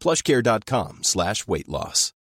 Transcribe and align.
plushcare.com 0.00 1.02
slash 1.02 1.46
weight 1.46 1.68
loss. 1.68 2.12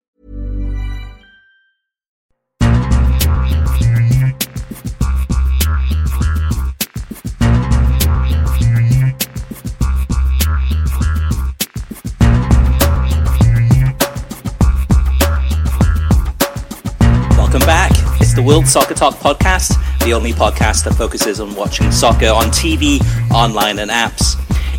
Welcome 17.37 17.61
back. 17.61 17.91
It's 18.19 18.33
the 18.33 18.43
World 18.43 18.67
Soccer 18.67 18.93
Talk 18.93 19.15
podcast, 19.15 19.77
the 20.03 20.13
only 20.13 20.33
podcast 20.33 20.83
that 20.83 20.93
focuses 20.95 21.39
on 21.39 21.55
watching 21.55 21.91
soccer 21.91 22.27
on 22.27 22.45
TV, 22.47 22.99
online, 23.31 23.79
and 23.79 23.89
apps. 23.89 24.35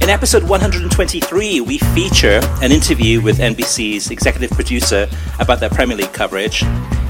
In 0.08 0.14
episode 0.14 0.44
123, 0.44 1.60
we 1.60 1.76
feature 1.76 2.40
an 2.62 2.72
interview 2.72 3.20
with 3.20 3.40
NBC's 3.40 4.10
executive 4.10 4.50
producer 4.52 5.06
about 5.38 5.60
their 5.60 5.68
Premier 5.68 5.98
League 5.98 6.14
coverage. 6.14 6.60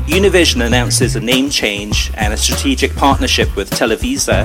Univision 0.08 0.66
announces 0.66 1.14
a 1.14 1.20
name 1.20 1.48
change 1.48 2.10
and 2.14 2.34
a 2.34 2.36
strategic 2.36 2.92
partnership 2.96 3.54
with 3.54 3.70
Televisa. 3.70 4.44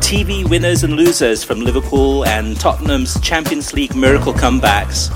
TV 0.00 0.48
winners 0.48 0.84
and 0.84 0.94
losers 0.94 1.44
from 1.44 1.60
Liverpool 1.60 2.24
and 2.24 2.58
Tottenham's 2.58 3.20
Champions 3.20 3.74
League 3.74 3.94
miracle 3.94 4.32
comebacks 4.32 5.10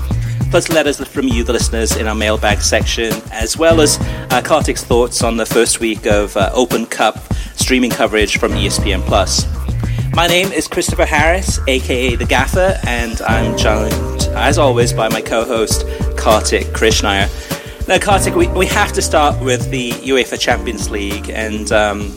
plus 0.51 0.69
letters 0.69 1.03
from 1.07 1.27
you, 1.27 1.43
the 1.43 1.53
listeners, 1.53 1.97
in 1.97 2.07
our 2.07 2.13
mailbag 2.13 2.61
section, 2.61 3.11
as 3.31 3.57
well 3.57 3.81
as 3.81 3.97
uh, 3.99 4.39
Kartik's 4.45 4.83
thoughts 4.83 5.23
on 5.23 5.35
the 5.35 5.47
first 5.47 5.79
week 5.79 6.05
of 6.05 6.37
uh, 6.37 6.51
Open 6.53 6.85
Cup 6.85 7.17
streaming 7.55 7.89
coverage 7.89 8.37
from 8.37 8.51
ESPN 8.51 9.01
Plus. 9.01 9.56
My 10.17 10.25
name 10.25 10.51
is 10.51 10.67
Christopher 10.67 11.05
Harris, 11.05 11.59
aka 11.67 12.15
The 12.15 12.25
Gaffer, 12.25 12.79
and 12.87 13.21
I'm 13.21 13.55
joined, 13.55 14.23
as 14.35 14.57
always, 14.57 14.91
by 14.91 15.09
my 15.09 15.21
co 15.21 15.45
host, 15.45 15.85
Kartik 16.17 16.65
Krishnaiyer. 16.73 17.29
Now, 17.87 17.99
Kartik, 17.99 18.33
we, 18.33 18.47
we 18.47 18.65
have 18.65 18.91
to 18.93 19.01
start 19.03 19.39
with 19.39 19.69
the 19.69 19.91
UEFA 19.91 20.39
Champions 20.39 20.89
League, 20.89 21.29
and 21.29 21.71
um, 21.71 22.11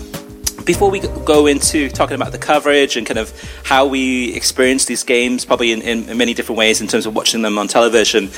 before 0.64 0.90
we 0.90 1.00
go 1.26 1.46
into 1.46 1.90
talking 1.90 2.14
about 2.14 2.32
the 2.32 2.38
coverage 2.38 2.96
and 2.96 3.06
kind 3.06 3.18
of 3.18 3.34
how 3.64 3.86
we 3.86 4.34
experience 4.34 4.86
these 4.86 5.02
games, 5.02 5.44
probably 5.44 5.70
in, 5.70 5.82
in, 5.82 6.16
many 6.16 6.32
different 6.32 6.58
ways 6.58 6.80
in 6.80 6.86
terms 6.86 7.04
of 7.04 7.14
watching 7.14 7.42
them 7.42 7.58
on 7.58 7.68
television, 7.68 8.30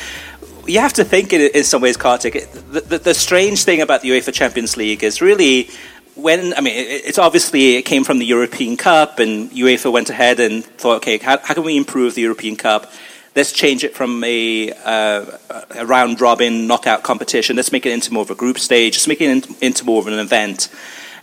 you 0.67 0.81
have 0.81 0.93
to 0.95 1.05
think 1.05 1.33
in, 1.33 1.41
in 1.55 1.63
some 1.63 1.81
ways, 1.81 1.97
Kartik, 1.97 2.51
the, 2.51 2.81
the, 2.81 2.99
the, 2.99 3.15
strange 3.15 3.63
thing 3.63 3.81
about 3.81 4.03
the 4.03 4.11
UEFA 4.11 4.35
Champions 4.35 4.77
League 4.77 5.05
is 5.05 5.23
really 5.23 5.71
when, 6.15 6.55
I 6.55 6.61
mean, 6.61 6.75
it's 6.77 7.19
obviously, 7.19 7.77
it 7.77 7.83
came 7.83 8.05
from 8.05 8.19
the 8.19 8.27
European 8.27 8.77
Cup, 8.77 9.19
and 9.19 9.51
UEFA 9.51 9.91
went 9.91 10.11
ahead 10.11 10.41
and 10.41 10.65
thought, 10.65 10.97
okay, 10.97 11.19
how, 11.19 11.39
how 11.39 11.55
can 11.55 11.65
we 11.65 11.77
improve 11.77 12.15
the 12.15 12.23
European 12.23 12.57
Cup? 12.57 12.93
Let's 13.35 13.53
change 13.53 13.83
it 13.83 13.95
from 13.95 14.23
a, 14.25 14.73
uh, 14.85 15.25
a 15.71 15.87
round 15.87 16.21
robin 16.21 16.67
knockout 16.67 17.03
competition. 17.03 17.57
Let's 17.57 17.73
make 17.73 17.87
it 17.87 17.93
into 17.93 18.13
more 18.13 18.23
of 18.23 18.31
a 18.31 18.35
group 18.35 18.59
stage. 18.59 18.95
Let's 18.95 19.09
make 19.09 19.23
it 19.23 19.63
into 19.63 19.85
more 19.85 20.01
of 20.01 20.07
an 20.07 20.19
event. 20.19 20.69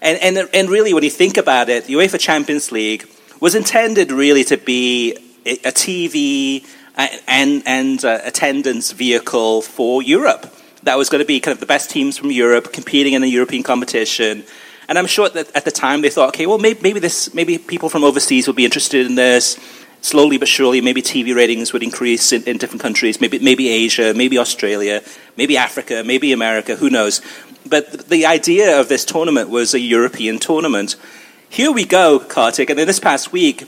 And, 0.02 0.18
and, 0.22 0.50
and 0.54 0.70
really, 0.70 0.94
when 0.94 1.04
you 1.04 1.12
think 1.12 1.38
about 1.38 1.70
it, 1.70 1.86
the 1.86 1.94
UEFA 1.94 2.20
Champions 2.20 2.72
League 2.72 3.08
was 3.40 3.54
intended 3.54 4.12
really 4.12 4.44
to 4.46 4.58
be 4.58 5.16
a, 5.46 5.72
TV 5.72 6.66
and, 7.28 7.62
and 7.66 8.04
uh, 8.04 8.20
attendance 8.24 8.92
vehicle 8.92 9.62
for 9.62 10.02
Europe. 10.02 10.54
That 10.84 10.98
was 10.98 11.10
going 11.10 11.22
to 11.22 11.28
be 11.28 11.40
kind 11.40 11.54
of 11.54 11.60
the 11.60 11.66
best 11.66 11.90
teams 11.90 12.18
from 12.18 12.32
Europe 12.32 12.74
competing 12.74 13.14
in 13.14 13.22
the 13.22 13.30
European 13.30 13.64
competition. 13.64 14.46
And 14.90 14.98
I'm 14.98 15.08
sure 15.08 15.30
that 15.30 15.56
at 15.56 15.64
the 15.64 15.72
time 15.72 16.02
they 16.02 16.10
thought, 16.10 16.30
okay, 16.30 16.46
well, 16.46 16.58
maybe, 16.58 16.82
maybe, 16.82 17.00
this, 17.00 17.34
maybe 17.34 17.58
people 17.58 17.88
from 17.88 18.04
overseas 18.04 18.48
would 18.48 18.58
be 18.58 18.66
interested 18.66 19.06
in 19.06 19.16
this. 19.16 19.58
Slowly 20.02 20.38
but 20.38 20.48
surely, 20.48 20.82
maybe 20.82 21.02
TV 21.02 21.36
ratings 21.36 21.74
would 21.74 21.84
increase 21.84 22.32
in, 22.32 22.44
in 22.44 22.58
different 22.58 22.82
countries, 22.82 23.20
maybe, 23.20 23.40
maybe 23.40 23.68
Asia, 23.68 24.14
maybe 24.14 24.38
Australia, 24.38 25.02
maybe 25.38 25.58
Africa, 25.58 26.04
maybe 26.06 26.32
America, 26.32 26.76
who 26.78 26.90
knows 26.90 27.22
but 27.66 28.10
the 28.10 28.26
idea 28.26 28.80
of 28.80 28.90
this 28.90 29.06
tournament 29.06 29.50
was 29.50 29.74
a 29.74 29.80
European 29.80 30.40
tournament. 30.40 30.96
Here 31.50 31.72
we 31.72 31.86
go, 31.86 32.20
Kartik, 32.20 32.70
and 32.70 32.80
in 32.80 32.88
this 32.88 33.00
past 33.00 33.32
week, 33.32 33.68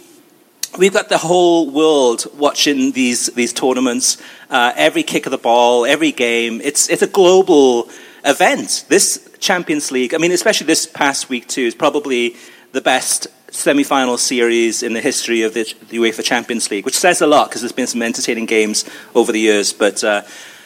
we've 0.77 0.93
got 0.93 1.09
the 1.09 1.17
whole 1.17 1.69
world 1.69 2.25
watching 2.35 2.91
these, 2.93 3.27
these 3.27 3.53
tournaments, 3.53 4.17
uh, 4.49 4.73
every 4.75 5.03
kick 5.03 5.25
of 5.25 5.31
the 5.31 5.37
ball, 5.37 5.85
every 5.85 6.11
game. 6.11 6.61
It's, 6.61 6.89
it's 6.89 7.01
a 7.01 7.07
global 7.07 7.89
event. 8.23 8.85
This 8.87 9.29
Champions 9.41 9.91
League, 9.91 10.13
I 10.13 10.17
mean, 10.17 10.31
especially 10.31 10.67
this 10.67 10.85
past 10.85 11.27
week, 11.27 11.47
too, 11.47 11.63
is 11.63 11.75
probably 11.75 12.35
the 12.71 12.79
best 12.79 13.27
semi-final 13.53 14.17
series 14.17 14.81
in 14.81 14.93
the 14.93 15.01
history 15.01 15.41
of 15.41 15.53
the, 15.53 15.63
the 15.89 15.97
UEFA 15.97 16.23
Champions 16.23 16.71
League, 16.71 16.85
which 16.85 16.97
says 16.97 17.21
a 17.21 17.27
lot 17.27 17.49
because 17.49 17.61
there's 17.61 17.73
been 17.73 17.87
some 17.87 18.01
entertaining 18.01 18.45
games 18.45 18.85
over 19.13 19.31
the 19.31 19.39
years. 19.39 19.73
But 19.73 20.03
uh, 20.03 20.21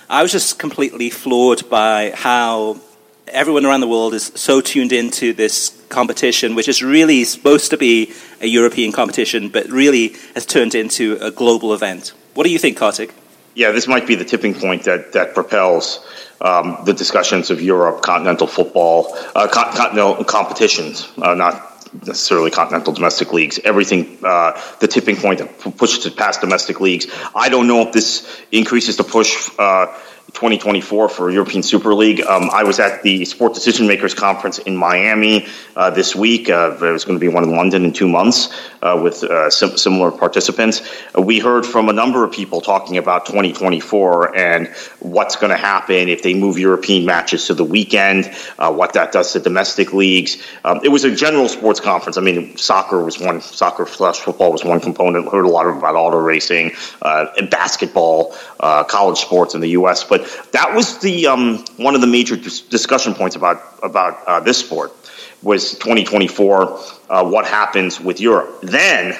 I 0.09 0.21
was 0.21 0.31
just 0.31 0.59
completely 0.59 1.09
floored 1.09 1.67
by 1.69 2.11
how 2.11 2.79
everyone 3.27 3.65
around 3.65 3.79
the 3.79 3.87
world 3.87 4.13
is 4.13 4.31
so 4.35 4.61
tuned 4.61 4.91
into 4.91 5.33
this 5.33 5.81
competition, 5.89 6.53
which 6.53 6.67
is 6.67 6.83
really 6.83 7.23
supposed 7.23 7.71
to 7.71 7.77
be 7.77 8.13
a 8.41 8.47
European 8.47 8.91
competition, 8.91 9.49
but 9.49 9.67
really 9.67 10.15
has 10.35 10.45
turned 10.45 10.75
into 10.75 11.17
a 11.21 11.31
global 11.31 11.73
event. 11.73 12.13
What 12.35 12.43
do 12.43 12.51
you 12.51 12.59
think, 12.59 12.77
Kartik? 12.77 13.13
Yeah, 13.55 13.71
this 13.71 13.87
might 13.87 14.05
be 14.05 14.15
the 14.15 14.25
tipping 14.25 14.53
point 14.53 14.83
that, 14.83 15.13
that 15.13 15.33
propels 15.33 16.05
um, 16.41 16.79
the 16.85 16.93
discussions 16.93 17.51
of 17.51 17.61
Europe, 17.61 18.01
continental 18.01 18.47
football, 18.47 19.17
uh, 19.33 19.47
continental 19.47 20.25
competitions, 20.25 21.09
uh, 21.17 21.33
not 21.33 21.71
necessarily 22.05 22.51
continental 22.51 22.91
domestic 22.91 23.31
leagues. 23.31 23.57
Everything, 23.63 24.17
uh, 24.23 24.61
the 24.81 24.87
tipping 24.87 25.15
point 25.15 25.39
that 25.39 25.57
pushes 25.77 26.05
it 26.05 26.17
past 26.17 26.41
domestic 26.41 26.81
leagues. 26.81 27.07
I 27.33 27.47
don't 27.47 27.67
know 27.67 27.87
if 27.87 27.93
this 27.93 28.41
increases 28.51 28.97
the 28.97 29.05
push 29.05 29.49
uh, 29.57 29.87
2024 30.33 31.09
for 31.09 31.29
European 31.29 31.61
Super 31.61 31.93
League. 31.93 32.21
Um, 32.21 32.49
I 32.51 32.63
was 32.63 32.79
at 32.79 33.03
the 33.03 33.25
Sport 33.25 33.53
Decision 33.53 33.87
Makers 33.87 34.13
Conference 34.13 34.57
in 34.59 34.75
Miami 34.75 35.47
uh, 35.75 35.91
this 35.91 36.15
week. 36.15 36.49
Uh, 36.49 36.71
there's 36.71 37.05
going 37.05 37.17
to 37.17 37.19
be 37.19 37.27
one 37.27 37.43
in 37.43 37.51
London 37.51 37.85
in 37.85 37.93
two 37.93 38.09
months 38.09 38.49
uh, 38.81 38.99
with 39.01 39.23
uh, 39.23 39.49
sim- 39.49 39.77
similar 39.77 40.11
participants. 40.11 40.81
Uh, 41.17 41.21
we 41.21 41.39
heard 41.39 41.65
from 41.65 41.89
a 41.89 41.93
number 41.93 42.23
of 42.23 42.31
people 42.31 42.59
talking 42.59 42.97
about 42.97 43.25
2024 43.27 44.35
and 44.35 44.67
what's 44.99 45.35
going 45.35 45.51
to 45.51 45.57
happen 45.57 46.09
if 46.09 46.23
they 46.23 46.33
move 46.33 46.57
European 46.57 47.05
matches 47.05 47.45
to 47.47 47.53
the 47.53 47.63
weekend, 47.63 48.29
uh, 48.57 48.71
what 48.73 48.93
that 48.93 49.11
does 49.11 49.31
to 49.33 49.39
domestic 49.39 49.93
leagues. 49.93 50.41
Um, 50.63 50.79
it 50.83 50.89
was 50.89 51.03
a 51.03 51.15
general 51.15 51.47
sports 51.47 51.79
conference. 51.79 52.17
I 52.17 52.21
mean, 52.21 52.57
soccer 52.57 53.03
was 53.03 53.19
one, 53.19 53.41
soccer 53.41 53.85
slash 53.85 54.19
football 54.19 54.51
was 54.51 54.63
one 54.63 54.79
component. 54.79 55.29
Heard 55.31 55.45
a 55.45 55.49
lot 55.49 55.67
about 55.67 55.95
auto 55.95 56.17
racing, 56.17 56.71
and 57.01 57.49
basketball, 57.49 58.35
college 58.59 59.19
sports 59.19 59.53
in 59.53 59.61
the 59.61 59.69
U.S., 59.69 60.03
but 60.03 60.14
that 60.51 60.73
was 60.75 60.99
the 60.99 61.27
um, 61.27 61.65
one 61.77 61.95
of 61.95 62.01
the 62.01 62.07
major 62.07 62.35
dis- 62.35 62.61
discussion 62.61 63.13
points 63.13 63.35
about 63.35 63.61
about 63.83 64.23
uh, 64.25 64.39
this 64.39 64.57
sport 64.57 64.93
was 65.41 65.71
2024. 65.73 66.79
Uh, 67.09 67.29
what 67.29 67.45
happens 67.45 67.99
with 67.99 68.19
Europe? 68.19 68.61
Then, 68.61 69.17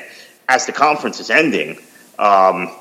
as 0.50 0.66
the 0.66 0.72
conference 0.72 1.20
is 1.20 1.30
ending. 1.30 1.78
Um, 2.18 2.72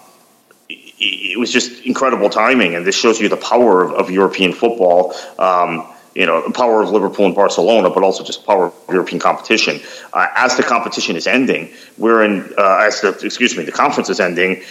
it, 0.68 1.38
was 1.38 1.52
just 1.52 1.84
incredible 1.84 2.30
timing, 2.30 2.76
and 2.76 2.86
this 2.86 2.94
shows 2.94 3.20
you 3.20 3.28
the 3.28 3.36
power 3.36 3.82
of, 3.82 3.92
of 3.92 4.10
European 4.10 4.52
football. 4.52 5.14
Um, 5.38 5.86
you 6.14 6.26
know, 6.26 6.46
the 6.46 6.52
power 6.52 6.82
of 6.82 6.90
Liverpool 6.90 7.26
and 7.26 7.34
Barcelona, 7.34 7.90
but 7.90 8.04
also 8.04 8.22
just 8.22 8.46
power 8.46 8.66
of 8.66 8.74
European 8.88 9.18
competition. 9.18 9.80
Uh, 10.12 10.28
as 10.36 10.56
the 10.56 10.62
competition 10.62 11.16
is 11.16 11.26
ending, 11.26 11.70
we're 11.98 12.24
in, 12.24 12.54
uh, 12.56 12.84
as 12.86 13.00
the, 13.00 13.08
excuse 13.24 13.56
me, 13.56 13.64
the 13.64 13.72
conference 13.72 14.08
is 14.08 14.20
ending, 14.20 14.62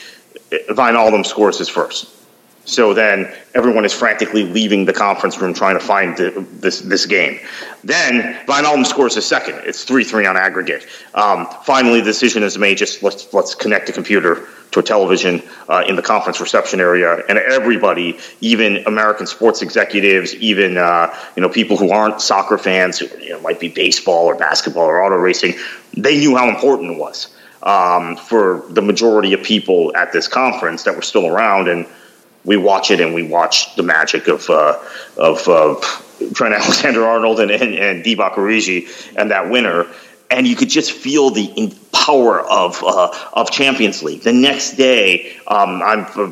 Wijnaldum 0.69 1.25
scores 1.25 1.57
his 1.57 1.67
first 1.67 2.22
So 2.65 2.93
then 2.93 3.31
everyone 3.53 3.83
is 3.83 3.91
frantically 3.91 4.43
leaving 4.43 4.85
the 4.85 4.93
conference 4.93 5.37
room 5.39 5.53
trying 5.53 5.77
to 5.77 5.85
find 5.85 6.15
the, 6.15 6.45
this 6.53 6.79
this 6.81 7.05
game. 7.05 7.39
Then 7.83 8.35
Wijnaldum 8.45 8.85
scores 8.85 9.17
a 9.17 9.21
second. 9.21 9.55
It's 9.65 9.83
three 9.83 10.05
three 10.05 10.25
on 10.25 10.37
aggregate. 10.37 10.87
Um, 11.13 11.45
finally, 11.65 11.99
the 11.99 12.05
decision 12.05 12.41
is 12.41 12.57
made. 12.57 12.77
Just 12.77 13.03
let's 13.03 13.33
let's 13.33 13.53
connect 13.53 13.87
the 13.87 13.93
computer 13.93 14.47
to 14.71 14.79
a 14.79 14.83
television 14.83 15.43
uh, 15.67 15.83
in 15.87 15.97
the 15.97 16.01
conference 16.01 16.39
reception 16.39 16.79
area, 16.79 17.21
and 17.27 17.37
everybody, 17.37 18.17
even 18.39 18.77
American 18.87 19.27
sports 19.27 19.61
executives, 19.61 20.33
even 20.35 20.77
uh, 20.77 21.13
you 21.35 21.41
know 21.41 21.49
people 21.49 21.75
who 21.75 21.91
aren't 21.91 22.21
soccer 22.21 22.57
fans, 22.57 22.97
who 22.97 23.07
you 23.19 23.31
know, 23.31 23.41
might 23.41 23.59
be 23.59 23.67
baseball 23.67 24.25
or 24.25 24.35
basketball 24.35 24.85
or 24.85 25.03
auto 25.03 25.17
racing, 25.17 25.53
they 25.97 26.17
knew 26.17 26.35
how 26.37 26.47
important 26.47 26.91
it 26.91 26.97
was 26.97 27.35
um, 27.63 28.15
for 28.15 28.63
the 28.69 28.81
majority 28.81 29.33
of 29.33 29.43
people 29.43 29.95
at 29.97 30.13
this 30.13 30.29
conference 30.29 30.83
that 30.83 30.95
were 30.95 31.01
still 31.01 31.27
around 31.27 31.67
and 31.67 31.85
we 32.45 32.57
watch 32.57 32.91
it 32.91 32.99
and 32.99 33.13
we 33.13 33.23
watch 33.23 33.75
the 33.75 33.83
magic 33.83 34.27
of 34.27 34.49
uh, 34.49 34.77
of 35.17 35.47
uh, 35.47 35.75
Trent 36.33 36.53
Alexander 36.53 37.05
Arnold 37.05 37.39
and 37.39 37.51
and, 37.51 37.75
and 37.75 38.03
Divock 38.03 38.33
Origi 38.33 38.87
and 39.15 39.31
that 39.31 39.49
winner, 39.49 39.87
and 40.29 40.47
you 40.47 40.55
could 40.55 40.69
just 40.69 40.91
feel 40.91 41.29
the 41.29 41.73
power 41.91 42.41
of 42.41 42.83
uh, 42.83 43.13
of 43.33 43.51
Champions 43.51 44.03
League. 44.03 44.21
The 44.21 44.33
next 44.33 44.73
day, 44.73 45.35
um, 45.47 45.81
I'm 45.81 46.05
uh, 46.15 46.31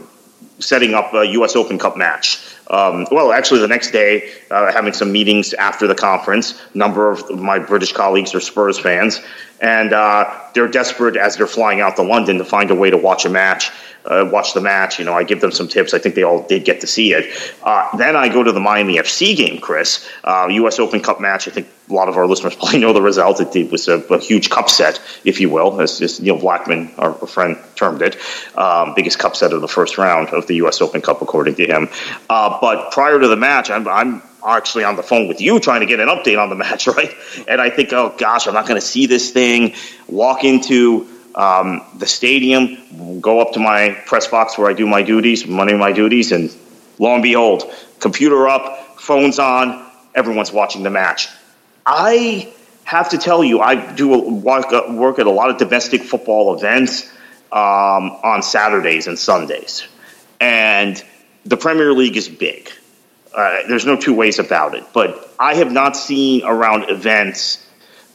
setting 0.60 0.94
up 0.94 1.14
a 1.14 1.26
U.S. 1.26 1.56
Open 1.56 1.78
Cup 1.80 1.98
match. 1.98 2.40
Um, 2.72 3.06
well, 3.12 3.34
actually, 3.34 3.60
the 3.60 3.68
next 3.68 3.92
day, 3.92 4.32
uh, 4.50 4.72
having 4.72 4.94
some 4.94 5.12
meetings 5.12 5.54
after 5.54 5.88
the 5.88 5.96
conference. 5.96 6.60
A 6.74 6.78
number 6.78 7.12
of 7.12 7.30
my 7.38 7.60
British 7.60 7.92
colleagues 7.92 8.34
are 8.34 8.40
Spurs 8.40 8.80
fans, 8.80 9.20
and 9.60 9.92
uh, 9.92 10.40
they're 10.56 10.70
desperate 10.70 11.18
as 11.18 11.36
they're 11.36 11.48
flying 11.48 11.82
out 11.82 11.98
to 11.98 12.02
London 12.02 12.38
to 12.38 12.46
find 12.46 12.72
a 12.72 12.76
way 12.76 12.90
to 12.90 12.98
watch 12.98 13.26
a 13.26 13.30
match 13.30 13.72
uh, 14.06 14.28
watch 14.32 14.54
the 14.54 14.62
match. 14.62 15.00
You 15.00 15.06
know, 15.06 15.14
I 15.14 15.24
give 15.24 15.42
them 15.42 15.52
some 15.52 15.68
tips. 15.68 15.94
I 15.94 16.00
think 16.00 16.16
they 16.16 16.24
all 16.24 16.44
did 16.44 16.66
get 16.66 16.82
to 16.82 16.88
see 16.88 17.14
it. 17.14 17.32
Uh, 17.64 17.96
then 17.98 18.16
I 18.16 18.30
go 18.30 18.44
to 18.44 18.52
the 18.52 18.60
Miami 18.60 18.98
FC 18.98 19.36
game, 19.36 19.60
Chris, 19.60 20.08
uh, 20.24 20.48
U.S. 20.50 20.80
Open 20.80 21.02
Cup 21.02 21.20
match. 21.20 21.48
I 21.48 21.52
think 21.52 21.68
a 21.90 21.94
lot 21.94 22.10
of 22.10 22.18
our 22.18 22.26
listeners 22.26 22.56
probably 22.60 22.80
know 22.80 22.94
the 22.94 23.02
result. 23.02 23.42
It, 23.42 23.72
was 23.72 23.88
a, 23.88 24.00
a, 24.00 24.20
huge 24.20 24.50
cup 24.50 24.70
set, 24.70 25.00
if 25.24 25.40
you 25.40 25.50
will, 25.50 25.82
as, 25.82 26.02
as 26.02 26.20
Neil 26.20 26.38
Blackmon, 26.38 26.98
our 26.98 27.14
friend, 27.28 27.58
termed 27.76 28.02
it. 28.02 28.18
Um, 28.58 28.94
biggest 28.96 29.20
cup 29.20 29.36
set 29.36 29.54
of 29.54 29.62
the 29.62 29.68
first 29.68 29.98
round 29.98 30.30
of 30.30 30.48
the 30.48 30.56
U.S. 30.56 30.82
Open 30.82 31.02
Cup, 31.02 31.22
according 31.22 31.56
to 31.56 31.66
him. 31.66 31.90
Uh, 32.62 32.76
but 32.76 32.92
prior 32.92 33.20
to 33.20 33.28
the 33.28 33.36
match, 33.36 33.70
I'm, 33.70 33.88
I'm 33.88 34.22
actually 34.46 34.84
on 34.84 34.96
the 34.96 35.04
phone 35.04 35.28
with 35.28 35.42
you 35.42 35.60
trying 35.60 35.82
to 35.82 35.86
get 35.86 36.00
an 36.00 36.08
update 36.08 36.42
on 36.42 36.50
the 36.50 36.56
match, 36.56 36.88
right? 36.96 37.14
And 37.48 37.60
I 37.60 37.70
think, 37.70 37.92
oh 37.94 38.14
gosh, 38.18 38.48
I'm 38.48 38.54
not 38.54 38.68
going 38.68 38.80
to 38.80 38.86
see 38.86 39.08
this 39.08 39.32
thing. 39.32 39.74
Walk 40.08 40.44
into 40.44 41.08
um, 41.36 41.82
the 41.98 42.08
stadium, 42.08 43.20
go 43.20 43.40
up 43.40 43.54
to 43.54 43.60
my 43.60 43.92
press 44.06 44.28
box 44.28 44.58
where 44.58 44.70
I 44.70 44.74
do 44.74 44.88
my 44.88 45.02
duties, 45.02 45.46
Monday 45.48 45.76
my 45.78 45.92
duties, 45.92 46.32
and 46.32 46.54
lo 47.00 47.14
and 47.14 47.24
behold, 47.24 47.64
computer 48.00 48.48
up, 48.48 49.00
phones 49.00 49.40
on, 49.40 49.90
everyone's 50.14 50.52
watching 50.52 50.84
the 50.84 50.90
match. 50.90 51.30
I 51.86 52.54
have 52.84 53.10
to 53.10 53.18
tell 53.18 53.44
you, 53.44 53.62
I 53.62 53.94
do 53.94 54.20
work, 54.30 54.72
work 54.90 55.20
at 55.20 55.26
a 55.26 55.32
lot 55.32 55.50
of 55.50 55.58
domestic 55.58 56.04
football 56.04 56.54
events 56.56 57.10
um, 57.52 58.12
on 58.24 58.44
Saturdays 58.44 59.08
and 59.08 59.18
Sundays, 59.18 59.88
and 60.40 61.04
the 61.46 61.58
Premier 61.58 61.94
League 61.94 62.18
is 62.18 62.30
big. 62.30 62.70
Uh, 63.36 63.60
there's 63.68 63.86
no 63.86 63.96
two 63.96 64.14
ways 64.14 64.40
about 64.40 64.76
it. 64.76 64.84
But 64.94 65.34
I 65.40 65.56
have 65.56 65.72
not 65.72 65.96
seen 65.96 66.44
around 66.44 66.90
events 66.90 67.66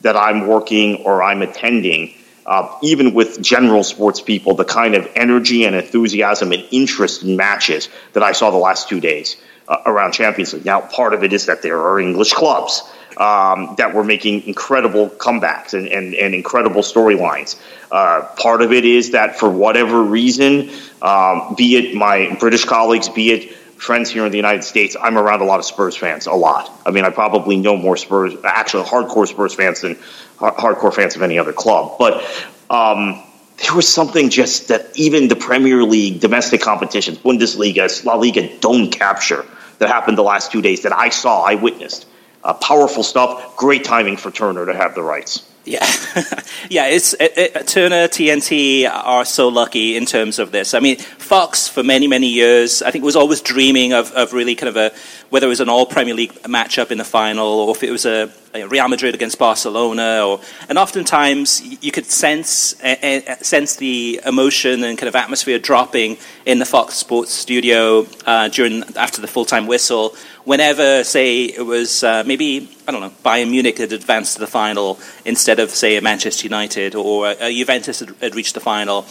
that 0.03 0.17
I'm 0.17 0.47
working 0.47 1.05
or 1.05 1.23
I'm 1.23 1.43
attending 1.43 2.15
uh, 2.47 2.79
even 2.81 3.13
with 3.13 3.43
general 3.43 3.83
sports 3.83 4.21
people, 4.21 4.55
the 4.55 4.65
kind 4.65 4.95
of 4.95 5.11
energy 5.17 5.65
and 5.65 5.75
enthusiasm 5.75 6.53
and 6.53 6.65
interest 6.71 7.25
in 7.25 7.37
matches 7.37 7.89
that 8.13 8.23
I 8.23 8.33
saw 8.33 8.51
the 8.51 8.57
last 8.57 8.89
two 8.89 9.01
days 9.01 9.37
uh, 9.67 9.79
around 9.85 10.13
Champions 10.13 10.55
League. 10.55 10.65
Now, 10.65 10.81
part 10.81 11.13
of 11.13 11.25
it 11.25 11.33
is 11.33 11.47
that 11.47 11.63
there 11.63 11.81
are 11.81 11.99
English 11.99 12.33
clubs 12.33 12.83
um, 13.17 13.75
that 13.79 13.95
were 13.95 14.05
making 14.05 14.47
incredible 14.47 15.09
comebacks 15.09 15.75
and, 15.75 15.89
and, 15.89 16.15
and 16.15 16.35
incredible 16.35 16.83
storylines. 16.83 17.59
Uh, 17.91 18.23
part 18.37 18.63
of 18.63 18.73
it 18.73 18.85
is 18.85 19.13
that 19.13 19.37
for 19.39 19.49
whatever 19.49 20.03
reason, 20.03 20.71
um, 21.03 21.55
be 21.57 21.77
it 21.77 21.95
my 21.95 22.37
British 22.39 22.65
colleagues, 22.65 23.09
be 23.09 23.33
it 23.33 23.53
friends 23.77 24.11
here 24.11 24.25
in 24.25 24.33
the 24.33 24.39
United 24.39 24.65
States, 24.65 24.97
I'm 25.01 25.19
around 25.19 25.41
a 25.41 25.45
lot 25.45 25.59
of 25.59 25.65
Spurs 25.65 25.97
fans, 25.97 26.27
a 26.27 26.33
lot. 26.33 26.71
I 26.87 26.91
mean, 26.91 27.05
I 27.05 27.11
probably 27.11 27.57
know 27.57 27.77
more 27.77 27.97
Spurs, 27.97 28.35
actually 28.45 28.85
hardcore 28.85 29.29
Spurs 29.29 29.55
fans 29.55 29.83
than 29.83 29.97
hardcore 30.39 30.93
fans 30.95 31.17
of 31.17 31.23
any 31.23 31.39
other 31.39 31.53
club. 31.53 31.97
But 31.99 32.23
um, 32.71 33.23
there 33.63 33.75
was 33.75 33.89
something 33.89 34.31
just 34.31 34.69
that 34.69 34.97
even 34.97 35.29
the 35.29 35.37
Premier 35.37 35.83
League, 35.83 36.21
domestic 36.21 36.61
competitions, 36.61 37.19
Bundesliga, 37.19 38.05
La 38.05 38.15
Liga 38.15 38.59
don't 38.59 38.91
capture 38.91 39.45
that 39.79 39.89
happened 39.89 40.19
the 40.19 40.23
last 40.23 40.53
two 40.53 40.63
days 40.63 40.83
that 40.83 40.93
I 40.93 41.11
saw, 41.11 41.43
I 41.43 41.55
witnessed. 41.55 42.07
Uh, 42.47 42.55
powerful 42.55 43.03
stuff. 43.03 43.57
Great 43.57 43.83
timing 43.83 44.17
for 44.17 44.31
Turner 44.31 44.65
to 44.67 44.73
have 44.73 44.95
the 44.95 45.03
rights. 45.03 45.45
Yeah, 45.65 45.81
yeah. 46.71 46.87
It's 46.87 47.13
it, 47.15 47.33
it, 47.37 47.67
Turner 47.67 48.07
TNT 48.07 48.89
are 48.89 49.25
so 49.25 49.49
lucky 49.49 49.97
in 49.97 50.07
terms 50.07 50.39
of 50.39 50.53
this. 50.53 50.73
I 50.73 50.79
mean, 50.79 50.97
Fox 50.97 51.67
for 51.67 51.83
many 51.83 52.07
many 52.07 52.29
years, 52.29 52.83
I 52.83 52.93
think 52.93 53.05
was 53.05 53.17
always 53.17 53.41
dreaming 53.41 53.95
of, 53.95 54.13
of 54.13 54.33
really 54.33 54.55
kind 54.55 54.69
of 54.69 54.77
a 54.77 54.93
whether 55.31 55.47
it 55.47 55.51
was 55.51 55.61
an 55.61 55.69
all 55.69 55.87
Premier 55.87 56.15
League 56.15 56.35
matchup 56.45 56.93
in 56.93 56.99
the 56.99 57.05
final 57.05 57.49
or 57.49 57.75
if 57.75 57.83
it 57.83 57.91
was 57.91 58.07
a, 58.07 58.31
a 58.46 58.46
Real 58.63 58.89
Madrid 58.89 59.15
against 59.15 59.39
Barcelona, 59.39 60.27
or 60.27 60.41
and 60.69 60.79
oftentimes 60.79 61.63
you 61.83 61.93
could 61.93 62.07
sense 62.07 62.81
uh, 62.83 63.37
sense 63.37 63.77
the 63.77 64.21
emotion 64.25 64.85
and 64.85 64.99
kind 64.99 65.09
of 65.09 65.17
atmosphere 65.17 65.59
dropping 65.59 66.19
in 66.45 66.59
the 66.59 66.65
Fox 66.65 66.95
Sports 66.95 67.33
studio 67.33 68.07
uh, 68.27 68.49
during 68.49 68.83
after 68.97 69.21
the 69.21 69.29
full 69.29 69.45
time 69.45 69.67
whistle 69.67 70.15
whenever, 70.47 71.03
say, 71.03 71.43
it 71.45 71.67
was 71.67 72.05
uh, 72.05 72.23
maybe, 72.25 72.71
I 72.87 72.93
don't 72.93 73.01
know, 73.01 73.13
Bayern 73.25 73.51
Munich 73.51 73.79
had 73.79 73.93
advanced 73.93 74.35
to 74.35 74.41
the 74.41 74.47
final 74.47 74.99
instead 75.25 75.59
of, 75.59 75.71
say, 75.71 75.99
Manchester 75.99 76.45
United 76.45 76.95
or 76.95 77.29
a 77.29 77.53
Juventus 77.53 77.99
had, 77.99 78.11
had 78.21 78.35
reached 78.37 78.55
the 78.55 78.61
final. 78.61 79.05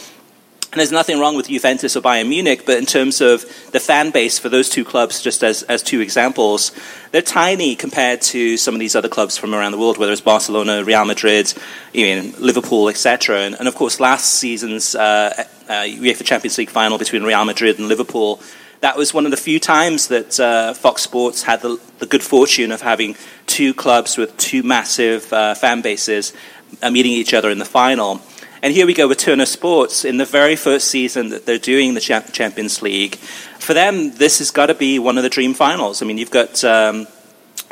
And 0.76 0.80
there's 0.80 0.92
nothing 0.92 1.18
wrong 1.18 1.36
with 1.36 1.48
Juventus 1.48 1.96
or 1.96 2.02
Bayern 2.02 2.28
Munich, 2.28 2.66
but 2.66 2.76
in 2.76 2.84
terms 2.84 3.22
of 3.22 3.46
the 3.72 3.80
fan 3.80 4.10
base 4.10 4.38
for 4.38 4.50
those 4.50 4.68
two 4.68 4.84
clubs, 4.84 5.22
just 5.22 5.42
as, 5.42 5.62
as 5.62 5.82
two 5.82 6.02
examples, 6.02 6.70
they're 7.12 7.22
tiny 7.22 7.74
compared 7.74 8.20
to 8.20 8.58
some 8.58 8.74
of 8.74 8.78
these 8.80 8.94
other 8.94 9.08
clubs 9.08 9.38
from 9.38 9.54
around 9.54 9.72
the 9.72 9.78
world, 9.78 9.96
whether 9.96 10.12
it's 10.12 10.20
Barcelona, 10.20 10.84
Real 10.84 11.06
Madrid, 11.06 11.54
even 11.94 12.32
Liverpool, 12.38 12.90
etc. 12.90 13.40
And, 13.40 13.54
and, 13.54 13.68
of 13.68 13.74
course, 13.74 14.00
last 14.00 14.34
season's 14.34 14.94
uh, 14.94 15.44
uh, 15.66 15.72
UEFA 15.84 16.26
Champions 16.26 16.58
League 16.58 16.68
final 16.68 16.98
between 16.98 17.22
Real 17.22 17.46
Madrid 17.46 17.78
and 17.78 17.88
Liverpool 17.88 18.42
that 18.82 18.98
was 18.98 19.14
one 19.14 19.24
of 19.24 19.30
the 19.30 19.38
few 19.38 19.58
times 19.58 20.08
that 20.08 20.38
uh, 20.38 20.74
Fox 20.74 21.00
Sports 21.00 21.42
had 21.42 21.62
the, 21.62 21.80
the, 21.98 22.04
good 22.04 22.22
fortune 22.22 22.70
of 22.70 22.82
having 22.82 23.16
two 23.46 23.72
clubs 23.72 24.18
with 24.18 24.36
two 24.36 24.62
massive 24.62 25.32
uh, 25.32 25.54
fan 25.54 25.80
bases 25.80 26.34
uh, 26.82 26.90
meeting 26.90 27.12
each 27.12 27.32
other 27.32 27.50
in 27.50 27.58
the 27.58 27.64
final. 27.64 28.20
And 28.66 28.74
here 28.74 28.84
we 28.84 28.94
go 28.94 29.06
with 29.06 29.18
Turner 29.18 29.46
Sports 29.46 30.04
in 30.04 30.16
the 30.16 30.24
very 30.24 30.56
first 30.56 30.88
season 30.88 31.28
that 31.28 31.46
they're 31.46 31.56
doing 31.56 31.94
the 31.94 32.00
Champions 32.00 32.82
League. 32.82 33.14
For 33.14 33.74
them, 33.74 34.10
this 34.10 34.38
has 34.38 34.50
got 34.50 34.66
to 34.66 34.74
be 34.74 34.98
one 34.98 35.16
of 35.16 35.22
the 35.22 35.28
dream 35.28 35.54
finals. 35.54 36.02
I 36.02 36.04
mean, 36.04 36.18
you've 36.18 36.32
got. 36.32 36.64
Um, 36.64 37.06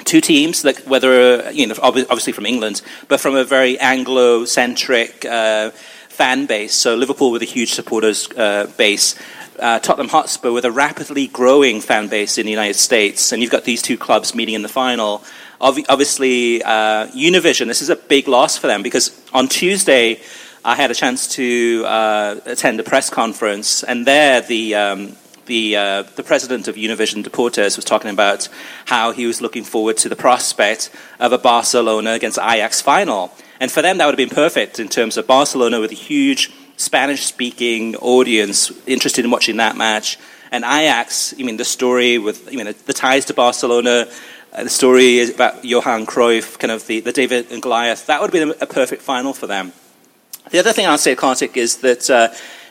two 0.05 0.21
teams, 0.21 0.63
that, 0.63 0.87
whether 0.87 1.51
you 1.51 1.67
know, 1.67 1.75
obviously 1.83 2.33
from 2.33 2.47
England, 2.47 2.81
but 3.09 3.19
from 3.19 3.35
a 3.35 3.43
very 3.43 3.77
Anglo-centric 3.81 5.25
uh, 5.25 5.71
fan 5.71 6.47
base. 6.47 6.75
So 6.75 6.95
Liverpool 6.95 7.33
with 7.33 7.43
a 7.43 7.45
huge 7.45 7.73
supporters 7.73 8.31
uh, 8.37 8.71
base, 8.77 9.17
uh, 9.59 9.81
Tottenham 9.81 10.11
Hotspur 10.11 10.53
with 10.53 10.65
a 10.65 10.71
rapidly 10.71 11.27
growing 11.27 11.81
fan 11.81 12.07
base 12.07 12.39
in 12.39 12.47
the 12.47 12.53
United 12.53 12.75
States, 12.79 13.33
and 13.33 13.43
you've 13.43 13.51
got 13.51 13.65
these 13.65 13.83
two 13.83 13.99
clubs 13.99 14.33
meeting 14.33 14.55
in 14.55 14.63
the 14.63 14.69
final. 14.69 15.25
obviously, 15.61 16.63
uh, 16.63 17.09
Univision, 17.09 17.67
this 17.67 17.83
is 17.83 17.91
a 17.91 17.97
big 17.97 18.29
loss 18.29 18.57
for 18.57 18.69
them 18.69 18.85
because 18.85 19.11
on 19.33 19.49
Tuesday, 19.49 20.21
I 20.66 20.76
had 20.76 20.90
a 20.90 20.94
chance 20.94 21.28
to 21.35 21.85
uh, 21.85 22.40
attend 22.47 22.80
a 22.80 22.83
press 22.83 23.11
conference, 23.11 23.83
and 23.83 24.06
there 24.06 24.40
the 24.40 24.75
um, 24.75 25.16
the 25.44 25.76
uh, 25.76 26.02
the 26.16 26.23
president 26.23 26.68
of 26.68 26.76
Univision 26.76 27.23
Deportes 27.23 27.76
was 27.76 27.85
talking 27.85 28.11
about 28.11 28.49
how 28.87 29.12
he 29.12 29.26
was 29.26 29.42
looking 29.42 29.62
forward 29.62 29.99
to 29.99 30.09
the 30.09 30.16
prospect 30.16 30.88
of 31.21 31.33
a 31.33 31.38
Barcelona 31.38 32.12
against 32.12 32.38
Ajax 32.38 32.80
final, 32.80 33.30
and 33.61 33.71
for 33.71 33.83
them 33.83 33.99
that 33.99 34.06
would 34.06 34.18
have 34.18 34.28
been 34.28 34.35
perfect 34.35 34.80
in 34.80 34.88
terms 34.88 35.18
of 35.18 35.26
Barcelona 35.26 35.80
with 35.80 35.92
a 35.92 35.94
huge 35.94 36.50
Spanish 36.78 37.26
speaking 37.26 37.94
audience 37.97 38.73
interested 38.87 39.23
in 39.23 39.30
watching 39.30 39.59
that 39.59 39.76
match. 39.76 40.18
And 40.50 40.64
Ajax, 40.64 41.35
I 41.38 41.42
mean, 41.42 41.59
the 41.59 41.64
story 41.64 42.16
with 42.16 42.47
the, 42.47 42.92
ties 42.94 43.26
to 43.26 43.35
Barcelona, 43.35 44.06
uh, 44.52 44.64
the 44.64 44.71
story 44.71 45.30
about 45.30 45.62
Johan 45.62 46.06
Cruyff, 46.06 46.59
kind 46.59 46.71
of 46.71 46.87
the, 46.87 47.00
the 47.00 47.12
David 47.12 47.50
and 47.50 47.61
Goliath, 47.61 48.06
that 48.06 48.23
would 48.23 48.30
be 48.30 48.38
a, 48.38 48.49
a 48.49 48.66
perfect 48.66 49.02
final 49.02 49.35
for 49.35 49.47
them. 49.47 49.73
The 50.51 50.59
other 50.59 50.73
thing 50.73 50.87
I'll 50.87 50.99
say, 50.99 51.17
Kartik, 51.17 51.57
is 51.57 51.79
that 51.79 52.11
uh, 52.11 52.29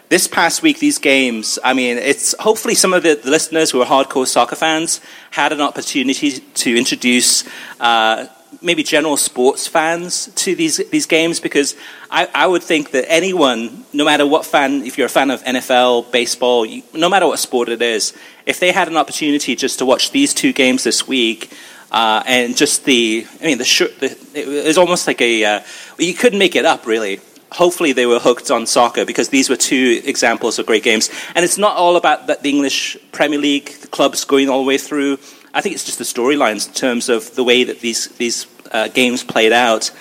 this 0.10 0.27
past 0.27 0.62
week, 0.62 0.77
these 0.77 1.00
games, 1.00 1.58
I 1.63 1.74
mean, 1.74 1.98
it's 1.98 2.36
hopefully 2.38 2.75
some 2.75 2.94
of 2.94 3.01
the, 3.01 3.20
listeners 3.25 3.72
who 3.72 3.82
are 3.82 3.86
hardcore 3.86 4.27
soccer 4.27 4.56
fans 4.56 5.01
had 5.32 5.51
an 5.51 5.60
opportunity 5.60 6.39
to 6.39 6.77
introduce 6.77 7.44
uh, 7.80 8.27
maybe 8.62 8.84
general 8.84 9.18
sports 9.18 9.68
fans 9.68 10.27
to 10.36 10.53
these 10.53 10.77
these 10.92 11.08
games 11.08 11.39
because 11.39 11.75
I, 12.12 12.30
I 12.36 12.46
would 12.46 12.62
think 12.62 12.92
that 12.92 13.12
anyone, 13.12 13.86
no 13.92 14.06
matter 14.06 14.27
what 14.27 14.46
fan, 14.46 14.84
if 14.84 15.00
you're 15.00 15.08
a 15.08 15.10
fan 15.10 15.32
of 15.32 15.44
NFL, 15.44 16.12
baseball, 16.12 16.68
you, 16.68 16.84
no 16.94 17.10
matter 17.10 17.25
what 17.25 17.39
sport 17.39 17.70
it 17.70 17.82
is, 17.82 18.13
if 18.46 18.60
they 18.60 18.72
had 18.72 18.88
an 18.88 18.98
opportunity 18.98 19.56
just 19.56 19.80
to 19.80 19.86
watch 19.86 20.12
these 20.12 20.34
two 20.36 20.53
games 20.53 20.84
this 20.84 21.08
week. 21.08 21.51
Uh, 21.92 22.24
and 22.25 22.58
just 22.58 22.86
the, 22.86 23.24
I 23.39 23.46
mean, 23.46 23.60
the, 23.60 23.65
the 24.00 24.18
it 24.34 24.65
was 24.65 24.80
almost 24.80 25.06
like 25.06 25.22
a, 25.22 25.46
uh, 25.46 25.60
you 26.00 26.15
couldn't 26.15 26.39
make 26.39 26.56
it 26.56 26.65
up, 26.65 26.88
really 26.88 27.20
hopefully 27.53 27.93
they 27.93 28.05
were 28.05 28.19
hooked 28.19 28.51
on 28.51 28.65
soccer 28.65 29.05
because 29.05 29.29
these 29.29 29.50
were 29.50 29.55
two 29.55 30.01
examples 30.05 30.60
of 30.60 30.65
great 30.65 30.83
games. 30.83 31.10
And 31.36 31.45
it's 31.45 31.57
not 31.57 31.77
all 31.77 31.95
about 31.95 32.27
the 32.27 32.38
English 32.43 32.98
Premier 33.12 33.39
League 33.39 33.72
clubs 33.91 34.25
going 34.25 34.50
all 34.50 34.63
the 34.63 34.67
way 34.67 34.77
through. 34.77 35.19
I 35.53 35.62
think 35.62 35.75
it's 35.75 35.86
just 35.86 36.00
the 36.00 36.03
storylines 36.03 36.67
in 36.67 36.74
terms 36.74 37.10
of 37.10 37.36
the 37.36 37.43
way 37.43 37.63
that 37.63 37.79
these 37.79 38.07
these 38.17 38.48
uh, 38.72 38.88
games 38.88 39.24
played 39.24 39.53
out. 39.53 39.91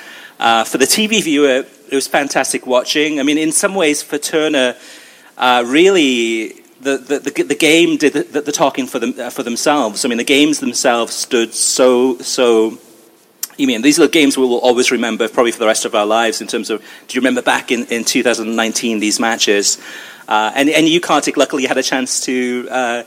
Uh, 0.40 0.64
for 0.64 0.78
the 0.78 0.86
TV 0.86 1.22
viewer, 1.22 1.64
it 1.90 1.94
was 1.94 2.08
fantastic 2.08 2.66
watching. 2.66 3.20
I 3.20 3.22
mean, 3.22 3.38
in 3.38 3.52
some 3.52 3.74
ways, 3.74 4.02
for 4.02 4.18
Turner, 4.18 4.74
uh, 5.36 5.62
really. 5.66 6.58
The, 6.82 6.98
the, 6.98 7.20
the, 7.20 7.42
the, 7.44 7.54
game 7.54 7.96
did 7.96 8.12
the, 8.12 8.40
the 8.40 8.50
talking 8.50 8.88
for, 8.88 8.98
them, 8.98 9.14
uh, 9.16 9.30
for 9.30 9.44
themselves. 9.44 10.04
I 10.04 10.08
mean, 10.08 10.18
the 10.18 10.24
games 10.24 10.58
themselves 10.58 11.14
stood 11.14 11.54
so, 11.54 12.18
so 12.18 12.76
you 13.62 13.68
mean 13.68 13.80
these 13.80 14.00
are 14.00 14.08
games 14.08 14.36
we 14.36 14.44
will 14.44 14.58
always 14.58 14.90
remember, 14.90 15.28
probably 15.28 15.52
for 15.52 15.60
the 15.60 15.66
rest 15.66 15.84
of 15.84 15.94
our 15.94 16.04
lives. 16.04 16.40
In 16.40 16.48
terms 16.48 16.68
of, 16.68 16.80
do 17.06 17.14
you 17.14 17.20
remember 17.20 17.42
back 17.42 17.70
in, 17.70 17.86
in 17.86 18.04
2019 18.04 18.98
these 18.98 19.20
matches? 19.20 19.80
Uh, 20.26 20.50
and 20.56 20.68
and 20.68 20.88
you, 20.88 21.00
Kartik, 21.00 21.36
luckily 21.36 21.64
had 21.64 21.78
a 21.78 21.82
chance 21.82 22.20
to 22.26 22.68
uh, 22.70 23.02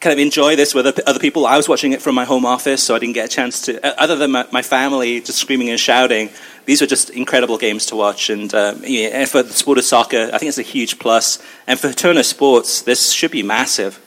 kind 0.00 0.12
of 0.12 0.18
enjoy 0.18 0.56
this 0.56 0.74
with 0.74 0.86
other 1.06 1.20
people. 1.20 1.46
I 1.46 1.56
was 1.56 1.68
watching 1.68 1.92
it 1.92 2.02
from 2.02 2.16
my 2.16 2.24
home 2.24 2.44
office, 2.44 2.82
so 2.82 2.96
I 2.96 2.98
didn't 2.98 3.14
get 3.14 3.26
a 3.26 3.28
chance 3.28 3.62
to, 3.62 3.86
uh, 3.86 3.94
other 3.98 4.16
than 4.16 4.32
my, 4.32 4.46
my 4.50 4.62
family 4.62 5.20
just 5.20 5.38
screaming 5.38 5.70
and 5.70 5.78
shouting. 5.78 6.30
These 6.64 6.80
were 6.80 6.88
just 6.88 7.10
incredible 7.10 7.56
games 7.56 7.86
to 7.86 7.96
watch. 7.96 8.30
And, 8.30 8.52
uh, 8.52 8.74
and 8.84 9.28
for 9.28 9.44
the 9.44 9.52
sport 9.52 9.78
of 9.78 9.84
soccer, 9.84 10.30
I 10.32 10.38
think 10.38 10.48
it's 10.48 10.58
a 10.58 10.62
huge 10.62 10.98
plus. 10.98 11.40
And 11.66 11.78
for 11.78 11.92
Turner 11.92 12.24
Sports, 12.24 12.82
this 12.82 13.12
should 13.12 13.30
be 13.30 13.42
massive. 13.42 14.00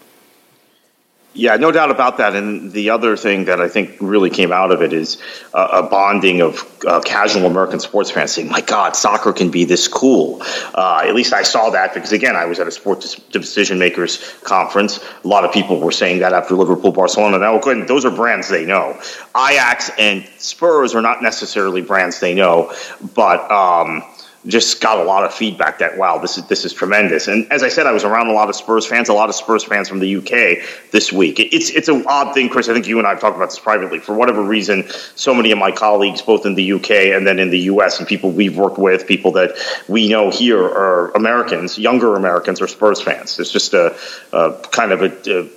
Yeah, 1.36 1.56
no 1.56 1.72
doubt 1.72 1.90
about 1.90 2.18
that. 2.18 2.36
And 2.36 2.72
the 2.72 2.92
other 2.92 3.18
thing 3.18 3.46
that 3.46 3.60
I 3.60 3.68
think 3.68 3.98
really 4.00 4.30
came 4.30 4.52
out 4.52 4.72
of 4.72 4.84
it 4.84 4.94
is 4.94 5.18
uh, 5.54 5.82
a 5.84 5.90
bonding 5.90 6.42
of 6.42 6.64
uh, 6.86 7.02
casual 7.02 7.48
American 7.48 7.80
sports 7.80 8.12
fans 8.12 8.34
saying, 8.34 8.50
"My 8.50 8.62
God, 8.62 8.96
soccer 8.96 9.34
can 9.34 9.50
be 9.50 9.66
this 9.66 9.88
cool." 9.88 10.44
Uh, 10.76 11.04
at 11.06 11.16
least 11.16 11.34
I 11.34 11.42
saw 11.42 11.72
that 11.72 11.96
because 11.96 12.12
again, 12.12 12.36
I 12.36 12.46
was 12.46 12.60
at 12.60 12.68
a 12.68 12.72
sports 12.72 13.16
decision 13.32 13.80
makers 13.80 14.36
conference. 14.44 15.04
A 15.24 15.28
lot 15.28 15.44
of 15.44 15.52
people 15.52 15.80
were 15.80 15.92
saying 15.92 16.20
that 16.20 16.34
after 16.34 16.54
Liverpool, 16.54 16.92
Barcelona. 16.92 17.40
Now, 17.40 17.58
good, 17.58 17.88
those 17.88 18.06
are 18.06 18.12
brands 18.12 18.48
they 18.48 18.66
know. 18.66 19.00
Ajax 19.36 19.90
and 19.98 20.24
Spurs 20.38 20.94
are 20.94 21.02
not 21.02 21.24
necessarily 21.24 21.82
brands 21.82 22.20
they 22.20 22.36
know, 22.36 22.72
but. 23.16 23.50
Um, 23.50 24.04
just 24.46 24.82
got 24.82 25.00
a 25.00 25.04
lot 25.04 25.24
of 25.24 25.34
feedback 25.34 25.80
that 25.80 25.98
wow 25.98 26.18
this 26.18 26.38
is 26.38 26.46
this 26.48 26.66
is 26.66 26.74
tremendous. 26.74 27.28
And 27.28 27.50
as 27.52 27.64
I 27.64 27.70
said 27.70 27.88
I 27.88 27.92
was 27.92 28.04
around 28.04 28.28
a 28.28 28.34
lot 28.34 28.50
of 28.50 28.56
Spurs 28.56 28.86
fans 28.86 29.10
a 29.10 29.14
lot 29.14 29.30
of 29.30 29.36
Spurs 29.36 29.64
fans 29.64 29.88
from 29.88 30.00
the 30.00 30.16
UK 30.18 30.92
this 30.92 31.12
week. 31.14 31.40
It's 31.40 31.70
it's 31.70 31.88
an 31.88 32.06
odd 32.08 32.34
thing 32.34 32.50
Chris. 32.50 32.70
I 32.70 32.74
think 32.74 32.88
you 32.88 32.98
and 32.98 33.08
I 33.08 33.12
have 33.12 33.22
talked 33.22 33.38
about 33.38 33.50
this 33.50 33.60
privately. 33.60 34.00
For 34.00 34.14
whatever 34.14 34.44
reason 34.44 34.86
so 35.16 35.34
many 35.34 35.52
of 35.52 35.58
my 35.58 35.72
colleagues 35.72 36.22
both 36.22 36.46
in 36.46 36.56
the 36.56 36.74
UK 36.74 36.92
and 37.16 37.26
then 37.26 37.40
in 37.40 37.50
the 37.50 37.60
US 37.60 38.00
and 38.00 38.08
people 38.08 38.32
we've 38.32 38.58
worked 38.58 38.78
with 38.78 39.08
people 39.08 39.32
that 39.34 39.52
we 39.88 40.10
know 40.10 40.30
here 40.30 40.62
are 40.62 41.12
Americans 41.12 41.78
younger 41.78 42.16
Americans 42.16 42.62
are 42.62 42.68
Spurs 42.68 43.02
fans. 43.02 43.40
It's 43.40 43.52
just 43.52 43.74
a, 43.74 43.96
a 44.32 44.54
kind 44.72 44.92
of 44.92 45.02
a, 45.02 45.40
a 45.40 45.50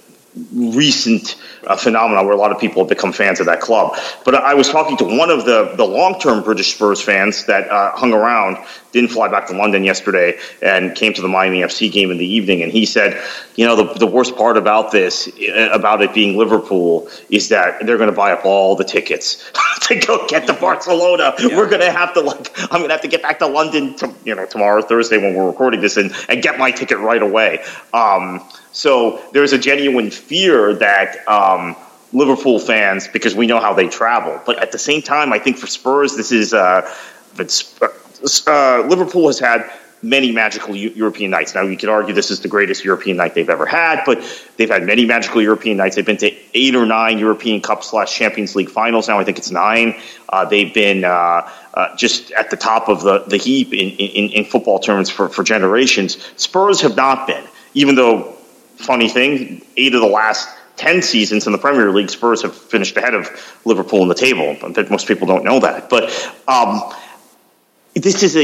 recent 0.53 1.37
uh, 1.67 1.77
phenomenon 1.77 2.27
where 2.27 2.35
a 2.35 2.39
lot 2.39 2.53
of 2.53 2.59
people 2.59 2.83
have 2.83 2.89
become 2.89 3.13
fans 3.13 3.41
of 3.41 3.47
that 3.47 3.61
club. 3.61 3.97
But 4.25 4.35
I 4.35 4.55
was 4.55 4.69
talking 4.69 4.97
to 4.99 5.05
one 5.05 5.31
of 5.31 5.47
the, 5.47 5.75
the 5.77 5.85
long 5.85 6.19
term 6.21 6.43
British 6.43 6.75
Spurs 6.75 7.01
fans 7.01 7.47
that 7.47 7.69
uh, 7.71 7.93
hung 7.93 8.13
around, 8.13 8.59
didn't 8.93 9.11
fly 9.11 9.29
back 9.29 9.47
to 9.49 9.57
London 9.57 9.85
yesterday, 9.85 10.39
and 10.63 10.95
came 10.95 11.13
to 11.15 11.23
the 11.23 11.29
Miami 11.29 11.61
FC 11.61 11.91
game 11.91 12.11
in 12.11 12.19
the 12.19 12.27
evening. 12.27 12.63
And 12.63 12.71
he 12.71 12.85
said, 12.85 13.21
you 13.57 13.67
know, 13.67 13.77
the, 13.77 13.95
the 13.95 14.07
worst 14.07 14.37
part 14.37 14.57
about 14.57 14.93
this, 14.93 15.29
uh, 15.29 15.71
about 15.73 16.03
it 16.03 16.13
being 16.13 16.37
Liverpool, 16.37 17.09
is 17.31 17.49
that 17.49 17.87
they're 17.87 17.99
going 17.99 18.11
to 18.11 18.17
buy 18.17 18.33
up 18.33 18.45
all 18.45 18.77
the 18.77 18.85
tickets 18.85 19.51
to 19.83 19.97
go 19.97 20.27
get 20.29 20.47
to 20.47 20.53
Barcelona. 20.55 21.35
Yeah. 21.39 21.57
We're 21.57 21.69
going 21.69 21.81
to 21.81 21.91
have 21.91 22.13
to, 22.15 22.21
like, 22.21 22.51
I'm 22.73 22.81
going 22.81 22.89
to 22.89 22.95
have 22.95 23.03
to 23.03 23.09
get 23.09 23.23
back 23.23 23.39
to 23.39 23.47
London, 23.47 23.97
to, 23.97 24.15
you 24.25 24.35
know, 24.35 24.47
tomorrow, 24.47 24.83
Thursday, 24.83 25.17
when 25.17 25.35
we're 25.35 25.47
recording 25.47 25.81
this, 25.81 25.97
and, 25.97 26.13
and 26.29 26.43
get 26.43 26.59
my 26.59 26.71
ticket 26.71 26.99
right 26.99 27.23
away. 27.23 27.65
Um, 27.95 28.47
so 28.77 29.23
there's 29.33 29.55
a 29.55 29.59
genuine 29.59 30.11
fear 30.11 30.75
that 30.75 31.27
um, 31.27 31.75
Liverpool 32.13 32.59
fans, 32.59 33.09
because 33.09 33.35
we 33.35 33.47
know 33.47 33.59
how 33.59 33.73
they 33.73 33.89
travel, 33.89 34.39
but 34.45 34.59
at 34.59 34.71
the 34.71 34.79
same 34.79 35.01
time, 35.01 35.33
I 35.33 35.39
think 35.39 35.57
for 35.57 35.67
Spurs, 35.67 36.15
this 36.15 36.31
is 36.31 36.53
uh, 36.53 36.83
uh, 37.39 38.85
Liverpool 38.87 39.29
has 39.29 39.39
had 39.39 39.71
many 40.03 40.31
magical 40.31 40.77
European 40.77 41.31
nights. 41.31 41.55
Now, 41.55 41.63
you 41.63 41.79
could 41.79 41.89
argue 41.89 42.15
this 42.15 42.31
is 42.31 42.41
the 42.41 42.49
greatest 42.49 42.85
European 42.85 43.17
night 43.17 43.35
they've 43.35 43.49
ever 43.49 43.65
had, 43.65 44.03
but 44.05 44.23
they've 44.59 44.69
had 44.69 44.85
many 44.85 45.07
magical 45.07 45.41
European 45.41 45.79
nights. 45.79 45.97
They've 45.97 46.05
been 46.05 46.19
to 46.19 46.35
eight 46.53 46.75
or 46.75 46.85
nine 46.85 47.19
European 47.19 47.63
Cup 47.63 47.83
slash 47.83 48.15
Champions 48.15 48.55
League 48.55 48.69
finals. 48.69 49.09
Now, 49.09 49.19
I 49.19 49.25
think 49.25 49.39
it's 49.39 49.51
nine. 49.51 49.99
Uh, 50.29 50.45
they've 50.45 50.73
been 50.73 51.05
uh, 51.05 51.51
uh, 51.73 51.97
just 51.97 52.31
at 52.33 52.51
the 52.51 52.59
top 52.59 52.91
of 52.91 53.03
the, 53.03 53.21
the 53.21 53.39
heap 53.39 53.73
in, 53.73 53.89
in, 53.97 54.33
in 54.33 54.45
football 54.45 54.79
terms 54.79 55.09
for, 55.09 55.31
for 55.31 55.43
generations. 55.43 56.19
Spurs 56.37 56.83
have 56.83 56.95
not 56.95 57.27
been, 57.27 57.45
even 57.73 57.95
though 57.95 58.36
funny 58.77 59.09
thing, 59.09 59.65
eight 59.77 59.95
of 59.95 60.01
the 60.01 60.07
last 60.07 60.49
10 60.77 61.03
seasons 61.03 61.47
in 61.47 61.53
the 61.53 61.59
Premier 61.59 61.91
League, 61.91 62.11
Spurs 62.11 62.43
have 62.43 62.55
finished 62.55 62.97
ahead 62.97 63.15
of 63.15 63.29
Liverpool 63.65 64.03
in 64.03 64.09
the 64.09 64.15
table. 64.15 64.57
But 64.61 64.91
most 64.91 65.09
people 65.09 65.27
don't 65.27 65.45
know 65.45 65.61
that. 65.61 65.89
But 65.89 66.11
um, 66.47 66.83
this 67.97 68.23
is 68.23 68.37
a, 68.37 68.43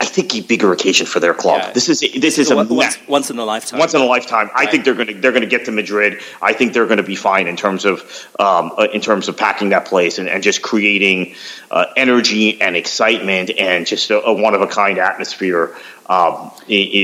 I 0.00 0.06
think, 0.06 0.34
a 0.34 0.40
bigger 0.40 0.72
occasion 0.72 1.06
for 1.06 1.20
their 1.20 1.32
club. 1.32 1.62
Yeah. 1.62 1.72
This 1.72 1.88
is 1.88 2.02
a, 2.02 2.18
this 2.18 2.36
is 2.36 2.50
a 2.50 2.56
once, 2.56 2.98
once, 3.06 3.30
in 3.30 3.38
a 3.38 3.44
lifetime. 3.44 3.78
Once 3.78 3.94
in 3.94 4.00
a 4.00 4.04
lifetime. 4.04 4.48
Right. 4.48 4.66
I 4.66 4.70
think 4.70 4.84
they're 4.84 4.94
going 4.94 5.06
to 5.06 5.14
they're 5.14 5.30
going 5.30 5.42
to 5.42 5.48
get 5.48 5.66
to 5.66 5.70
Madrid. 5.72 6.20
I 6.42 6.52
think 6.52 6.72
they're 6.72 6.86
going 6.86 6.98
to 6.98 7.04
be 7.04 7.14
fine 7.14 7.46
in 7.46 7.56
terms 7.56 7.84
of 7.84 8.00
um, 8.40 8.72
uh, 8.76 8.88
in 8.92 9.00
terms 9.00 9.28
of 9.28 9.36
packing 9.36 9.68
that 9.68 9.86
place 9.86 10.18
and, 10.18 10.28
and 10.28 10.42
just 10.42 10.62
creating 10.62 11.36
uh, 11.70 11.86
energy 11.96 12.60
and 12.60 12.76
excitement 12.76 13.50
and 13.56 13.86
just 13.86 14.10
a, 14.10 14.20
a 14.20 14.32
one 14.32 14.54
of 14.54 14.62
a 14.62 14.66
kind 14.66 14.98
atmosphere 14.98 15.76
um, 16.06 16.50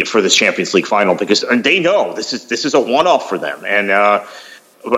for 0.04 0.20
this 0.20 0.34
Champions 0.34 0.74
League 0.74 0.86
final 0.86 1.14
because 1.14 1.44
and 1.44 1.62
they 1.62 1.78
know 1.78 2.12
this 2.12 2.32
is 2.32 2.48
this 2.48 2.64
is 2.64 2.74
a 2.74 2.80
one 2.80 3.06
off 3.06 3.28
for 3.28 3.38
them 3.38 3.64
and. 3.64 3.90
Uh, 3.90 4.24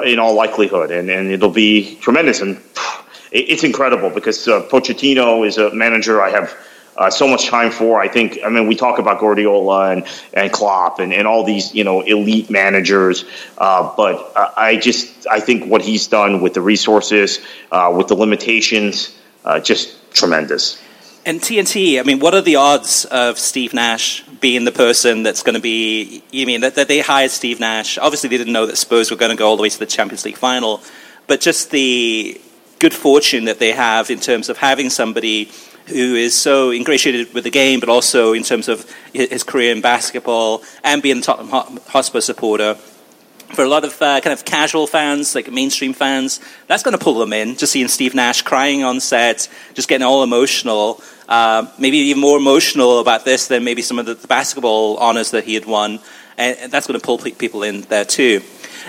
in 0.05 0.19
all 0.19 0.35
likelihood, 0.35 0.91
and, 0.91 1.09
and 1.09 1.31
it'll 1.31 1.49
be 1.49 1.95
tremendous. 2.01 2.41
And 2.41 2.61
it's 3.31 3.63
incredible 3.63 4.11
because 4.11 4.49
uh, 4.49 4.67
Pochettino 4.69 5.47
is 5.47 5.59
a 5.59 5.73
manager 5.73 6.21
I 6.21 6.31
have 6.31 6.57
uh, 6.99 7.11
so 7.11 7.29
much 7.29 7.47
time 7.47 7.71
for. 7.71 8.01
I 8.01 8.09
think, 8.09 8.39
I 8.45 8.49
mean, 8.49 8.67
we 8.67 8.75
talk 8.75 8.99
about 8.99 9.21
Guardiola 9.21 9.91
and, 9.91 10.07
and 10.33 10.53
Klopp 10.53 10.99
and, 10.99 11.13
and 11.13 11.27
all 11.27 11.45
these, 11.45 11.75
you 11.75 11.85
know, 11.85 12.01
elite 12.01 12.51
managers. 12.51 13.25
Uh, 13.59 13.93
but 13.97 14.33
I 14.37 14.77
just, 14.77 15.27
I 15.27 15.41
think 15.41 15.71
what 15.71 15.83
he's 15.83 16.07
done 16.07 16.41
with 16.41 16.55
the 16.55 16.61
resources, 16.61 17.41
uh, 17.71 17.93
with 17.97 18.09
the 18.09 18.15
limitations, 18.15 19.17
uh, 19.45 19.61
just 19.61 20.13
tremendous. 20.13 20.83
And 21.27 21.41
TNT, 21.41 21.99
I 21.99 22.05
mean, 22.05 22.21
what 22.21 22.35
are 22.35 22.41
the 22.41 22.55
odds 22.55 23.05
of 23.07 23.37
Steve 23.39 23.75
Nash 23.75 24.23
being 24.41 24.65
the 24.65 24.71
person 24.71 25.25
that's 25.25 25.43
going 25.43 25.57
to 25.57 25.61
be? 25.61 26.23
You 26.31 26.47
mean 26.47 26.61
that, 26.61 26.77
that 26.77 26.87
they 26.87 27.01
hired 27.01 27.33
Steve 27.33 27.59
Nash? 27.59 27.99
Obviously, 27.99 28.29
they 28.29 28.39
didn't 28.39 28.53
know 28.53 28.67
that 28.67 28.77
Spurs 28.77 29.11
were 29.11 29.17
going 29.17 29.33
to 29.33 29.37
go 29.37 29.49
all 29.49 29.57
the 29.57 29.63
way 29.63 29.69
to 29.69 29.79
the 29.79 29.87
Champions 29.87 30.25
League 30.25 30.37
final, 30.37 30.81
but 31.27 31.41
just 31.41 31.73
the 31.73 32.41
good 32.79 32.95
fortune 32.95 33.47
that 33.47 33.59
they 33.59 33.73
have 33.73 34.11
in 34.11 34.21
terms 34.21 34.49
of 34.49 34.59
having 34.59 34.89
somebody 34.89 35.51
who 35.89 36.15
is 36.17 36.35
so 36.35 36.71
ingratiated 36.73 37.33
with 37.33 37.45
the 37.45 37.51
game, 37.51 37.81
but 37.81 37.89
also 37.89 38.33
in 38.33 38.43
terms 38.43 38.69
of 38.69 38.91
his 39.13 39.43
career 39.43 39.73
in 39.73 39.81
basketball 39.81 40.63
and 40.83 41.03
being 41.03 41.19
a 41.19 41.21
Tottenham 41.21 41.79
Hotspur 41.87 42.21
supporter. 42.21 42.75
For 43.55 43.63
a 43.63 43.69
lot 43.69 43.85
of 43.85 44.03
uh, 44.03 44.21
kind 44.21 44.33
of 44.33 44.45
casual 44.45 44.89
fans, 44.89 45.37
like 45.37 45.51
mainstream 45.53 45.93
fans, 45.93 46.41
that's 46.67 46.83
going 46.83 46.99
to 46.99 47.03
pull 47.03 47.15
them 47.15 47.33
in. 47.33 47.57
Just 47.57 47.73
seeing 47.73 47.87
Steve 47.87 48.13
Nash 48.13 48.43
crying 48.43 48.83
on 48.83 48.99
set, 48.99 49.49
just 49.75 49.89
getting 49.89 50.05
all 50.05 50.25
emotional, 50.25 51.01
uh, 51.29 51.67
maybe 51.79 51.99
even 51.99 52.21
more 52.21 52.37
emotional 52.37 52.99
about 52.99 53.25
this 53.25 53.47
than 53.47 53.63
maybe 53.63 53.83
some 53.83 54.01
of 54.01 54.07
the, 54.07 54.17
basketball 54.27 54.97
honors 54.97 55.31
that 55.31 55.45
he 55.45 55.55
had 55.55 55.65
won, 55.65 56.01
and 56.37 56.73
that's 56.73 56.89
going 56.89 56.99
to 56.99 57.05
pull 57.05 57.19
people 57.19 57.63
in 57.63 57.83
there 57.83 58.05
too. 58.05 58.41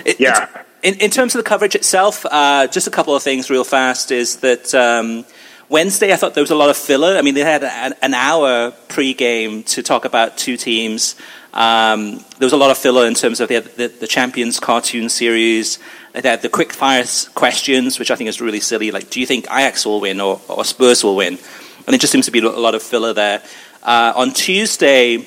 It, 0.04 0.18
yeah. 0.18 0.48
In, 0.82 0.94
in, 0.96 1.10
terms 1.10 1.36
of 1.36 1.44
the 1.44 1.48
coverage 1.48 1.76
itself, 1.76 2.26
uh, 2.28 2.66
just 2.66 2.88
a 2.88 2.90
couple 2.90 3.14
of 3.14 3.22
things 3.22 3.50
real 3.50 3.64
fast 3.64 4.10
is 4.10 4.38
that. 4.38 4.74
Um, 4.74 5.24
Wednesday, 5.68 6.14
I 6.14 6.16
thought 6.16 6.32
there 6.32 6.42
was 6.42 6.50
a 6.50 6.56
lot 6.56 6.70
of 6.70 6.76
filler. 6.78 7.18
I 7.18 7.22
mean, 7.22 7.34
they 7.34 7.42
had 7.42 7.62
an, 7.62 8.14
hour 8.14 8.70
pre-game 8.88 9.62
to 9.64 9.82
talk 9.82 10.06
about 10.06 10.38
two 10.38 10.56
teams. 10.56 11.14
Um, 11.52 12.24
there 12.38 12.46
was 12.46 12.54
a 12.54 12.56
lot 12.56 12.70
of 12.70 12.78
filler 12.78 13.06
in 13.06 13.12
terms 13.12 13.38
of 13.40 13.48
the, 13.48 13.60
the, 13.60 13.88
the 13.88 14.06
Champions 14.06 14.60
cartoon 14.60 15.10
series. 15.10 15.78
They 16.14 16.26
had 16.26 16.40
the 16.40 16.48
quick 16.48 16.72
fire 16.72 17.04
questions, 17.34 17.98
which 17.98 18.10
I 18.10 18.16
think 18.16 18.28
is 18.28 18.40
really 18.40 18.60
silly. 18.60 18.90
Like, 18.90 19.10
do 19.10 19.20
you 19.20 19.26
think 19.26 19.44
Ajax 19.46 19.84
will 19.84 20.00
win 20.00 20.20
or, 20.20 20.40
or 20.48 20.64
Spurs 20.64 21.04
will 21.04 21.16
win? 21.16 21.38
And 21.86 21.94
it 21.94 22.00
just 22.00 22.12
seems 22.12 22.24
to 22.24 22.32
be 22.32 22.38
a 22.38 22.48
lot 22.48 22.74
of 22.74 22.82
filler 22.82 23.12
there. 23.12 23.42
Uh, 23.82 24.14
on 24.16 24.32
Tuesday, 24.32 25.26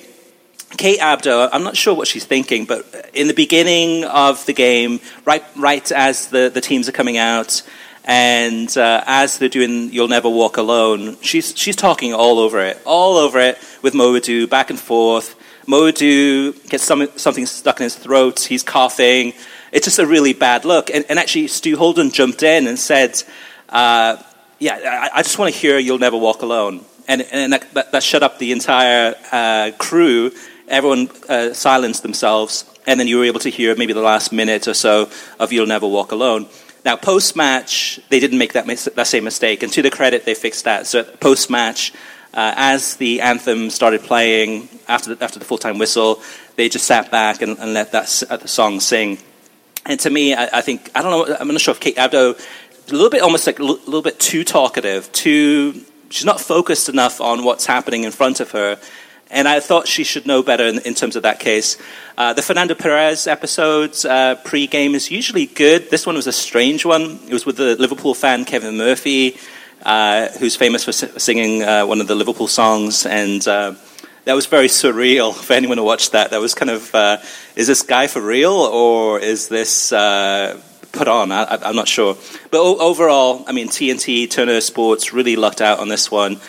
Kate 0.77 0.99
Abdo, 0.99 1.49
I'm 1.51 1.63
not 1.63 1.77
sure 1.77 1.93
what 1.93 2.07
she's 2.07 2.25
thinking, 2.25 2.65
but 2.65 3.11
in 3.13 3.27
the 3.27 3.33
beginning 3.35 4.05
of 4.05 4.43
the 4.47 4.53
game, 4.53 5.01
right, 5.23 5.43
right 5.55 5.91
as 5.91 6.27
the, 6.29 6.49
the 6.51 6.61
teams 6.61 6.89
are 6.89 6.93
coming 6.93 7.17
out, 7.17 7.61
and 8.03 8.75
uh, 8.77 9.03
as 9.05 9.37
they're 9.37 9.49
doing 9.49 9.91
"You'll 9.91 10.07
Never 10.07 10.29
Walk 10.29 10.57
Alone," 10.57 11.17
she's 11.21 11.57
she's 11.57 11.75
talking 11.75 12.13
all 12.13 12.39
over 12.39 12.59
it, 12.59 12.81
all 12.85 13.17
over 13.17 13.39
it 13.39 13.57
with 13.81 13.93
Mo 13.93 14.13
Edu, 14.13 14.49
back 14.49 14.69
and 14.69 14.79
forth. 14.79 15.35
Mo 15.67 15.91
Edu 15.91 16.53
gets 16.69 16.83
some, 16.83 17.07
something 17.15 17.45
stuck 17.45 17.79
in 17.79 17.83
his 17.83 17.95
throat. 17.95 18.39
He's 18.39 18.63
coughing. 18.63 19.33
It's 19.71 19.85
just 19.85 19.99
a 19.99 20.07
really 20.07 20.33
bad 20.33 20.65
look. 20.65 20.89
And, 20.89 21.05
and 21.07 21.19
actually, 21.19 21.47
Stu 21.47 21.77
Holden 21.77 22.11
jumped 22.11 22.43
in 22.43 22.67
and 22.67 22.79
said, 22.79 23.21
uh, 23.69 24.17
"Yeah, 24.59 25.09
I, 25.13 25.19
I 25.19 25.21
just 25.21 25.37
want 25.37 25.53
to 25.53 25.59
hear 25.59 25.77
"You'll 25.77 25.99
Never 25.99 26.17
Walk 26.17 26.41
Alone." 26.41 26.85
and, 27.07 27.21
and 27.31 27.53
that, 27.53 27.73
that, 27.73 27.91
that, 27.91 28.03
shut 28.03 28.23
up 28.23 28.39
the 28.39 28.51
entire 28.51 29.15
uh, 29.31 29.71
crew. 29.77 30.31
Everyone 30.67 31.09
uh, 31.27 31.53
silenced 31.53 32.03
themselves, 32.03 32.65
and 32.87 32.99
then 32.99 33.07
you 33.07 33.17
were 33.17 33.25
able 33.25 33.41
to 33.41 33.49
hear 33.49 33.75
maybe 33.75 33.93
the 33.93 34.01
last 34.01 34.31
minute 34.31 34.67
or 34.67 34.73
so 34.73 35.09
of 35.39 35.51
"You'll 35.51 35.67
Never 35.67 35.87
Walk 35.87 36.11
Alone." 36.11 36.47
Now, 36.83 36.95
post 36.95 37.35
match, 37.35 37.99
they 38.09 38.19
didn't 38.19 38.39
make 38.39 38.53
that, 38.53 38.65
mis- 38.65 38.89
that 38.95 39.07
same 39.07 39.23
mistake, 39.23 39.61
and 39.63 39.71
to 39.73 39.81
the 39.81 39.91
credit, 39.91 40.25
they 40.25 40.33
fixed 40.33 40.63
that. 40.65 40.87
So, 40.87 41.03
post 41.03 41.49
match, 41.49 41.93
uh, 42.33 42.53
as 42.55 42.95
the 42.95 43.21
anthem 43.21 43.69
started 43.69 44.01
playing 44.01 44.67
after 44.87 45.13
the, 45.13 45.23
after 45.23 45.37
the 45.37 45.45
full 45.45 45.57
time 45.57 45.77
whistle, 45.77 46.21
they 46.55 46.69
just 46.69 46.85
sat 46.85 47.11
back 47.11 47.41
and, 47.41 47.57
and 47.59 47.73
let 47.73 47.91
that 47.91 48.23
uh, 48.29 48.37
the 48.37 48.47
song 48.47 48.79
sing. 48.79 49.19
And 49.85 49.99
to 49.99 50.09
me, 50.09 50.33
I, 50.33 50.59
I, 50.59 50.61
think 50.61 50.89
I 50.95 51.01
don't 51.01 51.29
know. 51.29 51.35
I'm 51.39 51.47
not 51.47 51.61
sure 51.61 51.73
if 51.73 51.79
Kate 51.79 51.97
Abdo 51.97 52.39
a 52.87 52.91
little 52.91 53.09
bit 53.09 53.21
almost 53.21 53.47
like 53.47 53.59
a 53.59 53.63
little 53.63 54.01
bit 54.01 54.19
too 54.19 54.43
talkative, 54.43 55.11
too 55.11 55.85
she's 56.11 56.25
not 56.25 56.39
focused 56.39 56.89
enough 56.89 57.21
on 57.21 57.43
what's 57.43 57.65
happening 57.65 58.03
in 58.03 58.11
front 58.11 58.39
of 58.39 58.51
her. 58.51 58.77
And 59.31 59.47
I 59.47 59.61
thought 59.61 59.87
she 59.87 60.03
should 60.03 60.27
know 60.27 60.43
better 60.43 60.65
in, 60.65 60.79
in 60.79 60.93
terms 60.93 61.15
of 61.15 61.23
that 61.23 61.39
case. 61.39 61.77
Uh, 62.17 62.33
the 62.33 62.41
Fernando 62.41 62.75
Perez 62.75 63.27
episodes 63.27 64.03
uh, 64.03 64.35
pre-game 64.43 64.93
is 64.93 65.09
usually 65.09 65.45
good. 65.45 65.89
This 65.89 66.05
one 66.05 66.15
was 66.15 66.27
a 66.27 66.33
strange 66.33 66.83
one. 66.83 67.17
It 67.27 67.33
was 67.33 67.45
with 67.45 67.55
the 67.55 67.77
Liverpool 67.77 68.13
fan 68.13 68.43
Kevin 68.43 68.77
Murphy, 68.77 69.37
uh, 69.83 70.27
who's 70.37 70.57
famous 70.57 70.83
for 70.83 70.91
singing 70.91 71.63
uh, 71.63 71.85
one 71.85 72.01
of 72.01 72.07
the 72.07 72.15
Liverpool 72.15 72.47
songs, 72.47 73.05
and 73.05 73.47
uh, 73.47 73.73
that 74.25 74.33
was 74.33 74.47
very 74.47 74.67
surreal 74.67 75.33
for 75.45 75.53
anyone 75.53 75.77
who 75.77 75.85
watched 75.85 76.11
that. 76.11 76.31
That 76.31 76.41
was 76.41 76.53
kind 76.53 76.69
of, 76.69 76.93
uh, 76.93 77.17
is 77.55 77.67
this 77.67 77.83
guy 77.83 78.07
for 78.07 78.21
real, 78.21 78.51
or 78.51 79.17
is 79.19 79.47
this 79.47 79.93
put 80.91 81.07
on. 81.07 81.31
I, 81.31 81.69
am 81.69 81.75
not 81.75 81.87
sure. 81.87 82.17
But 82.51 82.61
overall, 82.61 83.43
I 83.47 83.51
mean, 83.51 83.69
TNT, 83.69 84.29
Turner 84.29 84.61
Sports 84.61 85.13
really 85.13 85.35
lucked 85.35 85.61
out 85.61 85.79
on 85.79 85.87
this 85.87 86.11
one. 86.11 86.39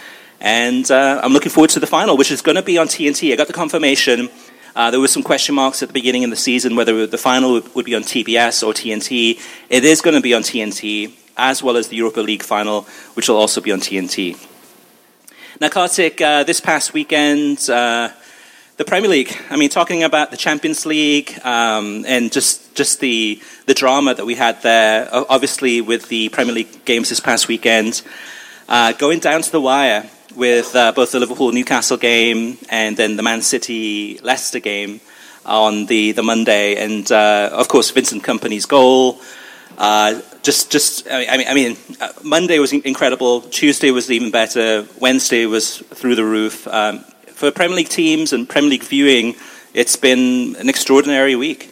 And 0.43 0.91
uh, 0.91 1.21
I'm 1.23 1.33
looking 1.33 1.51
forward 1.53 1.71
to 1.71 1.81
the 1.81 1.87
final, 1.87 2.17
which 2.17 2.33
is 2.33 2.43
going 2.43 2.57
to 2.57 2.63
be 2.63 2.77
on 2.77 2.89
TNT. 2.89 3.33
I 3.33 3.37
got 3.37 3.47
the 3.47 3.53
confirmation. 3.53 4.29
Uh, 4.75 4.91
there 4.91 4.99
were 4.99 5.07
some 5.07 5.23
question 5.23 5.55
marks 5.55 5.85
at 5.85 5.89
the 5.89 5.93
beginning 5.93 6.25
of 6.25 6.31
the 6.31 6.37
season 6.37 6.75
whether 6.75 7.07
the 7.07 7.17
final 7.17 7.61
would 7.77 7.87
be 7.87 7.95
on 7.95 8.03
TBS 8.03 8.67
or 8.67 8.73
TNT. 8.73 9.41
It 9.71 9.85
is 9.85 10.01
going 10.01 10.17
to 10.17 10.21
be 10.21 10.35
on 10.35 10.43
TNT, 10.43 11.15
as 11.37 11.63
well 11.63 11.77
as 11.77 11.89
the 11.89 11.97
Europa 11.97 12.21
League 12.23 12.43
final, 12.43 12.83
which 13.15 13.29
will 13.29 13.37
also 13.37 13.61
be 13.61 13.71
on 13.71 13.79
TNT. 13.79 14.37
Now, 15.61 15.69
Kartik, 15.69 16.21
uh, 16.21 16.43
this 16.43 16.61
past 16.61 16.93
weekend, 16.93 17.71
uh, 17.71 18.09
the 18.79 18.85
Premier 18.85 19.11
League. 19.11 19.39
I 19.49 19.57
mean, 19.57 19.69
talking 19.69 20.03
about 20.03 20.33
the 20.33 20.37
Champions 20.37 20.85
League 20.85 21.39
um, 21.45 22.05
and 22.05 22.33
just 22.33 22.75
just 22.75 22.99
the 22.99 23.41
the 23.67 23.75
drama 23.75 24.13
that 24.15 24.27
we 24.27 24.35
had 24.35 24.61
there. 24.63 25.09
Obviously, 25.13 25.81
with 25.81 26.09
the 26.09 26.31
Premier 26.31 26.53
League 26.53 26.85
games 26.85 27.11
this 27.11 27.21
past 27.21 27.47
weekend, 27.47 28.03
uh, 28.69 28.91
going 28.95 29.21
down 29.21 29.43
to 29.43 29.53
the 29.53 29.61
wire 29.61 30.11
with 30.37 30.75
uh, 30.75 30.93
both 30.93 31.13
the 31.13 31.21
Liverpool 31.21 31.53
Newcastle 31.53 31.97
game 31.97 32.59
and 32.69 32.97
then 32.97 33.17
the 33.17 33.23
Man 33.23 33.43
City 33.43 34.19
Leicester 34.23 34.61
game 34.61 35.01
on 35.45 35.87
the 35.87 36.13
the 36.13 36.23
Monday, 36.23 36.77
and 36.77 37.11
uh, 37.11 37.51
of 37.53 37.69
course 37.69 37.91
Vincent 37.91 38.23
Kompany's 38.23 38.67
goal. 38.67 39.21
Uh, 39.79 40.21
just, 40.43 40.71
just. 40.71 41.09
I 41.11 41.37
mean, 41.37 41.49
I 41.49 41.55
mean, 41.55 41.77
uh, 42.01 42.13
Monday 42.23 42.59
was 42.59 42.73
incredible. 42.73 43.43
Tuesday 43.43 43.91
was 43.91 44.11
even 44.11 44.31
better. 44.31 44.87
Wednesday 45.01 45.47
was 45.47 45.79
through 45.79 46.17
the 46.17 46.25
roof. 46.25 46.67
Um, 46.69 47.01
for 47.29 47.51
Premier 47.51 47.77
League 47.77 47.89
teams 47.89 48.33
and 48.33 48.49
Premier 48.49 48.71
League 48.71 48.85
viewing, 48.85 49.35
it's 49.75 49.97
been 49.97 50.57
an 50.57 50.69
extraordinary 50.69 51.37
week. 51.37 51.72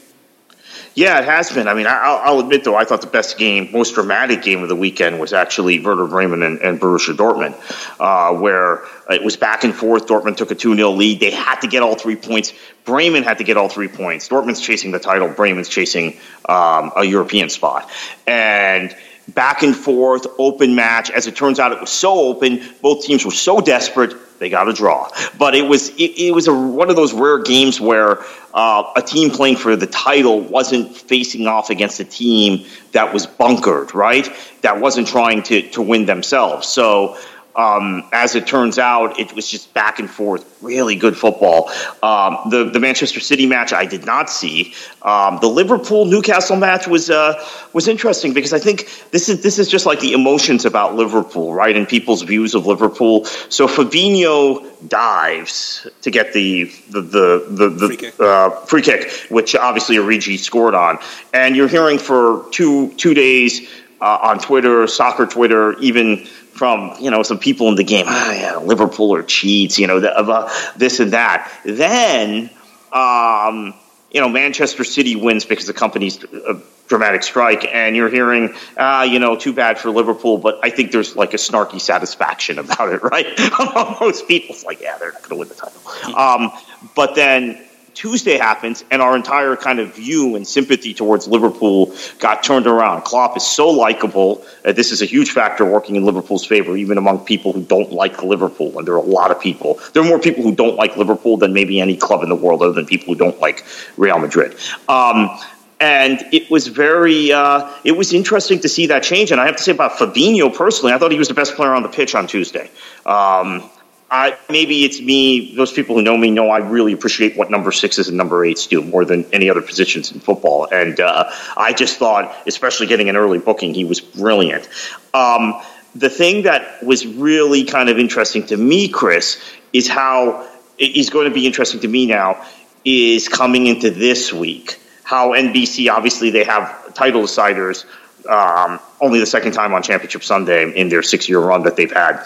Yeah, 1.01 1.19
it 1.19 1.25
has 1.25 1.51
been. 1.51 1.67
I 1.67 1.73
mean, 1.73 1.87
I'll, 1.87 2.21
I'll, 2.23 2.41
admit 2.41 2.63
though, 2.63 2.77
I 2.77 2.85
thought 2.85 3.01
the 3.01 3.07
best 3.07 3.39
game, 3.39 3.73
most 3.73 3.95
dramatic 3.95 4.43
game 4.43 4.63
of 4.63 4.69
the 4.69 4.77
weekend 4.77 5.19
was 5.19 5.33
actually 5.33 5.81
Werder 5.81 6.07
Bremen 6.07 6.43
and, 6.43 6.59
and 6.59 6.79
Borussia 6.79 7.17
Dortmund, 7.17 7.55
uh, 7.99 8.39
where 8.39 8.83
it 9.09 9.25
was 9.25 9.35
back 9.35 9.65
and 9.65 9.75
forth. 9.75 10.07
Dortmund 10.07 10.37
took 10.37 10.51
a 10.51 10.55
2 10.55 10.77
0 10.77 10.91
lead. 10.91 11.19
They 11.19 11.31
had 11.31 11.63
to 11.63 11.69
get 11.69 11.83
all 11.83 11.95
three 11.95 12.17
points. 12.17 12.53
Bremen 12.85 13.23
had 13.23 13.39
to 13.39 13.45
get 13.45 13.57
all 13.57 13.71
three 13.71 13.89
points. 13.89 14.29
Dortmund's 14.29 14.61
chasing 14.61 14.91
the 14.91 14.99
title. 14.99 15.29
Bremen's 15.29 15.71
chasing 15.71 16.19
um, 16.47 16.93
a 16.95 17.03
European 17.03 17.49
spot. 17.49 17.91
And 18.27 18.95
back 19.35 19.63
and 19.63 19.75
forth, 19.75 20.27
open 20.39 20.75
match. 20.75 21.11
As 21.11 21.27
it 21.27 21.37
turns 21.37 21.59
out, 21.59 21.73
it 21.73 21.81
was 21.81 21.91
so 21.91 22.13
open. 22.13 22.63
Both 22.83 23.05
teams 23.05 23.25
were 23.25 23.31
so 23.31 23.61
desperate 23.61 24.15
they 24.41 24.49
got 24.49 24.69
a 24.69 24.73
draw. 24.73 25.09
But 25.39 25.55
it 25.55 25.69
was 25.69 25.91
it, 25.91 26.19
it 26.19 26.35
was 26.35 26.49
a, 26.49 26.55
one 26.55 26.91
of 26.91 26.97
those 26.97 27.13
rare 27.13 27.39
games 27.39 27.81
where 27.81 28.25
uh, 28.53 28.91
a 28.97 29.03
team 29.03 29.31
playing 29.31 29.57
for 29.57 29.77
the 29.77 29.87
title 29.87 30.41
wasn't 30.41 30.97
facing 30.97 31.47
off 31.47 31.71
against 31.71 32.01
a 32.01 32.05
team 32.05 32.67
that 32.93 33.13
was 33.13 33.27
bunkered, 33.27 33.95
right? 33.95 34.29
That 34.63 34.81
wasn't 34.81 35.07
trying 35.07 35.43
to 35.45 35.63
to 35.71 35.83
win 35.83 36.07
themselves. 36.07 36.67
So 36.67 37.19
um, 37.57 38.09
as 38.13 38.35
it 38.35 38.47
turns 38.47 38.79
out, 38.79 39.19
it 39.19 39.35
was 39.35 39.49
just 39.49 39.75
back 39.75 39.99
and 39.99 40.09
forth, 40.09 40.45
really 40.63 40.95
good 40.95 41.17
football. 41.17 41.71
Um, 42.03 42.39
the 42.51 42.71
the 42.73 42.79
Manchester 42.79 43.21
City 43.21 43.47
match 43.47 43.73
I 43.73 43.87
did 43.87 44.07
not 44.07 44.31
see. 44.31 44.75
Um, 45.03 45.39
the 45.41 45.49
Liverpool 45.49 46.05
Newcastle 46.05 46.57
match 46.57 46.87
was 46.87 47.11
uh, 47.11 47.45
was 47.73 47.89
interesting 47.89 48.33
because 48.33 48.53
I 48.53 48.59
think 48.59 48.89
this 49.11 49.29
is 49.29 49.43
this 49.43 49.59
is 49.59 49.69
just 49.69 49.85
like 49.85 50.01
the 50.01 50.13
emotions 50.13 50.65
about 50.65 50.95
Liverpool, 50.95 51.53
right, 51.53 51.77
and 51.77 51.89
people's 51.89 52.23
views 52.23 52.55
of 52.55 52.67
Liverpool. 52.67 53.25
So 53.25 53.67
Fabinho 53.67 54.67
dives 54.89 55.89
to 56.03 56.11
get 56.11 56.33
the 56.33 56.65
the 56.91 57.01
the, 57.01 57.47
the, 57.49 57.69
the 57.69 57.87
free, 57.89 57.97
kick. 57.97 58.21
Uh, 58.21 58.51
free 58.51 58.83
kick, 58.83 59.11
which 59.29 59.57
obviously 59.57 59.97
Origi 59.97 60.39
scored 60.39 60.75
on, 60.75 60.99
and 61.35 61.57
you're 61.57 61.69
hearing 61.69 61.99
for 61.99 62.45
two 62.53 62.93
two 62.95 63.13
days 63.13 63.69
uh, 64.01 64.19
on 64.23 64.39
Twitter, 64.39 64.87
soccer 64.87 65.27
Twitter, 65.27 65.79
even 65.81 66.27
from 66.61 66.95
you 67.01 67.11
know 67.11 67.23
some 67.23 67.39
people 67.39 67.69
in 67.69 67.75
the 67.75 67.85
game. 67.85 68.05
Ah, 68.07 68.33
yeah, 68.35 68.57
Liverpool 68.57 69.15
or 69.15 69.23
cheats, 69.23 69.79
you 69.79 69.87
know, 69.87 69.99
the, 69.99 70.15
uh, 70.15 70.53
this 70.77 71.01
and 71.01 71.13
that. 71.13 71.51
Then, 71.65 72.51
um, 72.93 73.73
you 74.11 74.21
know, 74.21 74.29
Manchester 74.29 74.85
City 74.85 75.17
wins 75.17 75.47
because 75.47 75.67
the 75.67 75.73
Kompany's 75.73 76.23
a 76.23 76.61
dramatic 76.87 77.23
strike, 77.23 77.65
and 77.65 77.97
you're 77.97 78.11
hearing, 78.11 78.55
ah, 78.77 79.05
you 79.05 79.19
know, 79.19 79.37
too 79.37 79.55
bad 79.55 79.79
for 79.79 79.91
Liverpool. 79.91 80.37
But 80.37 80.61
I 80.63 80.69
think 80.69 80.93
there's 80.93 81.17
like 81.17 81.33
a 81.33 81.39
snarky 81.39 81.81
satisfaction 81.81 82.59
about 82.59 82.93
it, 82.93 83.03
right? 83.11 83.27
Most 84.03 84.29
people, 84.29 84.55
it's 84.55 84.63
like, 84.63 84.83
yeah, 84.83 84.99
they're 84.99 85.13
not 85.13 85.23
going 85.23 85.31
to 85.31 85.37
win 85.37 85.49
the 85.49 85.55
title. 85.55 86.15
Um, 86.15 86.53
but 86.95 87.15
then 87.15 87.59
Tuesday 88.01 88.39
happens, 88.39 88.83
and 88.91 89.03
our 89.03 89.15
entire 89.15 89.57
kind 89.57 89.79
of 89.79 89.95
view 89.95 90.35
and 90.35 90.49
sympathy 90.49 90.95
towards 90.95 91.29
Liverpool 91.29 91.95
got 92.19 92.43
turned 92.43 92.67
around. 92.67 93.03
Klopp 93.03 93.37
is 93.37 93.47
so 93.47 93.69
likable. 93.69 94.43
Uh, 94.65 94.73
this 94.73 94.91
is 94.91 95.03
a 95.03 95.05
huge 95.05 95.33
factor 95.33 95.67
working 95.67 95.97
in 95.97 96.07
Liverpool's 96.07 96.47
favor, 96.47 96.75
even 96.79 96.97
among 96.97 97.27
people 97.27 97.53
who 97.53 97.63
don't 97.63 97.93
like 97.93 98.23
Liverpool. 98.23 98.79
And 98.79 98.89
there 98.89 98.95
are 98.95 98.97
a 98.97 99.03
lot 99.03 99.31
of 99.31 99.39
people. 99.39 99.79
There 99.93 100.03
are 100.03 100.07
more 100.07 100.19
people 100.19 100.43
who 100.43 100.55
don't 100.55 100.77
like 100.77 100.97
Liverpool 100.97 101.37
than 101.37 101.53
maybe 101.53 101.79
any 101.79 101.95
club 101.95 102.23
in 102.23 102.31
the 102.31 102.35
world, 102.35 102.63
other 102.63 102.73
than 102.73 102.87
people 102.87 103.13
who 103.13 103.19
don't 103.19 103.39
like 103.39 103.67
Real 103.99 104.19
Madrid. 104.19 104.57
Um, 104.89 105.39
and 105.79 106.25
it 106.33 106.51
was 106.51 106.69
very 106.69 107.33
uh, 107.33 107.71
it 107.85 107.93
was 107.93 108.15
interesting 108.15 108.61
to 108.61 108.69
see 108.71 108.87
that 108.87 109.03
change 109.03 109.31
and 109.31 109.41
i 109.41 109.47
have 109.47 109.57
to 109.57 109.63
say 109.63 109.73
about 109.73 109.93
fabinho 109.93 110.55
personally 110.55 110.93
i 110.93 110.99
thought 110.99 111.11
he 111.11 111.19
was 111.19 111.29
the 111.29 111.35
best 111.35 111.55
player 111.55 111.73
on 111.73 111.83
the 111.83 111.89
pitch 111.89 112.15
on 112.15 112.27
tuesday 112.27 112.71
um, 113.07 113.71
I, 114.11 114.37
maybe 114.49 114.85
it's 114.85 115.01
me. 115.01 115.55
Those 115.55 115.73
people 115.73 115.95
who 115.95 116.03
know 116.03 116.17
me 116.17 116.31
know 116.31 116.51
I 116.51 116.59
really 116.59 116.93
appreciate 116.93 117.37
what 117.37 117.51
number 117.51 117.71
sixes 117.71 118.09
and 118.09 118.17
number 118.17 118.45
eights 118.45 118.67
do 118.67 118.83
more 118.83 119.05
than 119.05 119.25
any 119.33 119.49
other 119.49 119.63
positions 119.63 120.11
in 120.11 120.19
football. 120.19 120.67
And 120.71 120.99
uh, 120.99 121.31
I 121.57 121.73
just 121.73 121.99
thought, 121.99 122.35
especially 122.47 122.89
getting 122.89 123.09
an 123.09 123.17
early 123.17 123.39
booking, 123.39 123.73
he 123.73 123.85
was 123.85 124.01
brilliant. 124.01 124.69
Um, 125.15 125.61
the 125.95 126.11
thing 126.11 126.43
that 126.43 126.83
was 126.83 127.07
really 127.07 127.65
kind 127.65 127.89
of 127.89 127.99
interesting 127.99 128.47
to 128.47 128.57
me, 128.57 128.89
Chris, 128.89 129.41
is 129.73 129.89
how 129.89 130.49
is 130.77 131.11
going 131.11 131.29
to 131.29 131.35
be 131.35 131.47
interesting 131.47 131.81
to 131.81 131.89
me 131.89 132.07
now 132.07 132.45
is 132.85 133.29
coming 133.29 133.67
into 133.67 133.91
this 133.91 134.33
week. 134.33 134.81
How 135.05 135.31
NBC 135.33 135.91
obviously 135.91 136.31
they 136.31 136.45
have 136.45 136.95
title 136.95 137.23
deciders 137.23 137.85
um, 138.29 138.81
only 139.01 139.21
the 139.21 139.27
second 139.27 139.53
time 139.53 139.73
on 139.73 139.83
Championship 139.83 140.25
Sunday 140.25 140.75
in 140.75 140.89
their 140.89 141.03
six 141.03 141.29
year 141.29 141.41
run 141.41 141.63
that 141.63 141.77
they've 141.77 141.93
had 141.93 142.25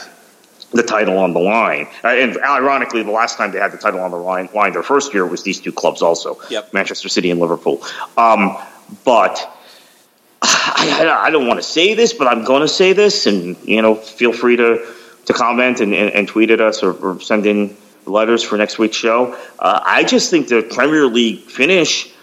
the 0.74 0.82
title 0.82 1.18
on 1.18 1.32
the 1.32 1.40
line. 1.40 1.86
Uh, 2.02 2.08
and 2.08 2.36
ironically, 2.38 3.02
the 3.02 3.10
last 3.10 3.38
time 3.38 3.52
they 3.52 3.60
had 3.60 3.72
the 3.72 3.78
title 3.78 4.00
on 4.00 4.10
the 4.10 4.16
line, 4.16 4.48
line 4.54 4.72
their 4.72 4.82
first 4.82 5.14
year 5.14 5.24
was 5.24 5.42
these 5.42 5.60
two 5.60 5.72
clubs 5.72 6.02
also, 6.02 6.38
yep. 6.50 6.72
Manchester 6.74 7.08
City 7.08 7.30
and 7.30 7.40
Liverpool. 7.40 7.82
Um, 8.16 8.56
but 9.04 9.50
I, 10.42 11.24
I, 11.26 11.30
don't 11.30 11.46
want 11.46 11.58
to 11.58 11.62
say 11.62 11.94
this, 11.94 12.12
but 12.12 12.26
I'm 12.26 12.44
going 12.44 12.60
to 12.60 12.68
say 12.68 12.92
this, 12.92 13.26
and 13.26 13.56
you 13.64 13.80
know, 13.80 13.94
feel 13.94 14.32
free 14.32 14.56
to 14.56 14.84
to 15.26 15.32
comment 15.32 15.80
and, 15.80 15.94
and, 15.94 16.10
and 16.10 16.28
tweet 16.28 16.50
at 16.50 16.60
us 16.60 16.82
or, 16.82 16.92
or, 16.92 17.18
send 17.18 17.46
in 17.46 17.74
letters 18.04 18.42
for 18.42 18.58
next 18.58 18.78
week's 18.78 18.96
show. 18.96 19.32
Uh, 19.58 19.80
I 19.82 20.04
just 20.04 20.28
think 20.28 20.48
the 20.48 20.60
Premier 20.62 21.06
League 21.06 21.40
finish 21.40 22.13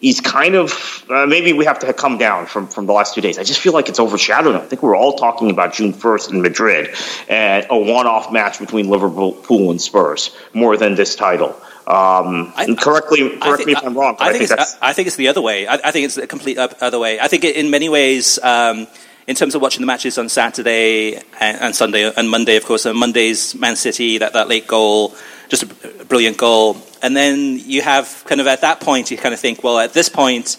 is 0.00 0.20
kind 0.20 0.54
of 0.54 1.04
uh, 1.10 1.26
maybe 1.26 1.52
we 1.52 1.64
have 1.64 1.78
to 1.78 1.92
come 1.92 2.16
down 2.16 2.46
from, 2.46 2.66
from 2.66 2.86
the 2.86 2.92
last 2.92 3.14
two 3.14 3.20
days. 3.20 3.38
I 3.38 3.44
just 3.44 3.60
feel 3.60 3.72
like 3.72 3.88
it's 3.88 4.00
overshadowed. 4.00 4.54
I 4.54 4.60
think 4.60 4.82
we're 4.82 4.96
all 4.96 5.14
talking 5.14 5.50
about 5.50 5.74
June 5.74 5.92
1st 5.92 6.30
in 6.30 6.42
Madrid 6.42 6.94
and 7.28 7.66
a 7.68 7.78
one 7.78 8.06
off 8.06 8.32
match 8.32 8.58
between 8.58 8.88
Liverpool 8.88 9.70
and 9.70 9.80
Spurs 9.80 10.34
more 10.54 10.76
than 10.76 10.94
this 10.94 11.16
title. 11.16 11.54
Um, 11.86 12.52
I, 12.56 12.72
correctly, 12.78 13.36
correct 13.38 13.56
think, 13.56 13.66
me 13.66 13.72
if 13.72 13.84
I'm 13.84 13.96
wrong. 13.96 14.16
I, 14.20 14.28
I, 14.28 14.32
think, 14.32 14.48
think 14.48 14.60
I, 14.80 14.92
think 14.92 15.08
it's 15.08 15.16
the 15.16 15.28
other 15.28 15.42
way. 15.42 15.66
I, 15.66 15.90
think 15.90 16.04
it's 16.04 16.14
the 16.14 16.26
complete 16.26 16.56
other 16.56 16.98
way. 16.98 17.18
I 17.18 17.26
think 17.26 17.42
in 17.44 17.70
many 17.70 17.88
ways, 17.88 18.38
um, 18.38 18.86
in 19.26 19.34
terms 19.34 19.54
of 19.54 19.62
watching 19.62 19.80
the 19.80 19.86
matches 19.86 20.16
on 20.16 20.28
Saturday 20.28 21.16
and, 21.40 21.60
and, 21.60 21.74
Sunday 21.74 22.12
and 22.16 22.30
Monday, 22.30 22.56
of 22.56 22.64
course, 22.64 22.86
on 22.86 22.96
Monday's 22.96 23.54
Man 23.54 23.76
City, 23.76 24.18
that, 24.18 24.34
that 24.34 24.48
late 24.48 24.66
goal, 24.66 25.14
just 25.50 25.64
a 25.64 26.04
brilliant 26.06 26.38
goal. 26.38 26.78
And 27.02 27.14
then 27.14 27.58
you 27.58 27.82
have 27.82 28.24
kind 28.26 28.40
of 28.40 28.46
at 28.46 28.62
that 28.62 28.80
point, 28.80 29.10
you 29.10 29.18
kind 29.18 29.34
of 29.34 29.40
think, 29.40 29.62
well, 29.62 29.78
at 29.78 29.92
this 29.92 30.08
point, 30.08 30.56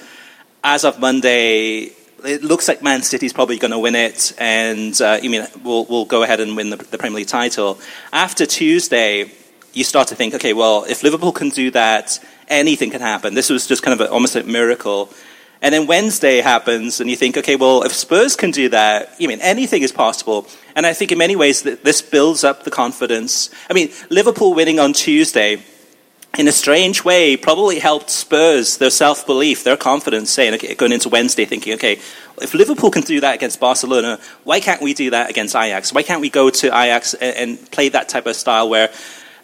as 0.63 0.83
of 0.85 0.99
Monday, 0.99 1.93
it 2.23 2.43
looks 2.43 2.67
like 2.67 2.83
Man 2.83 3.01
City's 3.01 3.33
probably 3.33 3.57
going 3.57 3.71
to 3.71 3.79
win 3.79 3.95
it, 3.95 4.33
and 4.37 4.99
uh, 5.01 5.17
you 5.21 5.29
mean 5.31 5.47
we'll, 5.63 5.85
we'll 5.85 6.05
go 6.05 6.21
ahead 6.21 6.39
and 6.39 6.55
win 6.55 6.69
the, 6.69 6.75
the 6.77 6.99
Premier 6.99 7.17
League 7.17 7.27
title. 7.27 7.79
After 8.13 8.45
Tuesday, 8.45 9.31
you 9.73 9.83
start 9.83 10.09
to 10.09 10.15
think, 10.15 10.35
okay, 10.35 10.53
well, 10.53 10.85
if 10.87 11.01
Liverpool 11.01 11.31
can 11.31 11.49
do 11.49 11.71
that, 11.71 12.19
anything 12.47 12.91
can 12.91 13.01
happen. 13.01 13.33
This 13.33 13.49
was 13.49 13.65
just 13.65 13.81
kind 13.81 13.99
of 13.99 14.07
a, 14.07 14.11
almost 14.11 14.35
a 14.35 14.43
miracle. 14.43 15.09
And 15.61 15.73
then 15.73 15.85
Wednesday 15.85 16.41
happens, 16.41 16.99
and 16.99 17.09
you 17.09 17.15
think, 17.15 17.37
okay, 17.37 17.55
well, 17.55 17.83
if 17.83 17.93
Spurs 17.93 18.35
can 18.35 18.49
do 18.49 18.69
that, 18.69 19.13
you 19.19 19.27
mean 19.27 19.39
anything 19.41 19.83
is 19.83 19.91
possible. 19.91 20.47
And 20.75 20.87
I 20.87 20.93
think 20.93 21.11
in 21.11 21.19
many 21.19 21.35
ways 21.35 21.61
that 21.63 21.83
this 21.83 22.01
builds 22.01 22.43
up 22.43 22.63
the 22.63 22.71
confidence. 22.71 23.51
I 23.69 23.73
mean, 23.73 23.91
Liverpool 24.09 24.55
winning 24.55 24.79
on 24.79 24.93
Tuesday, 24.93 25.61
in 26.37 26.47
a 26.47 26.51
strange 26.51 27.03
way, 27.03 27.37
probably 27.37 27.79
helped 27.79 28.09
Spurs, 28.09 28.77
their 28.77 28.89
self 28.89 29.25
belief, 29.25 29.63
their 29.63 29.77
confidence, 29.77 30.31
saying, 30.31 30.55
okay, 30.55 30.73
going 30.75 30.93
into 30.93 31.09
Wednesday, 31.09 31.45
thinking, 31.45 31.73
okay, 31.73 31.99
if 32.41 32.53
Liverpool 32.53 32.89
can 32.89 33.03
do 33.03 33.19
that 33.19 33.35
against 33.35 33.59
Barcelona, 33.59 34.19
why 34.43 34.59
can't 34.61 34.81
we 34.81 34.93
do 34.93 35.09
that 35.11 35.29
against 35.29 35.55
Ajax? 35.55 35.93
Why 35.93 36.03
can't 36.03 36.21
we 36.21 36.29
go 36.29 36.49
to 36.49 36.67
Ajax 36.67 37.13
and, 37.15 37.35
and 37.37 37.71
play 37.71 37.89
that 37.89 38.09
type 38.09 38.25
of 38.25 38.35
style 38.35 38.69
where 38.69 38.89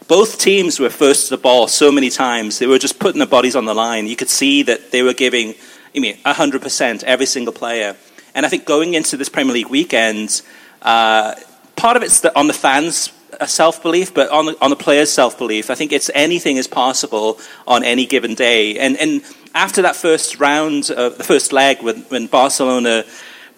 both 0.08 0.40
teams 0.40 0.80
were 0.80 0.90
first 0.90 1.28
to 1.28 1.36
the 1.36 1.42
ball 1.42 1.68
so 1.68 1.92
many 1.92 2.10
times. 2.10 2.60
They 2.60 2.68
were 2.68 2.80
just 2.80 3.00
putting 3.00 3.20
their 3.20 3.28
bodies 3.28 3.56
on 3.56 3.66
the 3.66 3.74
line. 3.74 4.08
You 4.08 4.16
could 4.16 4.30
see 4.30 4.64
that 4.64 4.92
they 4.92 5.04
were 5.04 5.14
giving, 5.14 5.56
I 5.98 6.00
mean, 6.00 6.18
100% 6.18 7.04
every 7.04 7.26
single 7.26 7.54
player. 7.54 7.96
And 8.36 8.46
I 8.46 8.50
think 8.50 8.66
going 8.66 8.94
into 8.94 9.18
this 9.18 9.30
Premier 9.30 9.54
League 9.54 9.70
weekend, 9.70 10.44
uh, 10.84 11.34
part 11.76 11.98
of 11.98 12.04
it's 12.04 12.20
the, 12.22 12.38
on 12.38 12.46
the 12.46 12.54
fans' 12.54 13.12
self 13.48 13.82
belief, 13.82 14.14
but 14.14 14.30
on 14.30 14.46
the, 14.46 14.58
on 14.62 14.70
the 14.70 14.76
players' 14.76 15.12
self 15.12 15.38
belief. 15.38 15.72
I 15.72 15.76
think 15.76 15.92
it's 15.92 16.12
anything 16.14 16.58
is 16.58 16.68
possible 16.68 17.40
on 17.66 17.84
any 17.84 18.06
given 18.06 18.36
day. 18.36 18.78
And, 18.78 18.96
and 18.98 19.24
after 19.56 19.82
that 19.82 19.96
first 19.96 20.40
round, 20.40 20.86
the 20.86 21.24
first 21.24 21.52
leg, 21.52 21.82
when, 21.82 22.02
when 22.04 22.28
Barcelona 22.28 23.04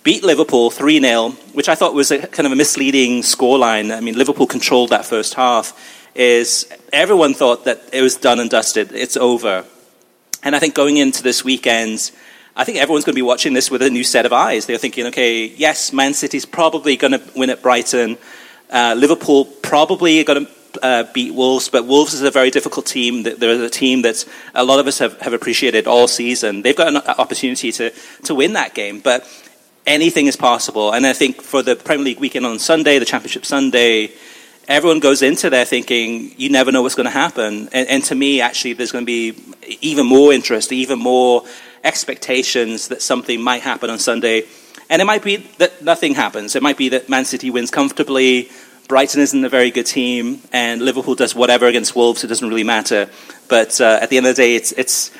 beat 0.03 0.23
Liverpool 0.23 0.71
3 0.71 1.01
0, 1.01 1.29
which 1.53 1.67
I 1.67 1.75
thought 1.75 1.93
was 1.93 2.09
a 2.11 2.25
kind 2.25 2.45
of 2.45 2.53
a 2.53 2.55
misleading 2.55 3.21
scoreline. 3.21 3.95
I 3.95 3.99
mean, 3.99 4.17
Liverpool 4.17 4.47
controlled 4.47 4.91
that 4.91 5.05
first 5.05 5.33
half 5.33 5.73
is 6.15 6.67
everyone 6.93 7.33
thought 7.33 7.65
that 7.65 7.81
it 7.91 8.01
was 8.01 8.15
done 8.15 8.39
and 8.39 8.49
dusted, 8.49 8.93
it's 8.93 9.17
over. 9.17 9.65
And 10.41 10.55
I 10.55 10.59
think 10.59 10.73
going 10.73 10.97
into 10.97 11.21
this 11.21 11.43
weekend, 11.43 12.11
I 12.59 12.65
think 12.65 12.77
everyone's 12.77 13.05
going 13.05 13.13
to 13.13 13.17
be 13.17 13.21
watching 13.21 13.53
this 13.53 13.71
with 13.71 13.81
a 13.81 13.89
new 13.89 14.03
set 14.03 14.25
of 14.25 14.33
eyes. 14.33 14.65
They're 14.65 14.77
thinking, 14.77 15.05
okay, 15.05 15.45
yes, 15.45 15.93
Man 15.93 16.13
City's 16.13 16.45
probably 16.45 16.97
going 16.97 17.13
to 17.13 17.21
win 17.33 17.49
at 17.49 17.61
Brighton. 17.61 18.17
Uh, 18.69 18.95
Liverpool 18.97 19.45
probably 19.45 20.19
are 20.19 20.25
going 20.25 20.45
to 20.45 20.51
uh, 20.83 21.03
beat 21.13 21.33
Wolves, 21.33 21.69
but 21.69 21.85
Wolves 21.85 22.13
is 22.13 22.21
a 22.21 22.31
very 22.31 22.51
difficult 22.51 22.85
team. 22.85 23.23
They're 23.23 23.63
a 23.63 23.69
team 23.69 24.01
that 24.01 24.25
a 24.53 24.65
lot 24.65 24.79
of 24.79 24.87
us 24.87 24.99
have, 24.99 25.17
have 25.21 25.31
appreciated 25.31 25.87
all 25.87 26.09
season. 26.09 26.61
They've 26.61 26.75
got 26.75 26.89
an 26.89 26.97
opportunity 26.97 27.71
to, 27.71 27.93
to 28.23 28.35
win 28.35 28.51
that 28.53 28.73
game, 28.73 28.99
but 28.99 29.25
anything 29.87 30.25
is 30.25 30.35
possible. 30.35 30.91
And 30.91 31.07
I 31.07 31.13
think 31.13 31.41
for 31.41 31.63
the 31.63 31.77
Premier 31.77 32.03
League 32.03 32.19
weekend 32.19 32.45
on 32.45 32.59
Sunday, 32.59 32.99
the 32.99 33.05
Championship 33.05 33.45
Sunday, 33.45 34.11
everyone 34.67 34.99
goes 34.99 35.21
into 35.21 35.49
there 35.49 35.63
thinking 35.63 36.33
you 36.37 36.49
never 36.49 36.73
know 36.73 36.81
what's 36.81 36.95
going 36.95 37.05
to 37.05 37.09
happen. 37.09 37.69
And, 37.71 37.87
and, 37.87 38.03
to 38.03 38.15
me, 38.15 38.41
actually, 38.41 38.73
there's 38.73 38.91
going 38.91 39.05
to 39.05 39.05
be 39.05 39.41
even 39.79 40.05
more 40.05 40.33
interest, 40.33 40.73
even 40.73 40.99
more 40.99 41.45
expectations 41.83 42.87
that 42.89 43.01
something 43.01 43.41
might 43.41 43.61
happen 43.61 43.89
on 43.89 43.99
Sunday. 43.99 44.43
And 44.89 45.01
it 45.01 45.05
might 45.05 45.23
be 45.23 45.37
that 45.57 45.81
nothing 45.81 46.15
happens. 46.15 46.55
It 46.55 46.63
might 46.63 46.77
be 46.77 46.89
that 46.89 47.09
Man 47.09 47.25
City 47.25 47.49
wins 47.49 47.71
comfortably, 47.71 48.49
Brighton 48.87 49.21
isn't 49.21 49.45
a 49.45 49.49
very 49.49 49.69
good 49.69 49.85
team, 49.85 50.41
and 50.51 50.81
Liverpool 50.81 51.13
does 51.13 51.35
whatever 51.35 51.67
against 51.67 51.95
Wolves. 51.95 52.23
It 52.23 52.27
doesn't 52.27 52.49
really 52.49 52.63
matter. 52.63 53.07
But 53.47 53.79
uh, 53.79 53.99
at 54.01 54.09
the 54.09 54.17
end 54.17 54.25
of 54.25 54.35
the 54.35 54.41
day, 54.41 54.55
it's, 54.55 54.71
it's, 54.71 55.11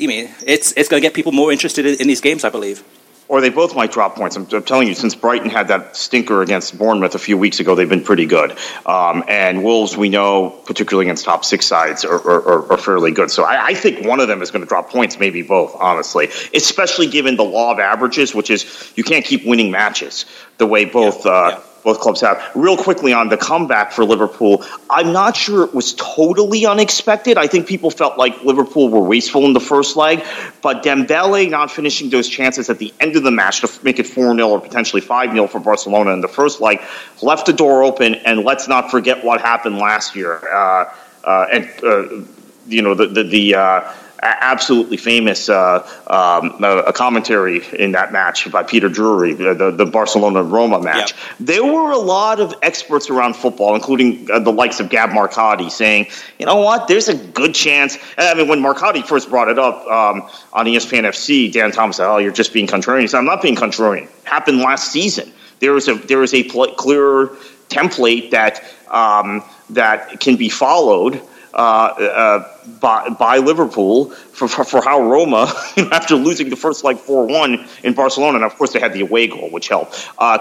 I 0.00 0.06
mean, 0.06 0.30
it's, 0.46 0.72
it's 0.76 0.88
going 0.88 1.02
to 1.02 1.06
get 1.06 1.14
people 1.14 1.32
more 1.32 1.50
interested 1.50 1.84
in, 1.84 2.00
in 2.00 2.06
these 2.06 2.20
games, 2.20 2.44
I 2.44 2.50
believe 2.50 2.84
or 3.28 3.40
they 3.40 3.50
both 3.50 3.76
might 3.76 3.92
drop 3.92 4.16
points. 4.16 4.36
I'm, 4.36 4.46
I'm, 4.52 4.62
telling 4.62 4.88
you, 4.88 4.94
since 4.94 5.14
Brighton 5.14 5.50
had 5.50 5.68
that 5.68 5.96
stinker 5.96 6.42
against 6.42 6.76
Bournemouth 6.78 7.14
a 7.14 7.18
few 7.18 7.36
weeks 7.36 7.60
ago, 7.60 7.74
they've 7.74 7.88
been 7.88 8.04
pretty 8.04 8.26
good. 8.26 8.56
Um, 8.86 9.22
and 9.28 9.62
Wolves, 9.62 9.96
we 9.96 10.08
know, 10.08 10.50
particularly 10.50 11.06
against 11.06 11.24
top 11.24 11.44
six 11.44 11.66
sides, 11.66 12.04
are, 12.04 12.14
are, 12.14 12.72
are 12.72 12.78
fairly 12.78 13.12
good. 13.12 13.30
So 13.30 13.44
I, 13.44 13.66
I, 13.66 13.74
think 13.74 14.06
one 14.06 14.20
of 14.20 14.28
them 14.28 14.42
is 14.42 14.50
going 14.50 14.62
to 14.62 14.68
drop 14.68 14.90
points, 14.90 15.18
maybe 15.18 15.42
both, 15.42 15.76
honestly, 15.78 16.28
especially 16.54 17.08
given 17.08 17.36
the 17.36 17.44
law 17.44 17.72
of 17.72 17.78
averages, 17.78 18.34
which 18.34 18.50
is 18.50 18.92
you 18.96 19.04
can't 19.04 19.24
keep 19.24 19.44
winning 19.44 19.70
matches 19.70 20.24
the 20.56 20.66
way 20.66 20.84
both. 20.86 21.24
Yeah, 21.24 21.32
uh, 21.32 21.48
yeah 21.50 21.62
both 21.88 22.00
clubs 22.00 22.20
have. 22.20 22.36
Real 22.54 22.76
quickly 22.76 23.14
on 23.14 23.30
the 23.30 23.38
comeback 23.38 23.92
for 23.92 24.04
Liverpool, 24.04 24.62
I'm 24.90 25.10
not 25.14 25.34
sure 25.34 25.64
it 25.64 25.72
was 25.72 25.94
totally 25.94 26.66
unexpected. 26.66 27.38
I 27.38 27.46
think 27.46 27.66
people 27.66 27.90
felt 27.90 28.18
like 28.18 28.44
Liverpool 28.44 28.90
were 28.90 29.00
wasteful 29.00 29.46
in 29.46 29.54
the 29.54 29.60
first 29.72 29.96
leg, 29.96 30.22
but 30.60 30.82
Dembele 30.82 31.48
not 31.48 31.70
finishing 31.70 32.10
those 32.10 32.28
chances 32.28 32.68
at 32.68 32.76
the 32.76 32.92
end 33.00 33.16
of 33.16 33.22
the 33.22 33.30
match 33.30 33.62
to 33.62 33.70
make 33.82 33.98
it 33.98 34.06
4 34.06 34.34
0 34.34 34.48
or 34.50 34.60
potentially 34.60 35.00
5 35.00 35.32
0 35.32 35.46
for 35.46 35.60
Barcelona 35.60 36.12
in 36.12 36.20
the 36.20 36.28
first 36.28 36.60
leg 36.60 36.82
left 37.22 37.46
the 37.46 37.54
door 37.54 37.82
open. 37.82 38.16
And 38.16 38.44
let's 38.44 38.68
not 38.68 38.90
forget 38.90 39.24
what 39.24 39.40
happened 39.40 39.78
last 39.78 40.14
year. 40.14 40.36
Uh, 40.36 40.92
uh, 41.24 41.46
and, 41.50 41.70
uh, 41.82 42.24
you 42.66 42.82
know, 42.82 42.94
the, 42.94 43.06
the, 43.06 43.22
the 43.22 43.54
uh, 43.54 43.92
absolutely 44.22 44.96
famous 44.96 45.48
uh, 45.48 45.86
um, 46.06 46.62
a 46.62 46.92
commentary 46.92 47.64
in 47.78 47.92
that 47.92 48.12
match 48.12 48.50
by 48.50 48.62
Peter 48.62 48.88
Drury, 48.88 49.34
the, 49.34 49.70
the 49.70 49.86
Barcelona 49.86 50.42
Roma 50.42 50.80
match. 50.80 51.12
Yep. 51.12 51.20
There 51.40 51.64
were 51.64 51.92
a 51.92 51.98
lot 51.98 52.40
of 52.40 52.54
experts 52.62 53.10
around 53.10 53.36
football, 53.36 53.74
including 53.74 54.28
uh, 54.30 54.40
the 54.40 54.52
likes 54.52 54.80
of 54.80 54.88
Gab 54.88 55.10
Marcotti, 55.10 55.70
saying, 55.70 56.06
you 56.38 56.46
know 56.46 56.56
what, 56.56 56.88
there's 56.88 57.08
a 57.08 57.14
good 57.14 57.54
chance. 57.54 57.98
I 58.16 58.34
mean, 58.34 58.48
when 58.48 58.60
Marcotti 58.60 59.04
first 59.04 59.30
brought 59.30 59.48
it 59.48 59.58
up 59.58 59.86
um, 59.86 60.28
on 60.52 60.66
ESPN 60.66 61.04
FC, 61.04 61.52
Dan 61.52 61.70
Thomas 61.70 61.96
said, 61.96 62.08
oh, 62.08 62.18
you're 62.18 62.32
just 62.32 62.52
being 62.52 62.66
contrarian. 62.66 63.02
He 63.02 63.06
said, 63.06 63.18
I'm 63.18 63.24
not 63.24 63.42
being 63.42 63.56
contrarian. 63.56 64.04
It 64.04 64.24
happened 64.24 64.58
last 64.58 64.90
season. 64.90 65.32
There 65.60 65.76
is 65.76 65.88
a, 65.88 65.94
there 65.94 66.22
is 66.22 66.34
a 66.34 66.44
pl- 66.44 66.74
clear 66.74 67.28
template 67.68 68.30
that, 68.30 68.64
um, 68.90 69.42
that 69.70 70.20
can 70.20 70.36
be 70.36 70.48
followed. 70.48 71.20
Uh, 71.54 71.56
uh, 71.56 72.58
by, 72.80 73.08
by 73.08 73.38
Liverpool 73.38 74.10
for, 74.10 74.46
for, 74.46 74.64
for, 74.64 74.82
how 74.82 75.00
Roma, 75.00 75.50
after 75.92 76.14
losing 76.14 76.50
the 76.50 76.56
first 76.56 76.84
like 76.84 76.98
4 76.98 77.26
1 77.26 77.66
in 77.84 77.94
Barcelona, 77.94 78.36
and 78.36 78.44
of 78.44 78.54
course 78.56 78.74
they 78.74 78.80
had 78.80 78.92
the 78.92 79.00
away 79.00 79.28
goal, 79.28 79.48
which 79.50 79.68
helped, 79.68 80.08
uh, 80.18 80.38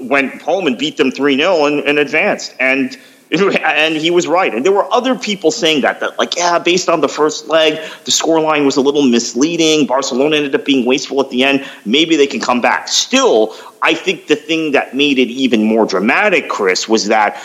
went 0.00 0.42
home 0.42 0.66
and 0.66 0.76
beat 0.76 0.96
them 0.96 1.12
3 1.12 1.36
0 1.36 1.66
and, 1.66 1.80
and 1.80 1.98
advanced. 1.98 2.54
And 2.58 2.98
and 3.30 3.94
he 3.94 4.10
was 4.10 4.26
right. 4.26 4.54
And 4.54 4.64
there 4.64 4.72
were 4.72 4.90
other 4.92 5.14
people 5.14 5.50
saying 5.50 5.82
that, 5.82 6.00
that 6.00 6.18
like, 6.18 6.36
yeah, 6.36 6.58
based 6.58 6.88
on 6.88 7.02
the 7.02 7.08
first 7.08 7.46
leg, 7.48 7.74
the 8.04 8.10
scoreline 8.10 8.64
was 8.64 8.76
a 8.76 8.80
little 8.80 9.02
misleading. 9.02 9.86
Barcelona 9.86 10.36
ended 10.36 10.54
up 10.54 10.64
being 10.64 10.86
wasteful 10.86 11.20
at 11.20 11.28
the 11.28 11.44
end. 11.44 11.68
Maybe 11.84 12.16
they 12.16 12.26
can 12.26 12.40
come 12.40 12.62
back. 12.62 12.88
Still, 12.88 13.54
I 13.82 13.92
think 13.92 14.28
the 14.28 14.36
thing 14.36 14.72
that 14.72 14.94
made 14.94 15.18
it 15.18 15.28
even 15.28 15.62
more 15.64 15.84
dramatic, 15.84 16.48
Chris, 16.48 16.88
was 16.88 17.08
that 17.08 17.36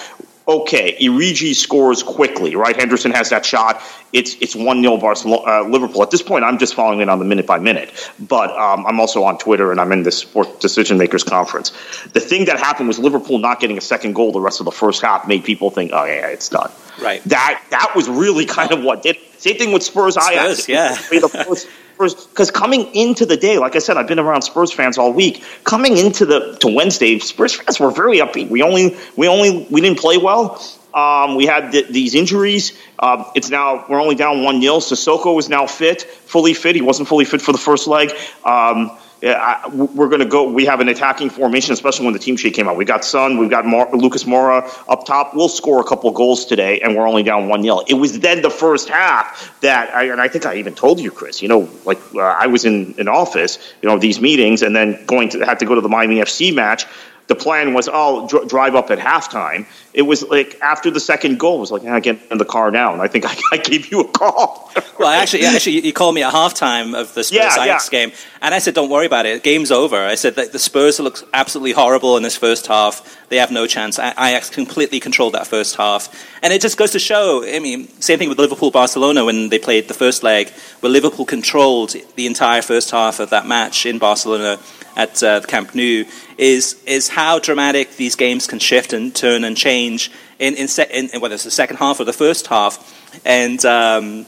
okay, 0.47 0.97
Origi 0.99 1.55
scores 1.55 2.03
quickly, 2.03 2.55
right? 2.55 2.75
Henderson 2.75 3.11
has 3.11 3.29
that 3.29 3.45
shot. 3.45 3.81
It's 4.11 4.35
it's 4.41 4.55
one 4.55 4.81
0 4.81 4.97
Barcelona, 4.97 5.43
uh, 5.43 5.67
Liverpool. 5.67 6.03
At 6.03 6.11
this 6.11 6.21
point, 6.21 6.43
I'm 6.43 6.57
just 6.57 6.73
following 6.73 6.99
it 6.99 7.09
on 7.09 7.19
the 7.19 7.25
minute 7.25 7.47
by 7.47 7.59
minute, 7.59 8.11
but 8.19 8.51
um, 8.51 8.85
I'm 8.85 8.99
also 8.99 9.23
on 9.23 9.37
Twitter 9.37 9.71
and 9.71 9.79
I'm 9.79 9.91
in 9.91 10.03
the 10.03 10.11
sport 10.11 10.59
decision 10.59 10.97
makers 10.97 11.23
conference. 11.23 11.71
The 12.13 12.19
thing 12.19 12.45
that 12.45 12.59
happened 12.59 12.87
was 12.87 12.99
Liverpool 12.99 13.39
not 13.39 13.59
getting 13.59 13.77
a 13.77 13.81
second 13.81 14.13
goal 14.13 14.31
the 14.31 14.41
rest 14.41 14.59
of 14.59 14.65
the 14.65 14.71
first 14.71 15.01
half 15.01 15.27
made 15.27 15.43
people 15.43 15.69
think, 15.69 15.91
oh 15.93 16.05
yeah, 16.05 16.27
it's 16.27 16.49
done. 16.49 16.71
Right. 17.01 17.23
That 17.25 17.63
that 17.71 17.93
was 17.95 18.07
really 18.09 18.45
kind 18.45 18.71
of 18.71 18.83
what 18.83 19.01
did. 19.01 19.17
Same 19.37 19.57
thing 19.57 19.71
with 19.73 19.83
Spurs. 19.83 20.13
Spurs, 20.13 20.69
yeah. 20.69 20.95
the 20.95 21.43
first 21.47 21.67
because 21.97 22.51
coming 22.51 22.93
into 22.95 23.25
the 23.25 23.37
day, 23.37 23.57
like 23.57 23.75
I 23.75 23.79
said, 23.79 23.97
I've 23.97 24.07
been 24.07 24.19
around 24.19 24.41
Spurs 24.41 24.71
fans 24.71 24.97
all 24.97 25.13
week. 25.13 25.43
Coming 25.63 25.97
into 25.97 26.25
the 26.25 26.57
to 26.61 26.67
Wednesday, 26.67 27.19
Spurs 27.19 27.55
fans 27.55 27.79
were 27.79 27.91
very 27.91 28.17
upbeat. 28.17 28.49
We 28.49 28.61
only 28.63 28.97
we 29.15 29.27
only 29.27 29.67
we 29.69 29.81
didn't 29.81 29.99
play 29.99 30.17
well. 30.17 30.61
Um, 30.93 31.35
we 31.35 31.45
had 31.45 31.71
th- 31.71 31.87
these 31.87 32.13
injuries. 32.13 32.77
Uh, 32.99 33.23
it's 33.35 33.49
now 33.49 33.85
we're 33.89 34.01
only 34.01 34.15
down 34.15 34.43
one 34.43 34.61
0 34.61 34.75
Sissoko 34.75 35.39
is 35.39 35.49
now 35.49 35.65
fit, 35.65 36.03
fully 36.03 36.53
fit. 36.53 36.75
He 36.75 36.81
wasn't 36.81 37.07
fully 37.07 37.25
fit 37.25 37.41
for 37.41 37.51
the 37.51 37.57
first 37.57 37.87
leg. 37.87 38.11
Um, 38.45 38.91
I, 39.25 39.69
we're 39.69 40.09
going 40.09 40.19
to 40.19 40.25
go. 40.25 40.51
We 40.51 40.65
have 40.65 40.81
an 40.81 40.89
attacking 40.89 41.29
formation, 41.29 41.71
especially 41.71 42.05
when 42.05 42.13
the 42.13 42.19
team 42.19 42.35
sheet 42.35 42.53
came 42.53 42.67
out. 42.67 42.75
We 42.75 42.83
got 42.83 43.05
Son, 43.05 43.37
we've 43.37 43.49
got 43.49 43.65
Mar- 43.65 43.89
Lucas 43.93 44.25
Moura 44.25 44.69
up 44.89 45.05
top. 45.05 45.33
We'll 45.33 45.49
score 45.49 45.79
a 45.79 45.83
couple 45.83 46.11
goals 46.11 46.45
today, 46.45 46.81
and 46.81 46.95
we're 46.95 47.07
only 47.07 47.23
down 47.23 47.47
one 47.47 47.63
0. 47.63 47.83
It 47.87 47.93
was 47.93 48.19
then 48.19 48.41
the 48.41 48.49
first 48.49 48.89
half 48.89 49.57
that, 49.61 49.95
I, 49.95 50.05
and 50.05 50.19
I 50.19 50.27
think 50.27 50.45
I 50.45 50.55
even 50.55 50.75
told 50.75 50.99
you, 50.99 51.09
Chris, 51.09 51.41
you 51.41 51.47
know, 51.47 51.69
like 51.85 51.99
uh, 52.13 52.19
I 52.19 52.47
was 52.47 52.65
in 52.65 52.95
an 52.97 53.07
office, 53.07 53.73
you 53.81 53.87
know, 53.87 53.97
these 53.97 54.19
meetings, 54.19 54.61
and 54.61 54.75
then 54.75 55.05
going 55.05 55.29
to, 55.29 55.39
had 55.45 55.59
to 55.59 55.65
go 55.65 55.75
to 55.75 55.81
the 55.81 55.89
Miami 55.89 56.17
FC 56.17 56.53
match 56.53 56.85
the 57.27 57.35
plan 57.35 57.73
was, 57.73 57.89
oh, 57.91 58.27
dr- 58.27 58.47
drive 58.49 58.75
up 58.75 58.91
at 58.91 58.99
halftime. 58.99 59.65
It 59.93 60.01
was 60.01 60.23
like 60.23 60.59
after 60.61 60.91
the 60.91 60.99
second 60.99 61.39
goal, 61.39 61.57
it 61.57 61.59
was 61.61 61.71
like, 61.71 61.83
ah, 61.85 61.99
get 61.99 62.19
in 62.29 62.37
the 62.37 62.45
car 62.45 62.69
now. 62.69 62.91
And 62.91 63.01
I 63.01 63.07
think 63.07 63.25
I, 63.27 63.35
I 63.51 63.57
gave 63.57 63.91
you 63.91 64.01
a 64.01 64.07
call. 64.07 64.71
well, 64.99 65.09
actually, 65.09 65.45
actually, 65.45 65.85
you 65.85 65.93
called 65.93 66.15
me 66.15 66.23
at 66.23 66.33
halftime 66.33 66.99
of 66.99 67.13
the 67.13 67.23
Spurs 67.23 67.55
yeah, 67.55 67.65
yeah. 67.65 67.79
game, 67.89 68.11
and 68.41 68.53
I 68.53 68.59
said, 68.59 68.73
don't 68.73 68.89
worry 68.89 69.05
about 69.05 69.25
it. 69.25 69.43
Game's 69.43 69.71
over. 69.71 69.95
I 69.95 70.15
said 70.15 70.35
that 70.35 70.51
the 70.51 70.59
Spurs 70.59 70.99
look 70.99 71.27
absolutely 71.33 71.71
horrible 71.71 72.17
in 72.17 72.23
this 72.23 72.35
first 72.35 72.67
half. 72.67 73.19
They 73.29 73.37
have 73.37 73.51
no 73.51 73.67
chance. 73.67 73.97
I 73.99 74.39
completely 74.51 74.99
controlled 74.99 75.33
that 75.33 75.47
first 75.47 75.75
half, 75.75 76.13
and 76.43 76.51
it 76.53 76.61
just 76.61 76.77
goes 76.77 76.91
to 76.91 76.99
show. 76.99 77.43
I 77.45 77.59
mean, 77.59 77.87
same 77.99 78.19
thing 78.19 78.29
with 78.29 78.39
Liverpool 78.39 78.69
Barcelona 78.69 79.25
when 79.25 79.49
they 79.49 79.59
played 79.59 79.87
the 79.87 79.93
first 79.93 80.23
leg, 80.23 80.49
where 80.81 80.91
Liverpool 80.91 81.25
controlled 81.25 81.95
the 82.15 82.27
entire 82.27 82.61
first 82.61 82.91
half 82.91 83.19
of 83.19 83.29
that 83.29 83.47
match 83.47 83.85
in 83.85 83.97
Barcelona 83.97 84.59
at 84.95 85.21
uh, 85.23 85.41
Camp 85.41 85.73
Nou 85.75 86.05
is 86.37 86.81
is 86.85 87.09
how 87.09 87.39
dramatic 87.39 87.95
these 87.97 88.15
games 88.15 88.47
can 88.47 88.59
shift 88.59 88.93
and 88.93 89.15
turn 89.15 89.43
and 89.43 89.57
change 89.57 90.11
in 90.39 90.55
in, 90.55 90.67
se- 90.67 90.89
in, 90.91 91.09
in 91.13 91.21
whether 91.21 91.35
it's 91.35 91.43
the 91.43 91.51
second 91.51 91.77
half 91.77 91.99
or 91.99 92.05
the 92.05 92.13
first 92.13 92.47
half, 92.47 93.21
and. 93.25 93.63
Um, 93.65 94.25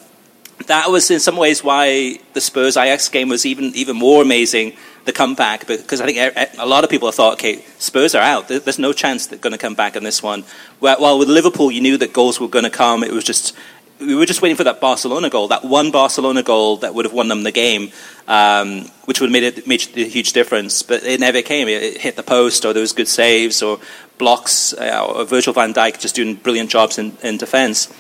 that 0.67 0.89
was 0.89 1.12
in 1.12 1.19
some 1.19 1.36
ways 1.36 1.63
why 1.63 2.19
the 2.34 2.41
Spurs 2.41 2.78
Ajax 2.78 3.10
game 3.10 3.30
was 3.30 3.45
even 3.45 3.65
even 3.75 3.95
more 3.95 4.21
amazing. 4.21 4.73
The 5.04 5.12
comeback 5.12 5.67
because 5.67 6.01
I 6.01 6.06
think 6.08 6.56
a 6.58 6.65
lot 6.65 6.84
of 6.84 6.89
people 6.89 7.12
thought, 7.12 7.34
okay, 7.34 7.63
Spurs 7.78 8.15
are 8.15 8.23
out. 8.23 8.47
There's 8.47 8.80
no 8.80 8.91
chance 8.91 9.28
they're 9.28 9.38
going 9.38 9.51
to 9.51 9.60
come 9.60 9.75
back 9.75 9.95
in 9.95 10.04
this 10.04 10.23
one. 10.23 10.43
While 10.80 11.19
with 11.19 11.30
Liverpool, 11.30 11.71
you 11.71 11.80
knew 11.80 11.97
that 11.97 12.12
goals 12.12 12.39
were 12.39 12.47
going 12.47 12.65
to 12.65 12.71
come. 12.71 13.04
It 13.04 13.12
was 13.12 13.23
just 13.23 13.56
we 13.99 14.15
were 14.15 14.25
just 14.25 14.41
waiting 14.41 14.58
for 14.58 14.65
that 14.65 14.81
Barcelona 14.81 15.29
goal, 15.29 15.47
that 15.47 15.63
one 15.63 15.91
Barcelona 15.91 16.43
goal 16.43 16.77
that 16.77 16.93
would 16.93 17.05
have 17.05 17.13
won 17.13 17.27
them 17.27 17.43
the 17.43 17.51
game, 17.51 17.91
um, 18.27 18.86
which 19.05 19.21
would 19.21 19.27
have 19.27 19.34
made, 19.34 19.43
it, 19.43 19.67
made 19.67 19.88
a 19.95 20.08
huge 20.08 20.34
difference. 20.34 20.81
But 20.81 21.03
it 21.03 21.19
never 21.19 21.41
came. 21.41 21.67
It, 21.67 21.81
it, 21.81 22.01
hit 22.01 22.15
the 22.15 22.23
post, 22.23 22.65
or 22.65 22.73
there 22.73 22.81
was 22.81 22.91
good 22.91 23.08
saves, 23.08 23.63
or 23.63 23.79
blocks, 24.17 24.73
uh, 24.73 25.05
or 25.08 25.23
Virgil 25.23 25.53
van 25.53 25.73
Dijk 25.73 25.99
just 25.99 26.15
doing 26.15 26.36
brilliant 26.36 26.69
jobs 26.69 26.97
in, 26.97 27.17
in 27.23 27.38
defence. 27.38 27.91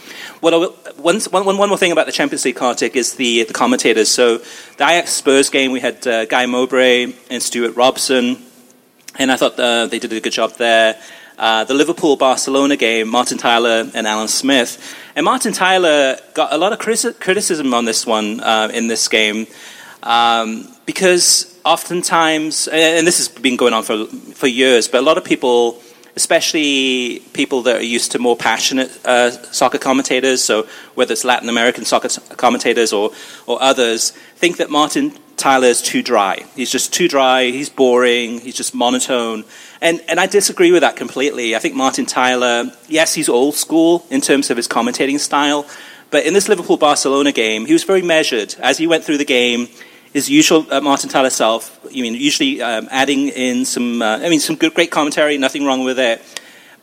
What 0.41 0.53
one, 0.97 1.19
one, 1.21 1.57
one 1.57 1.69
more 1.69 1.77
thing 1.77 1.91
about 1.91 2.07
the 2.07 2.11
Champions 2.11 2.43
League, 2.43 2.57
Kartik, 2.57 2.95
is 2.95 3.15
the, 3.15 3.43
the 3.43 3.53
commentators. 3.53 4.09
So 4.09 4.39
the 4.77 4.83
Ajax 4.83 5.11
Spurs 5.11 5.49
game, 5.49 5.71
we 5.71 5.79
had 5.79 6.05
uh, 6.05 6.25
Guy 6.25 6.45
Mowbray 6.45 7.13
and 7.29 7.41
Stewart 7.41 7.75
Robson, 7.75 8.37
and 9.17 9.31
I 9.31 9.37
thought 9.37 9.57
uh, 9.57 9.85
they 9.87 9.99
did 9.99 10.11
a 10.11 10.19
good 10.19 10.33
job 10.33 10.53
there. 10.53 10.99
Uh, 11.37 11.65
the 11.65 11.73
Liverpool 11.73 12.15
Barcelona 12.15 12.77
game, 12.77 13.09
Martin 13.09 13.37
Tyler 13.37 13.89
and 13.93 14.07
Alan 14.07 14.29
Smith. 14.29 14.95
And 15.15 15.25
Martin 15.25 15.51
Tyler 15.51 16.17
got 16.33 16.53
a 16.53 16.57
lot 16.57 16.71
of 16.71 16.79
criticism 16.79 17.73
on 17.73 17.85
this 17.85 18.05
one 18.05 18.39
uh, 18.39 18.69
in 18.73 18.87
this 18.87 19.07
game 19.07 19.47
um, 20.03 20.67
because 20.85 21.59
oftentimes, 21.65 22.67
and 22.67 23.05
this 23.05 23.17
has 23.17 23.27
been 23.27 23.57
going 23.57 23.73
on 23.73 23.83
for, 23.83 24.05
for 24.05 24.47
years, 24.47 24.87
but 24.87 24.99
a 24.99 25.01
lot 25.01 25.17
of 25.17 25.25
people, 25.25 25.81
especially 26.15 27.19
people 27.33 27.63
that 27.63 27.77
are 27.77 27.83
used 27.83 28.11
to 28.11 28.19
more 28.19 28.37
passionate 28.37 28.91
uh, 29.05 29.31
soccer 29.31 29.79
commentators, 29.79 30.43
so 30.43 30.67
whether 30.93 31.11
it's 31.11 31.25
Latin 31.25 31.49
American 31.49 31.83
soccer 31.83 32.09
commentators 32.35 32.93
or, 32.93 33.11
or 33.47 33.61
others, 33.61 34.11
think 34.37 34.57
that 34.57 34.69
Martin 34.69 35.11
Tyler 35.37 35.67
is 35.67 35.81
too 35.81 36.01
dry. 36.01 36.45
He's 36.55 36.71
just 36.71 36.93
too 36.93 37.07
dry, 37.07 37.45
he's 37.45 37.69
boring, 37.69 38.39
he's 38.39 38.55
just 38.55 38.73
monotone. 38.73 39.43
And, 39.81 40.01
and 40.07 40.19
I 40.19 40.27
disagree 40.27 40.71
with 40.71 40.81
that 40.81 40.95
completely. 40.95 41.55
I 41.55 41.59
think 41.59 41.75
Martin 41.75 42.05
Tyler, 42.05 42.71
yes, 42.87 43.13
he's 43.13 43.29
old 43.29 43.55
school 43.55 44.05
in 44.09 44.21
terms 44.21 44.49
of 44.49 44.57
his 44.57 44.67
commentating 44.67 45.19
style, 45.19 45.65
but 46.11 46.25
in 46.25 46.33
this 46.33 46.47
Liverpool 46.47 46.77
Barcelona 46.77 47.31
game, 47.31 47.65
he 47.65 47.73
was 47.73 47.83
very 47.83 48.01
measured. 48.01 48.55
As 48.59 48.77
he 48.77 48.87
went 48.87 49.03
through 49.03 49.17
the 49.17 49.25
game, 49.25 49.67
his 50.13 50.29
usual 50.29 50.65
uh, 50.71 50.79
Martin 50.79 51.09
Tyler 51.09 51.29
self, 51.29 51.77
you 51.91 52.03
mean, 52.03 52.13
usually 52.13 52.61
um, 52.61 52.87
adding 52.89 53.27
in 53.29 53.65
some, 53.65 54.01
uh, 54.01 54.17
I 54.19 54.29
mean, 54.29 54.39
some 54.39 54.55
good, 54.55 54.73
great 54.73 54.91
commentary, 54.91 55.37
nothing 55.37 55.65
wrong 55.65 55.83
with 55.83 55.99
it. 55.99 56.21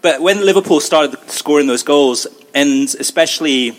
But 0.02 0.20
when 0.20 0.44
Liverpool 0.44 0.80
started 0.80 1.18
scoring 1.30 1.66
those 1.66 1.82
goals, 1.82 2.26
and 2.54 2.94
especially 3.00 3.76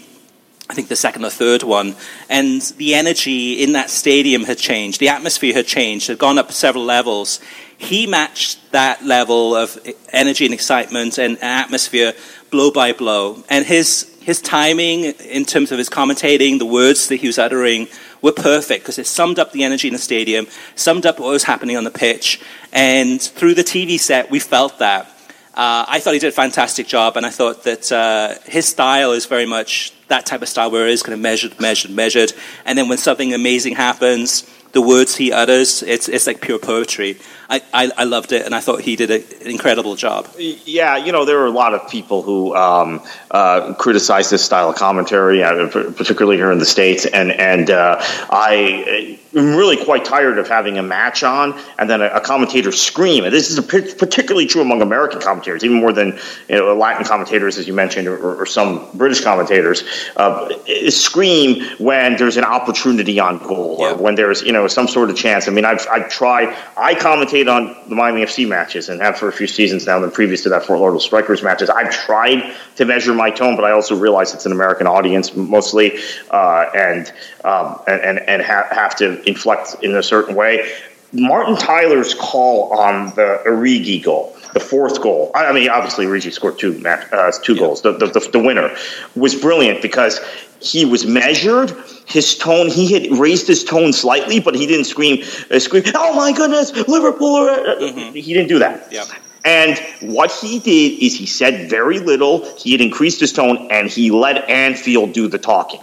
I 0.70 0.74
think 0.74 0.88
the 0.88 0.96
second 0.96 1.26
or 1.26 1.30
third 1.30 1.62
one, 1.62 1.96
and 2.30 2.62
the 2.78 2.96
energy 2.96 3.62
in 3.62 3.74
that 3.74 3.90
stadium 3.90 4.46
had 4.46 4.58
changed. 4.58 5.00
The 5.00 5.10
atmosphere 5.10 5.54
had 5.54 5.68
changed, 5.68 6.08
had 6.08 6.18
gone 6.18 6.40
up 6.40 6.52
several 6.52 6.86
levels. 6.86 7.42
He 7.84 8.08
matched 8.08 8.72
that 8.72 9.04
level 9.04 9.56
of 9.56 9.78
energy 10.14 10.46
and 10.46 10.54
excitement 10.54 11.18
and 11.18 11.38
atmosphere 11.44 12.14
blow 12.50 12.72
by 12.72 12.94
blow. 12.94 13.44
And 13.50 13.66
his, 13.66 14.10
his 14.22 14.42
timing 14.42 15.04
in 15.04 15.44
terms 15.44 15.72
of 15.72 15.78
his 15.78 15.90
commentating, 15.90 16.60
the 16.60 16.66
words 16.66 17.10
that 17.10 17.18
he 17.18 17.28
was 17.28 17.38
uttering, 17.38 17.90
were 18.22 18.32
perfect 18.32 18.84
because 18.84 18.98
it 18.98 19.06
summed 19.06 19.38
up 19.38 19.52
the 19.52 19.66
energy 19.66 19.90
in 19.90 19.94
the 19.94 20.00
stadium, 20.00 20.48
summed 20.76 21.06
up 21.06 21.20
what 21.20 21.30
was 21.30 21.44
happening 21.44 21.76
on 21.76 21.84
the 21.84 21.92
pitch. 21.92 22.42
And 22.72 23.22
through 23.22 23.56
the 23.56 23.66
TV 23.66 24.00
set, 24.00 24.32
we 24.32 24.40
felt 24.40 24.80
that. 24.80 25.08
Uh, 25.54 25.86
I 25.88 26.00
thought 26.00 26.14
he 26.14 26.20
did 26.20 26.30
a 26.30 26.32
fantastic 26.32 26.88
job, 26.88 27.18
and 27.18 27.26
I 27.26 27.30
thought 27.30 27.64
that 27.66 27.92
uh, 27.92 28.36
his 28.46 28.66
style 28.66 29.12
is 29.12 29.26
very 29.26 29.46
much 29.46 29.94
that 30.08 30.26
type 30.26 30.42
of 30.42 30.48
style 30.48 30.72
where 30.72 30.88
it 30.88 30.94
is 30.94 31.04
kind 31.04 31.14
of 31.14 31.20
measured, 31.20 31.60
measured, 31.60 31.92
measured. 31.92 32.34
And 32.66 32.78
then 32.78 32.88
when 32.88 32.98
something 32.98 33.34
amazing 33.34 33.76
happens, 33.76 34.50
the 34.74 34.82
words 34.82 35.16
he 35.16 35.32
utters, 35.32 35.84
it's, 35.84 36.10
it's 36.10 36.28
like 36.28 36.42
pure 36.42 36.60
poetry. 36.60 37.18
I, 37.50 37.62
I, 37.74 37.92
I 37.98 38.04
loved 38.06 38.32
it, 38.32 38.46
and 38.46 38.56
I 38.56 38.60
thought 38.60 38.82
he 38.82 38.96
did 38.96 39.12
an 39.12 39.24
incredible 39.48 39.96
job. 39.96 40.28
Yeah, 40.38 40.98
you 40.98 41.12
know, 41.12 41.26
there 41.26 41.40
are 41.40 41.46
a 41.46 41.52
lot 41.52 41.76
of 41.76 41.88
people 41.90 42.24
who 42.24 42.56
um, 42.56 43.02
uh, 43.30 43.76
criticize 43.76 44.32
this 44.32 44.44
style 44.44 44.70
of 44.70 44.76
commentary, 44.76 45.44
uh, 45.44 45.68
particularly 45.68 46.38
here 46.38 46.52
in 46.52 46.58
the 46.58 46.66
States. 46.66 47.06
And, 47.06 47.32
and 47.32 47.70
uh, 47.70 47.98
I 48.02 49.20
am 49.36 49.56
really 49.56 49.84
quite 49.84 50.06
tired 50.06 50.40
of 50.40 50.48
having 50.48 50.80
a 50.80 50.84
match 50.84 51.22
on 51.22 51.60
and 51.78 51.88
then 51.88 52.02
a, 52.02 52.06
a 52.06 52.22
commentator 52.22 52.72
scream. 52.72 53.26
And 53.26 53.34
this 53.34 53.52
is 53.52 53.60
particularly 53.64 54.48
true 54.48 54.62
among 54.62 54.82
American 54.82 55.22
commentators, 55.22 55.64
even 55.64 55.78
more 55.78 55.94
than 55.94 56.18
you 56.50 56.56
know, 56.56 56.76
Latin 56.76 57.06
commentators, 57.06 57.60
as 57.60 57.68
you 57.68 57.74
mentioned, 57.74 58.08
or, 58.08 58.42
or 58.42 58.46
some 58.48 58.90
British 58.96 59.22
commentators. 59.22 59.84
Uh, 60.16 60.50
scream 60.90 61.64
when 61.78 62.16
there's 62.16 62.38
an 62.38 62.46
opportunity 62.46 63.20
on 63.20 63.38
goal 63.38 63.78
yeah. 63.80 63.92
or 63.92 63.98
when 63.98 64.16
there's, 64.16 64.42
you 64.42 64.52
know, 64.52 64.63
some 64.72 64.88
sort 64.88 65.10
of 65.10 65.16
chance. 65.16 65.48
I 65.48 65.52
mean, 65.52 65.66
I've, 65.66 65.86
I've 65.92 66.10
tried, 66.10 66.56
I 66.78 66.96
commentate 66.96 67.52
on 67.52 67.76
the 67.90 67.96
Miami 67.96 68.22
FC 68.22 68.48
matches 68.48 68.90
and 68.90 69.02
have 69.02 69.18
for 69.18 69.28
a 69.28 69.32
few 69.34 69.48
seasons 69.48 69.86
now, 69.86 70.04
and 70.04 70.14
previous 70.14 70.44
to 70.44 70.50
that, 70.50 70.66
Fort 70.66 70.80
Lauderdale 70.80 71.00
Strikers 71.00 71.44
matches. 71.44 71.70
I've 71.70 71.92
tried 71.92 72.56
to 72.76 72.86
measure 72.86 73.14
my 73.14 73.30
tone, 73.30 73.56
but 73.56 73.66
I 73.66 73.72
also 73.72 73.96
realize 73.96 74.34
it's 74.34 74.46
an 74.46 74.52
American 74.52 74.88
audience 74.88 75.36
mostly, 75.36 76.00
uh, 76.32 76.66
and, 76.76 77.12
um, 77.44 77.80
and 77.88 78.02
and 78.02 78.20
and 78.30 78.42
ha- 78.42 78.68
have 78.72 78.96
to 78.98 79.22
inflect 79.28 79.76
in 79.82 79.96
a 79.96 80.04
certain 80.04 80.36
way. 80.36 80.72
Martin 81.12 81.56
Tyler's 81.56 82.16
call 82.16 82.74
on 82.74 83.08
the 83.16 83.42
Origi 83.46 84.04
goal 84.04 84.36
the 84.54 84.60
fourth 84.60 85.02
goal. 85.02 85.32
I 85.36 85.52
mean, 85.52 85.70
obviously, 85.70 86.06
Origi 86.06 86.32
scored 86.32 86.60
two 86.60 86.78
match, 86.80 87.12
uh, 87.12 87.32
two 87.44 87.56
goals. 87.58 87.82
The, 87.82 87.94
the, 87.94 88.08
the, 88.08 88.20
the, 88.32 88.40
winner 88.40 88.76
was 89.16 89.36
brilliant 89.36 89.82
because 89.82 90.20
he 90.60 90.86
was 90.86 91.06
measured. 91.06 91.76
His 92.06 92.38
tone, 92.38 92.70
he 92.70 92.94
had 92.94 93.20
raised 93.20 93.48
his 93.48 93.64
tone 93.64 93.94
slightly, 93.94 94.40
but 94.40 94.56
he 94.56 94.68
didn't 94.68 94.86
scream, 94.86 95.24
uh, 95.52 95.60
scream, 95.60 95.84
"Oh 95.96 96.16
my 96.16 96.32
goodness, 96.32 96.72
Liverpool!" 96.88 97.48
Mm-hmm. 97.48 98.14
He 98.14 98.34
didn't 98.34 98.50
do 98.50 98.60
that. 98.60 98.92
Yeah. 98.92 99.06
And 99.46 99.78
what 100.02 100.32
he 100.32 100.60
did 100.60 101.04
is 101.04 101.16
he 101.16 101.26
said 101.26 101.70
very 101.70 102.00
little. 102.00 102.46
He 102.56 102.72
had 102.72 102.80
increased 102.80 103.20
his 103.20 103.34
tone, 103.34 103.68
and 103.72 103.90
he 103.90 104.10
let 104.12 104.50
Anfield 104.50 105.14
do 105.14 105.28
the 105.28 105.38
talking. 105.38 105.82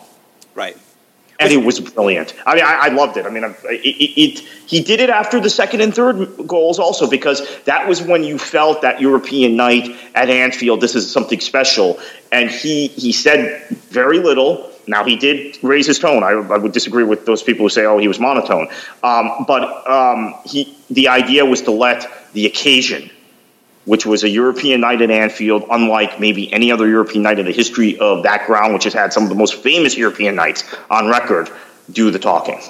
Right 0.54 0.76
and 1.40 1.52
it 1.52 1.64
was 1.64 1.80
brilliant. 1.80 2.34
I 2.44 2.54
mean, 2.54 2.64
I, 2.64 2.74
I 2.74 2.88
loved 2.88 3.16
it. 3.16 3.24
I 3.24 3.30
mean, 3.30 3.44
it, 3.44 3.56
it, 3.64 4.20
it, 4.20 4.38
he 4.66 4.82
did 4.82 5.00
it 5.00 5.08
after 5.08 5.40
the 5.40 5.48
second 5.50 5.80
and 5.80 5.94
third 5.94 6.46
goals 6.46 6.78
also 6.78 7.08
because 7.08 7.42
that 7.64 7.88
was 7.88 8.02
when 8.02 8.22
you 8.22 8.38
felt 8.38 8.82
that 8.82 9.00
European 9.00 9.56
night 9.56 9.96
at 10.14 10.28
Anfield. 10.28 10.80
This 10.80 10.94
is 10.94 11.10
something 11.10 11.40
special, 11.40 11.98
and 12.30 12.50
he 12.50 12.88
he 12.88 13.10
said 13.10 13.66
very 13.88 14.18
little. 14.18 14.70
Now 14.86 15.04
he 15.04 15.16
did 15.16 15.58
raise 15.62 15.86
his 15.86 15.98
tone. 15.98 16.22
I, 16.22 16.30
I 16.30 16.58
would 16.58 16.72
disagree 16.72 17.04
with 17.04 17.24
those 17.24 17.42
people 17.42 17.64
who 17.64 17.70
say, 17.70 17.86
"Oh, 17.86 17.98
he 17.98 18.08
was 18.08 18.20
monotone," 18.20 18.68
um, 19.02 19.44
but 19.46 19.88
um, 19.88 20.34
he 20.44 20.76
the 20.90 21.08
idea 21.08 21.44
was 21.46 21.62
to 21.62 21.70
let 21.70 22.06
the 22.34 22.46
occasion 22.46 23.10
which 23.84 24.04
was 24.04 24.24
a 24.24 24.28
European 24.28 24.80
night 24.80 25.00
at 25.02 25.10
Anfield, 25.10 25.64
unlike 25.70 26.20
maybe 26.20 26.52
any 26.52 26.70
other 26.70 26.88
European 26.88 27.22
night 27.22 27.38
in 27.38 27.46
the 27.46 27.52
history 27.52 27.98
of 27.98 28.24
that 28.24 28.46
ground, 28.46 28.74
which 28.74 28.84
has 28.84 28.92
had 28.92 29.12
some 29.12 29.22
of 29.22 29.28
the 29.28 29.34
most 29.34 29.54
famous 29.62 29.96
European 29.96 30.34
nights 30.34 30.64
on 30.90 31.08
record, 31.08 31.50
do 31.90 32.10
the 32.10 32.18
talking. 32.18 32.60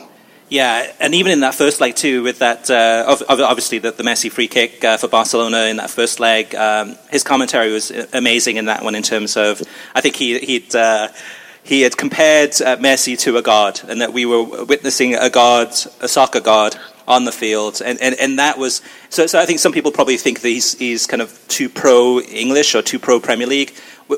Yeah, 0.48 0.92
and 0.98 1.14
even 1.14 1.30
in 1.30 1.40
that 1.40 1.54
first 1.54 1.80
leg 1.80 1.94
too, 1.94 2.24
with 2.24 2.40
that 2.40 2.68
uh, 2.68 3.04
obviously 3.28 3.78
the, 3.78 3.92
the 3.92 4.02
Messi 4.02 4.30
free 4.30 4.48
kick 4.48 4.84
uh, 4.84 4.96
for 4.96 5.06
Barcelona 5.06 5.66
in 5.66 5.76
that 5.76 5.90
first 5.90 6.18
leg, 6.18 6.54
um, 6.56 6.96
his 7.10 7.22
commentary 7.22 7.72
was 7.72 7.92
amazing 8.12 8.56
in 8.56 8.64
that 8.64 8.82
one. 8.82 8.96
In 8.96 9.04
terms 9.04 9.36
of, 9.36 9.62
I 9.94 10.00
think 10.00 10.16
he 10.16 10.38
he'd. 10.38 10.74
Uh, 10.74 11.08
he 11.62 11.82
had 11.82 11.96
compared 11.96 12.50
uh, 12.62 12.78
Messi 12.78 13.18
to 13.20 13.36
a 13.36 13.42
god, 13.42 13.82
and 13.86 14.00
that 14.00 14.14
we 14.14 14.24
were 14.24 14.64
witnessing 14.64 15.14
a 15.14 15.28
god, 15.28 15.68
a 16.00 16.08
soccer 16.08 16.40
god, 16.40 16.74
on 17.10 17.24
the 17.24 17.32
field, 17.32 17.82
and, 17.84 18.00
and, 18.00 18.14
and 18.14 18.38
that 18.38 18.56
was 18.56 18.80
so. 19.10 19.26
So 19.26 19.38
I 19.38 19.44
think 19.44 19.58
some 19.58 19.72
people 19.72 19.90
probably 19.90 20.16
think 20.16 20.40
that 20.40 20.48
he's 20.48 20.78
he's 20.78 21.06
kind 21.06 21.20
of 21.20 21.38
too 21.48 21.68
pro 21.68 22.20
English 22.20 22.74
or 22.74 22.82
too 22.82 22.98
pro 22.98 23.20
Premier 23.20 23.46
League 23.46 23.72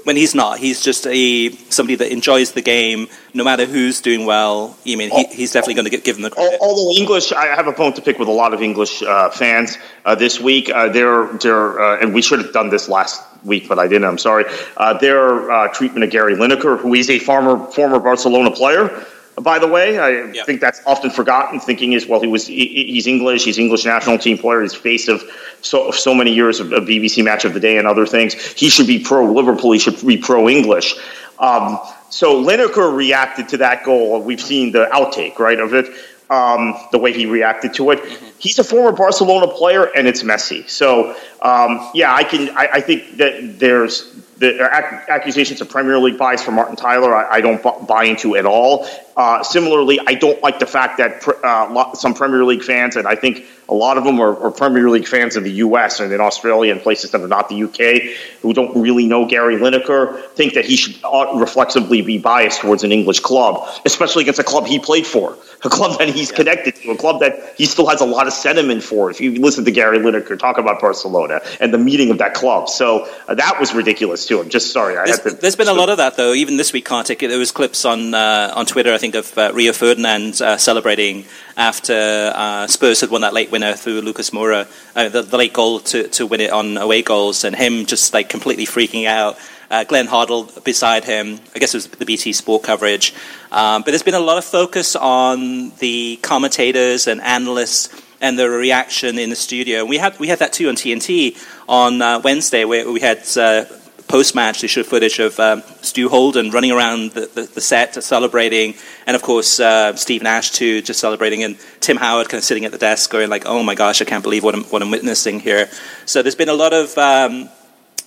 when 0.05 0.17
he's 0.17 0.35
not. 0.35 0.59
He's 0.59 0.83
just 0.83 1.07
a 1.07 1.51
somebody 1.71 1.97
that 1.97 2.13
enjoys 2.13 2.53
the 2.53 2.63
game, 2.63 3.09
no 3.35 3.45
matter 3.45 3.67
who's 3.67 4.01
doing 4.01 4.27
well. 4.27 4.77
I 4.87 4.97
mean, 4.97 5.11
he, 5.11 5.25
he's 5.25 5.53
definitely 5.53 5.75
going 5.75 5.85
to 5.85 5.91
get 5.91 6.05
given 6.05 6.23
the 6.23 6.31
credit. 6.31 6.59
Although 6.61 6.99
English, 6.99 7.33
I 7.33 7.47
have 7.47 7.67
a 7.67 7.73
bone 7.73 7.93
to 7.95 8.03
pick 8.03 8.19
with 8.19 8.29
a 8.29 8.33
lot 8.33 8.55
of 8.55 8.63
English 8.63 9.03
uh, 9.03 9.31
fans 9.31 9.79
uh, 10.05 10.15
this 10.15 10.41
week. 10.41 10.71
Uh, 10.71 10.89
they're 10.89 11.27
they're 11.39 11.81
uh, 11.81 12.01
and 12.01 12.15
we 12.15 12.23
should 12.23 12.39
have 12.41 12.53
done 12.53 12.71
this 12.71 12.89
last 12.89 13.23
week, 13.45 13.69
but 13.69 13.79
I 13.79 13.89
didn't. 13.89 14.05
I'm 14.05 14.19
sorry. 14.19 14.45
Uh, 14.77 14.95
their 14.99 15.51
uh, 15.51 15.69
treatment 15.69 16.05
of 16.05 16.11
Gary 16.11 16.35
Lineker, 16.35 16.79
who 16.79 16.95
is 16.95 17.11
a 17.11 17.19
former 17.19 17.59
former 17.73 17.99
Barcelona 17.99 18.51
player. 18.51 19.07
By 19.41 19.59
the 19.59 19.67
way, 19.67 19.99
I 19.99 20.31
yep. 20.33 20.47
think 20.47 20.61
that's 20.61 20.83
often 20.87 21.11
forgotten. 21.11 21.59
Thinking 21.59 21.95
is 21.95 22.07
well, 22.07 22.21
he 22.21 22.27
was 22.27 22.47
he, 22.47 22.67
he's 22.67 23.07
English, 23.07 23.45
he's 23.45 23.59
English 23.59 23.85
national 23.85 24.19
team 24.19 24.37
player, 24.37 24.61
he's 24.61 24.75
face 24.75 25.09
of 25.09 25.23
so 25.63 25.91
so 25.91 26.15
many 26.15 26.33
years 26.33 26.61
of, 26.61 26.73
of 26.73 26.85
BBC 26.85 27.25
Match 27.25 27.45
of 27.45 27.55
the 27.55 27.61
Day 27.61 27.79
and 27.79 27.89
other 27.89 28.07
things. 28.07 28.35
He 28.35 28.69
should 28.69 28.87
be 28.87 28.99
pro 28.99 29.25
Liverpool. 29.25 29.73
He 29.73 29.79
should 29.79 30.07
be 30.07 30.19
pro 30.19 30.49
English. 30.49 30.97
Um, 31.39 31.79
so 32.11 32.43
Lineker 32.43 32.95
reacted 32.95 33.49
to 33.49 33.57
that 33.59 33.85
goal. 33.85 34.21
We've 34.21 34.41
seen 34.41 34.71
the 34.71 34.87
outtake 34.93 35.39
right 35.39 35.59
of 35.59 35.73
it. 35.73 35.87
Um, 36.29 36.75
the 36.93 36.99
way 36.99 37.13
he 37.13 37.27
reacted 37.27 37.75
to 37.75 37.91
it. 37.91 37.99
Mm-hmm. 37.99 38.27
He's 38.39 38.59
a 38.59 38.65
former 38.65 38.97
Barcelona 38.97 39.47
player, 39.49 39.85
and 39.95 40.09
it's 40.09 40.25
messy. 40.25 40.67
So, 40.67 41.15
um, 41.43 41.91
yeah, 41.93 42.15
I 42.15 42.25
can. 42.25 42.49
I, 42.57 42.69
I, 42.75 42.81
think 42.81 43.19
that 43.19 43.59
there's 43.59 44.15
the 44.39 44.63
accusations 45.09 45.61
of 45.61 45.69
Premier 45.69 45.99
League 45.99 46.19
bias 46.19 46.43
from 46.43 46.55
Martin 46.55 46.77
Tyler, 46.77 47.15
I, 47.15 47.37
I 47.37 47.41
don't 47.41 47.63
buy 47.87 48.05
into 48.05 48.37
at 48.37 48.47
all. 48.47 48.87
Uh, 49.17 49.43
similarly, 49.43 50.01
I 50.07 50.15
don't 50.15 50.43
like 50.43 50.59
the 50.59 50.67
fact 50.67 50.97
that 50.99 51.27
uh, 51.45 51.93
some 51.95 52.15
Premier 52.15 52.45
League 52.45 52.63
fans, 52.63 52.97
and 52.97 53.07
I 53.07 53.15
think 53.15 53.45
a 53.69 53.75
lot 53.75 53.99
of 53.99 54.05
them 54.05 54.21
are, 54.21 54.37
are, 54.43 54.51
Premier 54.51 54.89
League 54.89 55.07
fans 55.07 55.37
in 55.37 55.45
the 55.45 55.51
U.S. 55.51 56.01
and 56.01 56.13
in 56.13 56.21
Australia 56.21 56.73
and 56.73 56.81
places 56.81 57.11
that 57.11 57.21
are 57.21 57.29
not 57.29 57.49
the 57.51 57.57
U.K. 57.57 58.17
who 58.41 58.55
don't 58.55 58.75
really 58.81 59.07
know 59.07 59.27
Gary 59.27 59.57
Lineker, 59.57 60.23
think 60.31 60.55
that 60.55 60.65
he 60.65 60.77
should 60.77 60.97
reflexively 61.35 62.01
be 62.01 62.17
biased 62.19 62.61
towards 62.61 62.85
an 62.85 62.93
English 62.93 63.21
club, 63.21 63.69
especially 63.85 64.23
against 64.23 64.41
a 64.41 64.45
club 64.45 64.67
he 64.67 64.79
played 64.79 65.07
for, 65.07 65.37
a 65.65 65.69
club 65.69 65.99
that 65.99 66.09
he's 66.09 66.31
yeah. 66.31 66.37
connected 66.37 66.77
to, 66.77 66.91
a 66.91 66.97
club 66.97 67.21
that 67.21 67.55
he 67.57 67.67
still 67.67 67.87
has 67.89 68.01
a 68.01 68.05
lot 68.05 68.27
of 68.27 68.33
sentiment 68.33 68.83
for. 68.83 69.11
If 69.11 69.21
you 69.21 69.33
listen 69.41 69.65
to 69.65 69.71
Gary 69.71 69.99
Lineker 69.99 70.39
talk 70.39 70.59
about 70.59 70.81
Barcelona 70.81 71.41
and 71.61 71.73
the 71.73 71.79
meeting 71.79 72.11
of 72.11 72.19
that 72.19 72.35
club, 72.35 72.69
so 72.69 73.09
uh, 73.29 73.35
that 73.35 73.59
was 73.61 73.75
ridiculous 73.75 74.27
too. 74.27 74.41
I'm 74.41 74.49
just 74.49 74.73
sorry. 74.73 74.97
I 74.97 75.07
There's, 75.07 75.21
to, 75.21 75.31
there's 75.31 75.57
been 75.57 75.69
a 75.69 75.75
lot 75.75 75.89
of 75.89 75.99
that 75.99 76.17
though. 76.17 76.33
Even 76.33 76.57
this 76.57 76.73
week, 76.73 76.85
Kartik, 76.85 77.21
there 77.21 77.39
was 77.39 77.53
clips 77.53 77.85
on 77.85 78.15
uh, 78.15 78.53
on 78.55 78.67
Twitter 78.67 78.93
I 78.93 78.99
think 78.99 79.15
of 79.15 79.37
uh, 79.39 79.53
Rio 79.55 79.73
Ferdinand 79.73 80.41
uh, 80.43 80.57
celebrating 80.57 81.25
after 81.57 82.33
uh, 82.35 82.67
Spurs 82.67 83.01
had 83.01 83.11
won 83.11 83.21
that 83.21 83.35
late 83.35 83.51
winner 83.51 83.75
through 83.75 84.01
Lucas 84.01 84.31
Moura, 84.31 84.67
uh, 84.97 85.09
the, 85.09 85.23
the, 85.23 85.37
late 85.37 85.53
goal 85.53 85.81
to, 85.81 86.09
to 86.09 86.27
win 86.27 86.41
it 86.41 86.51
on 86.51 86.77
away 86.77 87.03
goals, 87.03 87.45
and 87.45 87.55
him 87.55 87.87
just 87.87 88.15
like 88.15 88.29
completely 88.29 88.67
freaking 88.67 89.07
out. 89.07 89.39
Uh, 89.73 89.85
Glenn 89.85 90.07
Hoddle 90.07 90.63
beside 90.63 91.05
him. 91.05 91.41
I 91.55 91.59
guess 91.59 91.73
it 91.75 91.79
was 91.79 91.87
the 91.89 92.05
BT 92.05 92.35
Sport 92.35 92.63
coverage. 92.63 93.15
Um, 93.51 93.81
but 93.81 93.87
there's 93.87 94.03
been 94.03 94.13
a 94.13 94.21
lot 94.21 94.37
of 94.37 94.45
focus 94.45 94.95
on 94.95 95.71
the 95.79 96.19
commentators 96.23 97.07
and 97.07 97.23
analysts 97.23 97.89
and 98.21 98.39
the 98.39 98.51
reaction 98.51 99.19
in 99.19 99.31
the 99.31 99.37
studio. 99.37 99.87
We 99.87 99.97
had 99.97 100.19
we 100.19 100.29
had 100.29 100.41
that 100.41 100.53
too 100.53 100.69
on 100.69 100.77
TNT 100.77 101.43
on 101.69 102.03
uh, 102.03 102.21
Wednesday, 102.23 102.67
where 102.67 102.91
we 102.93 103.01
had 103.01 103.27
uh, 103.37 103.65
post 104.13 104.35
match, 104.35 104.61
they 104.61 104.67
showed 104.67 104.85
footage 104.85 105.19
of 105.19 105.41
um, 105.41 105.63
Stu 105.81 106.11
Holden 106.11 106.51
running 106.51 106.71
around 106.71 107.13
the, 107.13 107.31
the, 107.35 107.43
the, 107.45 107.61
set 107.63 107.95
celebrating, 108.05 108.75
and 109.07 109.17
of 109.17 109.23
course 109.23 109.59
uh, 109.59 109.97
Steve 109.97 110.23
Nash 110.23 110.51
too, 110.51 110.83
just 110.83 111.01
celebrating, 111.01 111.43
and 111.43 111.59
Tim 111.81 111.97
Howard 111.97 112.29
kind 112.29 112.39
of 112.39 112.45
sitting 112.45 112.67
at 112.67 112.73
the 112.73 112.79
desk 112.79 113.11
going 113.11 113.31
like, 113.31 113.45
"Oh 113.47 113.63
my 113.63 113.75
gosh, 113.75 114.03
I 114.03 114.05
can't 114.05 114.23
believe 114.23 114.45
what 114.45 114.55
I'm, 114.55 114.65
what 114.65 114.83
I'm 114.83 114.91
witnessing 114.91 115.41
here." 115.41 115.71
So 116.05 116.21
there's 116.21 116.35
been 116.35 116.51
a 116.51 116.55
lot 116.55 116.75
of 116.75 116.97
um, 116.99 117.49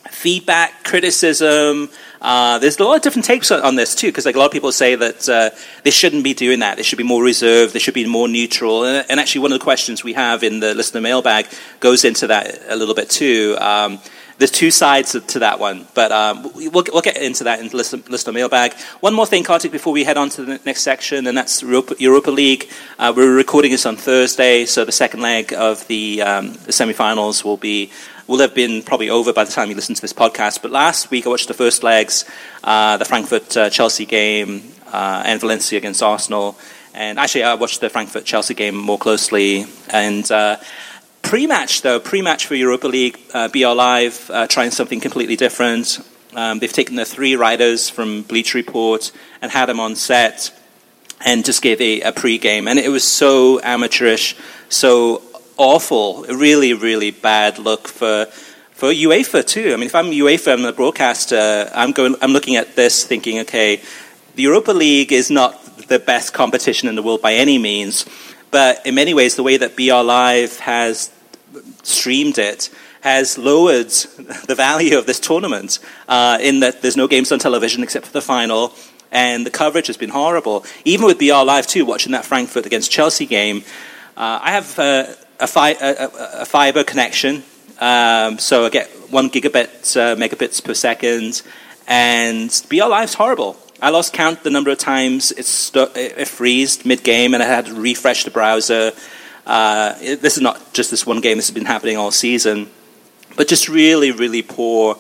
feedback, 0.10 0.84
criticism. 0.84 1.90
Uh, 2.22 2.58
there's 2.60 2.80
a 2.80 2.84
lot 2.84 2.96
of 2.96 3.02
different 3.02 3.26
takes 3.26 3.52
on, 3.52 3.62
on 3.62 3.76
this 3.76 3.94
too, 3.94 4.08
because 4.08 4.26
like 4.26 4.36
a 4.36 4.40
lot 4.40 4.46
of 4.46 4.52
people 4.52 4.72
say 4.72 4.96
that 4.96 5.30
uh, 5.30 5.50
they 5.84 5.92
shouldn't 5.92 6.24
be 6.24 6.34
doing 6.34 6.60
that. 6.60 6.78
They 6.78 6.84
should 6.84 6.98
be 6.98 7.04
more 7.04 7.24
reserved. 7.24 7.74
They 7.74 7.80
should 7.80 7.94
be 7.94 8.08
more 8.08 8.28
neutral. 8.28 8.84
And, 8.84 9.06
and, 9.10 9.20
actually, 9.20 9.42
one 9.42 9.52
of 9.52 9.60
the 9.60 9.64
questions 9.64 10.04
we 10.04 10.14
have 10.14 10.44
in 10.44 10.60
the 10.60 10.74
listener 10.74 11.02
mailbag 11.02 11.48
goes 11.80 12.04
into 12.06 12.28
that 12.28 12.60
a 12.68 12.76
little 12.76 12.96
bit 12.96 13.10
too. 13.10 13.58
Um, 13.60 14.00
there's 14.38 14.52
two 14.52 14.72
sides 14.72 15.12
to 15.12 15.40
that 15.40 15.60
one, 15.60 15.88
but 15.94 16.12
um, 16.12 16.44
we'll, 16.56 16.84
we'll, 16.92 17.02
get 17.02 17.18
into 17.18 17.46
that 17.46 17.60
in 17.60 17.70
the 17.70 17.78
list, 17.78 17.94
list 18.10 18.28
of 18.28 18.34
mailbag. 18.34 18.74
One 19.00 19.14
more 19.14 19.26
thing, 19.26 19.44
Kartik, 19.44 19.72
before 19.72 19.94
we 19.94 20.04
head 20.04 20.18
on 20.18 20.30
to 20.32 20.44
the 20.44 20.60
next 20.66 20.82
section, 20.82 21.28
and 21.28 21.38
that's 21.38 21.62
Europa, 21.62 21.96
Europa 22.00 22.32
League. 22.32 22.70
Uh, 23.00 23.14
we're 23.16 23.34
recording 23.34 23.72
this 23.72 23.86
on 23.86 23.96
Thursday, 23.96 24.66
so 24.66 24.84
the 24.84 24.92
second 24.92 25.22
leg 25.22 25.54
of 25.54 25.88
the, 25.88 26.22
um, 26.22 26.54
the 26.66 26.74
semi-finals 26.74 27.46
will 27.46 27.58
be 27.58 27.92
will 28.28 28.40
have 28.40 28.56
been 28.56 28.82
probably 28.82 29.10
over 29.10 29.32
by 29.32 29.44
the 29.44 29.52
time 29.52 29.70
you 29.70 29.76
listen 29.76 29.94
to 29.94 30.02
this 30.02 30.14
podcast. 30.14 30.62
But 30.62 30.72
last 30.72 31.12
week 31.12 31.28
I 31.28 31.30
watched 31.30 31.48
the 31.48 31.54
first 31.54 31.84
legs, 31.84 32.26
uh, 32.64 32.98
the 32.98 33.06
Frankfurt 33.06 33.56
uh, 33.56 33.70
Chelsea 33.70 34.06
game, 34.06 34.64
uh, 34.88 35.22
and 35.26 35.40
Valencia 35.40 35.78
against 35.78 36.02
Arsenal. 36.02 36.58
And 36.94 37.20
actually, 37.20 37.44
I 37.44 37.56
watched 37.56 37.82
the 37.82 37.90
Frankfurt 37.90 38.24
Chelsea 38.26 38.54
game 38.54 38.76
more 38.76 38.98
closely, 38.98 39.66
and 39.90 40.30
uh, 41.26 41.30
Pre-match, 41.30 41.82
though, 41.82 42.00
pre-match 42.00 42.46
for 42.46 42.56
Europa 42.56 42.88
League, 42.88 43.20
uh, 43.34 43.48
BR 43.48 43.68
Live 43.68 44.30
uh, 44.30 44.48
trying 44.48 44.72
something 44.72 45.00
completely 45.00 45.36
different. 45.36 46.00
Um, 46.36 46.60
they've 46.60 46.72
taken 46.72 46.96
the 46.96 47.06
three 47.06 47.36
writers 47.36 47.90
from 47.90 48.22
Bleacher 48.24 48.58
Report 48.58 49.12
and 49.42 49.52
had 49.52 49.68
them 49.68 49.80
on 49.80 49.96
set 49.96 50.52
and 51.26 51.46
just 51.46 51.62
gave 51.62 51.82
a, 51.82 52.02
a 52.02 52.12
pre-game. 52.12 52.68
And 52.68 52.78
it 52.78 52.90
was 52.90 53.04
so 53.04 53.60
amateurish, 53.62 54.36
so 54.70 55.22
awful, 55.58 56.24
really, 56.24 56.74
really 56.74 57.12
bad 57.12 57.60
look 57.60 57.88
for 57.88 58.28
for 58.74 58.90
UEFA 58.90 59.48
too. 59.48 59.72
I 59.72 59.78
mean, 59.78 59.86
if 59.86 59.96
I'm 59.96 60.12
UEFA, 60.12 60.52
I'm 60.52 60.62
the 60.62 60.74
broadcaster. 60.74 61.72
I'm 61.74 61.94
going. 61.94 62.16
I'm 62.22 62.34
looking 62.34 62.58
at 62.58 62.76
this, 62.76 63.06
thinking, 63.06 63.40
okay, 63.40 63.82
the 64.36 64.44
Europa 64.44 64.72
League 64.72 65.14
is 65.14 65.32
not 65.32 65.64
the 65.88 65.98
best 65.98 66.34
competition 66.34 66.90
in 66.90 66.96
the 66.96 67.02
world 67.02 67.22
by 67.22 67.36
any 67.36 67.58
means, 67.58 68.06
but 68.52 68.86
in 68.86 68.94
many 68.96 69.14
ways, 69.14 69.38
the 69.38 69.44
way 69.44 69.56
that 69.56 69.78
BR 69.78 70.04
Live 70.06 70.60
has 70.60 71.10
streamed 71.84 72.38
it 72.38 72.70
has 73.02 73.38
lowered 73.38 73.90
the 74.48 74.56
value 74.56 74.98
of 74.98 75.06
this 75.06 75.20
tournament 75.20 75.80
uh, 76.08 76.40
in 76.42 76.62
that 76.62 76.82
there's 76.82 76.98
no 76.98 77.08
games 77.08 77.32
on 77.32 77.38
television 77.38 77.84
except 77.84 78.08
for 78.08 78.14
the 78.14 78.22
final, 78.22 78.74
and 79.12 79.46
the 79.46 79.52
coverage 79.52 79.88
has 79.88 79.98
been 79.98 80.10
horrible. 80.10 80.66
Even 80.86 81.06
with 81.06 81.20
BR 81.20 81.44
Live 81.46 81.68
too, 81.68 81.86
watching 81.86 82.14
that 82.14 82.26
Frankfurt 82.26 82.66
against 82.66 82.90
Chelsea 82.92 83.28
game, 83.28 83.64
uh, 84.18 84.40
I 84.42 84.52
have 84.52 84.80
uh, 84.80 85.06
a, 85.40 85.48
fi- 85.48 85.78
a, 85.80 86.10
a, 86.42 86.46
fiber 86.46 86.84
connection, 86.84 87.44
um, 87.80 88.40
so 88.40 88.66
I 88.66 88.70
get 88.70 88.90
one 89.12 89.30
gigabit 89.30 89.96
uh, 89.96 90.16
megabits 90.16 90.64
per 90.64 90.74
second, 90.74 91.44
and 91.88 92.50
BR 92.70 92.86
Live's 92.86 93.14
horrible. 93.14 93.58
I 93.82 93.90
lost 93.90 94.14
count 94.14 94.44
the 94.44 94.50
number 94.50 94.72
of 94.72 94.78
times 94.78 95.32
it, 95.32 95.46
stu- 95.46 95.92
it 95.96 96.28
freezed 96.28 96.86
mid 96.86 97.04
game, 97.04 97.34
and 97.34 97.44
I 97.44 97.46
had 97.46 97.68
to 97.68 97.76
refresh 97.76 98.24
the 98.24 98.32
browser. 98.32 98.94
Uh, 99.46 99.94
this 100.00 100.38
is 100.38 100.42
not 100.42 100.74
just 100.74 100.92
this 100.92 101.06
one 101.06 101.22
game, 101.22 101.38
this 101.38 101.48
has 101.48 101.54
been 101.54 101.66
happening 101.66 101.98
all 101.98 102.12
season. 102.12 102.70
But 103.36 103.48
just 103.48 103.68
really, 103.68 104.12
really 104.12 104.42
poor 104.42 104.98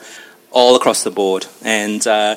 all 0.51 0.75
across 0.75 1.03
the 1.03 1.11
board. 1.11 1.45
And 1.63 2.05
uh, 2.05 2.35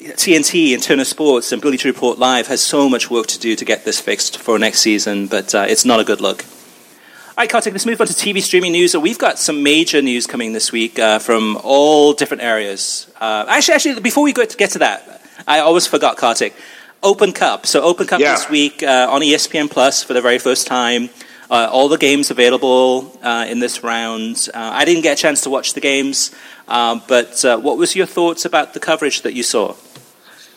TNT 0.00 0.72
and 0.72 0.82
Turner 0.82 1.04
Sports 1.04 1.52
and 1.52 1.60
Bleacher 1.60 1.88
Report 1.88 2.18
Live 2.18 2.46
has 2.46 2.60
so 2.60 2.88
much 2.88 3.10
work 3.10 3.26
to 3.28 3.38
do 3.38 3.54
to 3.56 3.64
get 3.64 3.84
this 3.84 4.00
fixed 4.00 4.38
for 4.38 4.58
next 4.58 4.80
season, 4.80 5.26
but 5.26 5.54
uh, 5.54 5.66
it's 5.68 5.84
not 5.84 6.00
a 6.00 6.04
good 6.04 6.20
look. 6.20 6.44
All 6.44 7.44
right, 7.44 7.50
Kartik, 7.50 7.72
let's 7.72 7.86
move 7.86 8.00
on 8.00 8.06
to 8.06 8.12
TV 8.12 8.42
streaming 8.42 8.72
news. 8.72 8.92
So 8.92 9.00
we've 9.00 9.18
got 9.18 9.38
some 9.38 9.62
major 9.62 10.02
news 10.02 10.26
coming 10.26 10.52
this 10.52 10.72
week 10.72 10.98
uh, 10.98 11.18
from 11.18 11.58
all 11.62 12.12
different 12.12 12.42
areas. 12.42 13.10
Uh, 13.20 13.46
actually, 13.48 13.74
actually, 13.74 14.00
before 14.00 14.24
we 14.24 14.32
to, 14.32 14.46
get 14.56 14.70
to 14.70 14.80
that, 14.80 15.22
I 15.46 15.60
always 15.60 15.86
forgot, 15.86 16.16
Kartik. 16.16 16.54
Open 17.02 17.32
Cup. 17.32 17.66
So 17.66 17.82
Open 17.82 18.06
Cup 18.06 18.20
yeah. 18.20 18.34
this 18.34 18.48
week 18.50 18.82
uh, 18.82 19.08
on 19.10 19.22
ESPN 19.22 19.70
Plus 19.70 20.02
for 20.02 20.12
the 20.12 20.20
very 20.20 20.38
first 20.38 20.66
time. 20.66 21.08
Uh, 21.50 21.68
all 21.72 21.88
the 21.88 21.98
games 21.98 22.30
available 22.30 23.18
uh, 23.22 23.44
in 23.48 23.58
this 23.58 23.82
round. 23.82 24.48
Uh, 24.54 24.58
I 24.72 24.84
didn't 24.84 25.02
get 25.02 25.18
a 25.18 25.20
chance 25.20 25.40
to 25.42 25.50
watch 25.50 25.74
the 25.74 25.80
games, 25.80 26.30
uh, 26.68 27.00
but 27.08 27.44
uh, 27.44 27.58
what 27.58 27.76
was 27.76 27.96
your 27.96 28.06
thoughts 28.06 28.44
about 28.44 28.72
the 28.72 28.78
coverage 28.78 29.22
that 29.22 29.34
you 29.34 29.42
saw? 29.42 29.74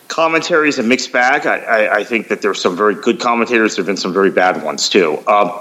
Commentary 0.07 0.69
is 0.69 0.77
a 0.77 0.83
mixed 0.83 1.11
bag. 1.11 1.47
I, 1.47 1.57
I, 1.57 1.95
I 1.95 2.03
think 2.03 2.27
that 2.27 2.43
there 2.43 2.51
are 2.51 2.55
some 2.55 2.77
very 2.77 2.93
good 2.93 3.19
commentators. 3.19 3.75
There 3.75 3.81
have 3.81 3.87
been 3.87 3.97
some 3.97 4.13
very 4.13 4.29
bad 4.29 4.61
ones 4.61 4.87
too. 4.87 5.23
Um, 5.25 5.51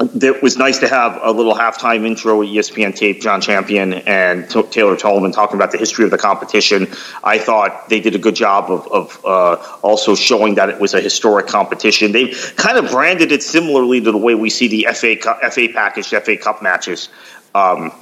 it 0.00 0.42
was 0.42 0.56
nice 0.56 0.78
to 0.78 0.88
have 0.88 1.18
a 1.22 1.32
little 1.32 1.54
halftime 1.54 2.06
intro 2.06 2.42
at 2.42 2.48
ESPN 2.48 2.94
tape, 2.94 3.20
John 3.20 3.40
Champion 3.40 3.94
and 3.94 4.48
T- 4.48 4.62
Taylor 4.64 4.96
Twellman 4.96 5.32
talking 5.32 5.56
about 5.56 5.72
the 5.72 5.78
history 5.78 6.04
of 6.04 6.12
the 6.12 6.18
competition. 6.18 6.86
I 7.24 7.38
thought 7.38 7.88
they 7.88 7.98
did 7.98 8.14
a 8.14 8.18
good 8.18 8.36
job 8.36 8.70
of, 8.70 8.86
of 8.92 9.24
uh, 9.24 9.78
also 9.82 10.14
showing 10.14 10.54
that 10.54 10.68
it 10.68 10.80
was 10.80 10.94
a 10.94 11.00
historic 11.00 11.48
competition. 11.48 12.12
They've 12.12 12.52
kind 12.56 12.78
of 12.78 12.90
branded 12.90 13.32
it 13.32 13.42
similarly 13.42 14.00
to 14.00 14.12
the 14.12 14.18
way 14.18 14.34
we 14.36 14.50
see 14.50 14.68
the 14.68 14.86
FA, 14.94 15.16
FA 15.50 15.68
packaged 15.72 16.10
FA 16.10 16.36
Cup 16.36 16.62
matches. 16.62 17.08
Um, 17.54 17.92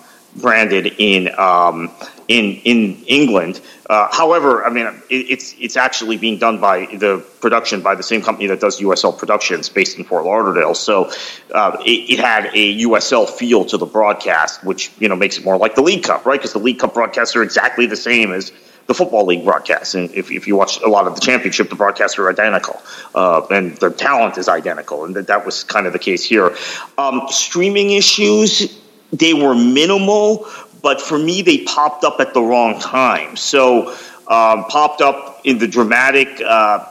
branded 0.41 0.95
in 0.99 1.29
um, 1.39 1.91
in 2.29 2.61
in 2.65 3.05
England. 3.07 3.61
Uh, 3.89 4.09
however, 4.11 4.65
I 4.65 4.71
mean, 4.71 4.87
it, 5.09 5.31
it's 5.31 5.55
it's 5.59 5.77
actually 5.77 6.17
being 6.17 6.39
done 6.39 6.61
by 6.61 6.87
the 6.87 7.25
production 7.41 7.81
by 7.81 7.95
the 7.95 8.03
same 8.03 8.23
company 8.23 8.47
that 8.49 8.61
does 8.61 8.81
USL 8.81 9.17
Productions, 9.17 9.69
based 9.69 9.99
in 9.99 10.05
Fort 10.05 10.25
Lauderdale. 10.25 10.75
So 10.75 11.11
uh, 11.55 11.77
it, 11.81 12.11
it, 12.11 12.19
had 12.19 12.47
a 12.47 12.81
USL 12.81 13.29
feel 13.29 13.65
to 13.67 13.77
the 13.77 13.87
broadcast, 13.87 14.65
which 14.65 14.91
you 14.99 15.09
know 15.09 15.17
makes 15.17 15.39
it 15.39 15.45
more 15.45 15.57
like 15.57 15.75
the 15.75 15.83
League 15.83 16.05
Cup, 16.05 16.27
right? 16.27 16.39
Because 16.39 16.53
the 16.53 16.59
League 16.59 16.79
Cup 16.79 16.95
broadcasts 16.95 17.37
are 17.37 17.43
exactly 17.43 17.87
the 17.87 17.97
same 17.97 18.33
as 18.33 18.53
the 18.87 18.95
football 18.95 19.27
league 19.27 19.45
broadcasts. 19.45 19.95
And 19.95 20.13
if, 20.15 20.31
if 20.31 20.47
you 20.47 20.55
watch 20.57 20.81
a 20.81 20.89
lot 20.89 21.09
of 21.09 21.17
the 21.17 21.21
championship, 21.21 21.71
the 21.71 21.75
broadcasts 21.75 22.19
are 22.19 22.31
identical, 22.31 22.81
uh, 23.15 23.45
and 23.51 23.77
the 23.79 23.91
talent 23.91 24.39
is 24.39 24.49
identical, 24.49 25.05
and 25.05 25.17
that, 25.17 25.27
that 25.27 25.45
was 25.45 25.65
kind 25.65 25.87
of 25.87 25.93
the 25.93 25.99
case 25.99 26.25
here. 26.25 26.57
Um, 26.97 27.23
streaming 27.29 27.91
issues 27.91 28.79
they 29.13 29.35
were 29.35 29.55
minimal, 29.55 30.47
but 30.83 31.01
for 31.01 31.19
me, 31.19 31.43
they 31.43 31.59
popped 31.65 32.05
up 32.05 32.21
at 32.21 32.35
the 32.35 32.43
wrong 32.43 32.79
time. 32.81 33.37
So, 33.37 33.91
um, 34.29 34.65
popped 34.65 35.01
up 35.01 35.41
in 35.45 35.59
the 35.59 35.69
dramatic 35.69 36.41
uh, 36.41 36.85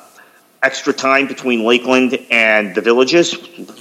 extra 0.63 0.93
time 0.93 1.27
between 1.27 1.63
Lakeland 1.63 2.17
and 2.31 2.73
the 2.73 2.81
Villages 2.81 3.35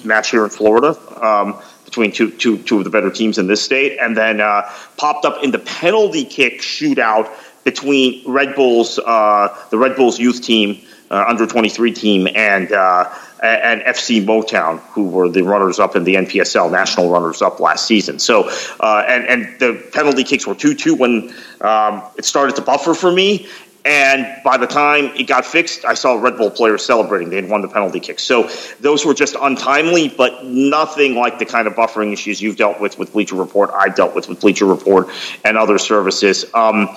match 0.05 0.31
here 0.31 0.45
in 0.45 0.51
Florida. 0.51 0.97
Um, 1.25 1.61
between 1.85 2.11
two, 2.11 2.33
two, 2.33 2.59
two 2.65 2.79
of 2.79 2.85
the 2.85 2.91
better 2.91 3.09
teams 3.09 3.39
in 3.39 3.47
this 3.47 3.63
state, 3.63 3.97
and 4.01 4.17
then 4.17 4.41
uh, 4.41 4.69
popped 4.97 5.25
up 5.25 5.45
in 5.45 5.53
the 5.53 5.61
penalty 5.61 6.25
kick 6.25 6.61
shootout 6.61 7.31
between 7.63 8.21
Red 8.27 8.57
Bulls, 8.57 8.99
uh, 8.99 9.57
the 9.71 9.79
Red 9.79 9.95
Bulls 9.95 10.19
youth 10.19 10.43
team, 10.43 10.81
uh, 11.13 11.25
under 11.29 11.47
23 11.47 11.93
team, 11.93 12.27
and 12.35 12.73
uh, 12.73 13.09
and 13.45 13.81
FC 13.83 14.25
Motown, 14.25 14.81
who 14.93 15.05
were 15.05 15.29
the 15.29 15.43
runners 15.43 15.79
up 15.79 15.97
in 15.97 16.05
the 16.05 16.15
NPSL 16.15 16.71
national 16.71 17.11
runners 17.11 17.43
up 17.43 17.61
last 17.61 17.87
season. 17.87 18.19
So, 18.19 18.51
uh, 18.81 19.05
and 19.07 19.27
and 19.27 19.61
the 19.61 19.89
penalty 19.93 20.25
kicks 20.25 20.47
were 20.47 20.55
two 20.55 20.75
two 20.75 20.95
when 20.95 21.35
um, 21.61 22.03
it 22.17 22.25
started 22.25 22.57
to 22.57 22.63
buffer 22.63 22.95
for 22.95 23.13
me. 23.13 23.49
And 23.87 24.43
by 24.43 24.57
the 24.57 24.67
time 24.67 25.07
it 25.15 25.25
got 25.25 25.45
fixed, 25.45 25.85
I 25.85 25.93
saw 25.93 26.15
Red 26.15 26.39
Bull 26.39 26.51
players 26.51 26.83
celebrating. 26.87 27.29
They 27.29 27.37
had 27.37 27.51
won 27.51 27.61
the 27.61 27.69
penalty 27.69 28.01
kick. 28.01 28.19
So 28.19 28.49
those 28.81 29.05
were 29.05 29.13
just 29.13 29.37
untimely, 29.39 30.09
but 30.09 30.43
nothing 30.47 31.17
like 31.17 31.39
the 31.39 31.45
kind 31.45 31.67
of 31.69 31.75
buffering 31.75 32.11
issues 32.11 32.41
you've 32.41 32.57
dealt 32.57 32.81
with 32.81 32.99
with 32.99 33.13
Bleacher 33.13 33.37
Report, 33.37 33.71
I've 33.75 33.95
dealt 33.95 34.15
with 34.15 34.27
with 34.27 34.41
Bleacher 34.41 34.65
Report 34.65 35.09
and 35.45 35.59
other 35.59 35.77
services. 35.77 36.47
Um, 36.55 36.89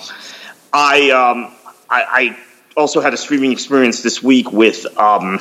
I, 0.72 1.10
um, 1.10 1.52
I, 1.90 2.04
I, 2.08 2.38
also 2.76 3.00
had 3.00 3.12
a 3.12 3.16
streaming 3.16 3.50
experience 3.50 4.02
this 4.02 4.22
week 4.22 4.52
with 4.52 4.86
um, 4.96 5.40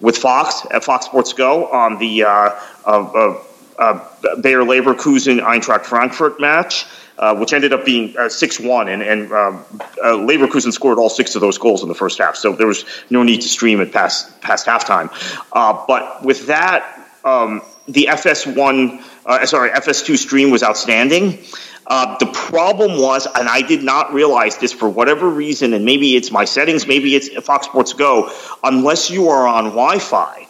with 0.00 0.16
Fox 0.16 0.66
at 0.70 0.84
Fox 0.84 1.06
Sports 1.06 1.32
Go 1.32 1.66
on 1.66 1.98
the 1.98 2.24
uh, 2.24 2.50
uh, 2.84 3.38
uh, 3.78 4.36
Bayer 4.40 4.62
Leverkusen 4.62 5.40
Eintracht 5.40 5.84
Frankfurt 5.84 6.40
match. 6.40 6.86
Uh, 7.18 7.36
which 7.36 7.52
ended 7.52 7.74
up 7.74 7.84
being 7.84 8.16
uh, 8.16 8.22
6-1, 8.22 8.88
and, 8.90 9.02
and 9.02 9.30
um, 9.30 9.62
uh, 10.02 10.16
Leverkusen 10.16 10.72
scored 10.72 10.96
all 10.96 11.10
six 11.10 11.34
of 11.34 11.42
those 11.42 11.58
goals 11.58 11.82
in 11.82 11.88
the 11.90 11.94
first 11.94 12.16
half, 12.16 12.34
so 12.34 12.54
there 12.54 12.66
was 12.66 12.86
no 13.10 13.22
need 13.22 13.42
to 13.42 13.48
stream 13.50 13.82
it 13.82 13.92
past, 13.92 14.40
past 14.40 14.66
halftime. 14.66 15.10
Uh, 15.52 15.84
but 15.86 16.24
with 16.24 16.46
that, 16.46 17.10
um, 17.22 17.60
the 17.86 18.08
FS1, 18.10 19.04
uh, 19.26 19.44
sorry, 19.44 19.68
FS2 19.68 20.16
stream 20.16 20.50
was 20.50 20.62
outstanding. 20.62 21.44
Uh, 21.90 22.16
the 22.18 22.26
problem 22.26 23.00
was, 23.00 23.26
and 23.26 23.48
I 23.48 23.62
did 23.62 23.82
not 23.82 24.14
realize 24.14 24.56
this 24.58 24.72
for 24.72 24.88
whatever 24.88 25.28
reason, 25.28 25.74
and 25.74 25.84
maybe 25.84 26.14
it's 26.14 26.30
my 26.30 26.44
settings, 26.44 26.86
maybe 26.86 27.16
it's 27.16 27.28
Fox 27.44 27.66
Sports 27.66 27.94
Go, 27.94 28.30
unless 28.62 29.10
you 29.10 29.30
are 29.30 29.44
on 29.44 29.64
Wi 29.64 29.98
Fi, 29.98 30.46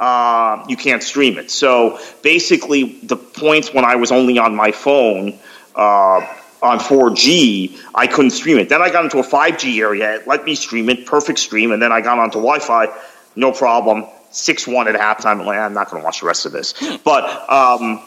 uh, 0.00 0.64
you 0.68 0.76
can't 0.76 1.04
stream 1.04 1.38
it. 1.38 1.52
So 1.52 2.00
basically, 2.20 2.98
the 3.04 3.16
points 3.16 3.72
when 3.72 3.84
I 3.84 3.94
was 3.94 4.10
only 4.10 4.40
on 4.40 4.56
my 4.56 4.72
phone, 4.72 5.38
uh, 5.76 6.26
on 6.60 6.80
4G, 6.80 7.78
I 7.94 8.08
couldn't 8.08 8.32
stream 8.32 8.58
it. 8.58 8.68
Then 8.68 8.82
I 8.82 8.90
got 8.90 9.04
into 9.04 9.18
a 9.18 9.22
5G 9.22 9.80
area, 9.80 10.16
it 10.16 10.26
let 10.26 10.44
me 10.44 10.56
stream 10.56 10.88
it, 10.88 11.06
perfect 11.06 11.38
stream, 11.38 11.70
and 11.70 11.80
then 11.80 11.92
I 11.92 12.00
got 12.00 12.18
onto 12.18 12.38
Wi 12.38 12.58
Fi, 12.58 12.88
no 13.36 13.52
problem. 13.52 14.06
6 14.32 14.66
1 14.66 14.88
at 14.88 14.96
halftime. 14.96 15.46
I'm, 15.46 15.72
not 15.72 15.90
going 15.90 16.02
to 16.02 16.04
watch 16.04 16.20
the 16.20 16.26
rest 16.26 16.44
of 16.44 16.52
this. 16.52 16.74
But, 17.04 17.50
um, 17.50 18.02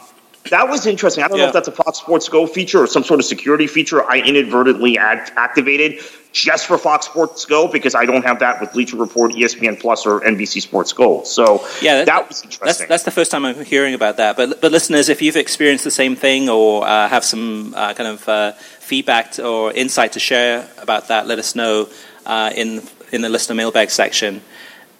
that 0.48 0.68
was 0.68 0.86
interesting. 0.86 1.22
I 1.22 1.28
don't 1.28 1.36
yeah. 1.36 1.44
know 1.44 1.48
if 1.48 1.54
that's 1.54 1.68
a 1.68 1.72
Fox 1.72 1.98
Sports 1.98 2.28
Go 2.28 2.46
feature 2.46 2.82
or 2.82 2.86
some 2.86 3.04
sort 3.04 3.20
of 3.20 3.26
security 3.26 3.66
feature 3.66 4.02
I 4.10 4.18
inadvertently 4.18 4.96
ad- 4.96 5.30
activated 5.36 6.00
just 6.32 6.66
for 6.66 6.78
Fox 6.78 7.06
Sports 7.06 7.44
Go 7.44 7.68
because 7.68 7.94
I 7.94 8.06
don't 8.06 8.24
have 8.24 8.38
that 8.38 8.60
with 8.60 8.72
Bleacher 8.72 8.96
Report, 8.96 9.32
ESPN 9.32 9.78
Plus, 9.78 10.06
or 10.06 10.20
NBC 10.20 10.62
Sports 10.62 10.92
Go. 10.92 11.22
So 11.24 11.66
yeah, 11.82 11.98
that, 11.98 12.06
that 12.06 12.28
was 12.28 12.42
interesting. 12.42 12.66
That's, 12.66 12.88
that's, 12.88 13.02
the 13.02 13.10
first 13.10 13.30
time 13.30 13.44
I'm 13.44 13.64
hearing 13.64 13.94
about 13.94 14.16
that. 14.16 14.36
But 14.36 14.60
but 14.60 14.72
listeners, 14.72 15.08
if 15.08 15.20
you've 15.20 15.36
experienced 15.36 15.84
the 15.84 15.90
same 15.90 16.16
thing 16.16 16.48
or 16.48 16.86
uh, 16.86 17.08
have 17.08 17.24
some 17.24 17.74
uh, 17.74 17.92
kind 17.94 18.08
of 18.08 18.28
uh, 18.28 18.52
feedback 18.52 19.38
or 19.38 19.72
insight 19.72 20.12
to 20.12 20.20
share 20.20 20.68
about 20.78 21.08
that, 21.08 21.26
let 21.26 21.38
us 21.38 21.54
know 21.54 21.88
uh, 22.24 22.50
in 22.56 22.82
in 23.12 23.20
the 23.20 23.28
listener 23.28 23.54
mailbag 23.54 23.90
section. 23.90 24.40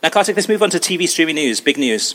Now, 0.02 0.08
Kartik, 0.08 0.36
let's 0.36 0.48
move 0.48 0.62
on 0.62 0.70
to 0.70 0.78
TV 0.78 1.08
streaming 1.08 1.36
news. 1.36 1.60
Big 1.60 1.78
news. 1.78 2.14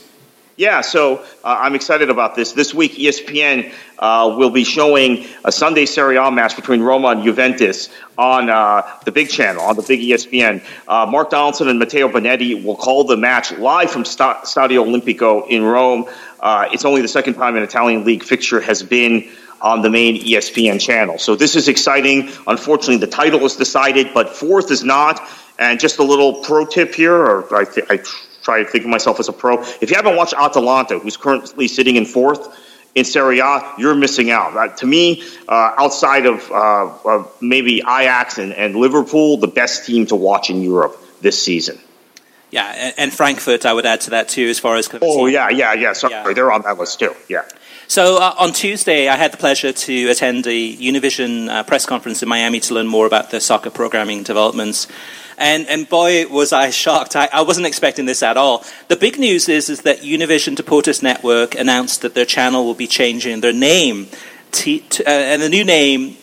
Yeah, 0.58 0.80
so 0.80 1.18
uh, 1.18 1.24
I'm 1.44 1.76
excited 1.76 2.10
about 2.10 2.36
this. 2.36 2.54
This 2.54 2.74
week, 2.74 2.94
ESPN 2.94 3.74
uh, 4.00 4.36
will 4.38 4.50
be 4.50 4.64
showing 4.64 5.26
a 5.44 5.52
Sunday 5.52 5.86
Serie 5.86 6.16
A 6.16 6.32
match 6.32 6.56
between 6.56 6.82
Roma 6.82 7.10
and 7.10 7.24
Juventus 7.26 7.90
on 8.18 8.50
uh, 8.50 8.82
the 9.04 9.12
big 9.12 9.30
channel, 9.30 9.64
on 9.64 9.76
the 9.76 9.82
big 9.82 10.00
ESPN. 10.00 10.64
Uh, 10.88 11.06
Mark 11.08 11.32
Donaldson 11.32 11.68
and 11.68 11.78
Matteo 11.78 12.08
Bonetti 12.08 12.64
will 12.64 12.78
call 12.78 13.04
the 13.04 13.18
match 13.18 13.52
live 13.58 13.92
from 13.92 14.06
St- 14.06 14.38
Stadio 14.46 14.86
Olimpico 14.86 15.46
in 15.50 15.62
Rome. 15.62 16.06
Uh, 16.40 16.70
it's 16.72 16.86
only 16.86 17.02
the 17.02 17.10
second 17.10 17.34
time 17.34 17.58
an 17.58 17.64
Italian 17.64 18.06
league 18.06 18.24
fixture 18.24 18.62
has 18.62 18.82
been 18.82 19.30
on 19.60 19.82
the 19.82 19.90
main 19.90 20.24
ESPN 20.24 20.80
channel. 20.80 21.18
So 21.18 21.36
this 21.36 21.58
is 21.58 21.68
exciting. 21.68 22.30
Unfortunately, 22.48 22.98
the 22.98 23.08
title 23.08 23.44
is 23.46 23.58
decided, 23.58 24.14
but 24.14 24.30
fourth 24.30 24.72
is 24.72 24.86
not. 24.86 25.20
And 25.58 25.80
just 25.80 26.00
a 26.00 26.04
little 26.04 26.42
pro 26.44 26.66
tip 26.66 26.94
here, 26.94 27.16
or 27.16 27.56
I, 27.56 27.66
th- 27.66 27.88
I 27.90 28.00
try 28.44 28.64
to 28.64 28.70
think 28.70 28.84
of 28.84 28.90
myself 28.90 29.20
as 29.20 29.30
a 29.30 29.34
pro. 29.34 29.62
If 29.82 29.90
you 29.90 29.96
haven't 29.96 30.16
watched 30.16 30.34
Atalanta, 30.38 31.00
who's 31.00 31.18
currently 31.18 31.68
sitting 31.68 31.96
in 31.96 32.06
fourth 32.06 32.48
in 32.94 33.04
Serie 33.04 33.40
A, 33.40 33.74
you're 33.78 33.96
missing 33.96 34.32
out. 34.32 34.56
Uh, 34.56 34.68
to 34.76 34.86
me, 34.86 35.24
uh, 35.48 35.74
outside 35.78 36.26
of, 36.26 36.50
uh, 36.52 36.92
of 37.06 37.36
maybe 37.42 37.80
Ajax 37.80 38.38
and, 38.38 38.54
and, 38.54 38.76
Liverpool, 38.76 39.38
the 39.38 39.48
best 39.48 39.86
team 39.86 40.06
to 40.08 40.16
watch 40.16 40.50
in 40.50 40.62
Europe 40.62 40.98
this 41.22 41.42
season. 41.42 41.80
Yeah, 42.52 42.94
and, 42.98 43.12
Frankfurt, 43.12 43.66
I 43.66 43.74
would 43.74 43.86
add 43.86 44.02
to 44.02 44.12
that 44.12 44.30
too, 44.30 44.48
as 44.48 44.60
far 44.60 44.78
as. 44.78 44.88
Oh 45.02 45.26
yeah, 45.26 45.50
yeah, 45.50 45.74
yeah. 45.74 45.92
Sorry, 45.92 46.14
yeah. 46.14 46.32
they're 46.32 46.52
on 46.54 46.62
that 46.62 46.78
list 46.78 47.00
too. 47.00 47.14
Yeah. 47.28 47.44
So 47.88 48.18
uh, 48.18 48.34
on 48.40 48.54
Tuesday, 48.54 49.10
I 49.10 49.16
had 49.16 49.34
the 49.34 49.38
pleasure 49.38 49.72
to 49.74 50.10
attend 50.10 50.48
a 50.48 50.76
Univision 50.78 51.50
uh, 51.50 51.64
press 51.64 51.86
conference 51.86 52.24
in 52.24 52.30
Miami 52.30 52.60
to 52.62 52.74
learn 52.74 52.88
more 52.88 53.06
about 53.06 53.32
the 53.32 53.42
soccer 53.42 53.70
programming 53.70 54.24
developments. 54.24 54.88
And, 55.38 55.68
and 55.68 55.88
boy, 55.90 56.28
was 56.28 56.54
I 56.54 56.70
shocked. 56.70 57.16
I, 57.16 57.28
I 57.34 57.42
wasn't 57.42 57.68
expecting 57.68 58.06
this 58.06 58.24
at 58.24 58.38
all. 58.38 58.64
The 58.88 58.96
big 58.96 59.20
news 59.20 59.50
is, 59.50 59.70
is 59.70 59.82
that 59.82 60.00
Univision 60.00 60.56
Deportes 60.56 61.04
Network 61.04 61.56
announced 61.56 62.02
that 62.04 62.16
their 62.16 62.26
channel 62.26 62.66
will 62.66 62.74
be 62.74 62.88
changing 62.88 63.42
their 63.42 63.54
name. 63.54 64.08
To, 64.52 64.80
uh, 65.06 65.10
and 65.10 65.42
the 65.42 65.50
new 65.50 65.66
name 65.66 66.16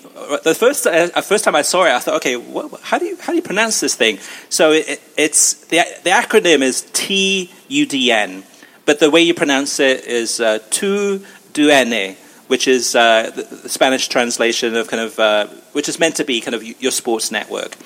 the 0.44 0.54
first 0.54 0.86
uh, 0.86 1.20
first 1.20 1.44
time 1.44 1.54
I 1.54 1.62
saw 1.62 1.84
it, 1.84 1.92
I 1.92 1.98
thought, 1.98 2.16
okay, 2.16 2.36
what, 2.36 2.80
how 2.80 2.98
do 2.98 3.06
you 3.06 3.16
how 3.20 3.32
do 3.32 3.36
you 3.36 3.42
pronounce 3.42 3.80
this 3.80 3.94
thing? 3.94 4.18
So 4.48 4.72
it, 4.72 5.00
it's 5.16 5.54
the 5.66 5.82
the 6.04 6.10
acronym 6.10 6.62
is 6.62 6.82
TUDN, 6.92 8.44
but 8.84 9.00
the 9.00 9.10
way 9.10 9.22
you 9.22 9.34
pronounce 9.34 9.80
it 9.80 10.04
is 10.06 10.40
uh, 10.40 10.58
Tu 10.70 11.24
Duene, 11.52 12.16
which 12.48 12.68
is 12.68 12.94
uh, 12.94 13.30
the, 13.34 13.42
the, 13.42 13.68
Spanish 13.68 14.08
translation 14.08 14.76
of 14.76 14.88
kind 14.88 15.02
of 15.02 15.18
uh, 15.18 15.46
which 15.72 15.88
is 15.88 15.98
meant 15.98 16.16
to 16.16 16.24
be 16.24 16.40
kind 16.40 16.54
of 16.54 16.62
your 16.80 16.92
sports 16.92 17.30
network 17.30 17.76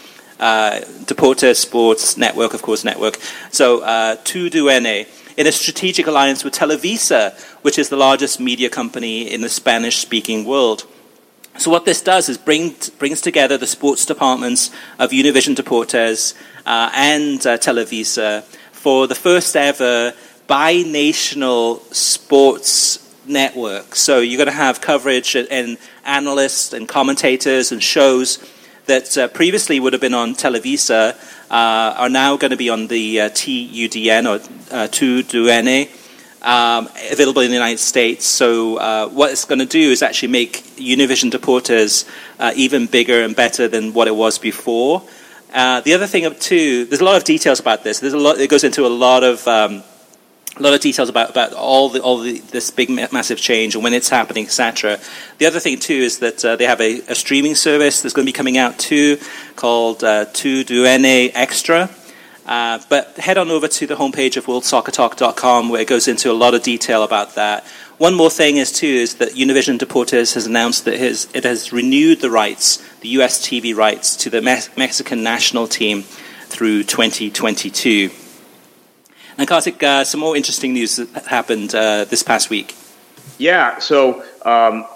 uh, 0.41 0.80
Deportes 1.05 1.57
Sports 1.57 2.16
Network, 2.16 2.55
of 2.55 2.62
course, 2.62 2.84
network. 2.84 3.18
So, 3.51 3.80
uh, 3.80 4.16
Tu 4.24 4.51
Duene, 4.51 5.07
in 5.37 5.47
a 5.47 5.53
strategic 5.53 6.07
alliance 6.07 6.45
with 6.45 6.55
Televisa, 6.55 7.39
which 7.62 7.78
is 7.78 7.89
the 7.89 7.97
largest 7.97 8.41
media 8.41 8.70
company 8.70 9.30
in 9.30 9.41
the 9.41 9.49
Spanish 9.49 9.99
speaking 9.99 10.45
world. 10.45 10.87
So, 11.59 11.70
what 11.70 11.84
this 11.84 12.03
does 12.03 12.28
is 12.28 12.37
bring, 12.37 12.74
brings 12.99 13.20
together 13.20 13.57
the 13.57 13.66
sports 13.66 14.05
departments 14.05 14.70
of 14.99 15.11
Univision 15.11 15.55
Deportes 15.55 16.34
uh, 16.66 16.91
and 16.95 17.39
uh, 17.47 17.57
Televisa 17.57 18.43
for 18.72 19.07
the 19.07 19.14
first 19.14 19.57
ever 19.57 20.12
bi-national 20.47 21.80
sports 21.93 23.03
network. 23.26 23.97
So, 23.97 24.20
you're 24.20 24.37
going 24.37 24.47
to 24.47 24.53
have 24.53 24.80
coverage 24.80 25.34
and 25.34 25.78
analysts 26.05 26.72
and 26.72 26.87
commentators 26.87 27.72
and 27.72 27.82
shows 27.82 28.39
that 28.87 29.18
uh, 29.18 29.28
previously 29.28 29.80
would 29.80 29.93
have 29.93 30.01
been 30.01 30.14
on 30.14 30.34
Televisa 30.34 31.16
uh, 31.51 31.95
are 31.97 32.09
now 32.09 32.37
going 32.37 32.51
to 32.51 32.57
be 32.57 32.70
on 32.70 32.87
the 32.87 33.20
uh, 33.20 33.28
TUDN 33.30 34.24
or 34.24 34.37
uh, 34.74 34.89
TUDN, 34.89 35.89
um, 36.43 36.89
available 37.11 37.43
in 37.43 37.49
the 37.49 37.55
United 37.55 37.78
States. 37.78 38.24
So 38.24 38.76
uh, 38.76 39.09
what 39.09 39.30
it's 39.32 39.45
going 39.45 39.59
to 39.59 39.66
do 39.66 39.91
is 39.91 40.03
actually 40.03 40.28
make 40.28 40.62
Univision 40.76 41.30
Deportes 41.30 42.09
uh, 42.39 42.53
even 42.57 42.87
bigger 42.87 43.22
and 43.22 43.34
better 43.34 43.68
than 43.68 43.93
what 43.93 44.09
it 44.09 44.14
was 44.14 44.39
before. 44.39 45.03
Uh, 45.53 45.80
the 45.80 45.95
other 45.95 46.07
thing 46.07 46.32
too, 46.34 46.84
there's 46.84 47.01
a 47.01 47.05
lot 47.05 47.16
of 47.16 47.24
details 47.24 47.61
about 47.61 47.82
this. 47.82 48.01
There's 48.01 48.12
a 48.12 48.18
lot. 48.18 48.39
It 48.39 48.51
goes 48.51 48.64
into 48.64 48.84
a 48.84 48.89
lot 48.89 49.24
of 49.24 49.47
um, 49.49 49.82
a 50.57 50.63
lot 50.63 50.73
of 50.73 50.81
details 50.81 51.09
about, 51.09 51.31
about 51.31 51.53
all 51.53 51.91
the 51.91 52.01
all 52.01 52.19
the, 52.19 52.39
this 52.39 52.71
big 52.71 52.89
massive 52.89 53.39
change 53.39 53.75
and 53.75 53.85
when 53.85 53.93
it's 53.93 54.09
happening, 54.09 54.45
etc. 54.45 54.99
The 55.39 55.47
other 55.47 55.61
thing 55.61 55.79
too 55.79 55.95
is 55.95 56.19
that 56.21 56.45
uh, 56.45 56.57
they 56.57 56.65
have 56.65 56.81
a, 56.81 57.01
a, 57.09 57.15
streaming 57.15 57.55
service 57.55 58.01
that's 58.01 58.15
going 58.15 58.25
to 58.25 58.33
be 58.33 58.37
coming 58.37 58.57
out 58.57 58.79
too, 58.79 59.19
called 59.55 60.03
uh, 60.03 60.25
Tu 60.33 60.65
Duene 60.65 61.31
Extra. 61.35 61.91
Uh, 62.47 62.79
but 62.89 63.17
head 63.17 63.37
on 63.39 63.51
over 63.51 63.67
to 63.67 63.87
the 63.89 63.97
homepage 63.97 64.37
of 64.37 64.47
worldsoccertalk.com 64.47 65.69
where 65.69 65.81
it 65.81 65.89
goes 65.89 66.07
into 66.07 66.31
a 66.31 66.33
lot 66.33 66.55
of 66.55 66.63
detail 66.63 67.03
about 67.03 67.35
that. 67.35 67.65
One 67.99 68.15
more 68.15 68.31
thing 68.31 68.57
is 68.57 68.71
too 68.71 68.87
is 68.87 69.17
that 69.17 69.31
Univision 69.31 69.79
Deportes 69.79 70.35
has 70.35 70.47
announced 70.47 70.85
that 70.85 70.97
his, 70.97 71.29
it 71.35 71.43
has 71.45 71.73
renewed 71.73 72.21
the 72.21 72.31
rights, 72.31 72.77
the 73.01 73.09
U.S. 73.11 73.45
TV 73.45 73.75
rights 73.75 74.15
to 74.17 74.31
the 74.31 74.41
Me- 74.41 74.61
Mexican 74.77 75.25
national 75.25 75.67
team 75.67 76.03
through 76.03 76.85
2022. 76.85 78.11
And 79.39 79.47
Kartik, 79.47 79.82
uh, 79.82 80.05
some 80.05 80.20
more 80.20 80.37
interesting 80.37 80.72
news 80.72 80.97
that 80.97 81.26
happened 81.26 81.74
uh, 81.74 82.05
this 82.05 82.22
past 82.22 82.49
week. 82.49 82.74
Yeah, 83.39 83.78
so 83.78 84.24
um, 84.43 84.87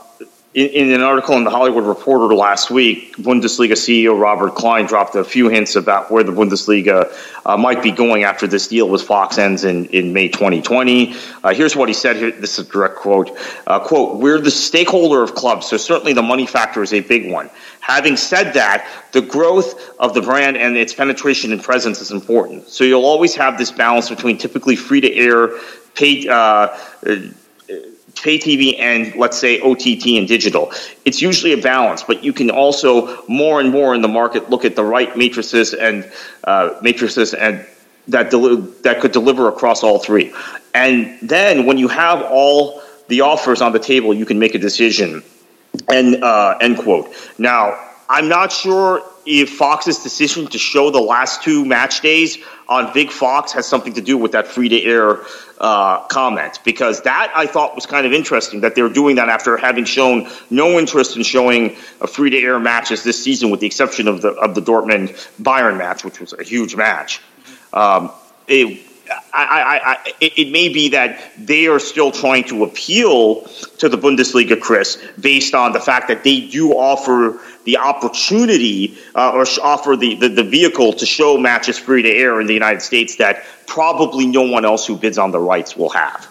in, 0.52 0.66
in, 0.66 0.92
an 0.92 1.00
article 1.00 1.36
in 1.36 1.44
the 1.44 1.50
Hollywood 1.50 1.84
Reporter 1.84 2.34
last 2.34 2.70
week, 2.70 3.16
Bundesliga 3.16 3.72
CEO 3.72 4.20
Robert 4.20 4.56
Klein 4.56 4.84
dropped 4.84 5.14
a 5.14 5.22
few 5.22 5.48
hints 5.48 5.76
about 5.76 6.10
where 6.10 6.24
the 6.24 6.32
Bundesliga 6.32 7.12
uh, 7.46 7.56
might 7.56 7.84
be 7.84 7.92
going 7.92 8.24
after 8.24 8.48
this 8.48 8.66
deal 8.66 8.88
with 8.88 9.02
Fox 9.02 9.38
ends 9.38 9.62
in, 9.62 9.86
in 9.86 10.12
May 10.12 10.26
2020. 10.26 11.14
Uh, 11.44 11.54
here's 11.54 11.76
what 11.76 11.88
he 11.88 11.94
said 11.94 12.16
here. 12.16 12.32
This 12.32 12.58
is 12.58 12.66
a 12.66 12.70
direct 12.72 12.96
quote. 12.96 13.30
Uh, 13.64 13.78
quote, 13.78 14.18
we're 14.18 14.40
the 14.40 14.50
stakeholder 14.50 15.22
of 15.22 15.36
clubs, 15.36 15.68
so 15.68 15.76
certainly 15.76 16.14
the 16.14 16.22
money 16.22 16.46
factor 16.46 16.82
is 16.82 16.92
a 16.92 17.00
big 17.00 17.30
one. 17.30 17.48
Having 17.78 18.16
said 18.16 18.54
that, 18.54 18.88
the 19.12 19.22
growth 19.22 19.96
of 20.00 20.14
the 20.14 20.20
brand 20.20 20.56
and 20.56 20.76
its 20.76 20.92
penetration 20.92 21.52
and 21.52 21.62
presence 21.62 22.00
is 22.00 22.10
important. 22.10 22.68
So 22.68 22.82
you'll 22.82 23.06
always 23.06 23.36
have 23.36 23.56
this 23.56 23.70
balance 23.70 24.08
between 24.08 24.36
typically 24.36 24.74
free 24.74 25.00
to 25.00 25.14
air, 25.14 25.50
paid, 25.94 26.26
uh, 26.26 26.76
pay 28.22 28.38
TV 28.38 28.78
and 28.78 29.14
let's 29.16 29.38
say 29.38 29.60
OTT 29.60 30.18
and 30.18 30.28
digital. 30.28 30.72
It's 31.04 31.20
usually 31.20 31.52
a 31.52 31.62
balance, 31.62 32.02
but 32.02 32.22
you 32.22 32.32
can 32.32 32.50
also 32.50 33.24
more 33.26 33.60
and 33.60 33.70
more 33.70 33.94
in 33.94 34.02
the 34.02 34.08
market 34.08 34.50
look 34.50 34.64
at 34.64 34.76
the 34.76 34.84
right 34.84 35.16
matrices 35.16 35.74
and 35.74 36.10
uh, 36.44 36.78
matrices 36.82 37.34
and 37.34 37.66
that 38.08 38.30
that 38.82 39.00
could 39.00 39.12
deliver 39.12 39.48
across 39.48 39.82
all 39.82 39.98
three. 39.98 40.32
And 40.74 41.18
then 41.20 41.66
when 41.66 41.78
you 41.78 41.88
have 41.88 42.22
all 42.22 42.82
the 43.08 43.22
offers 43.22 43.60
on 43.60 43.72
the 43.72 43.78
table, 43.78 44.14
you 44.14 44.26
can 44.26 44.38
make 44.38 44.54
a 44.54 44.58
decision. 44.58 45.22
And 45.88 46.22
uh, 46.22 46.58
end 46.60 46.78
quote. 46.78 47.14
Now 47.38 47.78
I'm 48.08 48.28
not 48.28 48.50
sure 48.50 49.02
if 49.26 49.50
Fox's 49.50 49.98
decision 49.98 50.46
to 50.48 50.58
show 50.58 50.90
the 50.90 51.00
last 51.00 51.42
two 51.42 51.64
match 51.64 52.00
days 52.00 52.38
on 52.68 52.92
Big 52.92 53.10
Fox 53.10 53.52
has 53.52 53.66
something 53.66 53.92
to 53.94 54.00
do 54.00 54.16
with 54.16 54.32
that 54.32 54.46
free 54.46 54.68
to 54.68 54.82
air 54.82 55.20
uh, 55.58 56.00
comment, 56.06 56.58
because 56.64 57.02
that 57.02 57.32
I 57.34 57.46
thought 57.46 57.74
was 57.74 57.86
kind 57.86 58.06
of 58.06 58.12
interesting 58.12 58.60
that 58.60 58.74
they 58.74 58.82
were 58.82 58.88
doing 58.88 59.16
that 59.16 59.28
after 59.28 59.56
having 59.56 59.84
shown 59.84 60.28
no 60.48 60.78
interest 60.78 61.16
in 61.16 61.22
showing 61.22 61.76
a 62.00 62.06
free 62.06 62.30
to 62.30 62.38
air 62.38 62.58
matches 62.58 63.02
this 63.02 63.22
season, 63.22 63.50
with 63.50 63.60
the 63.60 63.66
exception 63.66 64.08
of 64.08 64.22
the 64.22 64.30
of 64.30 64.54
the 64.54 64.62
Dortmund 64.62 65.10
Bayern 65.40 65.76
match, 65.76 66.04
which 66.04 66.20
was 66.20 66.32
a 66.32 66.42
huge 66.42 66.76
match. 66.76 67.20
Um, 67.72 68.10
it, 68.48 68.89
I, 69.10 69.16
I, 69.32 69.92
I, 69.92 70.14
it 70.20 70.52
may 70.52 70.68
be 70.68 70.90
that 70.90 71.20
they 71.36 71.66
are 71.66 71.78
still 71.78 72.12
trying 72.12 72.44
to 72.44 72.64
appeal 72.64 73.42
to 73.78 73.88
the 73.88 73.98
Bundesliga, 73.98 74.60
Chris, 74.60 75.02
based 75.18 75.54
on 75.54 75.72
the 75.72 75.80
fact 75.80 76.08
that 76.08 76.22
they 76.22 76.46
do 76.46 76.72
offer 76.72 77.40
the 77.64 77.78
opportunity 77.78 78.96
uh, 79.14 79.32
or 79.32 79.44
offer 79.62 79.96
the, 79.96 80.14
the, 80.14 80.28
the, 80.28 80.44
vehicle 80.44 80.92
to 80.92 81.06
show 81.06 81.36
matches 81.36 81.78
free 81.78 82.02
to 82.02 82.08
air 82.10 82.40
in 82.40 82.46
the 82.46 82.54
United 82.54 82.82
States 82.82 83.16
that 83.16 83.44
probably 83.66 84.26
no 84.26 84.42
one 84.42 84.64
else 84.64 84.86
who 84.86 84.96
bids 84.96 85.18
on 85.18 85.30
the 85.30 85.40
rights 85.40 85.76
will 85.76 85.90
have. 85.90 86.28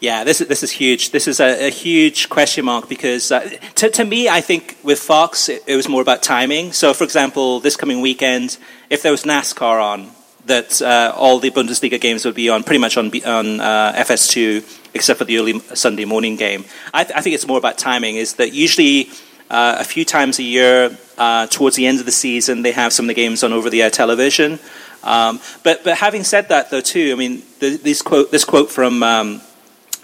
Yeah, 0.00 0.24
this 0.24 0.40
is 0.40 0.48
this 0.48 0.62
is 0.62 0.70
huge. 0.70 1.10
This 1.10 1.28
is 1.28 1.40
a, 1.40 1.66
a 1.66 1.70
huge 1.70 2.30
question 2.30 2.64
mark 2.64 2.88
because 2.88 3.30
uh, 3.30 3.40
to, 3.74 3.90
to 3.90 4.04
me, 4.04 4.30
I 4.30 4.40
think 4.40 4.78
with 4.82 4.98
Fox, 4.98 5.50
it, 5.50 5.62
it 5.66 5.76
was 5.76 5.90
more 5.90 6.00
about 6.00 6.22
timing. 6.22 6.72
So, 6.72 6.94
for 6.94 7.04
example, 7.04 7.60
this 7.60 7.76
coming 7.76 8.00
weekend, 8.00 8.56
if 8.88 9.02
there 9.02 9.12
was 9.12 9.24
NASCAR 9.24 9.82
on, 9.82 10.10
that 10.50 10.82
uh, 10.82 11.12
all 11.16 11.38
the 11.38 11.50
Bundesliga 11.50 12.00
games 12.00 12.24
would 12.24 12.34
be 12.34 12.48
on 12.50 12.62
pretty 12.62 12.80
much 12.80 12.96
on 12.96 13.06
on 13.24 13.60
uh, 13.60 13.92
FS2, 13.96 14.90
except 14.94 15.18
for 15.18 15.24
the 15.24 15.38
early 15.38 15.58
Sunday 15.74 16.04
morning 16.04 16.36
game. 16.36 16.64
I, 16.92 17.04
th- 17.04 17.16
I 17.16 17.20
think 17.22 17.34
it's 17.34 17.46
more 17.46 17.58
about 17.58 17.78
timing. 17.78 18.16
Is 18.16 18.34
that 18.34 18.52
usually 18.52 19.10
uh, 19.48 19.76
a 19.78 19.84
few 19.84 20.04
times 20.04 20.38
a 20.38 20.42
year 20.42 20.96
uh, 21.18 21.46
towards 21.46 21.76
the 21.76 21.86
end 21.86 22.00
of 22.00 22.06
the 22.06 22.12
season 22.12 22.62
they 22.62 22.72
have 22.72 22.92
some 22.92 23.04
of 23.04 23.08
the 23.08 23.14
games 23.14 23.42
on 23.42 23.52
over 23.52 23.70
the 23.70 23.82
air 23.82 23.90
television. 23.90 24.58
Um, 25.02 25.40
but 25.64 25.82
but 25.84 25.96
having 25.96 26.24
said 26.24 26.48
that 26.50 26.70
though 26.70 26.82
too, 26.82 27.12
I 27.12 27.16
mean 27.16 27.42
the, 27.60 27.76
this 27.76 28.02
quote 28.02 28.30
this 28.30 28.44
quote 28.44 28.70
from. 28.70 29.02
Um, 29.02 29.40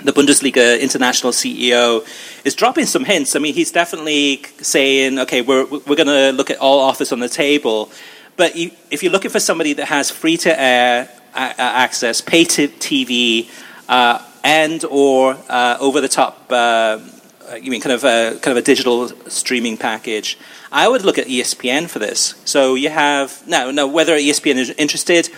the 0.04 0.12
Bundesliga 0.12 0.78
international 0.78 1.32
CEO 1.32 2.06
is 2.44 2.54
dropping 2.54 2.84
some 2.84 3.02
hints. 3.02 3.34
I 3.34 3.38
mean, 3.38 3.54
he's 3.54 3.72
definitely 3.72 4.42
saying, 4.60 5.18
"Okay, 5.20 5.40
we're 5.40 5.64
we're 5.64 5.96
going 5.96 6.14
to 6.20 6.32
look 6.32 6.50
at 6.50 6.58
all 6.58 6.80
offers 6.80 7.12
on 7.12 7.20
the 7.20 7.30
table." 7.30 7.90
But 8.36 8.54
you, 8.56 8.70
if 8.90 9.02
you're 9.02 9.12
looking 9.12 9.30
for 9.30 9.40
somebody 9.40 9.72
that 9.74 9.86
has 9.86 10.10
free 10.10 10.36
to 10.38 10.60
air 10.60 11.08
access, 11.34 12.20
pay 12.20 12.44
TV, 12.44 13.48
uh, 13.88 14.22
and 14.44 14.84
or 14.84 15.36
uh, 15.48 15.76
over 15.80 16.00
the 16.00 16.08
top, 16.08 16.46
uh, 16.50 17.00
you 17.60 17.70
mean 17.70 17.80
kind 17.80 17.92
of 17.92 18.04
a, 18.04 18.38
kind 18.40 18.56
of 18.56 18.62
a 18.62 18.62
digital 18.62 19.08
streaming 19.28 19.76
package, 19.76 20.38
I 20.70 20.88
would 20.88 21.02
look 21.02 21.18
at 21.18 21.26
ESPN 21.26 21.88
for 21.88 21.98
this. 21.98 22.34
So 22.44 22.74
you 22.74 22.90
have 22.90 23.46
now, 23.46 23.70
now 23.70 23.86
whether 23.86 24.16
ESPN 24.16 24.56
is 24.56 24.70
interested. 24.70 25.28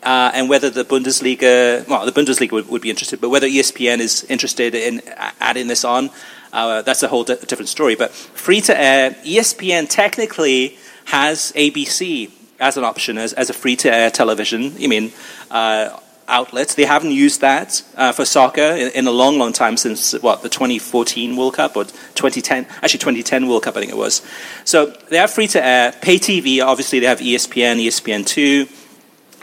Uh, 0.00 0.30
and 0.32 0.48
whether 0.48 0.70
the 0.70 0.84
Bundesliga, 0.84 1.86
well, 1.88 2.06
the 2.06 2.12
Bundesliga 2.12 2.52
would, 2.52 2.68
would, 2.68 2.80
be 2.80 2.88
interested, 2.88 3.20
but 3.20 3.30
whether 3.30 3.48
ESPN 3.48 3.98
is 3.98 4.22
interested 4.30 4.76
in 4.76 5.02
adding 5.40 5.66
this 5.66 5.84
on, 5.84 6.10
uh, 6.52 6.82
that's 6.82 7.02
a 7.02 7.08
whole 7.08 7.24
di- 7.24 7.34
different 7.34 7.68
story. 7.68 7.96
But 7.96 8.12
free 8.12 8.60
to 8.60 8.80
air, 8.80 9.10
ESPN 9.24 9.88
technically 9.88 10.78
has 11.06 11.52
ABC 11.56 12.30
as 12.60 12.76
an 12.76 12.84
option 12.84 13.18
as, 13.18 13.32
as 13.32 13.50
a 13.50 13.54
free 13.54 13.76
to 13.76 13.92
air 13.92 14.10
television. 14.10 14.74
I 14.80 14.86
mean, 14.86 15.12
uh, 15.50 15.98
outlets. 16.28 16.74
They 16.74 16.84
haven't 16.84 17.12
used 17.12 17.40
that 17.40 17.82
uh, 17.96 18.12
for 18.12 18.24
soccer 18.24 18.60
in, 18.60 18.90
in, 18.92 19.06
a 19.06 19.10
long, 19.10 19.38
long 19.38 19.52
time 19.52 19.76
since 19.76 20.12
what 20.20 20.42
the 20.42 20.48
2014 20.48 21.36
World 21.36 21.54
Cup 21.54 21.76
or 21.76 21.84
2010, 21.84 22.66
actually 22.82 22.98
2010 22.98 23.48
World 23.48 23.62
Cup, 23.62 23.76
I 23.76 23.80
think 23.80 23.92
it 23.92 23.96
was. 23.96 24.22
So 24.64 24.86
they 25.08 25.16
have 25.16 25.30
free 25.30 25.46
to 25.48 25.64
air, 25.64 25.92
pay 26.02 26.18
TV. 26.18 26.62
Obviously, 26.62 27.00
they 27.00 27.06
have 27.06 27.20
ESPN, 27.20 27.84
ESPN 27.84 28.26
two, 28.26 28.68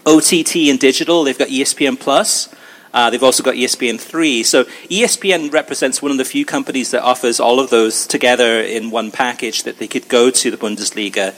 OTT 0.05 0.69
and 0.69 0.79
digital. 0.79 1.23
They've 1.23 1.37
got 1.37 1.47
ESPN 1.47 1.99
plus. 1.99 2.53
Uh, 2.93 3.09
they've 3.09 3.23
also 3.23 3.43
got 3.43 3.55
ESPN 3.55 3.99
three. 3.99 4.43
So 4.43 4.63
ESPN 4.63 5.51
represents 5.51 6.01
one 6.01 6.11
of 6.11 6.17
the 6.17 6.23
few 6.23 6.45
companies 6.45 6.91
that 6.91 7.01
offers 7.01 7.41
all 7.41 7.59
of 7.59 7.69
those 7.69 8.07
together 8.07 8.61
in 8.61 8.89
one 8.89 9.11
package 9.11 9.63
that 9.63 9.79
they 9.79 9.87
could 9.87 10.07
go 10.07 10.29
to 10.29 10.51
the 10.51 10.55
Bundesliga. 10.55 11.33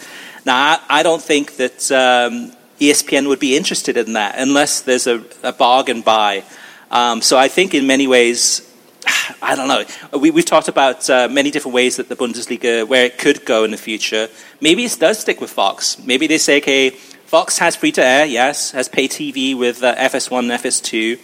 Now, 0.45 0.55
I, 0.89 0.99
I 0.99 1.03
don't 1.03 1.21
think 1.21 1.57
that 1.57 1.91
um, 1.91 2.51
ESPN 2.79 3.27
would 3.27 3.39
be 3.39 3.55
interested 3.57 3.97
in 3.97 4.13
that 4.13 4.35
unless 4.37 4.81
there's 4.81 5.07
a, 5.07 5.23
a 5.43 5.51
bargain 5.51 6.01
buy. 6.01 6.43
Um, 6.91 7.21
so 7.21 7.37
I 7.37 7.47
think 7.47 7.73
in 7.73 7.87
many 7.87 8.07
ways, 8.07 8.61
I 9.41 9.55
don't 9.55 9.67
know. 9.67 10.19
We, 10.19 10.31
have 10.31 10.45
talked 10.45 10.67
about 10.67 11.09
uh, 11.09 11.27
many 11.29 11.51
different 11.51 11.73
ways 11.73 11.97
that 11.97 12.09
the 12.09 12.15
Bundesliga, 12.15 12.87
where 12.87 13.05
it 13.05 13.17
could 13.17 13.45
go 13.45 13.63
in 13.63 13.71
the 13.71 13.77
future. 13.77 14.29
Maybe 14.61 14.85
it 14.85 14.97
does 14.99 15.19
stick 15.19 15.41
with 15.41 15.49
Fox. 15.49 15.97
Maybe 15.99 16.27
they 16.27 16.37
say, 16.37 16.57
okay, 16.57 16.91
Fox 16.91 17.57
has 17.57 17.75
free 17.75 17.91
to 17.93 18.05
air, 18.05 18.25
yes, 18.25 18.71
has 18.71 18.87
pay 18.87 19.07
TV 19.07 19.57
with 19.57 19.83
uh, 19.83 19.95
FS1 19.95 20.39
and 20.39 20.51
FS2, 20.51 21.19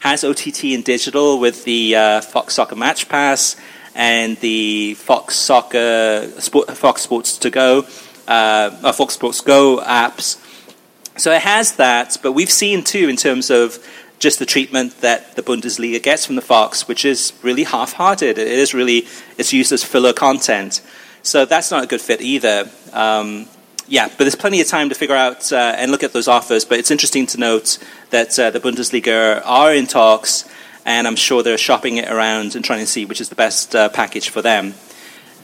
has 0.00 0.22
OTT 0.22 0.64
and 0.74 0.84
digital 0.84 1.40
with 1.40 1.64
the 1.64 1.96
uh, 1.96 2.20
Fox 2.20 2.54
Soccer 2.54 2.76
Match 2.76 3.08
Pass 3.08 3.56
and 3.94 4.36
the 4.38 4.94
Fox 4.94 5.34
Soccer, 5.34 6.30
Sport, 6.38 6.70
Fox 6.76 7.02
Sports 7.02 7.36
to 7.38 7.50
Go 7.50 7.84
uh, 8.30 8.92
Fox 8.92 9.14
Sports 9.14 9.40
Go 9.40 9.82
apps. 9.84 10.38
So 11.18 11.32
it 11.32 11.42
has 11.42 11.76
that, 11.76 12.16
but 12.22 12.32
we've 12.32 12.50
seen 12.50 12.82
too 12.82 13.08
in 13.08 13.16
terms 13.16 13.50
of 13.50 13.84
just 14.20 14.38
the 14.38 14.46
treatment 14.46 15.00
that 15.00 15.34
the 15.34 15.42
Bundesliga 15.42 16.02
gets 16.02 16.24
from 16.24 16.36
the 16.36 16.42
Fox, 16.42 16.86
which 16.86 17.04
is 17.04 17.32
really 17.42 17.64
half-hearted. 17.64 18.38
It 18.38 18.46
is 18.46 18.72
really 18.72 19.06
it's 19.36 19.52
used 19.52 19.72
as 19.72 19.82
filler 19.82 20.12
content, 20.12 20.80
so 21.22 21.44
that's 21.44 21.70
not 21.70 21.84
a 21.84 21.86
good 21.86 22.00
fit 22.00 22.20
either. 22.20 22.70
Um, 22.92 23.48
yeah, 23.88 24.06
but 24.06 24.18
there's 24.18 24.36
plenty 24.36 24.60
of 24.60 24.68
time 24.68 24.88
to 24.90 24.94
figure 24.94 25.16
out 25.16 25.52
uh, 25.52 25.74
and 25.76 25.90
look 25.90 26.04
at 26.04 26.12
those 26.12 26.28
offers. 26.28 26.64
But 26.64 26.78
it's 26.78 26.92
interesting 26.92 27.26
to 27.26 27.38
note 27.38 27.78
that 28.10 28.38
uh, 28.38 28.50
the 28.50 28.60
Bundesliga 28.60 29.42
are 29.44 29.74
in 29.74 29.86
talks, 29.86 30.48
and 30.86 31.08
I'm 31.08 31.16
sure 31.16 31.42
they're 31.42 31.58
shopping 31.58 31.96
it 31.96 32.08
around 32.08 32.54
and 32.54 32.64
trying 32.64 32.80
to 32.80 32.86
see 32.86 33.04
which 33.04 33.20
is 33.20 33.30
the 33.30 33.34
best 33.34 33.74
uh, 33.74 33.88
package 33.88 34.28
for 34.28 34.42
them. 34.42 34.74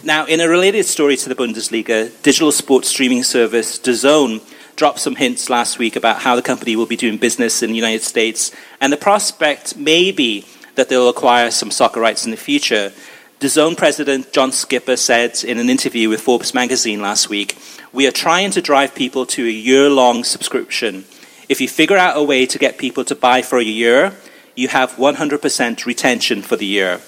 Now, 0.04 0.26
in 0.26 0.40
a 0.40 0.48
related 0.48 0.84
story 0.84 1.16
to 1.16 1.28
the 1.28 1.34
Bundesliga, 1.34 2.10
digital 2.22 2.52
sports 2.52 2.88
streaming 2.88 3.22
service 3.22 3.78
DAZN 3.78 4.42
dropped 4.76 5.00
some 5.00 5.16
hints 5.16 5.48
last 5.48 5.78
week 5.78 5.96
about 5.96 6.20
how 6.20 6.36
the 6.36 6.42
company 6.42 6.76
will 6.76 6.86
be 6.86 6.96
doing 6.96 7.16
business 7.16 7.62
in 7.62 7.70
the 7.70 7.76
United 7.76 8.02
States, 8.02 8.52
and 8.80 8.92
the 8.92 8.98
prospect 8.98 9.76
may 9.76 10.12
be 10.12 10.44
that 10.74 10.88
they'll 10.88 11.08
acquire 11.08 11.50
some 11.50 11.70
soccer 11.70 11.98
rights 11.98 12.24
in 12.24 12.30
the 12.30 12.36
future. 12.36 12.92
DAZN 13.40 13.76
president 13.76 14.32
John 14.32 14.52
Skipper 14.52 14.96
said 14.96 15.42
in 15.42 15.58
an 15.58 15.70
interview 15.70 16.08
with 16.08 16.20
Forbes 16.20 16.54
magazine 16.54 17.00
last 17.00 17.28
week, 17.30 17.56
We 17.92 18.06
are 18.06 18.12
trying 18.12 18.50
to 18.52 18.62
drive 18.62 18.94
people 18.94 19.24
to 19.26 19.46
a 19.46 19.50
year 19.50 19.88
long 19.88 20.24
subscription. 20.24 21.06
If 21.48 21.60
you 21.60 21.68
figure 21.68 21.96
out 21.96 22.18
a 22.18 22.22
way 22.22 22.44
to 22.46 22.58
get 22.58 22.78
people 22.78 23.04
to 23.06 23.14
buy 23.14 23.42
for 23.42 23.58
a 23.58 23.64
year, 23.64 24.12
you 24.54 24.68
have 24.68 24.92
100% 24.92 25.86
retention 25.86 26.42
for 26.42 26.56
the 26.56 26.66
year. 26.66 27.00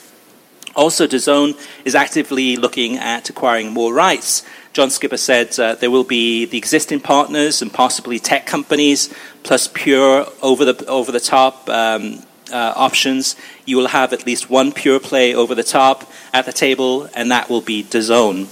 Also, 0.79 1.09
DAZN 1.09 1.59
is 1.85 1.97
actively 1.97 2.55
looking 2.55 2.99
at 2.99 3.29
acquiring 3.29 3.73
more 3.73 3.93
rights. 3.93 4.45
John 4.73 4.91
Skipper 4.91 5.17
said 5.17 5.59
uh, 5.59 5.75
there 5.75 5.91
will 5.91 6.05
be 6.05 6.45
the 6.45 6.57
existing 6.57 7.01
partners 7.01 7.61
and 7.61 7.73
possibly 7.73 8.21
tech 8.21 8.47
companies, 8.47 9.13
plus 9.43 9.67
pure 9.67 10.25
over 10.41 10.65
the 10.65 10.87
over 10.87 11.11
the 11.11 11.19
top 11.19 11.69
um, 11.69 12.23
uh, 12.53 12.75
options. 12.77 13.35
You 13.65 13.77
will 13.77 13.89
have 13.89 14.13
at 14.13 14.25
least 14.25 14.49
one 14.49 14.71
pure 14.71 15.01
play 15.01 15.35
over 15.35 15.53
the 15.53 15.65
top 15.65 16.09
at 16.33 16.47
the 16.47 16.53
table, 16.53 17.09
and 17.13 17.29
that 17.33 17.51
will 17.51 17.61
be 17.61 17.83
DAZN. 17.83 18.47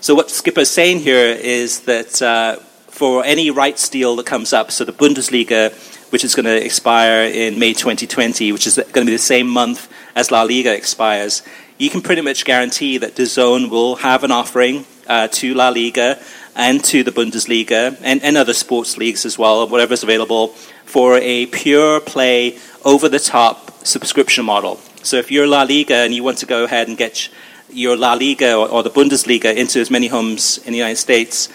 So 0.00 0.14
what 0.14 0.30
Skipper 0.30 0.60
is 0.60 0.70
saying 0.70 1.00
here 1.00 1.26
is 1.26 1.80
that 1.80 2.22
uh, 2.22 2.56
for 2.88 3.22
any 3.22 3.50
rights 3.50 3.90
deal 3.90 4.16
that 4.16 4.24
comes 4.24 4.54
up, 4.54 4.70
so 4.70 4.86
the 4.86 4.92
Bundesliga, 4.94 5.74
which 6.10 6.24
is 6.24 6.34
going 6.34 6.46
to 6.46 6.64
expire 6.64 7.24
in 7.24 7.58
May 7.58 7.74
2020, 7.74 8.50
which 8.52 8.66
is 8.66 8.76
going 8.76 9.04
to 9.04 9.10
be 9.12 9.12
the 9.12 9.18
same 9.18 9.46
month 9.46 9.92
as 10.14 10.30
La 10.30 10.42
Liga 10.42 10.74
expires, 10.74 11.42
you 11.78 11.90
can 11.90 12.00
pretty 12.00 12.22
much 12.22 12.44
guarantee 12.44 12.98
that 12.98 13.14
DAZN 13.14 13.70
will 13.70 13.96
have 13.96 14.24
an 14.24 14.32
offering 14.32 14.86
uh, 15.06 15.28
to 15.28 15.54
La 15.54 15.68
Liga 15.68 16.18
and 16.54 16.82
to 16.84 17.02
the 17.02 17.10
Bundesliga 17.10 17.98
and, 18.02 18.22
and 18.22 18.36
other 18.36 18.54
sports 18.54 18.96
leagues 18.96 19.26
as 19.26 19.38
well, 19.38 19.68
whatever's 19.68 20.02
available, 20.02 20.48
for 20.86 21.18
a 21.18 21.46
pure 21.46 22.00
play, 22.00 22.58
over 22.84 23.08
the 23.08 23.18
top 23.18 23.70
subscription 23.84 24.44
model. 24.44 24.76
So 25.02 25.16
if 25.16 25.30
you're 25.30 25.46
La 25.46 25.62
Liga 25.62 25.96
and 25.96 26.14
you 26.14 26.24
want 26.24 26.38
to 26.38 26.46
go 26.46 26.64
ahead 26.64 26.88
and 26.88 26.96
get 26.96 27.28
your 27.70 27.96
La 27.96 28.14
Liga 28.14 28.54
or, 28.54 28.68
or 28.68 28.82
the 28.82 28.90
Bundesliga 28.90 29.54
into 29.54 29.80
as 29.80 29.90
many 29.90 30.06
homes 30.06 30.58
in 30.58 30.72
the 30.72 30.78
United 30.78 30.96
States, 30.96 31.50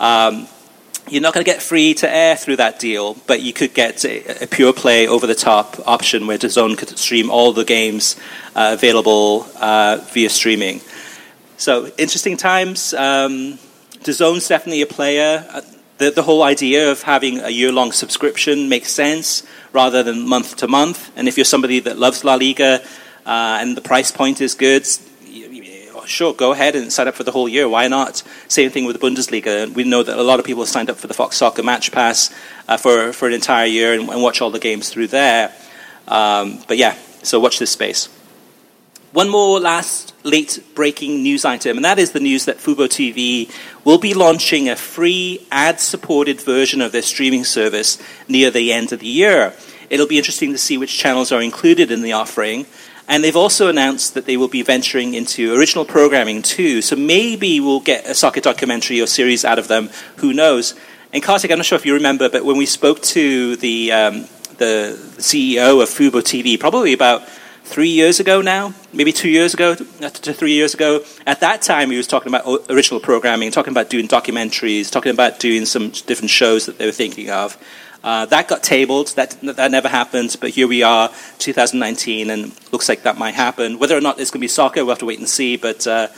um, 0.00 0.48
you're 1.08 1.22
not 1.22 1.34
going 1.34 1.44
to 1.44 1.50
get 1.50 1.62
free 1.62 1.94
to 1.94 2.10
air 2.12 2.36
through 2.36 2.56
that 2.56 2.78
deal, 2.78 3.14
but 3.26 3.40
you 3.40 3.52
could 3.52 3.74
get 3.74 4.04
a, 4.04 4.44
a 4.44 4.46
pure 4.46 4.72
play 4.72 5.06
over 5.06 5.26
the 5.26 5.34
top 5.34 5.76
option 5.86 6.26
where 6.26 6.38
DAZN 6.38 6.76
could 6.76 6.96
stream 6.98 7.30
all 7.30 7.52
the 7.52 7.64
games 7.64 8.16
uh, 8.54 8.70
available 8.74 9.46
uh, 9.60 9.98
via 10.12 10.28
streaming. 10.28 10.80
So 11.56 11.86
interesting 11.96 12.36
times. 12.36 12.92
Um, 12.92 13.58
DAZN's 14.02 14.48
definitely 14.48 14.82
a 14.82 14.86
player. 14.86 15.46
Uh, 15.48 15.60
the, 15.98 16.10
the 16.10 16.22
whole 16.22 16.42
idea 16.42 16.90
of 16.90 17.02
having 17.02 17.40
a 17.40 17.50
year 17.50 17.72
long 17.72 17.92
subscription 17.92 18.68
makes 18.68 18.90
sense 18.90 19.44
rather 19.72 20.02
than 20.02 20.28
month 20.28 20.56
to 20.56 20.68
month. 20.68 21.10
And 21.16 21.28
if 21.28 21.38
you're 21.38 21.44
somebody 21.44 21.80
that 21.80 21.98
loves 21.98 22.24
La 22.24 22.34
Liga 22.34 22.82
uh, 23.24 23.58
and 23.60 23.76
the 23.76 23.80
price 23.80 24.10
point 24.10 24.40
is 24.40 24.54
good, 24.54 24.86
sure, 26.06 26.34
go 26.34 26.52
ahead 26.52 26.74
and 26.74 26.92
sign 26.92 27.08
up 27.08 27.14
for 27.14 27.24
the 27.24 27.32
whole 27.32 27.48
year. 27.48 27.68
Why 27.68 27.88
not? 27.88 28.22
Same 28.48 28.70
thing 28.70 28.84
with 28.84 28.98
the 28.98 29.06
Bundesliga. 29.06 29.72
We 29.72 29.84
know 29.84 30.02
that 30.02 30.18
a 30.18 30.22
lot 30.22 30.38
of 30.40 30.46
people 30.46 30.64
signed 30.66 30.90
up 30.90 30.96
for 30.96 31.06
the 31.06 31.14
Fox 31.14 31.36
Soccer 31.36 31.62
Match 31.62 31.92
Pass 31.92 32.34
uh, 32.68 32.76
for, 32.76 33.12
for 33.12 33.28
an 33.28 33.34
entire 33.34 33.66
year 33.66 33.92
and, 33.92 34.08
and, 34.08 34.22
watch 34.22 34.40
all 34.40 34.50
the 34.50 34.58
games 34.58 34.88
through 34.90 35.08
there. 35.08 35.52
Um, 36.08 36.60
but 36.68 36.76
yeah, 36.78 36.96
so 37.22 37.40
watch 37.40 37.58
this 37.58 37.70
space. 37.70 38.08
One 39.12 39.28
more 39.28 39.60
last 39.60 40.12
late 40.24 40.62
breaking 40.74 41.22
news 41.22 41.44
item, 41.44 41.78
and 41.78 41.84
that 41.84 41.98
is 41.98 42.12
the 42.12 42.20
news 42.20 42.44
that 42.44 42.58
Fubo 42.58 42.86
TV 42.86 43.50
will 43.84 43.98
be 43.98 44.12
launching 44.12 44.68
a 44.68 44.76
free 44.76 45.46
ad 45.50 45.80
supported 45.80 46.40
version 46.40 46.82
of 46.82 46.92
their 46.92 47.02
streaming 47.02 47.44
service 47.44 47.98
near 48.28 48.50
the 48.50 48.72
end 48.72 48.92
of 48.92 49.00
the 49.00 49.06
year. 49.06 49.54
It'll 49.88 50.06
be 50.06 50.18
interesting 50.18 50.52
to 50.52 50.58
see 50.58 50.76
which 50.76 50.98
channels 50.98 51.32
are 51.32 51.40
included 51.40 51.90
in 51.90 52.02
the 52.02 52.12
offering. 52.12 52.66
And 53.08 53.22
they've 53.22 53.36
also 53.36 53.68
announced 53.68 54.14
that 54.14 54.26
they 54.26 54.36
will 54.36 54.48
be 54.48 54.62
venturing 54.62 55.14
into 55.14 55.54
original 55.54 55.84
programming 55.84 56.42
too. 56.42 56.82
So 56.82 56.96
maybe 56.96 57.60
we'll 57.60 57.80
get 57.80 58.06
a 58.06 58.14
soccer 58.14 58.40
documentary 58.40 59.00
or 59.00 59.06
series 59.06 59.44
out 59.44 59.58
of 59.58 59.68
them. 59.68 59.90
Who 60.16 60.32
knows? 60.32 60.74
And 61.12 61.22
Kartik, 61.22 61.50
I'm 61.50 61.58
not 61.58 61.66
sure 61.66 61.76
if 61.76 61.86
you 61.86 61.94
remember, 61.94 62.28
but 62.28 62.44
when 62.44 62.56
we 62.56 62.66
spoke 62.66 63.00
to 63.02 63.56
the, 63.56 63.92
um, 63.92 64.22
the 64.58 64.98
CEO 65.18 65.82
of 65.82 65.88
Fubo 65.88 66.20
TV, 66.20 66.58
probably 66.58 66.92
about 66.92 67.22
three 67.66 67.88
years 67.88 68.20
ago 68.20 68.40
now, 68.40 68.72
maybe 68.92 69.12
two 69.12 69.28
years 69.28 69.52
ago 69.52 69.76
uh, 70.00 70.08
to 70.10 70.32
three 70.32 70.52
years 70.52 70.72
ago. 70.72 71.04
At 71.26 71.40
that 71.40 71.62
time, 71.62 71.90
he 71.90 71.96
was 71.96 72.06
talking 72.06 72.32
about 72.32 72.70
original 72.70 73.00
programming, 73.00 73.50
talking 73.50 73.72
about 73.72 73.90
doing 73.90 74.08
documentaries, 74.08 74.90
talking 74.90 75.10
about 75.10 75.40
doing 75.40 75.64
some 75.64 75.90
different 75.90 76.30
shows 76.30 76.66
that 76.66 76.78
they 76.78 76.86
were 76.86 76.92
thinking 76.92 77.30
of. 77.30 77.58
Uh, 78.04 78.26
that 78.26 78.48
got 78.48 78.62
tabled. 78.62 79.08
That 79.16 79.36
that 79.42 79.70
never 79.70 79.88
happened. 79.88 80.36
But 80.40 80.50
here 80.50 80.68
we 80.68 80.82
are, 80.82 81.10
2019, 81.38 82.30
and 82.30 82.52
looks 82.72 82.88
like 82.88 83.02
that 83.02 83.18
might 83.18 83.34
happen. 83.34 83.78
Whether 83.78 83.96
or 83.96 84.00
not 84.00 84.20
it's 84.20 84.30
going 84.30 84.40
to 84.40 84.44
be 84.44 84.48
soccer, 84.48 84.84
we'll 84.84 84.90
have 84.94 84.98
to 85.00 85.06
wait 85.06 85.18
and 85.18 85.28
see. 85.28 85.56
But 85.56 85.86
uh, 85.86 86.08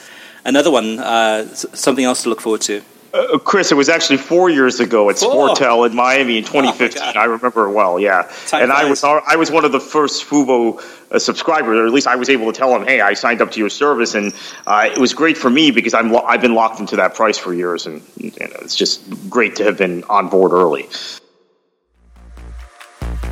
another 0.44 0.70
one, 0.70 0.98
uh, 0.98 1.46
something 1.46 2.04
else 2.04 2.22
to 2.24 2.28
look 2.28 2.40
forward 2.40 2.60
to. 2.62 2.82
Uh, 3.14 3.38
Chris, 3.38 3.72
it 3.72 3.74
was 3.74 3.88
actually 3.88 4.18
four 4.18 4.50
years 4.50 4.80
ago 4.80 5.08
at 5.08 5.16
Sportel 5.16 5.88
in 5.88 5.96
Miami 5.96 6.38
in 6.38 6.44
2015. 6.44 7.02
Oh 7.02 7.18
I 7.18 7.24
remember 7.24 7.66
it 7.66 7.72
well. 7.72 7.98
Yeah, 7.98 8.30
Time 8.46 8.64
and 8.64 8.70
flies. 8.70 9.02
I 9.02 9.14
was 9.14 9.22
I 9.26 9.36
was 9.36 9.50
one 9.50 9.64
of 9.64 9.72
the 9.72 9.80
first 9.80 10.26
Fubo 10.26 10.78
uh, 11.10 11.18
subscribers, 11.18 11.78
or 11.78 11.86
at 11.86 11.92
least 11.92 12.06
I 12.06 12.16
was 12.16 12.28
able 12.28 12.52
to 12.52 12.58
tell 12.58 12.70
them, 12.70 12.86
"Hey, 12.86 13.00
I 13.00 13.14
signed 13.14 13.40
up 13.40 13.50
to 13.52 13.58
your 13.58 13.70
service," 13.70 14.14
and 14.14 14.34
uh, 14.66 14.90
it 14.92 14.98
was 14.98 15.14
great 15.14 15.38
for 15.38 15.48
me 15.48 15.70
because 15.70 15.94
I'm 15.94 16.12
lo- 16.12 16.24
I've 16.26 16.42
been 16.42 16.54
locked 16.54 16.80
into 16.80 16.96
that 16.96 17.14
price 17.14 17.38
for 17.38 17.54
years, 17.54 17.86
and 17.86 18.02
you 18.18 18.30
know, 18.38 18.56
it's 18.60 18.76
just 18.76 19.30
great 19.30 19.56
to 19.56 19.64
have 19.64 19.78
been 19.78 20.04
on 20.04 20.28
board 20.28 20.52
early. 20.52 20.86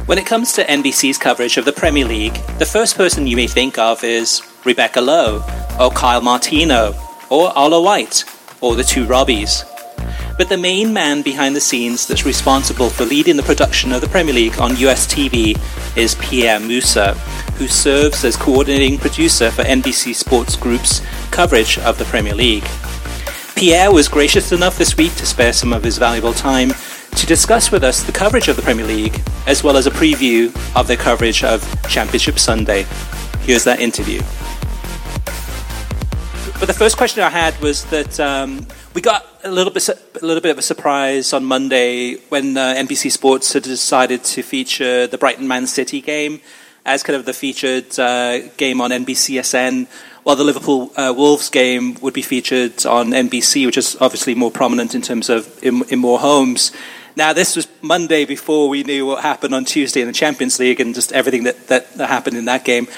When 0.06 0.18
it 0.18 0.26
comes 0.26 0.52
to 0.52 0.64
NBC's 0.64 1.18
coverage 1.18 1.56
of 1.56 1.64
the 1.64 1.72
Premier 1.72 2.04
League, 2.04 2.34
the 2.60 2.64
first 2.64 2.96
person 2.96 3.26
you 3.26 3.34
may 3.34 3.48
think 3.48 3.76
of 3.76 4.04
is 4.04 4.40
Rebecca 4.64 5.00
Lowe, 5.00 5.44
or 5.80 5.90
Kyle 5.90 6.20
Martino, 6.20 6.94
or 7.28 7.48
Arlo 7.58 7.82
White, 7.82 8.22
or 8.60 8.76
the 8.76 8.84
two 8.84 9.04
Robbies. 9.04 9.64
But 10.38 10.48
the 10.48 10.58
main 10.58 10.92
man 10.92 11.22
behind 11.22 11.56
the 11.56 11.60
scenes 11.60 12.06
that's 12.06 12.24
responsible 12.24 12.88
for 12.88 13.04
leading 13.04 13.36
the 13.36 13.42
production 13.42 13.90
of 13.90 14.00
the 14.00 14.06
Premier 14.06 14.32
League 14.32 14.60
on 14.60 14.76
US 14.76 15.08
TV 15.08 15.58
is 15.96 16.14
Pierre 16.14 16.60
Moossa, 16.60 17.16
who 17.54 17.66
serves 17.66 18.24
as 18.24 18.36
coordinating 18.36 18.98
producer 18.98 19.50
for 19.50 19.64
NBC 19.64 20.14
Sports 20.14 20.54
Group's 20.54 21.02
coverage 21.32 21.80
of 21.80 21.98
the 21.98 22.04
Premier 22.04 22.34
League. 22.36 22.68
Pierre 23.56 23.90
was 23.90 24.06
gracious 24.06 24.52
enough 24.52 24.78
this 24.78 24.96
week 24.96 25.16
to 25.16 25.26
spare 25.26 25.52
some 25.52 25.72
of 25.72 25.82
his 25.82 25.98
valuable 25.98 26.32
time 26.32 26.70
to 27.16 27.26
discuss 27.26 27.72
with 27.72 27.82
us 27.82 28.02
the 28.02 28.12
coverage 28.12 28.48
of 28.48 28.56
the 28.56 28.62
Premier 28.62 28.86
League, 28.86 29.20
as 29.46 29.64
well 29.64 29.76
as 29.76 29.86
a 29.86 29.90
preview 29.90 30.54
of 30.78 30.86
their 30.86 30.96
coverage 30.96 31.42
of 31.42 31.60
Championship 31.88 32.38
Sunday. 32.38 32.84
Here's 33.40 33.64
that 33.64 33.80
interview. 33.80 34.20
But 36.58 36.68
the 36.68 36.74
first 36.74 36.96
question 36.96 37.22
I 37.22 37.30
had 37.30 37.58
was 37.60 37.84
that 37.86 38.18
um, 38.20 38.66
we 38.94 39.00
got 39.00 39.26
a 39.44 39.50
little 39.50 39.72
bit, 39.72 39.88
a 39.88 40.24
little 40.24 40.40
bit 40.40 40.50
of 40.50 40.58
a 40.58 40.62
surprise 40.62 41.32
on 41.32 41.44
Monday 41.44 42.16
when 42.28 42.56
uh, 42.56 42.74
NBC 42.76 43.10
Sports 43.10 43.52
had 43.52 43.62
decided 43.62 44.24
to 44.24 44.42
feature 44.42 45.06
the 45.06 45.18
Brighton 45.18 45.46
Man 45.46 45.66
City 45.66 46.00
game 46.00 46.40
as 46.86 47.02
kind 47.02 47.16
of 47.16 47.26
the 47.26 47.32
featured 47.32 47.98
uh, 47.98 48.48
game 48.56 48.80
on 48.80 48.90
NBCSN, 48.90 49.86
while 50.22 50.36
the 50.36 50.44
Liverpool 50.44 50.92
uh, 50.96 51.12
Wolves 51.14 51.50
game 51.50 51.94
would 52.00 52.14
be 52.14 52.22
featured 52.22 52.86
on 52.86 53.08
NBC, 53.08 53.66
which 53.66 53.76
is 53.76 53.96
obviously 54.00 54.34
more 54.34 54.50
prominent 54.50 54.94
in 54.94 55.02
terms 55.02 55.28
of 55.28 55.62
in, 55.62 55.82
in 55.90 55.98
more 55.98 56.20
homes. 56.20 56.72
Now, 57.16 57.32
this 57.32 57.56
was 57.56 57.66
Monday 57.80 58.26
before 58.26 58.68
we 58.68 58.82
knew 58.82 59.06
what 59.06 59.22
happened 59.22 59.54
on 59.54 59.64
Tuesday 59.64 60.02
in 60.02 60.06
the 60.06 60.12
Champions 60.12 60.58
League 60.58 60.80
and 60.80 60.94
just 60.94 61.12
everything 61.12 61.44
that, 61.44 61.68
that, 61.68 61.94
that 61.94 62.10
happened 62.10 62.36
in 62.36 62.44
that 62.44 62.62
game. 62.62 62.88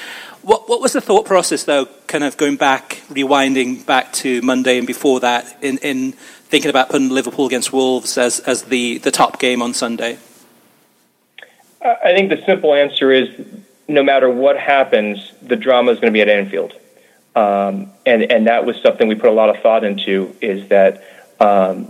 What, 0.41 0.67
what 0.67 0.81
was 0.81 0.91
the 0.91 0.99
thought 0.99 1.25
process, 1.25 1.63
though, 1.63 1.85
kind 2.07 2.25
of 2.25 2.35
going 2.35 2.57
back, 2.57 3.01
rewinding 3.09 3.85
back 3.85 4.11
to 4.13 4.41
Monday 4.41 4.77
and 4.77 4.85
before 4.85 5.21
that, 5.21 5.57
in, 5.61 5.77
in 5.77 6.11
thinking 6.11 6.69
about 6.69 6.89
putting 6.89 7.07
Liverpool 7.07 7.45
against 7.45 7.71
Wolves 7.71 8.17
as, 8.17 8.41
as 8.41 8.63
the, 8.63 8.97
the 8.97 9.11
top 9.11 9.39
game 9.39 9.61
on 9.61 9.73
Sunday? 9.73 10.17
I 11.81 12.13
think 12.13 12.29
the 12.29 12.43
simple 12.45 12.73
answer 12.73 13.13
is 13.13 13.29
no 13.87 14.03
matter 14.03 14.29
what 14.29 14.57
happens, 14.57 15.31
the 15.41 15.55
drama 15.55 15.91
is 15.91 15.99
going 15.99 16.11
to 16.11 16.17
be 16.17 16.21
at 16.21 16.27
Anfield. 16.27 16.73
Um, 17.37 17.91
and, 18.05 18.29
and 18.29 18.47
that 18.47 18.65
was 18.65 18.75
something 18.81 19.07
we 19.07 19.15
put 19.15 19.29
a 19.29 19.33
lot 19.33 19.49
of 19.49 19.61
thought 19.61 19.85
into 19.85 20.35
is 20.41 20.67
that 20.67 21.03
um, 21.39 21.89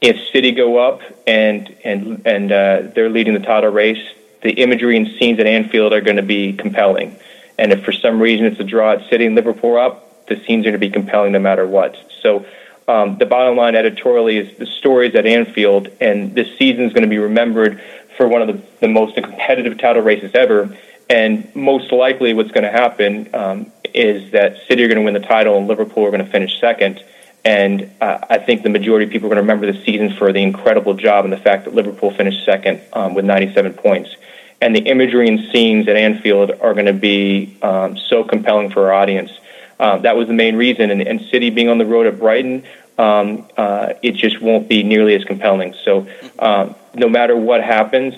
if 0.00 0.16
City 0.32 0.52
go 0.52 0.78
up 0.78 1.00
and 1.26 1.74
and 1.84 2.22
and 2.26 2.52
uh, 2.52 2.82
they're 2.94 3.10
leading 3.10 3.34
the 3.34 3.40
title 3.40 3.70
race, 3.70 4.02
the 4.42 4.52
imagery 4.52 4.96
and 4.96 5.08
scenes 5.18 5.38
at 5.38 5.46
Anfield 5.46 5.92
are 5.92 6.00
going 6.00 6.16
to 6.16 6.22
be 6.22 6.52
compelling. 6.52 7.16
And 7.58 7.72
if 7.72 7.84
for 7.84 7.92
some 7.92 8.20
reason 8.20 8.46
it's 8.46 8.60
a 8.60 8.64
draw 8.64 8.92
at 8.92 9.08
City 9.10 9.26
and 9.26 9.34
Liverpool 9.34 9.76
up, 9.76 10.26
the 10.26 10.36
scenes 10.44 10.66
are 10.66 10.70
going 10.70 10.80
to 10.80 10.86
be 10.86 10.90
compelling 10.90 11.32
no 11.32 11.38
matter 11.38 11.66
what. 11.66 11.96
So 12.22 12.46
um, 12.88 13.18
the 13.18 13.26
bottom 13.26 13.56
line 13.56 13.74
editorially 13.74 14.38
is 14.38 14.56
the 14.56 14.66
stories 14.66 15.14
at 15.14 15.26
Anfield, 15.26 15.88
and 16.00 16.34
this 16.34 16.48
season 16.58 16.84
is 16.84 16.92
going 16.92 17.02
to 17.02 17.08
be 17.08 17.18
remembered 17.18 17.80
for 18.16 18.26
one 18.26 18.42
of 18.42 18.48
the, 18.48 18.62
the 18.80 18.88
most 18.88 19.14
competitive 19.14 19.78
title 19.78 20.02
races 20.02 20.32
ever. 20.34 20.76
And 21.08 21.54
most 21.54 21.92
likely, 21.92 22.34
what's 22.34 22.50
going 22.52 22.64
to 22.64 22.70
happen 22.70 23.28
um, 23.34 23.72
is 23.92 24.30
that 24.32 24.56
City 24.66 24.84
are 24.84 24.88
going 24.88 24.98
to 24.98 25.04
win 25.04 25.14
the 25.14 25.20
title 25.20 25.58
and 25.58 25.68
Liverpool 25.68 26.04
are 26.06 26.10
going 26.10 26.24
to 26.24 26.30
finish 26.30 26.58
second. 26.60 27.02
And 27.44 27.90
uh, 28.00 28.18
I 28.28 28.38
think 28.38 28.62
the 28.62 28.68
majority 28.68 29.06
of 29.06 29.12
people 29.12 29.26
are 29.26 29.34
going 29.34 29.46
to 29.46 29.52
remember 29.52 29.70
the 29.70 29.82
season 29.84 30.14
for 30.14 30.32
the 30.32 30.42
incredible 30.42 30.94
job 30.94 31.24
and 31.24 31.32
the 31.32 31.38
fact 31.38 31.64
that 31.64 31.74
Liverpool 31.74 32.10
finished 32.10 32.44
second 32.44 32.80
um, 32.92 33.14
with 33.14 33.24
97 33.24 33.74
points. 33.74 34.14
And 34.60 34.76
the 34.76 34.80
imagery 34.80 35.26
and 35.26 35.50
scenes 35.50 35.88
at 35.88 35.96
Anfield 35.96 36.50
are 36.60 36.74
going 36.74 36.86
to 36.86 36.92
be 36.92 37.56
um, 37.62 37.96
so 37.96 38.24
compelling 38.24 38.70
for 38.70 38.86
our 38.86 38.92
audience. 38.92 39.30
Um, 39.78 40.02
that 40.02 40.16
was 40.16 40.28
the 40.28 40.34
main 40.34 40.56
reason. 40.56 40.90
And, 40.90 41.00
and 41.00 41.20
City 41.22 41.48
being 41.48 41.70
on 41.70 41.78
the 41.78 41.86
road 41.86 42.06
at 42.06 42.18
Brighton, 42.18 42.64
um, 42.98 43.48
uh, 43.56 43.94
it 44.02 44.12
just 44.12 44.42
won't 44.42 44.68
be 44.68 44.82
nearly 44.82 45.14
as 45.14 45.24
compelling. 45.24 45.74
So 45.82 46.06
um, 46.38 46.74
no 46.94 47.08
matter 47.08 47.34
what 47.34 47.62
happens, 47.62 48.14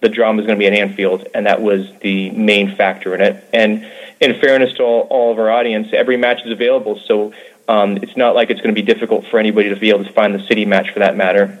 the 0.00 0.08
drama 0.08 0.40
is 0.40 0.46
going 0.46 0.58
to 0.58 0.62
be 0.62 0.66
at 0.66 0.72
Anfield, 0.72 1.28
and 1.34 1.46
that 1.46 1.62
was 1.62 1.92
the 2.00 2.30
main 2.30 2.74
factor 2.74 3.14
in 3.14 3.20
it. 3.20 3.44
And 3.52 3.86
in 4.20 4.40
fairness 4.40 4.72
to 4.74 4.82
all, 4.82 5.02
all 5.02 5.32
of 5.32 5.38
our 5.38 5.50
audience, 5.50 5.88
every 5.92 6.16
match 6.16 6.44
is 6.44 6.50
available, 6.50 6.98
so 7.06 7.32
um, 7.68 7.96
it's 7.98 8.16
not 8.16 8.34
like 8.34 8.50
it's 8.50 8.60
going 8.60 8.74
to 8.74 8.80
be 8.80 8.86
difficult 8.86 9.26
for 9.26 9.38
anybody 9.38 9.68
to 9.68 9.76
be 9.76 9.90
able 9.90 10.04
to 10.04 10.12
find 10.12 10.34
the 10.34 10.44
city 10.46 10.64
match 10.64 10.90
for 10.90 10.98
that 11.00 11.16
matter. 11.16 11.58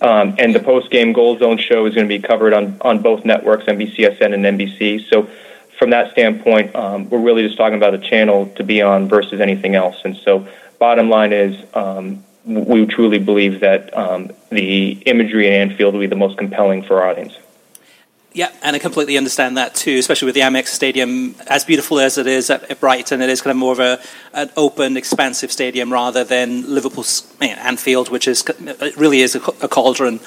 Um, 0.00 0.34
and 0.38 0.54
the 0.54 0.60
post 0.60 0.90
game 0.90 1.12
Goal 1.12 1.38
Zone 1.38 1.58
show 1.58 1.86
is 1.86 1.94
going 1.94 2.08
to 2.08 2.18
be 2.18 2.20
covered 2.20 2.52
on, 2.52 2.76
on 2.80 3.02
both 3.02 3.24
networks, 3.24 3.64
NBCSN 3.64 4.34
and 4.34 4.44
NBC. 4.44 5.08
So, 5.08 5.28
from 5.78 5.90
that 5.90 6.12
standpoint, 6.12 6.74
um, 6.76 7.08
we're 7.08 7.20
really 7.20 7.42
just 7.42 7.56
talking 7.56 7.76
about 7.76 7.94
a 7.94 7.98
channel 7.98 8.46
to 8.56 8.64
be 8.64 8.82
on 8.82 9.08
versus 9.08 9.40
anything 9.40 9.74
else. 9.74 10.00
And 10.04 10.16
so, 10.16 10.46
bottom 10.78 11.08
line 11.08 11.32
is, 11.32 11.56
um, 11.74 12.24
we 12.44 12.84
truly 12.86 13.18
believe 13.18 13.60
that 13.60 13.96
um, 13.96 14.32
the 14.50 14.92
imagery 15.06 15.46
in 15.46 15.52
Anfield 15.52 15.94
will 15.94 16.00
be 16.00 16.06
the 16.08 16.16
most 16.16 16.36
compelling 16.36 16.82
for 16.82 17.00
our 17.00 17.10
audience. 17.10 17.34
And 18.62 18.76
I 18.76 18.78
completely 18.78 19.18
understand 19.18 19.56
that 19.56 19.74
too, 19.74 19.98
especially 19.98 20.26
with 20.26 20.36
the 20.36 20.42
Amex 20.42 20.68
Stadium, 20.68 21.34
as 21.48 21.64
beautiful 21.64 21.98
as 21.98 22.16
it 22.16 22.28
is 22.28 22.48
at, 22.48 22.78
Brighton. 22.78 23.20
It 23.20 23.28
is 23.28 23.42
kind 23.42 23.50
of 23.50 23.56
more 23.56 23.72
of 23.72 23.80
a 23.80 24.00
an 24.32 24.50
open, 24.56 24.96
expansive 24.96 25.50
stadium 25.50 25.92
rather 25.92 26.22
than 26.22 26.72
Liverpool's 26.72 27.26
Anfield, 27.40 28.08
which 28.08 28.28
is 28.28 28.44
really 28.96 29.20
is 29.20 29.34
a, 29.34 29.40
a 29.62 29.68
cauldron. 29.68 30.20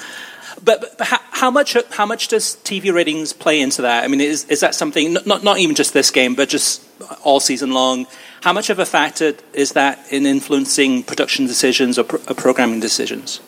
But, 0.62 0.96
but 0.98 1.06
how, 1.06 1.18
how, 1.30 1.50
much 1.50 1.76
how 1.92 2.04
much 2.04 2.28
does 2.28 2.56
TV 2.64 2.92
ratings 2.92 3.32
play 3.32 3.60
into 3.60 3.82
that? 3.82 4.04
I 4.04 4.08
mean, 4.08 4.20
is 4.20 4.44
is 4.44 4.60
that 4.60 4.74
something 4.74 5.14
not 5.14 5.42
not 5.42 5.58
even 5.58 5.74
just 5.74 5.94
this 5.94 6.10
game, 6.10 6.34
but 6.34 6.48
just 6.50 6.82
all 7.24 7.40
season 7.40 7.72
long? 7.72 8.06
How 8.42 8.52
much 8.52 8.68
of 8.68 8.78
a 8.78 8.86
factor 8.86 9.34
is 9.54 9.72
that 9.72 10.12
in 10.12 10.26
influencing 10.26 11.02
production 11.04 11.46
decisions 11.46 11.98
or, 11.98 12.04
pro- 12.04 12.20
or 12.28 12.34
programming 12.34 12.80
decisions? 12.80 13.40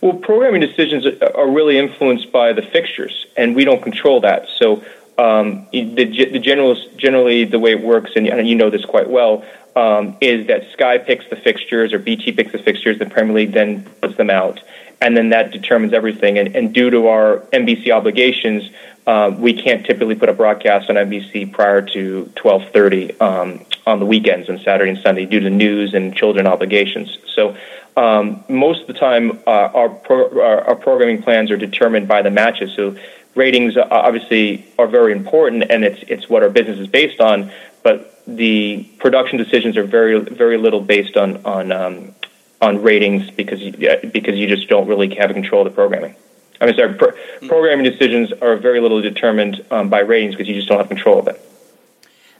Well, 0.00 0.14
programming 0.14 0.60
decisions 0.60 1.06
are 1.06 1.50
really 1.50 1.78
influenced 1.78 2.32
by 2.32 2.52
the 2.52 2.62
fixtures, 2.62 3.26
and 3.36 3.54
we 3.54 3.64
don't 3.64 3.82
control 3.82 4.20
that. 4.22 4.48
So, 4.58 4.84
um, 5.18 5.66
the, 5.70 6.04
the 6.04 6.38
general, 6.38 6.76
generally 6.96 7.44
the 7.44 7.58
way 7.58 7.72
it 7.72 7.82
works, 7.82 8.12
and 8.16 8.26
you 8.48 8.54
know 8.54 8.70
this 8.70 8.84
quite 8.84 9.10
well, 9.10 9.44
um, 9.76 10.16
is 10.20 10.46
that 10.46 10.70
Sky 10.72 10.98
picks 10.98 11.28
the 11.28 11.36
fixtures 11.36 11.92
or 11.92 11.98
BT 11.98 12.32
picks 12.32 12.52
the 12.52 12.58
fixtures, 12.58 12.98
the 12.98 13.06
Premier 13.06 13.34
League 13.34 13.52
then 13.52 13.84
puts 14.00 14.16
them 14.16 14.30
out, 14.30 14.60
and 15.00 15.16
then 15.16 15.30
that 15.30 15.50
determines 15.50 15.92
everything. 15.92 16.38
And, 16.38 16.56
and 16.56 16.72
due 16.72 16.90
to 16.90 17.08
our 17.08 17.38
NBC 17.52 17.90
obligations, 17.90 18.70
uh, 19.06 19.34
we 19.36 19.52
can't 19.52 19.84
typically 19.84 20.14
put 20.14 20.28
a 20.28 20.32
broadcast 20.32 20.90
on 20.90 20.96
NBC 20.96 21.52
prior 21.52 21.82
to 21.82 22.30
12:30 22.36 23.20
um, 23.20 23.64
on 23.86 23.98
the 23.98 24.06
weekends 24.06 24.48
and 24.48 24.60
Saturday 24.60 24.90
and 24.90 25.00
Sunday 25.00 25.26
due 25.26 25.40
to 25.40 25.50
news 25.50 25.94
and 25.94 26.14
children 26.14 26.46
obligations. 26.46 27.18
So 27.34 27.56
um, 27.96 28.44
most 28.48 28.82
of 28.82 28.86
the 28.86 28.94
time, 28.94 29.40
uh, 29.46 29.50
our, 29.50 29.88
pro- 29.88 30.40
our, 30.40 30.60
our 30.68 30.74
programming 30.76 31.22
plans 31.22 31.50
are 31.50 31.56
determined 31.56 32.08
by 32.08 32.22
the 32.22 32.30
matches. 32.30 32.72
So 32.74 32.96
ratings 33.34 33.76
uh, 33.76 33.86
obviously 33.90 34.66
are 34.78 34.86
very 34.86 35.12
important, 35.12 35.64
and 35.70 35.84
it's 35.84 36.02
it's 36.08 36.28
what 36.28 36.42
our 36.42 36.50
business 36.50 36.78
is 36.78 36.86
based 36.86 37.20
on. 37.20 37.50
But 37.82 38.22
the 38.26 38.84
production 38.98 39.38
decisions 39.38 39.76
are 39.76 39.84
very 39.84 40.20
very 40.20 40.56
little 40.56 40.80
based 40.80 41.16
on 41.16 41.44
on 41.44 41.72
um, 41.72 42.14
on 42.60 42.82
ratings 42.82 43.30
because 43.30 43.60
you, 43.60 43.72
because 44.12 44.36
you 44.36 44.46
just 44.46 44.68
don't 44.68 44.86
really 44.86 45.14
have 45.14 45.32
control 45.32 45.66
of 45.66 45.72
the 45.72 45.74
programming. 45.74 46.14
I 46.60 46.66
mean, 46.66 46.76
sorry, 46.76 46.94
pro- 46.94 47.12
mm-hmm. 47.12 47.48
programming 47.48 47.84
decisions 47.84 48.32
are 48.32 48.56
very 48.56 48.80
little 48.80 49.00
determined 49.00 49.64
um, 49.70 49.88
by 49.88 50.00
ratings 50.00 50.34
because 50.34 50.48
you 50.48 50.54
just 50.54 50.68
don't 50.68 50.78
have 50.78 50.88
control 50.88 51.18
of 51.18 51.28
it. 51.28 51.49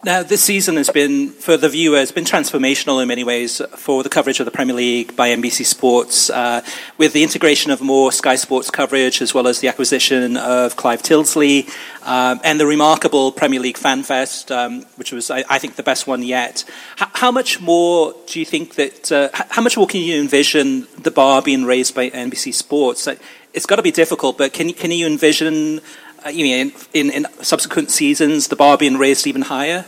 Now, 0.03 0.22
this 0.22 0.42
season 0.42 0.76
has 0.76 0.88
been, 0.88 1.28
for 1.28 1.59
the 1.59 1.68
viewer, 1.68 1.98
has 1.98 2.11
been 2.11 2.24
transformational 2.24 3.03
in 3.03 3.09
many 3.09 3.22
ways 3.22 3.61
for 3.76 4.03
the 4.03 4.09
coverage 4.09 4.40
of 4.40 4.46
the 4.46 4.51
Premier 4.51 4.74
League 4.74 5.14
by 5.14 5.28
NBC 5.28 5.66
Sports, 5.66 6.30
uh, 6.30 6.62
with 6.96 7.12
the 7.12 7.22
integration 7.22 7.70
of 7.70 7.82
more 7.82 8.11
Sky 8.11 8.36
Sports 8.36 8.70
coverage, 8.70 9.20
as 9.20 9.34
well 9.34 9.46
as 9.46 9.61
the 9.61 9.68
acquisition 9.68 10.38
of 10.38 10.74
Clive 10.76 11.03
Tyldesley, 11.03 11.68
um, 12.07 12.40
and 12.44 12.59
the 12.59 12.64
remarkable 12.64 13.30
Premier 13.30 13.61
League 13.61 13.76
Fan 13.76 14.03
Fest, 14.03 14.51
um, 14.51 14.86
which 14.96 15.12
was, 15.12 15.30
I, 15.30 15.44
I, 15.51 15.59
think, 15.59 15.76
the 15.76 15.82
best 15.82 16.07
one 16.07 16.22
yet. 16.22 16.64
H- 16.98 17.09
how 17.12 17.30
much 17.30 17.61
more 17.61 18.14
do 18.26 18.40
you 18.40 18.46
think 18.46 18.76
that, 18.76 19.12
uh, 19.12 19.28
how 19.51 19.61
much 19.61 19.76
more 19.76 19.86
can 19.86 20.01
you 20.01 20.18
envision 20.18 20.86
the 20.96 21.11
bar 21.11 21.42
being 21.42 21.66
raised 21.66 21.94
by 21.94 22.09
NBC 22.09 22.55
Sports? 22.55 23.07
It's 23.53 23.66
got 23.66 23.76
to 23.76 23.82
be 23.82 23.90
difficult, 23.90 24.38
but 24.38 24.55
can, 24.55 24.72
can 24.72 24.92
you 24.92 25.07
envision 25.07 25.82
uh, 26.25 26.29
you 26.29 26.45
mean 26.45 26.73
in, 26.93 27.11
in 27.11 27.27
subsequent 27.43 27.91
seasons 27.91 28.49
the 28.49 28.57
bar 28.57 28.77
being 28.77 28.97
raised 28.97 29.27
even 29.27 29.43
higher? 29.43 29.85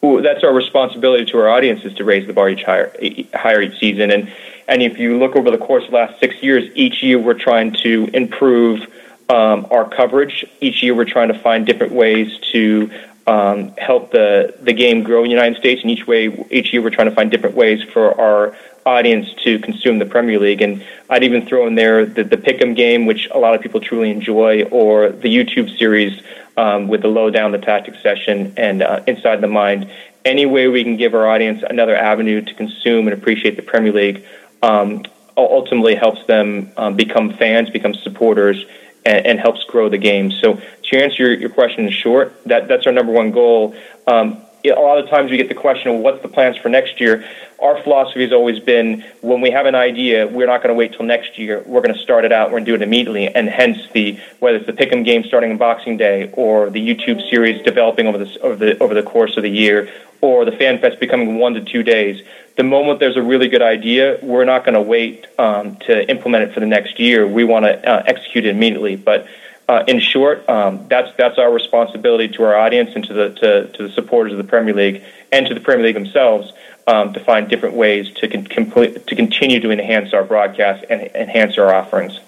Well, 0.00 0.22
that's 0.22 0.44
our 0.44 0.52
responsibility 0.52 1.24
to 1.26 1.38
our 1.38 1.48
audience 1.48 1.84
is 1.84 1.94
to 1.94 2.04
raise 2.04 2.26
the 2.26 2.32
bar 2.32 2.48
each 2.48 2.62
higher, 2.62 2.94
higher 3.34 3.60
each 3.62 3.78
season. 3.78 4.10
And 4.10 4.32
and 4.68 4.82
if 4.82 4.98
you 4.98 5.18
look 5.18 5.34
over 5.34 5.50
the 5.50 5.58
course 5.58 5.84
of 5.84 5.90
the 5.90 5.96
last 5.96 6.20
six 6.20 6.42
years, 6.42 6.70
each 6.74 7.02
year 7.02 7.18
we're 7.18 7.34
trying 7.34 7.72
to 7.82 8.08
improve 8.12 8.86
um, 9.28 9.66
our 9.70 9.88
coverage. 9.88 10.44
Each 10.60 10.82
year 10.82 10.94
we're 10.94 11.04
trying 11.04 11.28
to 11.28 11.38
find 11.38 11.66
different 11.66 11.94
ways 11.94 12.38
to 12.52 12.90
um, 13.26 13.74
help 13.76 14.12
the 14.12 14.54
the 14.60 14.72
game 14.72 15.02
grow 15.02 15.24
in 15.24 15.24
the 15.24 15.34
United 15.34 15.58
States. 15.58 15.82
And 15.82 15.90
each 15.90 16.06
way, 16.06 16.46
each 16.50 16.72
year 16.72 16.80
we're 16.82 16.90
trying 16.90 17.08
to 17.08 17.14
find 17.14 17.30
different 17.30 17.56
ways 17.56 17.82
for 17.82 18.18
our 18.20 18.56
audience 18.88 19.32
to 19.44 19.58
consume 19.58 19.98
the 19.98 20.06
Premier 20.06 20.38
League. 20.38 20.62
And 20.62 20.84
I'd 21.08 21.24
even 21.24 21.46
throw 21.46 21.66
in 21.66 21.74
there 21.74 22.06
the, 22.06 22.24
the 22.24 22.36
Pick'em 22.36 22.74
game, 22.74 23.06
which 23.06 23.28
a 23.30 23.38
lot 23.38 23.54
of 23.54 23.60
people 23.60 23.80
truly 23.80 24.10
enjoy, 24.10 24.64
or 24.64 25.10
the 25.10 25.28
YouTube 25.28 25.76
series 25.78 26.20
um, 26.56 26.88
with 26.88 27.02
the 27.02 27.08
Lowdown, 27.08 27.52
the 27.52 27.58
Tactics 27.58 28.02
session, 28.02 28.54
and 28.56 28.82
uh, 28.82 29.02
Inside 29.06 29.40
the 29.40 29.48
Mind. 29.48 29.90
Any 30.24 30.46
way 30.46 30.68
we 30.68 30.82
can 30.82 30.96
give 30.96 31.14
our 31.14 31.28
audience 31.28 31.62
another 31.68 31.96
avenue 31.96 32.42
to 32.42 32.54
consume 32.54 33.06
and 33.06 33.14
appreciate 33.14 33.56
the 33.56 33.62
Premier 33.62 33.92
League 33.92 34.24
um, 34.62 35.04
ultimately 35.36 35.94
helps 35.94 36.24
them 36.26 36.72
um, 36.76 36.96
become 36.96 37.32
fans, 37.34 37.70
become 37.70 37.94
supporters, 37.94 38.64
and, 39.06 39.24
and, 39.26 39.40
helps 39.40 39.62
grow 39.64 39.88
the 39.88 39.98
game. 39.98 40.32
So 40.32 40.60
to 40.82 41.02
answer 41.02 41.22
your, 41.22 41.34
your 41.34 41.50
question 41.50 41.86
in 41.86 41.92
short, 41.92 42.34
that, 42.46 42.66
that's 42.66 42.86
our 42.86 42.92
number 42.92 43.12
one 43.12 43.30
goal. 43.30 43.76
Um, 44.06 44.42
a 44.68 44.80
lot 44.80 44.98
of 44.98 45.08
times 45.08 45.30
we 45.30 45.36
get 45.36 45.48
the 45.48 45.54
question, 45.54 45.90
of 45.90 46.00
what's 46.00 46.22
the 46.22 46.28
plans 46.28 46.56
for 46.56 46.68
next 46.68 47.00
year? 47.00 47.24
Our 47.60 47.82
philosophy 47.82 48.22
has 48.22 48.32
always 48.32 48.60
been 48.60 49.04
when 49.20 49.40
we 49.40 49.50
have 49.50 49.66
an 49.66 49.74
idea, 49.74 50.26
we're 50.26 50.46
not 50.46 50.62
going 50.62 50.68
to 50.68 50.78
wait 50.78 50.92
till 50.92 51.04
next 51.04 51.38
year. 51.38 51.62
We're 51.66 51.80
going 51.80 51.94
to 51.94 52.00
start 52.00 52.24
it 52.24 52.32
out. 52.32 52.48
We're 52.48 52.58
going 52.58 52.66
to 52.66 52.70
do 52.70 52.74
it 52.76 52.82
immediately. 52.82 53.28
And 53.28 53.48
hence, 53.48 53.78
the 53.92 54.18
whether 54.38 54.58
it's 54.58 54.66
the 54.66 54.72
Pick'em 54.72 55.04
game 55.04 55.24
starting 55.24 55.50
on 55.50 55.58
Boxing 55.58 55.96
Day 55.96 56.30
or 56.34 56.70
the 56.70 56.80
YouTube 56.80 57.28
series 57.28 57.62
developing 57.62 58.06
over 58.06 58.18
the, 58.18 58.40
over 58.40 58.56
the, 58.56 58.78
over 58.82 58.94
the 58.94 59.02
course 59.02 59.36
of 59.36 59.42
the 59.42 59.50
year 59.50 59.90
or 60.20 60.44
the 60.44 60.52
Fan 60.52 60.78
Fest 60.80 61.00
becoming 61.00 61.38
one 61.38 61.54
to 61.54 61.60
two 61.60 61.82
days, 61.82 62.22
the 62.56 62.64
moment 62.64 62.98
there's 62.98 63.16
a 63.16 63.22
really 63.22 63.48
good 63.48 63.62
idea, 63.62 64.18
we're 64.22 64.44
not 64.44 64.64
going 64.64 64.74
to 64.74 64.82
wait 64.82 65.26
um, 65.38 65.76
to 65.76 66.08
implement 66.10 66.44
it 66.44 66.54
for 66.54 66.60
the 66.60 66.66
next 66.66 66.98
year. 66.98 67.26
We 67.26 67.44
want 67.44 67.64
to 67.64 67.88
uh, 67.88 68.02
execute 68.04 68.44
it 68.46 68.50
immediately. 68.50 68.96
But 68.96 69.26
uh, 69.68 69.84
in 69.86 70.00
short, 70.00 70.48
um, 70.48 70.86
that's 70.88 71.14
that's 71.16 71.38
our 71.38 71.52
responsibility 71.52 72.28
to 72.28 72.42
our 72.44 72.56
audience 72.56 72.90
and 72.94 73.04
to 73.04 73.12
the 73.12 73.30
to, 73.34 73.68
to 73.68 73.88
the 73.88 73.92
supporters 73.92 74.32
of 74.32 74.38
the 74.38 74.44
Premier 74.44 74.74
League 74.74 75.02
and 75.30 75.46
to 75.46 75.54
the 75.54 75.60
Premier 75.60 75.86
League 75.86 75.94
themselves 75.94 76.52
um, 76.86 77.12
to 77.12 77.20
find 77.20 77.48
different 77.48 77.74
ways 77.74 78.10
to 78.14 78.28
con- 78.28 78.44
complete, 78.44 79.06
to 79.06 79.14
continue 79.14 79.60
to 79.60 79.70
enhance 79.70 80.14
our 80.14 80.24
broadcast 80.24 80.84
and 80.88 81.02
enhance 81.14 81.58
our 81.58 81.74
offerings. 81.74 82.18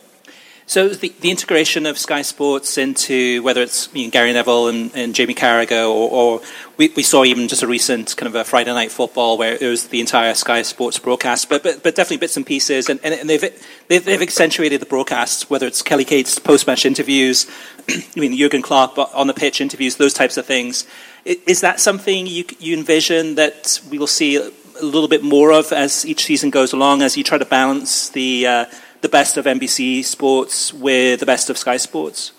So 0.71 0.89
the, 0.89 1.13
the 1.19 1.33
integration 1.33 1.85
of 1.85 1.99
Sky 1.99 2.23
Sports 2.23 2.79
into 2.79 3.43
whether 3.43 3.61
it's 3.61 3.93
you 3.93 4.05
know, 4.05 4.11
Gary 4.13 4.33
Neville 4.33 4.69
and, 4.69 4.95
and 4.95 5.17
Jamie 5.17 5.35
Carragher, 5.35 5.83
or, 5.83 6.09
or 6.09 6.41
we, 6.77 6.91
we, 6.91 7.03
saw 7.03 7.25
even 7.25 7.49
just 7.49 7.65
a 7.65 7.67
recent 7.67 8.17
kind 8.17 8.29
of 8.29 8.37
a 8.37 8.45
Friday 8.45 8.73
night 8.73 8.93
football 8.93 9.37
where 9.37 9.55
it 9.55 9.69
was 9.69 9.89
the 9.89 9.99
entire 9.99 10.33
Sky 10.33 10.63
Sports 10.63 10.97
broadcast, 11.01 11.49
but 11.49 11.65
but, 11.65 11.83
but 11.83 11.97
definitely 11.97 12.19
bits 12.19 12.37
and 12.37 12.47
pieces, 12.47 12.89
and, 12.89 13.01
and, 13.03 13.29
they've, 13.29 13.41
they've, 13.89 14.05
they've 14.05 14.23
accentuated 14.23 14.81
the 14.81 14.87
broadcasts, 14.87 15.51
whether 15.51 15.67
it's 15.67 15.83
Kelly 15.83 16.05
Cates 16.05 16.39
post 16.39 16.69
match 16.69 16.87
interviews, 16.87 17.51
I 17.89 18.21
mean 18.21 18.39
Jurgen 18.39 18.63
Klopp 18.63 18.97
on 18.97 19.27
the 19.27 19.35
pitch 19.35 19.61
interviews, 19.61 19.97
those 19.97 20.15
types 20.15 20.37
of 20.37 20.47
things. 20.47 20.87
Is 21.25 21.63
that 21.63 21.81
something 21.81 22.29
you 22.29 22.45
you 22.61 22.79
envision 22.79 23.35
that 23.35 23.81
we 23.91 23.99
will 23.99 24.07
see 24.07 24.37
a 24.37 24.53
little 24.81 25.09
bit 25.09 25.25
more 25.25 25.53
of 25.53 25.73
as 25.73 26.07
each 26.07 26.27
season 26.27 26.51
goes 26.51 26.73
along, 26.73 27.03
as 27.03 27.17
you 27.17 27.25
try 27.25 27.39
to 27.39 27.45
balance 27.45 28.11
the 28.11 28.47
uh, 28.47 28.67
the 29.01 29.09
best 29.09 29.37
of 29.37 29.45
NBC 29.45 30.05
Sports 30.05 30.73
with 30.73 31.21
the 31.21 31.27
best 31.27 31.51
of 31.51 31.59
Sky 31.59 31.77
Sports? 31.77 32.33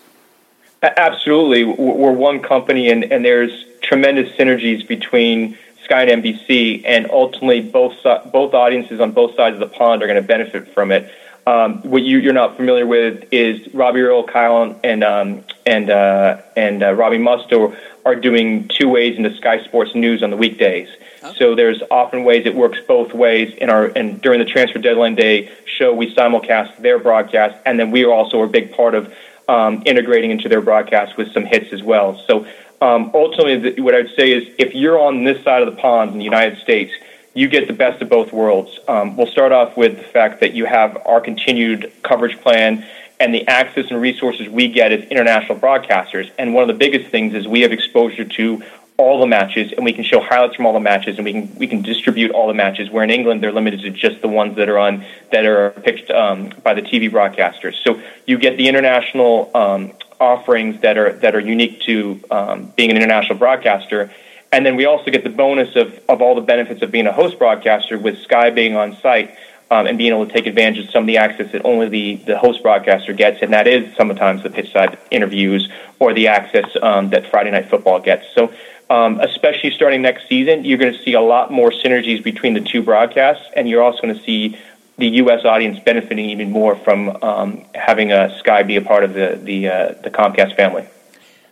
Absolutely. 0.82 1.64
We're 1.64 2.12
one 2.12 2.40
company, 2.40 2.90
and, 2.90 3.04
and 3.04 3.24
there's 3.24 3.64
tremendous 3.82 4.32
synergies 4.36 4.86
between 4.86 5.56
Sky 5.84 6.04
and 6.04 6.24
NBC, 6.24 6.82
and 6.84 7.10
ultimately 7.10 7.60
both 7.60 7.94
both 8.32 8.54
audiences 8.54 9.00
on 9.00 9.12
both 9.12 9.36
sides 9.36 9.54
of 9.54 9.60
the 9.60 9.68
pond 9.68 10.02
are 10.02 10.06
going 10.06 10.20
to 10.20 10.26
benefit 10.26 10.72
from 10.74 10.90
it. 10.90 11.12
Um, 11.46 11.82
what 11.82 12.02
you, 12.02 12.28
are 12.30 12.32
not 12.32 12.56
familiar 12.56 12.86
with 12.86 13.24
is 13.32 13.72
Robbie 13.74 14.00
Earle, 14.00 14.24
Kyle, 14.24 14.78
and 14.84 15.04
um, 15.04 15.44
and 15.66 15.90
uh, 15.90 16.40
and 16.56 16.82
uh, 16.82 16.92
Robbie 16.94 17.18
Mustoe 17.18 17.76
are 18.04 18.14
doing 18.16 18.68
two 18.68 18.88
ways 18.88 19.16
into 19.16 19.34
Sky 19.36 19.62
Sports 19.64 19.94
News 19.94 20.22
on 20.22 20.30
the 20.30 20.36
weekdays. 20.36 20.88
So 21.36 21.54
there's 21.54 21.82
often 21.90 22.24
ways 22.24 22.46
it 22.46 22.54
works 22.54 22.78
both 22.86 23.14
ways. 23.14 23.54
In 23.58 23.70
our 23.70 23.86
and 23.86 24.20
during 24.20 24.38
the 24.38 24.44
transfer 24.44 24.78
deadline 24.78 25.14
day 25.14 25.50
show, 25.66 25.94
we 25.94 26.14
simulcast 26.14 26.78
their 26.78 26.98
broadcast, 26.98 27.56
and 27.64 27.78
then 27.78 27.90
we 27.90 28.04
are 28.04 28.12
also 28.12 28.42
a 28.42 28.48
big 28.48 28.74
part 28.74 28.94
of 28.94 29.12
um, 29.48 29.82
integrating 29.86 30.30
into 30.30 30.48
their 30.48 30.60
broadcast 30.60 31.16
with 31.16 31.32
some 31.32 31.44
hits 31.44 31.72
as 31.72 31.82
well. 31.82 32.20
So 32.26 32.46
um, 32.80 33.10
ultimately, 33.14 33.80
what 33.80 33.94
I 33.94 33.98
would 33.98 34.14
say 34.16 34.32
is, 34.32 34.48
if 34.58 34.74
you're 34.74 35.00
on 35.00 35.24
this 35.24 35.42
side 35.44 35.62
of 35.62 35.74
the 35.74 35.80
pond 35.80 36.12
in 36.12 36.18
the 36.18 36.24
United 36.24 36.58
States, 36.58 36.92
you 37.34 37.48
get 37.48 37.66
the 37.66 37.72
best 37.72 38.02
of 38.02 38.08
both 38.08 38.32
worlds. 38.32 38.78
Um, 38.88 39.16
we'll 39.16 39.26
start 39.26 39.52
off 39.52 39.76
with 39.76 39.96
the 39.96 40.04
fact 40.04 40.40
that 40.40 40.52
you 40.52 40.66
have 40.66 41.00
our 41.06 41.20
continued 41.20 41.92
coverage 42.02 42.38
plan 42.40 42.84
and 43.20 43.32
the 43.32 43.46
access 43.46 43.90
and 43.90 44.00
resources 44.00 44.48
we 44.48 44.68
get 44.68 44.90
as 44.90 45.04
international 45.04 45.58
broadcasters. 45.58 46.30
And 46.38 46.54
one 46.54 46.68
of 46.68 46.68
the 46.68 46.78
biggest 46.78 47.10
things 47.10 47.34
is 47.34 47.46
we 47.46 47.60
have 47.60 47.72
exposure 47.72 48.24
to 48.24 48.62
all 48.96 49.20
the 49.20 49.26
matches, 49.26 49.72
and 49.72 49.84
we 49.84 49.92
can 49.92 50.04
show 50.04 50.20
highlights 50.20 50.56
from 50.56 50.66
all 50.66 50.72
the 50.72 50.80
matches, 50.80 51.16
and 51.16 51.24
we 51.24 51.32
can 51.32 51.54
we 51.56 51.66
can 51.66 51.82
distribute 51.82 52.30
all 52.30 52.46
the 52.46 52.54
matches. 52.54 52.90
Where 52.90 53.02
in 53.02 53.10
England, 53.10 53.42
they're 53.42 53.52
limited 53.52 53.80
to 53.82 53.90
just 53.90 54.20
the 54.20 54.28
ones 54.28 54.56
that 54.56 54.68
are 54.68 54.78
on 54.78 55.04
that 55.30 55.46
are 55.46 55.70
picked 55.70 56.10
um, 56.10 56.52
by 56.62 56.74
the 56.74 56.82
TV 56.82 57.10
broadcasters. 57.10 57.74
So 57.82 58.00
you 58.26 58.38
get 58.38 58.56
the 58.56 58.68
international 58.68 59.50
um, 59.54 59.92
offerings 60.20 60.80
that 60.82 60.96
are 60.98 61.12
that 61.14 61.34
are 61.34 61.40
unique 61.40 61.80
to 61.82 62.20
um, 62.30 62.72
being 62.76 62.90
an 62.90 62.96
international 62.96 63.38
broadcaster. 63.38 64.12
And 64.52 64.66
then 64.66 64.76
we 64.76 64.84
also 64.84 65.10
get 65.10 65.24
the 65.24 65.30
bonus 65.30 65.74
of, 65.76 65.98
of 66.10 66.20
all 66.20 66.34
the 66.34 66.42
benefits 66.42 66.82
of 66.82 66.90
being 66.90 67.06
a 67.06 67.12
host 67.12 67.38
broadcaster 67.38 67.98
with 67.98 68.18
Sky 68.18 68.50
being 68.50 68.76
on 68.76 68.94
site 68.96 69.34
um, 69.72 69.86
and 69.86 69.96
being 69.96 70.12
able 70.12 70.26
to 70.26 70.32
take 70.32 70.46
advantage 70.46 70.84
of 70.84 70.90
some 70.90 71.04
of 71.04 71.06
the 71.06 71.16
access 71.16 71.50
that 71.52 71.64
only 71.64 71.88
the, 71.88 72.16
the 72.26 72.38
host 72.38 72.62
broadcaster 72.62 73.14
gets, 73.14 73.40
and 73.40 73.54
that 73.54 73.66
is 73.66 73.96
sometimes 73.96 74.42
the 74.42 74.50
pitch 74.50 74.70
side 74.70 74.98
interviews 75.10 75.70
or 75.98 76.12
the 76.12 76.28
access 76.28 76.66
um, 76.82 77.08
that 77.08 77.30
Friday 77.30 77.50
Night 77.50 77.70
Football 77.70 77.98
gets. 77.98 78.26
So, 78.34 78.52
um, 78.92 79.20
especially 79.20 79.70
starting 79.70 80.02
next 80.02 80.28
season, 80.28 80.66
you're 80.66 80.76
going 80.76 80.92
to 80.92 81.02
see 81.02 81.14
a 81.14 81.20
lot 81.20 81.50
more 81.50 81.70
synergies 81.70 82.22
between 82.22 82.52
the 82.52 82.60
two 82.60 82.82
broadcasts, 82.82 83.46
and 83.56 83.66
you're 83.66 83.82
also 83.82 84.02
going 84.02 84.14
to 84.14 84.22
see 84.22 84.58
the 84.98 85.08
U.S. 85.22 85.46
audience 85.46 85.78
benefiting 85.78 86.28
even 86.28 86.50
more 86.50 86.76
from 86.76 87.08
um, 87.22 87.64
having 87.74 88.12
a 88.12 88.38
Sky 88.38 88.62
be 88.62 88.76
a 88.76 88.82
part 88.82 89.02
of 89.02 89.14
the 89.14 89.40
the, 89.42 89.68
uh, 89.68 89.94
the 90.02 90.10
Comcast 90.10 90.56
family. 90.56 90.86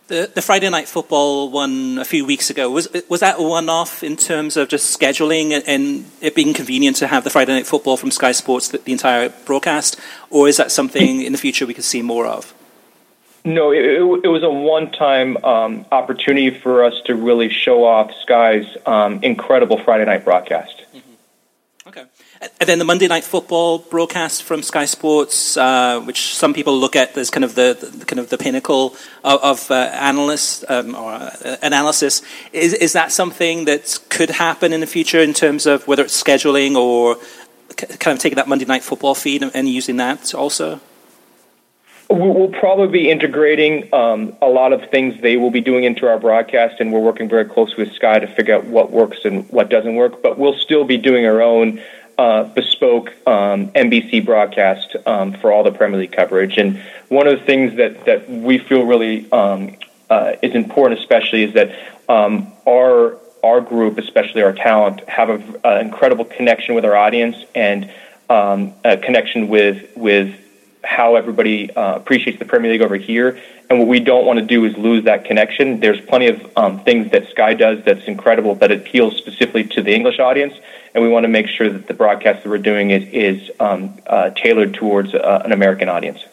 The, 0.07 0.29
the 0.35 0.41
Friday 0.43 0.69
night 0.69 0.87
football 0.87 1.49
one 1.49 1.97
a 1.97 2.05
few 2.05 2.27
weeks 2.27 2.51
ago 2.51 2.69
was 2.69 2.87
was 3.09 3.21
that 3.21 3.39
a 3.39 3.41
one 3.41 3.69
off 3.69 4.03
in 4.03 4.17
terms 4.17 4.55
of 4.55 4.69
just 4.69 4.85
scheduling 4.95 5.63
and 5.65 6.05
it 6.21 6.35
being 6.35 6.53
convenient 6.53 6.97
to 6.97 7.07
have 7.07 7.23
the 7.23 7.31
Friday 7.31 7.53
night 7.53 7.65
football 7.65 7.97
from 7.97 8.11
Sky 8.11 8.33
Sports 8.33 8.67
the, 8.67 8.77
the 8.77 8.91
entire 8.91 9.29
broadcast, 9.45 9.99
or 10.29 10.47
is 10.47 10.57
that 10.57 10.71
something 10.71 11.23
in 11.23 11.31
the 11.31 11.39
future 11.39 11.65
we 11.65 11.73
could 11.73 11.85
see 11.85 12.03
more 12.03 12.27
of? 12.27 12.53
No, 13.43 13.71
it, 13.71 13.83
it, 14.23 14.27
was 14.27 14.43
a 14.43 14.49
one-time 14.49 15.43
um, 15.43 15.85
opportunity 15.91 16.51
for 16.51 16.83
us 16.83 17.01
to 17.05 17.15
really 17.15 17.49
show 17.49 17.85
off 17.85 18.11
Sky's 18.21 18.65
um, 18.85 19.23
incredible 19.23 19.79
Friday 19.79 20.05
night 20.05 20.23
broadcast. 20.23 20.83
Mm-hmm. 20.93 21.89
Okay. 21.89 22.03
And 22.59 22.69
then 22.69 22.79
the 22.79 22.85
Monday 22.85 23.07
Night 23.07 23.23
Football 23.23 23.79
broadcast 23.79 24.43
from 24.43 24.61
Sky 24.61 24.85
Sports, 24.85 25.57
uh, 25.57 26.01
which 26.01 26.35
some 26.35 26.53
people 26.53 26.77
look 26.77 26.95
at 26.95 27.17
as 27.17 27.29
kind 27.29 27.43
of 27.43 27.55
the, 27.55 27.77
the 27.97 28.05
kind 28.05 28.19
of 28.19 28.29
the 28.29 28.37
pinnacle 28.37 28.95
of, 29.23 29.43
of 29.43 29.71
uh, 29.71 29.75
analyst 29.93 30.65
um, 30.69 30.95
or 30.95 31.11
uh, 31.11 31.57
analysis, 31.61 32.21
is 32.53 32.73
is 32.73 32.93
that 32.93 33.11
something 33.11 33.65
that 33.65 33.99
could 34.09 34.29
happen 34.29 34.73
in 34.73 34.79
the 34.81 34.87
future 34.87 35.19
in 35.19 35.33
terms 35.33 35.65
of 35.65 35.87
whether 35.87 36.03
it's 36.03 36.21
scheduling 36.21 36.75
or 36.75 37.17
kind 37.75 38.15
of 38.15 38.19
taking 38.19 38.35
that 38.35 38.47
Monday 38.47 38.65
Night 38.65 38.83
Football 38.83 39.15
feed 39.15 39.43
and 39.43 39.69
using 39.69 39.97
that 39.97 40.33
also? 40.33 40.79
We'll 42.11 42.49
probably 42.49 42.89
be 42.89 43.09
integrating 43.09 43.93
um, 43.93 44.35
a 44.41 44.47
lot 44.47 44.73
of 44.73 44.89
things 44.89 45.21
they 45.21 45.37
will 45.37 45.49
be 45.49 45.61
doing 45.61 45.85
into 45.85 46.07
our 46.07 46.19
broadcast, 46.19 46.81
and 46.81 46.91
we're 46.91 46.99
working 46.99 47.29
very 47.29 47.45
closely 47.45 47.85
with 47.85 47.93
Sky 47.93 48.19
to 48.19 48.27
figure 48.27 48.55
out 48.55 48.65
what 48.65 48.91
works 48.91 49.19
and 49.23 49.49
what 49.49 49.69
doesn't 49.69 49.95
work. 49.95 50.21
But 50.21 50.37
we'll 50.37 50.57
still 50.57 50.83
be 50.83 50.97
doing 50.97 51.25
our 51.25 51.41
own 51.41 51.81
uh, 52.17 52.43
bespoke 52.43 53.09
um, 53.25 53.69
NBC 53.69 54.25
broadcast 54.25 54.95
um, 55.05 55.33
for 55.33 55.53
all 55.53 55.63
the 55.63 55.71
Premier 55.71 55.99
League 55.99 56.11
coverage. 56.11 56.57
And 56.57 56.81
one 57.07 57.27
of 57.27 57.39
the 57.39 57.45
things 57.45 57.77
that, 57.77 58.05
that 58.05 58.29
we 58.29 58.57
feel 58.57 58.85
really 58.85 59.31
um, 59.31 59.77
uh, 60.09 60.33
is 60.41 60.53
important, 60.53 60.99
especially, 60.99 61.43
is 61.43 61.53
that 61.53 61.73
um, 62.09 62.51
our 62.67 63.17
our 63.43 63.61
group, 63.61 63.97
especially 63.97 64.43
our 64.43 64.53
talent, 64.53 65.01
have 65.09 65.29
an 65.29 65.79
incredible 65.79 66.25
connection 66.25 66.75
with 66.75 66.85
our 66.85 66.95
audience 66.95 67.37
and 67.55 67.91
um, 68.29 68.73
a 68.83 68.97
connection 68.97 69.47
with 69.47 69.95
with 69.95 70.35
how 70.83 71.15
everybody 71.15 71.71
uh, 71.71 71.95
appreciates 71.95 72.39
the 72.39 72.45
Premier 72.45 72.71
League 72.71 72.81
over 72.81 72.95
here. 72.95 73.39
And 73.69 73.79
what 73.79 73.87
we 73.87 73.99
don't 73.99 74.25
want 74.25 74.39
to 74.39 74.45
do 74.45 74.65
is 74.65 74.75
lose 74.77 75.05
that 75.05 75.25
connection. 75.25 75.79
There's 75.79 76.01
plenty 76.01 76.27
of 76.27 76.57
um, 76.57 76.83
things 76.83 77.11
that 77.11 77.29
Sky 77.29 77.53
does 77.53 77.83
that's 77.83 78.05
incredible 78.05 78.55
that 78.55 78.71
appeals 78.71 79.15
specifically 79.17 79.63
to 79.65 79.81
the 79.81 79.93
English 79.93 80.19
audience 80.19 80.53
and 80.93 81.03
we 81.03 81.09
want 81.09 81.23
to 81.23 81.27
make 81.27 81.47
sure 81.47 81.69
that 81.69 81.87
the 81.87 81.93
broadcast 81.93 82.43
that 82.43 82.49
we're 82.49 82.57
doing 82.57 82.89
is, 82.89 83.03
is 83.11 83.51
um, 83.59 83.97
uh, 84.07 84.31
tailored 84.31 84.73
towards 84.73 85.13
uh, 85.13 85.41
an 85.45 85.51
American 85.51 85.89
audience. 85.89 86.23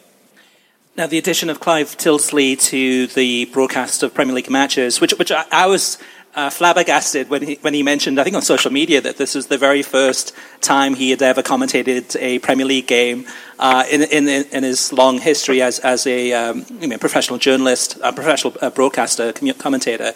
Now, 0.97 1.07
the 1.07 1.17
addition 1.17 1.49
of 1.49 1.61
Clive 1.61 1.97
Tyldesley 1.97 2.61
to 2.63 3.07
the 3.07 3.45
broadcast 3.45 4.03
of 4.03 4.13
Premier 4.13 4.35
League 4.35 4.49
matches, 4.49 4.99
which, 4.99 5.13
which 5.13 5.31
I, 5.31 5.45
I 5.51 5.67
was 5.67 5.97
uh, 6.35 6.49
flabbergasted 6.49 7.29
when 7.29 7.41
he, 7.41 7.55
when 7.61 7.73
he 7.73 7.83
mentioned, 7.83 8.19
I 8.19 8.23
think 8.23 8.35
on 8.35 8.41
social 8.41 8.71
media, 8.71 9.01
that 9.01 9.17
this 9.17 9.35
was 9.35 9.47
the 9.47 9.57
very 9.57 9.81
first 9.81 10.35
time 10.61 10.93
he 10.93 11.09
had 11.09 11.21
ever 11.21 11.41
commentated 11.41 12.15
a 12.19 12.39
Premier 12.39 12.65
League 12.65 12.87
game 12.87 13.25
uh, 13.57 13.83
in, 13.89 14.03
in, 14.03 14.27
in, 14.27 14.63
his 14.63 14.93
long 14.93 15.19
history 15.19 15.61
as, 15.61 15.79
as 15.79 16.05
a 16.05 16.33
um, 16.33 16.65
you 16.79 16.87
know, 16.87 16.97
professional 16.97 17.39
journalist, 17.39 17.97
a 18.03 18.13
professional 18.13 18.55
uh, 18.61 18.69
broadcaster, 18.69 19.33
commentator 19.53 20.13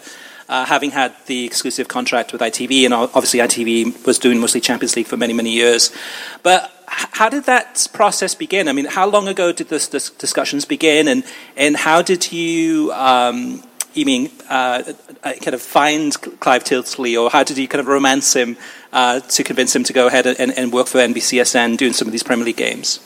uh, 0.48 0.64
having 0.66 0.90
had 0.90 1.14
the 1.26 1.44
exclusive 1.44 1.88
contract 1.88 2.32
with 2.32 2.40
ITV, 2.40 2.84
and 2.84 2.94
obviously 2.94 3.40
ITV 3.40 4.06
was 4.06 4.18
doing 4.18 4.38
mostly 4.38 4.60
Champions 4.60 4.94
League 4.96 5.06
for 5.06 5.16
many, 5.16 5.32
many 5.32 5.50
years. 5.50 5.90
But 6.42 6.70
how 6.86 7.28
did 7.28 7.44
that 7.44 7.88
process 7.92 8.34
begin? 8.34 8.68
I 8.68 8.72
mean, 8.72 8.84
how 8.84 9.08
long 9.08 9.26
ago 9.26 9.52
did 9.52 9.68
this, 9.68 9.88
this 9.88 10.10
discussions 10.10 10.64
begin, 10.64 11.08
and 11.08 11.24
and 11.56 11.76
how 11.76 12.02
did 12.02 12.30
you? 12.30 12.92
Um, 12.92 13.62
you 13.94 14.04
mean 14.04 14.30
uh 14.50 14.82
kind 15.32 15.54
of 15.54 15.62
find 15.62 16.12
Clive 16.40 16.64
Tyldesley, 16.64 17.20
or 17.20 17.30
how 17.30 17.42
did 17.42 17.58
you 17.58 17.66
kind 17.66 17.80
of 17.80 17.86
romance 17.86 18.34
him 18.34 18.56
uh, 18.92 19.20
to 19.20 19.42
convince 19.42 19.74
him 19.74 19.82
to 19.84 19.92
go 19.92 20.06
ahead 20.06 20.26
and, 20.26 20.52
and 20.56 20.72
work 20.72 20.86
for 20.86 20.98
NBCSN 20.98 21.76
doing 21.76 21.92
some 21.92 22.06
of 22.06 22.12
these 22.12 22.22
Premier 22.22 22.44
League 22.44 22.56
games? 22.56 23.00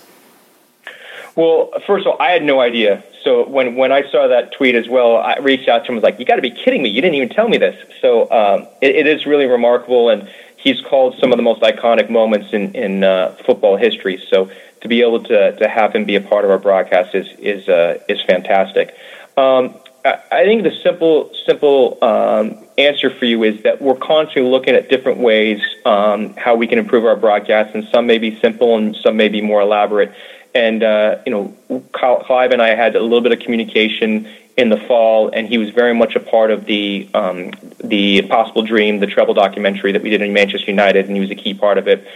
Well, 1.37 1.71
first 1.87 2.05
of 2.05 2.13
all, 2.13 2.17
I 2.21 2.33
had 2.33 2.43
no 2.43 2.61
idea. 2.61 3.05
So 3.23 3.49
when 3.49 3.77
when 3.77 3.93
I 3.93 4.03
saw 4.11 4.27
that 4.27 4.53
tweet 4.53 4.75
as 4.75 4.89
well, 4.89 5.17
I 5.17 5.37
reached 5.39 5.69
out 5.69 5.81
to 5.81 5.85
him. 5.85 5.95
and 5.95 6.03
Was 6.03 6.03
like, 6.03 6.19
"You 6.19 6.25
got 6.25 6.37
to 6.37 6.43
be 6.43 6.51
kidding 6.51 6.83
me! 6.83 6.89
You 6.89 7.01
didn't 7.01 7.15
even 7.15 7.29
tell 7.29 7.49
me 7.49 7.59
this." 7.59 7.77
So 8.01 8.29
um, 8.31 8.67
it, 8.81 8.97
it 8.97 9.07
is 9.07 9.25
really 9.25 9.47
remarkable, 9.47 10.09
and 10.09 10.29
he's 10.57 10.81
called 10.81 11.17
some 11.21 11.31
of 11.31 11.37
the 11.37 11.43
most 11.43 11.63
iconic 11.63 12.11
moments 12.11 12.53
in 12.53 12.75
in 12.75 13.05
uh, 13.05 13.37
football 13.47 13.77
history. 13.77 14.21
So 14.29 14.51
to 14.81 14.89
be 14.89 15.01
able 15.03 15.23
to 15.25 15.57
to 15.57 15.69
have 15.69 15.95
him 15.95 16.05
be 16.05 16.17
a 16.17 16.21
part 16.21 16.45
of 16.45 16.51
our 16.51 16.59
broadcast 16.59 17.15
is 17.15 17.29
is 17.39 17.69
uh, 17.69 17.99
is 18.09 18.21
fantastic. 18.23 18.97
Um, 19.37 19.75
I, 20.31 20.45
think 20.45 20.63
the 20.63 20.77
simple 20.83 21.33
simple 21.47 21.99
um, 22.03 22.65
answer 22.77 23.11
for 23.11 23.25
you 23.25 23.43
is 23.43 23.63
that 23.63 23.81
we're 23.83 23.97
constantly 23.97 24.51
looking 24.51 24.75
at 24.75 24.89
different 24.89 25.19
ways 25.19 25.61
um, 25.85 26.35
how 26.37 26.55
we 26.55 26.67
can 26.67 26.79
improve 26.79 27.05
our 27.05 27.17
broadcast, 27.17 27.75
and 27.75 27.87
some 27.93 28.07
may 28.07 28.19
be 28.19 28.39
simple 28.41 28.77
and 28.77 28.97
some 28.97 29.17
may 29.17 29.29
be 29.29 29.41
more 29.41 29.61
elaborate. 29.61 30.13
And 30.55 30.83
uh, 30.83 31.19
you 31.27 31.33
know, 31.33 31.83
Clive 31.93 32.53
and 32.53 32.63
I 32.63 32.75
had 32.75 32.97
a 32.97 33.01
little 33.01 33.21
bit 33.21 33.33
of 33.33 33.41
communication 33.41 34.29
in 34.57 34.71
the 34.71 34.77
fall, 34.77 35.31
and 35.31 35.47
he 35.47 35.57
was 35.57 35.71
very 35.71 35.95
much 35.95 36.17
a 36.17 36.21
part 36.21 36.51
of 36.51 36.65
the 36.65 37.09
um, 37.15 37.53
the 37.83 38.19
Impossible 38.19 38.63
Dream, 38.63 38.99
the 38.99 39.07
treble 39.07 39.35
documentary 39.35 39.93
that 39.93 40.03
we 40.03 40.11
did 40.11 40.21
in 40.23 40.33
Manchester 40.33 40.71
United, 40.71 41.07
and 41.07 41.15
he 41.15 41.21
was 41.21 41.31
a 41.31 41.37
key 41.37 41.55
part 41.55 41.79
of 41.79 41.87
it. 41.87 42.07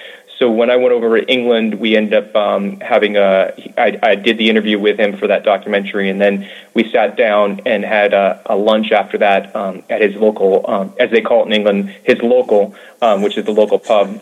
So 0.43 0.51
when 0.51 0.71
I 0.71 0.77
went 0.77 0.93
over 0.93 1.21
to 1.21 1.25
England, 1.31 1.75
we 1.75 1.97
ended 1.97 2.15
up 2.15 2.35
um, 2.35 2.81
having 2.81 3.17
a. 3.17 3.53
I, 3.79 3.97
I 4.03 4.15
did 4.17 4.39
the 4.39 4.51
interview 4.51 4.77
with 4.77 4.99
him 4.99 5.17
for 5.17 5.29
that 5.29 5.45
documentary, 5.45 6.11
and 6.11 6.21
then 6.21 6.51
we 6.75 6.91
sat 6.91 7.17
down 7.17 7.61
and 7.65 7.85
had 7.85 8.13
a, 8.13 8.43
a 8.47 8.57
lunch 8.57 8.91
after 8.91 9.19
that 9.19 9.55
um, 9.55 9.85
at 9.89 10.01
his 10.01 10.17
local, 10.17 10.69
um, 10.69 10.95
as 10.99 11.13
they 11.13 11.21
call 11.21 11.45
it 11.45 11.47
in 11.47 11.53
England, 11.53 11.91
his 12.03 12.21
local, 12.23 12.75
um, 13.01 13.23
which 13.23 13.39
is 13.39 13.45
the 13.45 13.53
local 13.53 13.79
pub 13.79 14.21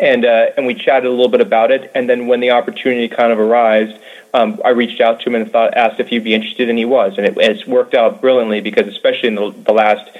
and 0.00 0.24
uh, 0.24 0.46
and 0.56 0.66
we 0.66 0.74
chatted 0.74 1.06
a 1.06 1.10
little 1.10 1.28
bit 1.28 1.40
about 1.40 1.70
it. 1.70 1.92
And 1.94 2.10
then 2.10 2.26
when 2.26 2.40
the 2.40 2.50
opportunity 2.50 3.06
kind 3.06 3.30
of 3.30 3.38
arose, 3.38 3.96
um, 4.34 4.60
I 4.64 4.70
reached 4.70 5.00
out 5.00 5.20
to 5.20 5.28
him 5.28 5.36
and 5.36 5.52
thought, 5.52 5.76
asked 5.76 6.00
if 6.00 6.08
he'd 6.08 6.24
be 6.24 6.34
interested, 6.34 6.68
and 6.68 6.76
he 6.76 6.84
was. 6.84 7.18
And 7.18 7.24
it, 7.24 7.34
it's 7.36 7.68
worked 7.68 7.94
out 7.94 8.20
brilliantly 8.20 8.62
because, 8.62 8.88
especially 8.88 9.28
in 9.28 9.36
the, 9.36 9.54
the 9.64 9.72
last 9.72 10.10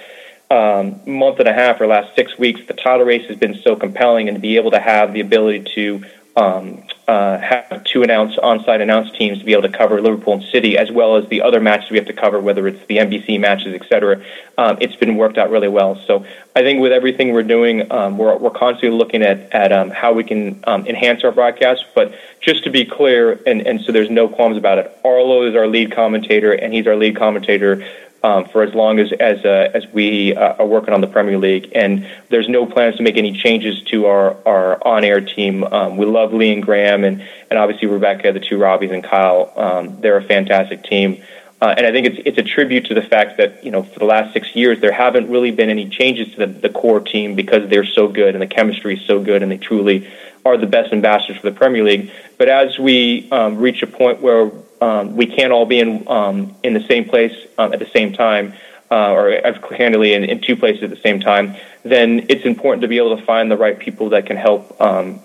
um, 0.51 1.01
month 1.07 1.41
and 1.41 1.49
a 1.49 1.53
half 1.53 1.81
or 1.81 1.87
last 1.87 2.15
six 2.15 2.39
weeks, 2.39 2.61
the 2.67 2.75
title 2.75 3.05
race 3.05 3.27
has 3.29 3.37
been 3.37 3.61
so 3.63 3.77
compelling, 3.77 4.29
and 4.29 4.37
to 4.37 4.41
be 4.41 4.57
able 4.57 4.71
to 4.71 4.81
have 4.81 5.13
the 5.13 5.21
ability 5.21 5.73
to 5.75 6.05
um, 6.37 6.83
uh, 7.09 7.39
have 7.39 7.83
two 7.85 8.03
announced 8.03 8.39
on-site 8.39 8.81
announce 8.81 9.11
teams 9.13 9.39
to 9.39 9.45
be 9.45 9.53
able 9.53 9.63
to 9.63 9.71
cover 9.71 10.01
Liverpool 10.03 10.35
and 10.35 10.43
City, 10.43 10.77
as 10.77 10.91
well 10.91 11.17
as 11.17 11.27
the 11.29 11.41
other 11.41 11.61
matches 11.61 11.91
we 11.91 11.97
have 11.97 12.07
to 12.07 12.13
cover, 12.13 12.39
whether 12.41 12.69
it's 12.69 12.85
the 12.87 12.99
NBC 12.99 13.41
matches, 13.41 13.75
et 13.75 13.89
cetera. 13.89 14.23
Um, 14.59 14.77
it's 14.81 14.97
been 14.97 15.17
worked 15.17 15.39
out 15.39 15.51
really 15.51 15.69
well. 15.69 15.97
So 16.07 16.27
I 16.55 16.61
think 16.61 16.81
with 16.81 16.93
everything 16.93 17.33
we're 17.33 17.43
doing, 17.43 17.91
um, 17.91 18.19
we're, 18.19 18.37
we're 18.37 18.51
constantly 18.51 18.99
looking 18.99 19.23
at, 19.23 19.53
at 19.53 19.73
um, 19.73 19.91
how 19.91 20.13
we 20.13 20.25
can 20.25 20.63
um, 20.67 20.87
enhance 20.87 21.25
our 21.25 21.33
broadcast. 21.33 21.87
But 21.95 22.15
just 22.41 22.65
to 22.65 22.71
be 22.71 22.85
clear, 22.85 23.41
and, 23.47 23.67
and 23.67 23.81
so 23.81 23.93
there's 23.93 24.11
no 24.11 24.29
qualms 24.29 24.59
about 24.59 24.79
it, 24.79 24.99
Arlo 25.05 25.49
is 25.49 25.55
our 25.55 25.67
lead 25.67 25.93
commentator, 25.93 26.53
and 26.53 26.75
he's 26.75 26.87
our 26.87 26.97
lead 26.97 27.17
commentator 27.17 27.87
um, 28.23 28.47
for 28.47 28.63
as 28.63 28.75
long 28.75 28.99
as 28.99 29.13
as 29.13 29.45
uh, 29.45 29.71
as 29.75 29.87
we 29.93 30.35
uh, 30.35 30.55
are 30.55 30.67
working 30.67 30.95
on 30.95 31.01
the 31.01 31.07
Premier 31.07 31.39
League. 31.39 31.73
And 31.75 32.07
there's 32.29 32.49
no 32.49 32.67
plans 32.67 32.97
to 32.97 33.03
make 33.03 33.17
any 33.17 33.33
changes 33.33 33.83
to 33.85 34.07
our 34.07 34.37
our 34.47 34.87
on 34.87 35.05
air 35.05 35.21
team. 35.21 35.65
Um, 35.65 35.97
we 35.97 36.07
love 36.07 36.33
Lee 36.33 36.53
and 36.53 36.63
Graeme, 36.63 37.05
and 37.05 37.23
and 37.51 37.59
obviously 37.59 37.89
Rebecca, 37.89 38.33
the 38.33 38.41
two 38.41 38.59
Robbies, 38.59 38.93
and 38.93 39.05
Kyle. 39.05 39.53
Um, 39.57 40.01
they're 40.01 40.19
a 40.19 40.25
fantastic 40.25 40.85
team. 40.85 41.23
Uh, 41.61 41.75
and 41.77 41.87
I 41.87 41.93
think 41.93 42.07
it's 42.07 42.23
it's 42.27 42.39
a 42.39 42.43
tribute 42.43 42.87
to 42.87 42.95
the 42.95 43.03
fact 43.03 43.39
that 43.39 43.65
you 43.65 43.71
know 43.71 43.83
for 43.83 43.99
the 43.99 44.05
last 44.05 44.35
six 44.35 44.55
years 44.55 44.81
there 44.81 44.93
haven't 44.93 45.31
really 45.31 45.51
been 45.51 45.71
any 45.71 45.89
changes 45.89 46.31
to 46.35 46.47
the, 46.47 46.47
the 46.47 46.69
core 46.69 47.01
team 47.01 47.35
because 47.35 47.71
they're 47.71 47.87
so 47.87 48.09
good 48.09 48.35
and 48.35 48.43
the 48.43 48.47
chemistry 48.47 48.99
is 48.99 49.07
so 49.07 49.23
good 49.23 49.43
and 49.43 49.51
they 49.51 49.57
truly 49.57 50.07
are 50.45 50.59
the 50.59 50.67
best 50.67 50.93
ambassadors 50.93 51.39
for 51.39 51.51
the 51.51 51.57
Premier 51.57 51.83
League. 51.83 52.11
But 52.39 52.49
as 52.49 52.79
we 52.79 53.31
um, 53.31 53.57
reach 53.57 53.83
a 53.83 53.87
point 53.87 54.21
where 54.21 54.51
um, 54.81 55.17
we 55.17 55.27
can't 55.27 55.53
all 55.53 55.67
be 55.67 55.81
in 55.81 56.07
um, 56.09 56.55
in 56.63 56.75
the 56.75 56.85
same 56.87 57.09
place 57.09 57.35
um, 57.59 57.73
at 57.73 57.79
the 57.79 57.89
same 57.95 58.13
time, 58.13 58.55
uh, 58.91 59.13
or 59.13 59.31
as 59.31 59.57
candidly 59.77 60.15
in, 60.15 60.25
in, 60.25 60.41
two 60.41 60.57
places 60.57 60.83
at 60.85 60.91
the 60.91 61.01
same 61.01 61.21
time, 61.21 61.57
then 61.83 62.27
it's 62.29 62.45
important 62.45 62.83
to 62.83 62.89
be 62.89 62.99
able 62.99 63.17
to 63.17 63.25
find 63.25 63.51
the 63.51 63.57
right 63.57 63.79
people 63.79 64.11
that 64.11 64.27
can 64.27 64.37
help 64.37 64.81
um, 64.81 65.21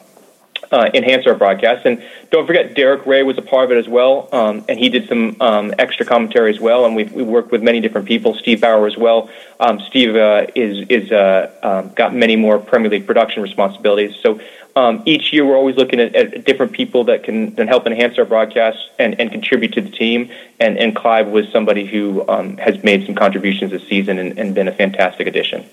uh, 0.72 0.90
enhance 0.94 1.28
our 1.28 1.36
broadcast. 1.36 1.86
And 1.86 2.04
don't 2.30 2.48
forget, 2.48 2.74
Derek 2.76 3.06
Ray 3.06 3.24
was 3.24 3.38
a 3.38 3.42
part 3.42 3.66
of 3.66 3.72
it 3.72 3.78
as 3.78 3.88
well, 3.88 4.30
um, 4.32 4.64
and 4.70 4.80
he 4.80 4.90
did 4.90 5.08
some 5.08 5.36
um, 5.42 5.74
extra 5.78 6.06
commentary 6.06 6.54
as 6.54 6.60
well. 6.60 6.86
And 6.86 6.96
we've 6.96 7.12
we 7.12 7.24
worked 7.24 7.52
with 7.52 7.62
many 7.62 7.80
different 7.82 8.08
people. 8.08 8.36
Steve 8.36 8.62
Bauer 8.62 8.88
as 8.88 8.98
well. 8.98 9.30
Um, 9.60 9.80
Steve 9.82 10.16
uh, 10.16 10.48
is 10.56 10.88
is 10.88 11.12
uh, 11.12 11.52
um, 11.62 11.94
got 11.94 12.16
many 12.16 12.36
more 12.36 12.58
Premier 12.60 12.90
League 12.90 13.08
production 13.08 13.44
responsibilities. 13.44 14.16
So. 14.22 14.40
Um, 14.76 15.04
each 15.06 15.34
year, 15.34 15.46
we're 15.46 15.58
always 15.58 15.76
looking 15.76 16.00
at, 16.00 16.16
at, 16.16 16.46
different 16.46 16.72
people 16.72 17.04
that 17.06 17.24
can, 17.24 17.52
can 17.52 17.68
help 17.68 17.86
enhance 17.86 18.18
our 18.18 18.26
broadcasts 18.26 18.90
and, 18.98 19.20
and 19.20 19.32
contribute 19.32 19.74
to 19.74 19.82
the 19.82 19.90
team. 19.90 20.32
And, 20.60 20.78
and 20.78 20.96
Clive 20.96 21.28
was 21.28 21.50
somebody 21.50 21.86
who 21.86 22.28
um, 22.30 22.58
has 22.58 22.82
made 22.84 23.06
some 23.06 23.16
contributions 23.16 23.72
this 23.72 23.86
season 23.88 24.18
and, 24.18 24.40
and 24.40 24.56
been 24.56 24.68
a 24.68 24.72
fantastic 24.72 25.28
addition. 25.28 25.66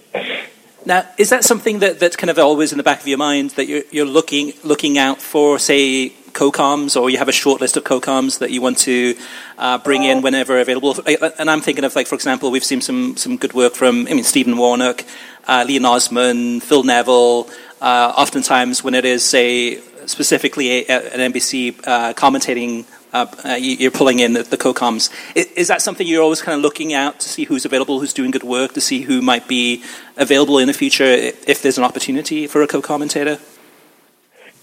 Now, 0.84 1.06
is 1.16 1.30
that 1.30 1.44
something 1.44 1.80
that, 1.80 2.00
that's 2.00 2.16
kind 2.16 2.30
of 2.30 2.38
always 2.38 2.72
in 2.72 2.78
the 2.78 2.84
back 2.84 3.00
of 3.00 3.06
your 3.06 3.18
mind 3.18 3.50
that 3.50 3.66
you're, 3.66 3.82
you're 3.90 4.06
looking 4.06 4.52
looking 4.64 4.96
out 4.96 5.20
for, 5.20 5.58
say, 5.58 6.10
co-coms, 6.32 6.96
or 6.96 7.10
you 7.10 7.18
have 7.18 7.28
a 7.28 7.32
short 7.32 7.60
list 7.60 7.76
of 7.76 7.84
co-coms 7.84 8.38
that 8.38 8.50
you 8.50 8.62
want 8.62 8.78
to 8.78 9.16
uh, 9.58 9.78
bring 9.78 10.04
in 10.04 10.22
whenever 10.22 10.58
available? 10.60 10.96
And 11.38 11.50
I'm 11.50 11.60
thinking 11.60 11.84
of, 11.84 11.94
like, 11.96 12.06
for 12.06 12.14
example, 12.14 12.50
we've 12.50 12.64
seen 12.64 12.80
some 12.80 13.16
some 13.16 13.36
good 13.36 13.52
work 13.52 13.74
from, 13.74 14.06
I 14.08 14.14
mean, 14.14 14.24
Stephen 14.24 14.56
Warnock, 14.56 15.04
uh, 15.46 15.64
Leon 15.66 15.84
Osman, 15.84 16.60
Phil 16.60 16.84
Neville. 16.84 17.48
Uh, 17.80 18.12
oftentimes, 18.16 18.82
when 18.82 18.94
it 18.94 19.04
is, 19.04 19.22
say, 19.22 19.80
specifically 20.06 20.86
a, 20.88 21.14
an 21.14 21.32
NBC 21.32 21.78
uh, 21.86 22.12
commentating 22.14 22.86
uh, 23.12 23.26
uh 23.44 23.54
you're 23.54 23.90
pulling 23.90 24.18
in 24.18 24.34
the, 24.34 24.42
the 24.42 24.56
co-coms. 24.56 25.10
Is, 25.34 25.46
is, 25.52 25.68
that 25.68 25.80
something 25.80 26.06
you're 26.06 26.22
always 26.22 26.42
kind 26.42 26.56
of 26.56 26.62
looking 26.62 26.92
out 26.92 27.20
to 27.20 27.28
see 27.28 27.44
who's 27.44 27.64
available, 27.64 28.00
who's 28.00 28.12
doing 28.12 28.30
good 28.30 28.42
work, 28.42 28.74
to 28.74 28.80
see 28.80 29.02
who 29.02 29.22
might 29.22 29.48
be 29.48 29.82
available 30.16 30.58
in 30.58 30.66
the 30.66 30.74
future 30.74 31.04
if 31.04 31.62
there's 31.62 31.78
an 31.78 31.84
opportunity 31.84 32.46
for 32.46 32.62
a 32.62 32.66
co-commentator? 32.66 33.38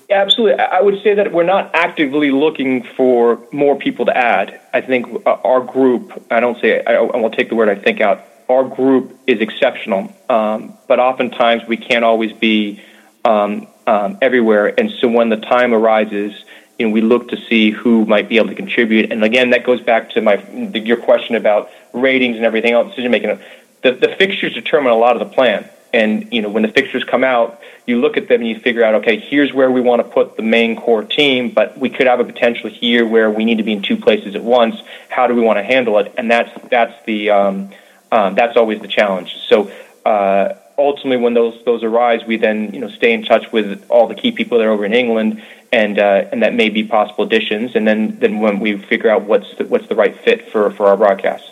Yeah, 0.09 0.22
absolutely. 0.22 0.59
I 0.59 0.82
would 0.82 1.01
say 1.01 1.16
that 1.16 1.32
we're 1.32 1.43
not 1.43 1.72
actively 1.74 2.30
looking 2.30 2.84
for 2.84 3.39
more 3.51 3.76
people 3.76 4.05
to 4.05 4.16
add. 4.16 4.61
I 4.72 4.82
think 4.82 5.26
uh, 5.26 5.32
our 5.43 5.61
group, 5.61 6.24
I 6.30 6.39
don't 6.39 6.59
say, 6.61 6.84
I, 6.84 6.95
I 6.95 7.18
will 7.18 7.32
take 7.32 7.49
the 7.49 7.55
word 7.55 7.70
I 7.70 7.76
think 7.76 8.01
out, 8.01 8.24
our 8.47 8.63
group 8.63 9.18
is 9.26 9.41
exceptional. 9.41 10.13
Um, 10.30 10.78
but 10.88 10.99
oftentimes 10.99 11.63
we 11.68 11.78
can't 11.78 12.05
always 12.05 12.34
be 12.34 12.84
um, 13.26 13.67
um, 13.88 14.17
everywhere. 14.21 14.73
And 14.80 14.91
so 15.01 15.07
when 15.07 15.30
the 15.30 15.38
time 15.38 15.73
arises, 15.73 16.34
you 16.78 16.88
know, 16.88 16.93
we 16.93 17.01
look 17.01 17.30
to 17.30 17.38
see 17.49 17.71
who 17.71 18.05
might 18.05 18.30
be 18.30 18.38
able 18.38 18.49
to 18.49 18.55
contribute. 18.55 19.11
And 19.11 19.23
again, 19.23 19.51
that 19.51 19.63
goes 19.63 19.82
back 19.82 20.11
to 20.11 20.21
my 20.21 20.36
your 20.73 20.97
question 20.97 21.36
about 21.36 21.69
ratings 21.93 22.36
and 22.38 22.45
everything 22.45 22.73
else, 22.73 22.89
decision 22.89 23.11
making. 23.11 23.39
The, 23.82 23.91
the 23.93 24.15
fixtures 24.17 24.53
determine 24.53 24.91
a 24.91 24.95
lot 24.95 25.19
of 25.19 25.28
the 25.28 25.34
plan. 25.34 25.69
And 25.93 26.34
you 26.34 26.41
know, 26.41 26.49
when 26.49 26.63
the 26.63 26.69
fixtures 26.69 27.05
come 27.05 27.23
out, 27.23 27.61
you 27.86 28.01
look 28.01 28.17
at 28.17 28.28
them 28.28 28.41
and 28.41 28.49
you 28.49 28.59
figure 28.59 28.84
out, 28.84 28.95
okay, 28.95 29.17
here's 29.17 29.53
where 29.53 29.71
we 29.71 29.80
want 29.80 30.03
to 30.03 30.09
put 30.09 30.36
the 30.36 30.43
main 30.43 30.76
core 30.76 31.03
team, 31.03 31.51
but 31.51 31.78
we 31.78 31.89
could 31.89 32.07
have 32.07 32.19
a 32.19 32.26
potential 32.26 32.69
here 32.69 33.07
where 33.07 33.32
we 33.32 33.45
need 33.45 33.59
to 33.59 33.63
be 33.63 33.71
in 33.71 33.82
two 33.82 33.95
places 33.95 34.36
at 34.36 34.43
once. 34.43 34.76
How 35.07 35.28
do 35.28 35.36
we 35.36 35.41
want 35.41 35.57
to 35.57 35.63
handle 35.63 35.97
it? 35.99 36.13
And 36.17 36.30
that's 36.30 36.51
that's 36.69 37.05
the 37.05 37.30
um, 37.30 37.69
um, 38.11 38.36
that's 38.36 38.57
always 38.57 38.82
the 38.82 38.88
challenge. 38.88 39.38
So. 39.47 39.71
Uh, 40.05 40.55
ultimately, 40.78 41.17
when 41.17 41.34
those 41.34 41.61
those 41.65 41.84
arise, 41.84 42.26
we 42.26 42.38
then 42.38 42.73
you 42.73 42.80
know 42.80 42.89
stay 42.89 43.13
in 43.13 43.23
touch 43.23 43.51
with 43.51 43.86
all 43.89 44.07
the 44.07 44.15
key 44.15 44.32
people 44.32 44.57
that 44.57 44.65
are 44.65 44.71
over 44.71 44.86
in 44.86 44.93
England 44.93 45.41
and 45.71 45.99
uh, 45.99 46.30
and 46.32 46.41
that 46.43 46.53
may 46.53 46.69
be 46.69 46.84
possible 46.84 47.26
additions. 47.26 47.76
And 47.76 47.88
then 47.88 48.17
then 48.19 48.39
when 48.39 48.59
we 48.59 48.78
figure 48.78 49.09
out 49.09 49.23
what's 49.23 49.53
the, 49.55 49.65
what's 49.65 49.88
the 49.88 49.95
right 49.95 50.17
fit 50.17 50.49
for 50.49 50.71
for 50.71 50.88
our 50.88 50.97
broadcast. 50.97 51.51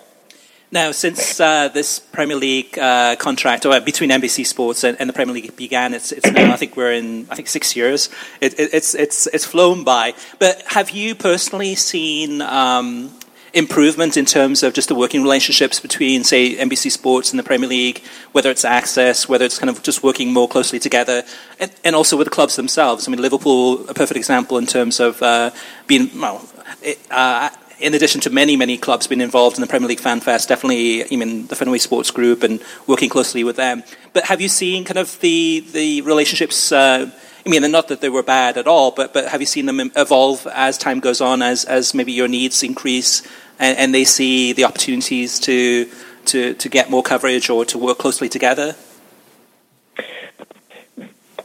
Now, 0.71 0.91
since 0.91 1.39
uh, 1.39 1.67
this 1.67 1.99
Premier 1.99 2.35
League 2.35 2.79
uh, 2.79 3.15
contract, 3.17 3.63
or 3.63 3.79
between 3.79 4.09
NBC 4.09 4.43
Sports 4.43 4.83
and, 4.83 4.99
and, 4.99 5.07
the 5.07 5.13
Premier 5.13 5.35
League 5.35 5.55
began, 5.55 5.93
it's, 5.93 6.11
it's 6.11 6.31
now 6.31 6.51
I 6.51 6.55
think 6.55 6.75
we're 6.75 6.93
in 6.93 7.27
I 7.29 7.35
think 7.35 7.47
six 7.47 7.75
years. 7.75 8.09
It, 8.41 8.59
it, 8.59 8.73
it's 8.73 8.95
it's 8.95 9.27
it's 9.27 9.45
flown 9.45 9.83
by. 9.83 10.15
But 10.39 10.63
have 10.67 10.89
you 10.89 11.13
personally 11.13 11.75
seen 11.75 12.41
um, 12.41 13.11
improvement 13.53 14.17
in 14.17 14.25
terms 14.25 14.63
of 14.63 14.73
just 14.73 14.89
the 14.89 14.95
working 14.95 15.21
relationships 15.21 15.79
between, 15.79 16.23
say, 16.23 16.55
NBC 16.55 16.91
Sports 16.91 17.31
and 17.31 17.39
the 17.39 17.43
Premier 17.43 17.69
League, 17.69 18.01
whether 18.31 18.49
it's 18.49 18.65
access, 18.65 19.29
whether 19.29 19.45
it's 19.45 19.59
kind 19.59 19.69
of 19.69 19.83
just 19.83 20.01
working 20.01 20.33
more 20.33 20.47
closely 20.47 20.79
together, 20.79 21.23
and, 21.59 21.71
and 21.83 21.95
also 21.95 22.17
with 22.17 22.25
the 22.25 22.31
clubs 22.31 22.55
themselves. 22.55 23.07
I 23.07 23.11
mean, 23.11 23.21
Liverpool, 23.21 23.87
a 23.87 23.93
perfect 23.93 24.17
example 24.17 24.57
in 24.57 24.65
terms 24.65 24.99
of 24.99 25.21
uh, 25.21 25.51
being, 25.85 26.09
well, 26.19 26.47
it, 26.81 26.99
uh, 27.11 27.51
in 27.79 27.93
addition 27.93 28.21
to 28.21 28.29
many, 28.29 28.55
many 28.55 28.77
clubs 28.77 29.05
being 29.07 29.21
involved 29.21 29.57
in 29.57 29.61
the 29.61 29.67
Premier 29.67 29.89
League 29.89 29.99
Fan 29.99 30.19
Fest, 30.19 30.49
definitely, 30.49 31.03
I 31.03 31.15
mean, 31.15 31.45
the 31.47 31.55
Fenway 31.55 31.77
Sports 31.77 32.09
Group 32.09 32.41
and 32.41 32.59
working 32.87 33.09
closely 33.09 33.43
with 33.43 33.57
them. 33.57 33.83
But 34.13 34.25
have 34.25 34.41
you 34.41 34.47
seen 34.47 34.83
kind 34.83 34.97
of 34.97 35.19
the, 35.19 35.63
the 35.73 36.01
relationships? 36.01 36.71
Uh, 36.71 37.11
I 37.45 37.49
mean, 37.49 37.69
not 37.71 37.89
that 37.89 37.99
they 37.99 38.07
were 38.07 38.23
bad 38.23 38.57
at 38.57 38.67
all, 38.67 38.91
but, 38.91 39.13
but 39.13 39.27
have 39.27 39.41
you 39.41 39.45
seen 39.45 39.65
them 39.65 39.91
evolve 39.97 40.47
as 40.47 40.77
time 40.77 41.01
goes 41.01 41.19
on, 41.19 41.41
as, 41.41 41.65
as 41.65 41.93
maybe 41.93 42.13
your 42.13 42.29
needs 42.29 42.63
increase 42.63 43.21
and, 43.63 43.77
and 43.77 43.95
they 43.95 44.03
see 44.03 44.51
the 44.51 44.65
opportunities 44.65 45.39
to, 45.39 45.89
to, 46.25 46.53
to 46.55 46.69
get 46.69 46.89
more 46.89 47.01
coverage 47.01 47.49
or 47.49 47.63
to 47.65 47.77
work 47.77 47.97
closely 47.97 48.27
together? 48.27 48.75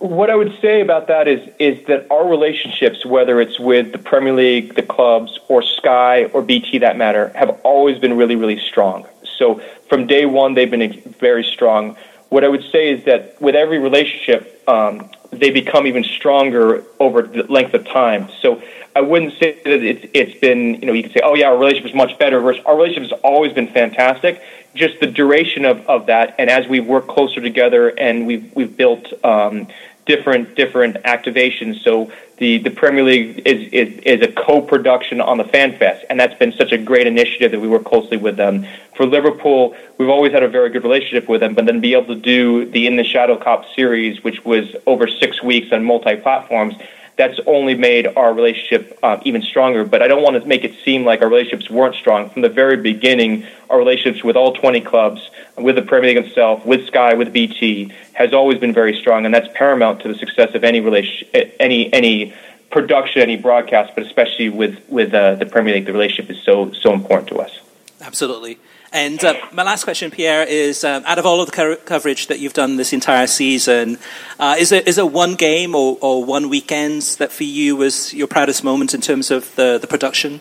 What 0.01 0.29
I 0.29 0.35
would 0.35 0.59
say 0.61 0.81
about 0.81 1.09
that 1.09 1.27
is 1.27 1.49
is 1.59 1.85
that 1.87 2.07
our 2.11 2.29
relationships, 2.29 3.05
whether 3.05 3.41
it's 3.41 3.59
with 3.59 3.91
the 3.91 3.99
Premier 3.99 4.33
League, 4.33 4.77
the 4.77 4.83
clubs, 4.83 5.39
or 5.49 5.61
Sky 5.63 6.27
or 6.27 6.41
BT, 6.43 6.79
that 6.79 6.97
matter, 6.97 7.33
have 7.35 7.51
always 7.65 7.99
been 7.99 8.17
really, 8.17 8.37
really 8.37 8.61
strong. 8.61 9.07
So 9.39 9.61
from 9.89 10.07
day 10.07 10.25
one, 10.25 10.55
they've 10.55 10.71
been 10.71 11.01
very 11.19 11.43
strong. 11.43 11.97
What 12.29 12.45
I 12.45 12.49
would 12.49 12.65
say 12.71 12.91
is 12.91 13.05
that 13.07 13.41
with 13.41 13.57
every 13.57 13.79
relationship, 13.79 14.63
um, 14.69 15.11
they 15.33 15.51
become 15.51 15.87
even 15.87 16.05
stronger 16.05 16.85
over 17.01 17.23
the 17.23 17.43
length 17.45 17.75
of 17.75 17.85
time. 17.87 18.29
So 18.41 18.63
I 18.95 19.01
wouldn't 19.01 19.39
say 19.39 19.61
that 19.65 19.83
it's 19.83 20.07
it's 20.13 20.41
been 20.41 20.75
you 20.75 20.87
know 20.87 20.93
you 20.93 21.05
could 21.05 21.13
say 21.13 21.21
oh 21.23 21.35
yeah 21.35 21.47
our 21.47 21.57
relationship 21.57 21.91
is 21.91 21.95
much 21.95 22.19
better 22.19 22.41
versus 22.41 22.63
our 22.67 22.77
relationship 22.77 23.11
has 23.11 23.21
always 23.23 23.53
been 23.53 23.69
fantastic. 23.69 24.43
Just 24.75 25.01
the 25.01 25.07
duration 25.07 25.65
of, 25.65 25.87
of 25.89 26.07
that, 26.07 26.35
and 26.39 26.51
as 26.51 26.69
we 26.69 26.81
work 26.81 27.09
closer 27.09 27.41
together, 27.41 27.89
and 27.89 28.27
we've 28.27 28.55
we've 28.55 28.77
built 28.77 29.13
um, 29.25 29.69
different 30.09 30.57
different 30.57 30.97
activations. 31.05 31.83
So 31.85 32.11
the, 32.39 32.59
the 32.59 32.71
Premier 32.71 33.05
League 33.05 33.43
is, 33.45 33.69
is 33.73 33.99
is 34.01 34.23
a 34.23 34.33
co-production 34.33 35.21
on 35.21 35.39
the 35.39 35.45
Fan 35.45 35.77
Fest, 35.77 36.05
and 36.09 36.19
that's 36.19 36.37
been 36.39 36.53
such 36.53 36.73
a 36.73 36.79
great 36.79 37.07
initiative 37.07 37.53
that 37.53 37.61
we 37.61 37.69
work 37.69 37.85
closely 37.85 38.17
with 38.17 38.37
them. 38.37 38.67
For 38.97 39.07
Liverpool, 39.07 39.77
we've 39.99 40.09
always 40.09 40.33
had 40.33 40.43
a 40.43 40.49
very 40.49 40.71
good 40.71 40.83
relationship 40.83 41.29
with 41.29 41.41
them, 41.41 41.55
but 41.55 41.67
then 41.67 41.81
be 41.81 41.95
able 41.95 42.15
to 42.15 42.21
do 42.21 42.65
the 42.65 42.87
In 42.87 42.97
the 42.97 43.05
Shadow 43.05 43.39
Kop 43.39 43.65
series, 43.75 44.25
which 44.25 44.45
was 44.45 44.75
over 44.87 45.07
six 45.07 45.43
weeks 45.43 45.73
on 45.73 45.85
multi 45.85 46.17
platforms 46.17 46.75
that's 47.19 47.39
only 47.47 47.75
made 47.75 48.07
our 48.07 48.33
relationship 48.33 48.97
uh, 49.03 49.19
even 49.25 49.43
stronger. 49.43 49.85
But 49.85 50.03
I 50.03 50.09
don't 50.09 50.23
want 50.23 50.41
to 50.41 50.49
make 50.49 50.65
it 50.65 50.73
seem 50.85 51.05
like 51.05 51.21
our 51.21 51.29
relationships 51.29 51.69
weren't 51.69 51.97
strong. 51.97 52.31
From 52.31 52.43
the 52.43 52.49
very 52.49 52.77
beginning, 52.77 53.45
our 53.69 53.77
relationships 53.77 54.25
with 54.25 54.37
all 54.37 54.55
20 54.55 54.81
clubs, 54.83 55.29
with 55.57 55.75
the 55.75 55.83
Premier 55.83 56.15
League 56.15 56.25
itself, 56.25 56.65
with 56.65 56.87
Sky, 56.87 57.15
with 57.15 57.33
BT, 57.33 57.93
has 58.13 58.33
always 58.33 58.59
been 58.59 58.73
very 58.73 58.97
strong, 58.97 59.27
and 59.27 59.35
that's 59.35 59.49
paramount 59.55 60.01
to 60.03 60.09
the 60.09 60.15
success 60.15 60.55
of 60.55 60.63
any 60.63 60.81
relationship, 60.81 61.57
any 61.59 61.93
any 61.93 62.33
production, 62.71 63.21
any 63.21 63.37
broadcast, 63.37 63.95
but 63.97 64.07
especially 64.07 64.49
with 64.49 64.79
with 64.89 65.13
uh, 65.13 65.35
the 65.35 65.47
Premier 65.47 65.75
League, 65.75 65.87
the 65.87 65.93
relationship 65.93 66.31
is 66.31 66.41
so 66.45 66.73
so 66.73 66.93
important 66.93 67.29
to 67.31 67.41
us. 67.41 67.61
Absolutely. 68.01 68.59
And 68.93 69.23
uh, 69.23 69.35
my 69.53 69.65
last 69.65 69.85
question, 69.85 70.11
Pierre, 70.11 70.45
is 70.45 70.83
um, 70.83 71.03
out 71.05 71.19
of 71.19 71.27
all 71.27 71.41
of 71.41 71.51
the 71.51 71.53
co- 71.53 71.77
coverage 71.77 72.29
that 72.29 72.41
you've 72.41 72.55
done 72.55 72.77
this 72.77 72.93
entire 72.93 73.27
season, 73.27 73.99
uh, 74.39 74.57
is, 74.59 74.71
there, 74.71 74.83
is 74.87 74.97
there 74.97 75.07
one 75.07 75.35
game 75.35 75.75
or, 75.75 75.99
or 76.01 76.25
one 76.25 76.49
weekend 76.49 77.03
that 77.19 77.31
for 77.31 77.45
you 77.45 77.77
was 77.77 78.15
your 78.15 78.27
proudest 78.27 78.65
moment 78.65 78.95
in 78.95 79.01
terms 79.03 79.31
of 79.31 79.55
the, 79.57 79.79
the 79.79 79.87
production? 79.87 80.41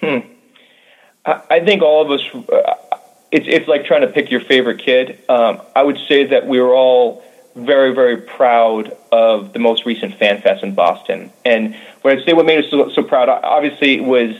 Hmm. 0.00 0.18
I, 1.24 1.42
I 1.50 1.60
think 1.64 1.82
all 1.82 2.02
of 2.02 2.10
us, 2.10 2.20
uh, 2.34 2.74
it's, 3.32 3.46
it's 3.48 3.66
like 3.66 3.86
trying 3.86 4.02
to 4.02 4.08
pick 4.08 4.30
your 4.30 4.42
favorite 4.42 4.80
kid. 4.80 5.18
Um, 5.30 5.62
I 5.74 5.82
would 5.82 5.98
say 6.06 6.26
that 6.26 6.46
we 6.46 6.60
were 6.60 6.74
all 6.74 7.24
very, 7.54 7.94
very 7.94 8.18
proud 8.18 8.94
of 9.10 9.54
the 9.54 9.58
most 9.58 9.86
recent 9.86 10.14
Fan 10.16 10.42
Fest 10.42 10.62
in 10.62 10.74
Boston. 10.74 11.32
And 11.46 11.74
when 12.02 12.18
I 12.18 12.24
say 12.24 12.34
what 12.34 12.44
made 12.44 12.62
us 12.62 12.70
so, 12.70 12.90
so 12.90 13.02
proud, 13.02 13.30
obviously 13.30 13.94
it 13.94 14.04
was 14.04 14.36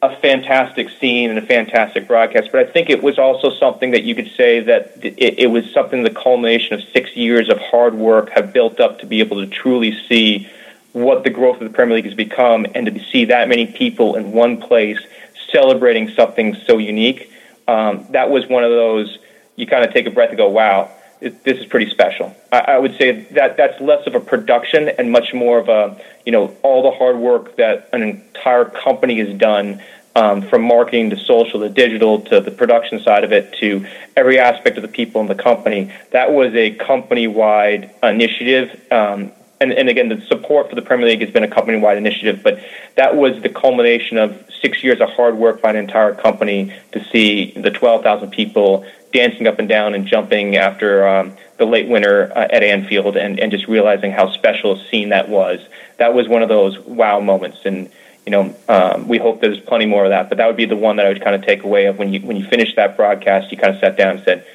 a 0.00 0.14
fantastic 0.16 0.88
scene 1.00 1.30
and 1.30 1.38
a 1.38 1.42
fantastic 1.42 2.06
broadcast, 2.06 2.50
but 2.52 2.66
I 2.66 2.70
think 2.70 2.88
it 2.88 3.02
was 3.02 3.18
also 3.18 3.50
something 3.50 3.90
that 3.90 4.04
you 4.04 4.14
could 4.14 4.30
say 4.36 4.60
that 4.60 4.92
it, 5.02 5.40
it, 5.40 5.46
was 5.48 5.68
something 5.72 6.04
the 6.04 6.10
culmination 6.10 6.74
of 6.74 6.82
six 6.92 7.16
years 7.16 7.48
of 7.48 7.58
hard 7.58 7.94
work 7.94 8.30
have 8.30 8.52
built 8.52 8.78
up 8.78 9.00
to 9.00 9.06
be 9.06 9.18
able 9.18 9.44
to 9.44 9.46
truly 9.48 9.98
see 10.08 10.48
what 10.92 11.24
the 11.24 11.30
growth 11.30 11.60
of 11.60 11.68
the 11.68 11.74
Premier 11.74 11.96
League 11.96 12.04
has 12.04 12.14
become 12.14 12.64
and 12.76 12.86
to 12.86 13.04
see 13.06 13.24
that 13.24 13.48
many 13.48 13.66
people 13.66 14.14
in 14.14 14.30
one 14.30 14.60
place 14.60 14.98
celebrating 15.50 16.08
something 16.10 16.54
so 16.54 16.78
unique. 16.78 17.32
Um, 17.66 18.06
that 18.10 18.30
was 18.30 18.46
one 18.46 18.62
of 18.62 18.70
those 18.70 19.18
you 19.56 19.66
kind 19.66 19.84
of 19.84 19.92
take 19.92 20.06
a 20.06 20.10
breath 20.10 20.28
and 20.28 20.38
go, 20.38 20.48
wow. 20.48 20.90
It, 21.20 21.44
this 21.44 21.58
is 21.58 21.66
pretty 21.66 21.90
special. 21.90 22.34
I, 22.52 22.58
I 22.58 22.78
would 22.78 22.96
say 22.96 23.22
that 23.32 23.56
that's 23.56 23.80
less 23.80 24.06
of 24.06 24.14
a 24.14 24.20
production 24.20 24.88
and 24.88 25.10
much 25.10 25.34
more 25.34 25.58
of 25.58 25.68
a, 25.68 26.00
you 26.24 26.32
know, 26.32 26.56
all 26.62 26.82
the 26.82 26.96
hard 26.96 27.16
work 27.16 27.56
that 27.56 27.88
an 27.92 28.02
entire 28.02 28.64
company 28.64 29.18
has 29.18 29.36
done 29.38 29.82
um, 30.16 30.42
from 30.42 30.62
marketing 30.62 31.10
to 31.10 31.16
social 31.16 31.60
to 31.60 31.68
digital 31.68 32.20
to 32.22 32.40
the 32.40 32.50
production 32.50 33.00
side 33.00 33.24
of 33.24 33.32
it 33.32 33.52
to 33.60 33.86
every 34.16 34.38
aspect 34.38 34.76
of 34.76 34.82
the 34.82 34.88
people 34.88 35.20
in 35.20 35.28
the 35.28 35.34
company. 35.34 35.92
That 36.10 36.32
was 36.32 36.54
a 36.54 36.72
company 36.72 37.26
wide 37.28 37.94
initiative. 38.02 38.80
Um, 38.90 39.32
and, 39.60 39.72
and 39.72 39.88
again, 39.88 40.08
the 40.08 40.20
support 40.22 40.68
for 40.68 40.74
the 40.76 40.82
Premier 40.82 41.06
League 41.06 41.20
has 41.20 41.30
been 41.30 41.44
a 41.44 41.48
company 41.48 41.78
wide 41.78 41.98
initiative, 41.98 42.42
but 42.42 42.60
that 42.96 43.16
was 43.16 43.42
the 43.42 43.48
culmination 43.48 44.18
of 44.18 44.47
six 44.60 44.82
years 44.82 45.00
of 45.00 45.10
hard 45.10 45.36
work 45.36 45.60
by 45.60 45.70
an 45.70 45.76
entire 45.76 46.14
company 46.14 46.74
to 46.92 47.04
see 47.04 47.52
the 47.52 47.70
12,000 47.70 48.30
people 48.30 48.86
dancing 49.12 49.46
up 49.46 49.58
and 49.58 49.68
down 49.68 49.94
and 49.94 50.06
jumping 50.06 50.56
after 50.56 51.06
um, 51.06 51.36
the 51.56 51.64
late 51.64 51.88
winter 51.88 52.30
uh, 52.36 52.48
at 52.50 52.62
Anfield 52.62 53.16
and, 53.16 53.40
and 53.40 53.50
just 53.50 53.66
realizing 53.66 54.12
how 54.12 54.30
special 54.32 54.72
a 54.72 54.84
scene 54.88 55.10
that 55.10 55.28
was. 55.28 55.60
That 55.98 56.14
was 56.14 56.28
one 56.28 56.42
of 56.42 56.48
those 56.48 56.78
wow 56.80 57.20
moments. 57.20 57.58
And, 57.64 57.90
you 58.26 58.32
know, 58.32 58.54
um, 58.68 59.08
we 59.08 59.18
hope 59.18 59.40
there's 59.40 59.60
plenty 59.60 59.86
more 59.86 60.04
of 60.04 60.10
that. 60.10 60.28
But 60.28 60.38
that 60.38 60.46
would 60.46 60.56
be 60.56 60.66
the 60.66 60.76
one 60.76 60.96
that 60.96 61.06
I 61.06 61.08
would 61.08 61.22
kind 61.22 61.34
of 61.34 61.44
take 61.44 61.62
away 61.62 61.86
of 61.86 61.98
when 61.98 62.12
you, 62.12 62.20
when 62.20 62.36
you 62.36 62.46
finish 62.46 62.74
that 62.76 62.96
broadcast, 62.96 63.50
you 63.50 63.58
kind 63.58 63.74
of 63.74 63.80
sat 63.80 63.96
down 63.96 64.16
and 64.16 64.24
said, 64.24 64.46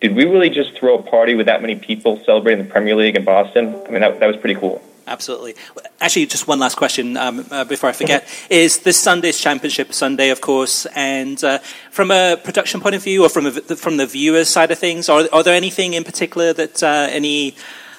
did 0.00 0.14
we 0.14 0.24
really 0.24 0.50
just 0.50 0.76
throw 0.76 0.98
a 0.98 1.02
party 1.02 1.34
with 1.34 1.46
that 1.46 1.62
many 1.62 1.76
people 1.76 2.20
celebrating 2.24 2.64
the 2.64 2.70
Premier 2.70 2.94
League 2.96 3.16
in 3.16 3.24
Boston? 3.24 3.74
I 3.86 3.90
mean, 3.90 4.00
that, 4.00 4.20
that 4.20 4.26
was 4.26 4.36
pretty 4.36 4.58
cool. 4.58 4.82
Absolutely. 5.06 5.54
Actually, 6.00 6.26
just 6.26 6.48
one 6.48 6.58
last 6.58 6.76
question 6.76 7.16
um, 7.16 7.44
uh, 7.50 7.64
before 7.64 7.90
I 7.90 7.92
forget: 7.92 8.26
is 8.48 8.78
this 8.78 8.98
Sunday's 8.98 9.38
Championship 9.38 9.92
Sunday, 9.92 10.30
of 10.30 10.40
course, 10.40 10.86
and 10.96 11.42
uh, 11.44 11.58
from 11.90 12.10
a 12.10 12.36
production 12.42 12.80
point 12.80 12.94
of 12.94 13.02
view, 13.02 13.22
or 13.24 13.28
from 13.28 13.46
a, 13.46 13.52
from 13.52 13.98
the 13.98 14.06
viewers' 14.06 14.48
side 14.48 14.70
of 14.70 14.78
things, 14.78 15.08
are, 15.08 15.28
are 15.32 15.42
there 15.42 15.54
anything 15.54 15.92
in 15.92 16.04
particular 16.04 16.54
that 16.54 16.82
uh, 16.82 17.08
any 17.10 17.54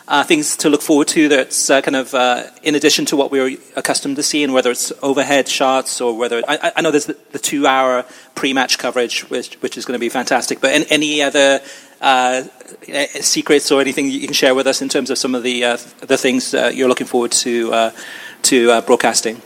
uh, 0.07 0.23
things 0.23 0.55
to 0.57 0.69
look 0.69 0.81
forward 0.81 1.07
to 1.09 1.27
that's 1.27 1.69
uh, 1.69 1.81
kind 1.81 1.95
of 1.95 2.13
uh, 2.13 2.43
in 2.63 2.75
addition 2.75 3.05
to 3.05 3.15
what 3.15 3.31
we're 3.31 3.57
accustomed 3.75 4.15
to 4.15 4.23
seeing, 4.23 4.51
whether 4.51 4.71
it's 4.71 4.91
overhead 5.01 5.47
shots 5.47 6.01
or 6.01 6.17
whether 6.17 6.43
I, 6.47 6.71
I 6.75 6.81
know 6.81 6.91
there's 6.91 7.05
the, 7.05 7.17
the 7.31 7.39
two-hour 7.39 8.05
pre-match 8.35 8.77
coverage, 8.77 9.29
which 9.29 9.55
which 9.61 9.77
is 9.77 9.85
going 9.85 9.93
to 9.93 9.99
be 9.99 10.09
fantastic. 10.09 10.59
But 10.59 10.71
any, 10.71 10.85
any 10.89 11.21
other 11.21 11.61
uh, 12.01 12.43
secrets 13.21 13.71
or 13.71 13.81
anything 13.81 14.09
you 14.09 14.21
can 14.21 14.33
share 14.33 14.55
with 14.55 14.67
us 14.67 14.81
in 14.81 14.89
terms 14.89 15.09
of 15.09 15.17
some 15.17 15.35
of 15.35 15.43
the 15.43 15.63
uh, 15.63 15.77
the 16.01 16.17
things 16.17 16.53
uh, 16.53 16.71
you're 16.73 16.89
looking 16.89 17.07
forward 17.07 17.31
to 17.31 17.91
to 18.43 18.81
broadcasting? 18.81 19.41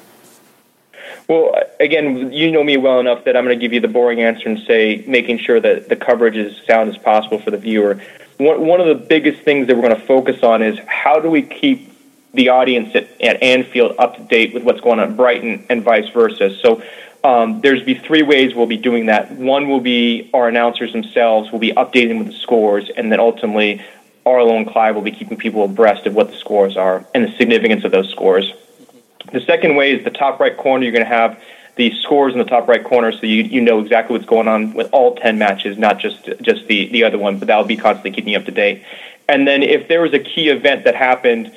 Well, 1.28 1.54
again, 1.80 2.34
you 2.34 2.52
know 2.52 2.64
me 2.64 2.78
well 2.78 3.00
enough 3.00 3.26
that 3.26 3.38
I'm 3.38 3.46
going 3.46 3.58
to 3.58 3.64
give 3.64 3.72
you 3.72 3.80
the 3.80 3.88
boring 3.88 4.22
answer 4.22 4.50
and 4.50 4.60
say 4.66 5.04
making 5.08 5.38
sure 5.38 5.60
that 5.60 5.88
the 5.88 5.96
coverage 5.96 6.36
is 6.36 6.58
sound 6.66 6.90
as 6.90 6.98
possible 6.98 7.38
for 7.40 7.52
the 7.52 7.58
viewer 7.58 8.02
one, 8.40 8.66
one 8.66 8.80
of 8.80 8.88
the 8.88 8.96
biggest 8.96 9.42
things 9.44 9.68
that 9.68 9.76
we're 9.76 9.88
going 9.88 10.00
to 10.00 10.08
focus 10.08 10.42
on 10.44 10.64
is 10.64 10.80
how 10.88 11.20
do 11.20 11.30
we 11.30 11.42
keep 11.42 11.94
the 12.34 12.50
audience 12.50 12.96
at, 12.96 13.10
at 13.22 13.44
Anfield 13.44 13.96
up 14.00 14.16
to 14.16 14.24
date 14.24 14.54
with 14.54 14.64
what's 14.64 14.80
going 14.80 15.00
on 15.00 15.12
at 15.12 15.18
Brighton 15.18 15.66
and 15.70 15.84
vice 15.84 16.08
versa. 16.10 16.56
So 16.56 16.82
um, 17.24 17.62
there's 17.62 17.84
be 17.84 17.96
three 17.96 18.24
ways 18.24 18.56
we'll 18.56 18.66
be 18.66 18.78
doing 18.78 19.08
that. 19.08 19.32
One 19.32 19.68
will 19.68 19.82
be 19.82 20.30
our 20.34 20.48
announcers 20.48 20.94
themselves 20.94 21.52
will 21.52 21.60
be 21.60 21.72
updating 21.72 22.20
with 22.20 22.28
the 22.28 22.34
scores, 22.34 22.90
and 22.90 23.12
then 23.12 23.20
ultimately 23.20 23.82
Arlo 24.26 24.56
and 24.56 24.68
Clive 24.68 24.96
will 24.96 25.02
be 25.02 25.12
keeping 25.12 25.38
people 25.38 25.64
abreast 25.64 26.06
of 26.06 26.16
what 26.16 26.32
the 26.32 26.38
scores 26.38 26.78
are 26.78 27.06
and 27.14 27.26
the 27.26 27.36
significance 27.38 27.84
of 27.84 27.92
those 27.92 28.10
scores. 28.10 28.54
The 29.32 29.42
second 29.42 29.76
way 29.76 29.92
is 29.92 30.04
the 30.04 30.12
top 30.12 30.40
right 30.40 30.56
corner. 30.56 30.84
You're 30.84 30.94
going 30.94 31.06
to 31.06 31.10
have 31.10 31.42
the 31.76 31.94
scores 32.02 32.34
in 32.34 32.40
the 32.40 32.46
top 32.46 32.68
right 32.68 32.84
corner, 32.84 33.12
so 33.12 33.26
you 33.26 33.44
you 33.44 33.62
know 33.62 33.80
exactly 33.80 34.16
what's 34.16 34.28
going 34.28 34.48
on 34.48 34.74
with 34.74 34.90
all 34.92 35.16
ten 35.16 35.38
matches, 35.38 35.78
not 35.78 36.00
just 36.00 36.30
just 36.42 36.68
the 36.68 36.90
the 36.90 37.04
other 37.04 37.18
one. 37.18 37.38
But 37.38 37.48
that'll 37.48 37.66
be 37.66 37.78
constantly 37.78 38.12
keeping 38.12 38.34
you 38.34 38.40
up 38.40 38.46
to 38.46 38.52
date. 38.52 38.84
And 39.28 39.48
then 39.48 39.62
if 39.62 39.88
there 39.88 40.02
was 40.02 40.14
a 40.14 40.20
key 40.20 40.50
event 40.50 40.86
that 40.86 40.96
happened 40.96 41.52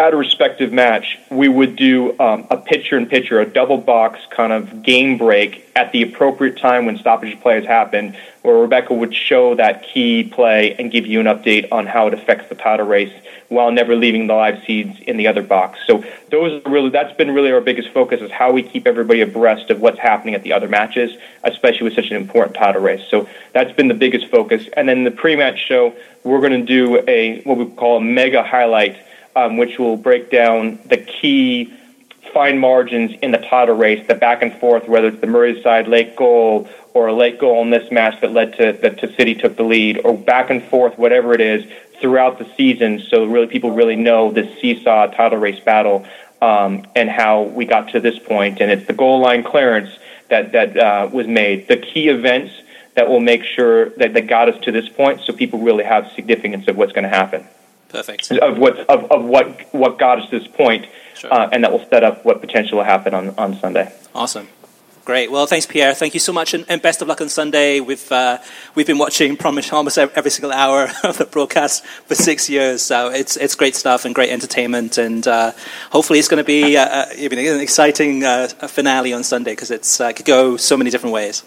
at 0.00 0.14
a 0.14 0.16
respective 0.16 0.72
match, 0.72 1.18
we 1.28 1.48
would 1.48 1.74
do 1.74 2.18
um, 2.20 2.46
a 2.50 2.56
picture 2.56 2.96
in 2.96 3.06
picture, 3.06 3.40
a 3.40 3.46
double 3.46 3.78
box 3.78 4.20
kind 4.30 4.52
of 4.52 4.82
game 4.82 5.18
break 5.18 5.68
at 5.74 5.90
the 5.90 6.02
appropriate 6.02 6.56
time 6.56 6.86
when 6.86 6.96
stoppage 6.98 7.40
plays 7.40 7.66
happen, 7.66 8.16
where 8.42 8.56
Rebecca 8.56 8.94
would 8.94 9.12
show 9.12 9.56
that 9.56 9.82
key 9.82 10.22
play 10.22 10.74
and 10.74 10.92
give 10.92 11.04
you 11.04 11.18
an 11.18 11.26
update 11.26 11.72
on 11.72 11.86
how 11.86 12.06
it 12.06 12.14
affects 12.14 12.48
the 12.48 12.54
title 12.54 12.86
race 12.86 13.12
while 13.48 13.72
never 13.72 13.96
leaving 13.96 14.28
the 14.28 14.34
live 14.34 14.62
seeds 14.64 15.00
in 15.00 15.16
the 15.16 15.26
other 15.26 15.42
box. 15.42 15.80
So 15.86 16.04
those 16.30 16.62
are 16.64 16.70
really 16.70 16.90
that's 16.90 17.16
been 17.16 17.32
really 17.32 17.50
our 17.50 17.60
biggest 17.60 17.88
focus 17.90 18.20
is 18.20 18.30
how 18.30 18.52
we 18.52 18.62
keep 18.62 18.86
everybody 18.86 19.22
abreast 19.22 19.70
of 19.70 19.80
what's 19.80 19.98
happening 19.98 20.34
at 20.34 20.44
the 20.44 20.52
other 20.52 20.68
matches, 20.68 21.16
especially 21.42 21.84
with 21.84 21.94
such 21.94 22.10
an 22.10 22.16
important 22.16 22.56
title 22.56 22.82
race. 22.82 23.02
So 23.10 23.28
that's 23.52 23.72
been 23.72 23.88
the 23.88 23.94
biggest 23.94 24.28
focus. 24.28 24.68
And 24.76 24.88
then 24.88 25.02
the 25.02 25.10
pre-match 25.10 25.58
show, 25.58 25.94
we're 26.22 26.40
going 26.40 26.52
to 26.52 26.64
do 26.64 27.02
a 27.08 27.40
what 27.42 27.56
we 27.56 27.66
call 27.66 27.96
a 27.96 28.00
mega 28.00 28.42
highlight, 28.42 28.96
um, 29.36 29.56
which 29.56 29.78
will 29.78 29.96
break 29.96 30.30
down 30.30 30.78
the 30.86 30.96
key 30.96 31.72
fine 32.32 32.58
margins 32.58 33.12
in 33.22 33.30
the 33.30 33.38
title 33.38 33.74
race, 33.74 34.06
the 34.06 34.14
back 34.14 34.42
and 34.42 34.52
forth, 34.54 34.86
whether 34.88 35.08
it's 35.08 35.20
the 35.20 35.26
Merseyside 35.26 35.88
late 35.88 36.14
goal 36.16 36.68
or 36.94 37.08
a 37.08 37.14
late 37.14 37.38
goal 37.38 37.62
in 37.62 37.70
this 37.70 37.90
match 37.90 38.20
that 38.20 38.32
led 38.32 38.54
to 38.56 38.72
that 38.82 38.98
to 38.98 39.12
City 39.14 39.34
took 39.34 39.56
the 39.56 39.62
lead, 39.62 39.98
or 40.04 40.16
back 40.16 40.50
and 40.50 40.62
forth, 40.64 40.98
whatever 40.98 41.32
it 41.32 41.40
is, 41.40 41.64
throughout 42.00 42.38
the 42.38 42.46
season, 42.56 43.00
so 43.00 43.24
really 43.24 43.46
people 43.46 43.70
really 43.70 43.96
know 43.96 44.30
this 44.30 44.60
seesaw 44.60 45.06
title 45.06 45.38
race 45.38 45.60
battle 45.60 46.06
um, 46.40 46.86
and 46.94 47.08
how 47.08 47.42
we 47.42 47.64
got 47.64 47.90
to 47.90 48.00
this 48.00 48.18
point. 48.18 48.60
And 48.60 48.70
it's 48.70 48.86
the 48.86 48.92
goal 48.92 49.20
line 49.20 49.42
clearance 49.42 49.90
that 50.28 50.52
that 50.52 50.76
uh, 50.76 51.08
was 51.12 51.26
made, 51.26 51.68
the 51.68 51.76
key 51.76 52.08
events 52.08 52.52
that 52.94 53.08
will 53.08 53.20
make 53.20 53.44
sure 53.44 53.90
that, 53.90 54.12
that 54.14 54.26
got 54.26 54.48
us 54.48 54.60
to 54.64 54.72
this 54.72 54.88
point, 54.88 55.20
so 55.20 55.32
people 55.32 55.60
really 55.60 55.84
have 55.84 56.10
significance 56.14 56.68
of 56.68 56.76
what's 56.76 56.92
going 56.92 57.04
to 57.04 57.08
happen. 57.08 57.46
Perfect. 57.88 58.30
Of 58.30 58.58
what 58.58 58.78
of, 58.90 59.10
of 59.10 59.24
what 59.24 59.72
what 59.72 59.98
got 59.98 60.20
us 60.20 60.28
to 60.30 60.38
this 60.38 60.48
point, 60.48 60.86
sure. 61.14 61.32
uh, 61.32 61.48
and 61.50 61.64
that 61.64 61.72
will 61.72 61.84
set 61.88 62.04
up 62.04 62.24
what 62.24 62.40
potential 62.40 62.78
will 62.78 62.84
happen 62.84 63.14
on 63.14 63.30
on 63.38 63.58
Sunday. 63.58 63.92
Awesome. 64.14 64.48
Great. 65.08 65.30
Well, 65.30 65.46
thanks, 65.46 65.64
Pierre. 65.64 65.94
Thank 65.94 66.12
you 66.12 66.20
so 66.20 66.34
much, 66.34 66.52
and, 66.52 66.66
and 66.68 66.82
best 66.82 67.00
of 67.00 67.08
luck 67.08 67.22
on 67.22 67.30
Sunday. 67.30 67.80
We've 67.80 68.12
uh, 68.12 68.40
we've 68.74 68.86
been 68.86 68.98
watching 68.98 69.38
Promise 69.38 69.72
almost 69.72 69.96
every 69.96 70.30
single 70.30 70.52
hour 70.52 70.90
of 71.02 71.16
the 71.16 71.24
broadcast 71.24 71.82
for 72.04 72.14
six 72.14 72.50
years, 72.50 72.82
so 72.82 73.08
it's 73.08 73.34
it's 73.38 73.54
great 73.54 73.74
stuff 73.74 74.04
and 74.04 74.14
great 74.14 74.28
entertainment, 74.28 74.98
and 74.98 75.26
uh, 75.26 75.52
hopefully 75.90 76.18
it's 76.18 76.28
going 76.28 76.44
to 76.44 76.46
be 76.46 76.76
uh, 76.76 76.84
uh 76.84 77.06
an 77.10 77.60
exciting 77.60 78.22
uh, 78.22 78.48
finale 78.48 79.14
on 79.14 79.24
Sunday 79.24 79.52
because 79.52 79.70
it's 79.70 79.98
uh, 79.98 80.12
could 80.12 80.26
go 80.26 80.58
so 80.58 80.76
many 80.76 80.90
different 80.90 81.14
ways. 81.14 81.42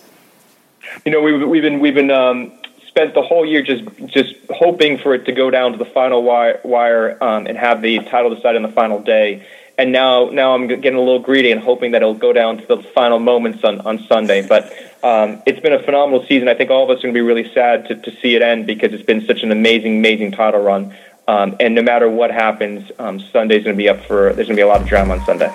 You 1.05 1.11
know, 1.11 1.21
we've 1.21 1.47
we've 1.47 1.61
been 1.61 1.79
we've 1.79 1.93
been. 1.93 2.09
Um, 2.09 2.53
spent 2.91 3.13
the 3.13 3.21
whole 3.21 3.45
year 3.45 3.63
just 3.63 3.83
just 4.05 4.35
hoping 4.49 4.97
for 4.97 5.15
it 5.15 5.25
to 5.25 5.31
go 5.31 5.49
down 5.49 5.71
to 5.71 5.77
the 5.77 5.85
final 5.85 6.21
wire, 6.23 6.59
wire 6.63 7.17
um, 7.23 7.47
and 7.47 7.57
have 7.57 7.81
the 7.81 7.99
title 7.99 8.35
decided 8.35 8.57
on 8.57 8.69
the 8.69 8.75
final 8.75 9.01
day 9.01 9.45
and 9.77 9.91
now 9.91 10.29
now 10.29 10.53
I'm 10.53 10.67
getting 10.67 10.95
a 10.95 10.99
little 10.99 11.19
greedy 11.19 11.51
and 11.51 11.59
hoping 11.59 11.91
that 11.91 12.01
it'll 12.01 12.13
go 12.13 12.33
down 12.33 12.57
to 12.57 12.65
the 12.67 12.77
final 12.77 13.19
moments 13.19 13.63
on 13.63 13.81
on 13.81 13.99
Sunday. 14.07 14.45
But 14.45 14.71
um, 15.03 15.41
it's 15.45 15.59
been 15.59 15.73
a 15.73 15.81
phenomenal 15.81 16.25
season. 16.27 16.47
I 16.47 16.53
think 16.53 16.69
all 16.69 16.83
of 16.83 16.89
us 16.89 16.99
are 16.99 17.07
going 17.07 17.13
to 17.13 17.17
be 17.17 17.25
really 17.25 17.51
sad 17.53 17.87
to, 17.87 17.95
to 17.95 18.11
see 18.21 18.35
it 18.35 18.41
end 18.41 18.67
because 18.67 18.93
it's 18.93 19.03
been 19.03 19.25
such 19.25 19.41
an 19.41 19.51
amazing, 19.51 19.97
amazing 19.97 20.33
title 20.33 20.61
run. 20.61 20.95
Um, 21.27 21.55
and 21.59 21.73
no 21.73 21.81
matter 21.81 22.09
what 22.09 22.31
happens, 22.31 22.91
um, 22.99 23.19
Sunday's 23.19 23.63
going 23.63 23.75
to 23.75 23.81
be 23.81 23.89
up 23.89 24.03
for. 24.05 24.33
There's 24.33 24.47
going 24.47 24.49
to 24.49 24.55
be 24.55 24.61
a 24.61 24.67
lot 24.67 24.81
of 24.81 24.87
drama 24.87 25.15
on 25.15 25.25
Sunday. 25.25 25.51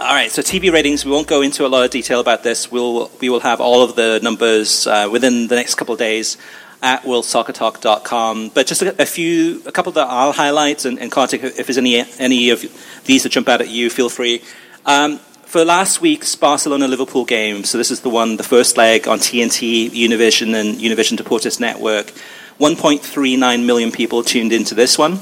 All 0.00 0.14
right, 0.14 0.30
so 0.30 0.40
TV 0.40 0.72
ratings, 0.72 1.04
we 1.04 1.10
won't 1.10 1.26
go 1.26 1.42
into 1.42 1.66
a 1.66 1.68
lot 1.68 1.84
of 1.84 1.90
detail 1.90 2.20
about 2.20 2.42
this. 2.42 2.72
We'll, 2.72 3.10
we 3.20 3.28
will 3.28 3.40
have 3.40 3.60
all 3.60 3.82
of 3.82 3.96
the 3.96 4.18
numbers 4.22 4.86
uh, 4.86 5.10
within 5.12 5.46
the 5.46 5.56
next 5.56 5.74
couple 5.74 5.92
of 5.92 5.98
days 5.98 6.38
at 6.82 7.02
worldsoccertalk.com. 7.02 8.48
But 8.54 8.66
just 8.66 8.80
a, 8.80 9.02
a, 9.02 9.04
few, 9.04 9.62
a 9.66 9.72
couple 9.72 9.92
that 9.92 10.06
I'll 10.08 10.32
highlight, 10.32 10.86
and, 10.86 10.98
and 10.98 11.12
if 11.14 11.66
there's 11.66 11.76
any 11.76 12.02
any 12.18 12.48
of 12.48 12.62
these 13.04 13.24
that 13.24 13.28
jump 13.28 13.50
out 13.50 13.60
at 13.60 13.68
you, 13.68 13.90
feel 13.90 14.08
free. 14.08 14.42
Um, 14.86 15.18
for 15.44 15.66
last 15.66 16.00
week's 16.00 16.34
Barcelona 16.34 16.88
Liverpool 16.88 17.26
game, 17.26 17.64
so 17.64 17.76
this 17.76 17.90
is 17.90 18.00
the 18.00 18.08
one, 18.08 18.38
the 18.38 18.42
first 18.42 18.78
leg 18.78 19.06
on 19.06 19.18
TNT, 19.18 19.90
Univision, 19.90 20.54
and 20.54 20.78
Univision 20.78 21.18
Deportes 21.18 21.60
Network. 21.60 22.06
1.39 22.58 23.66
million 23.66 23.92
people 23.92 24.22
tuned 24.22 24.52
into 24.54 24.74
this 24.74 24.96
one. 24.96 25.18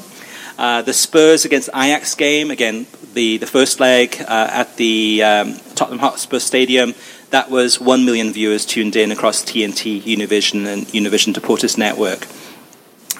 Uh, 0.58 0.82
the 0.82 0.92
Spurs 0.92 1.44
against 1.44 1.68
Ajax 1.68 2.16
game, 2.16 2.50
again, 2.50 2.88
the, 3.14 3.36
the 3.36 3.46
first 3.46 3.78
leg 3.78 4.16
uh, 4.22 4.48
at 4.50 4.76
the 4.76 5.22
um, 5.22 5.56
Tottenham 5.76 6.00
Hotspur 6.00 6.40
Stadium, 6.40 6.94
that 7.30 7.48
was 7.48 7.80
1 7.80 8.04
million 8.04 8.32
viewers 8.32 8.66
tuned 8.66 8.96
in 8.96 9.12
across 9.12 9.44
TNT, 9.44 10.02
Univision, 10.02 10.66
and 10.66 10.86
Univision 10.88 11.32
Deportes 11.32 11.78
Network. 11.78 12.26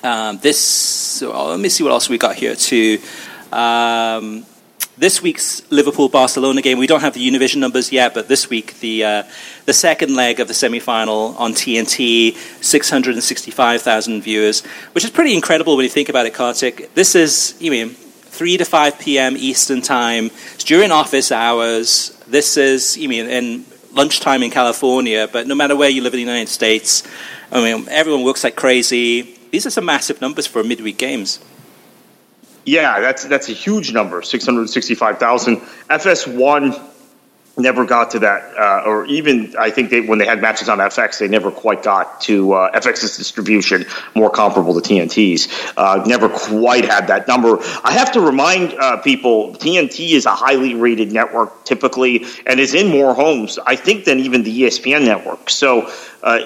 Um, 0.05 0.39
this, 0.39 1.23
oh, 1.23 1.51
let 1.51 1.61
me 1.61 1.69
see 1.69 1.85
what 1.85 1.93
else 1.93 2.09
we 2.09 2.19
got 2.19 2.35
here 2.35 2.57
too. 2.57 2.99
Um, 3.53 4.45
this 4.99 5.23
week's 5.23 5.63
Liverpool 5.71 6.09
Barcelona 6.09 6.61
game, 6.61 6.79
we 6.79 6.87
don't 6.87 7.01
have 7.01 7.15
the 7.15 7.27
Univision 7.27 7.57
numbers 7.57 7.93
yet, 7.93 8.15
but 8.15 8.27
this 8.27 8.51
week, 8.51 8.79
the, 8.81 9.05
uh, 9.05 9.23
the 9.65 9.73
second 9.73 10.17
leg 10.17 10.41
of 10.41 10.49
the 10.49 10.55
semi 10.55 10.81
final 10.81 11.37
on 11.39 11.53
TNT, 11.53 12.35
665,000 12.63 14.23
viewers, 14.23 14.65
which 14.93 15.05
is 15.05 15.11
pretty 15.11 15.35
incredible 15.35 15.77
when 15.77 15.85
you 15.85 15.91
think 15.91 16.09
about 16.09 16.27
it, 16.27 16.35
Kartik. 16.35 16.93
This 16.95 17.15
is, 17.15 17.57
you 17.61 17.71
mean, 17.71 17.91
3 17.91 18.57
to 18.57 18.65
5 18.65 18.99
p.m. 18.99 19.37
Eastern 19.37 19.83
Time. 19.83 20.27
It's 20.55 20.65
during 20.65 20.91
office 20.91 21.31
hours. 21.31 22.11
This 22.27 22.57
is, 22.57 22.97
you 22.97 23.09
mean, 23.09 23.27
and 23.27 23.65
lunchtime 23.93 24.43
in 24.43 24.51
California, 24.51 25.29
but 25.33 25.47
no 25.47 25.55
matter 25.55 25.77
where 25.77 25.89
you 25.89 26.03
live 26.03 26.13
in 26.15 26.19
the 26.19 26.25
United 26.25 26.49
States, 26.49 27.07
I 27.53 27.63
mean, 27.63 27.89
everyone 27.89 28.25
works 28.25 28.43
like 28.45 28.57
crazy. 28.57 29.39
These 29.51 29.67
are 29.67 29.71
some 29.71 29.85
massive 29.85 30.21
numbers 30.21 30.47
for 30.47 30.63
midweek 30.65 30.99
games. 30.99 31.41
Yeah, 32.69 33.01
that's 33.01 33.25
that's 33.25 33.49
a 33.49 33.53
huge 33.53 33.95
number, 33.95 34.21
six 34.21 34.45
hundred 34.45 34.69
sixty-five 34.69 35.19
thousand. 35.19 35.57
FS1 35.89 36.79
never 37.57 37.87
got 37.87 38.11
to 38.11 38.19
that, 38.19 38.57
uh, 38.59 38.83
or 38.87 39.07
even 39.07 39.55
I 39.59 39.71
think 39.71 39.89
they, 39.89 40.03
when 40.03 40.19
they 40.19 40.27
had 40.27 40.43
matches 40.43 40.69
on 40.69 40.79
FX, 40.79 41.19
they 41.19 41.29
never 41.29 41.51
quite 41.51 41.83
got 41.83 42.21
to 42.23 42.53
uh, 42.53 42.79
FX's 42.79 43.17
distribution, 43.17 43.87
more 44.15 44.31
comparable 44.31 44.79
to 44.79 44.87
TNT's. 44.87 45.49
Uh, 45.79 46.05
never 46.07 46.29
quite 46.29 46.85
had 46.85 47.07
that 47.09 47.27
number. 47.27 47.59
I 47.85 47.93
have 47.93 48.13
to 48.13 48.21
remind 48.21 48.75
uh, 48.75 48.99
people, 48.99 49.55
TNT 49.55 50.11
is 50.11 50.27
a 50.27 50.35
highly 50.35 50.75
rated 50.75 51.11
network 51.11 51.65
typically, 51.65 52.27
and 52.47 52.61
is 52.61 52.75
in 52.75 52.91
more 52.91 53.15
homes, 53.15 53.59
I 53.67 53.77
think, 53.77 54.05
than 54.05 54.21
even 54.21 54.43
the 54.43 54.63
ESPN 54.63 55.05
network. 55.07 55.49
So 55.49 55.91
uh, 56.23 56.41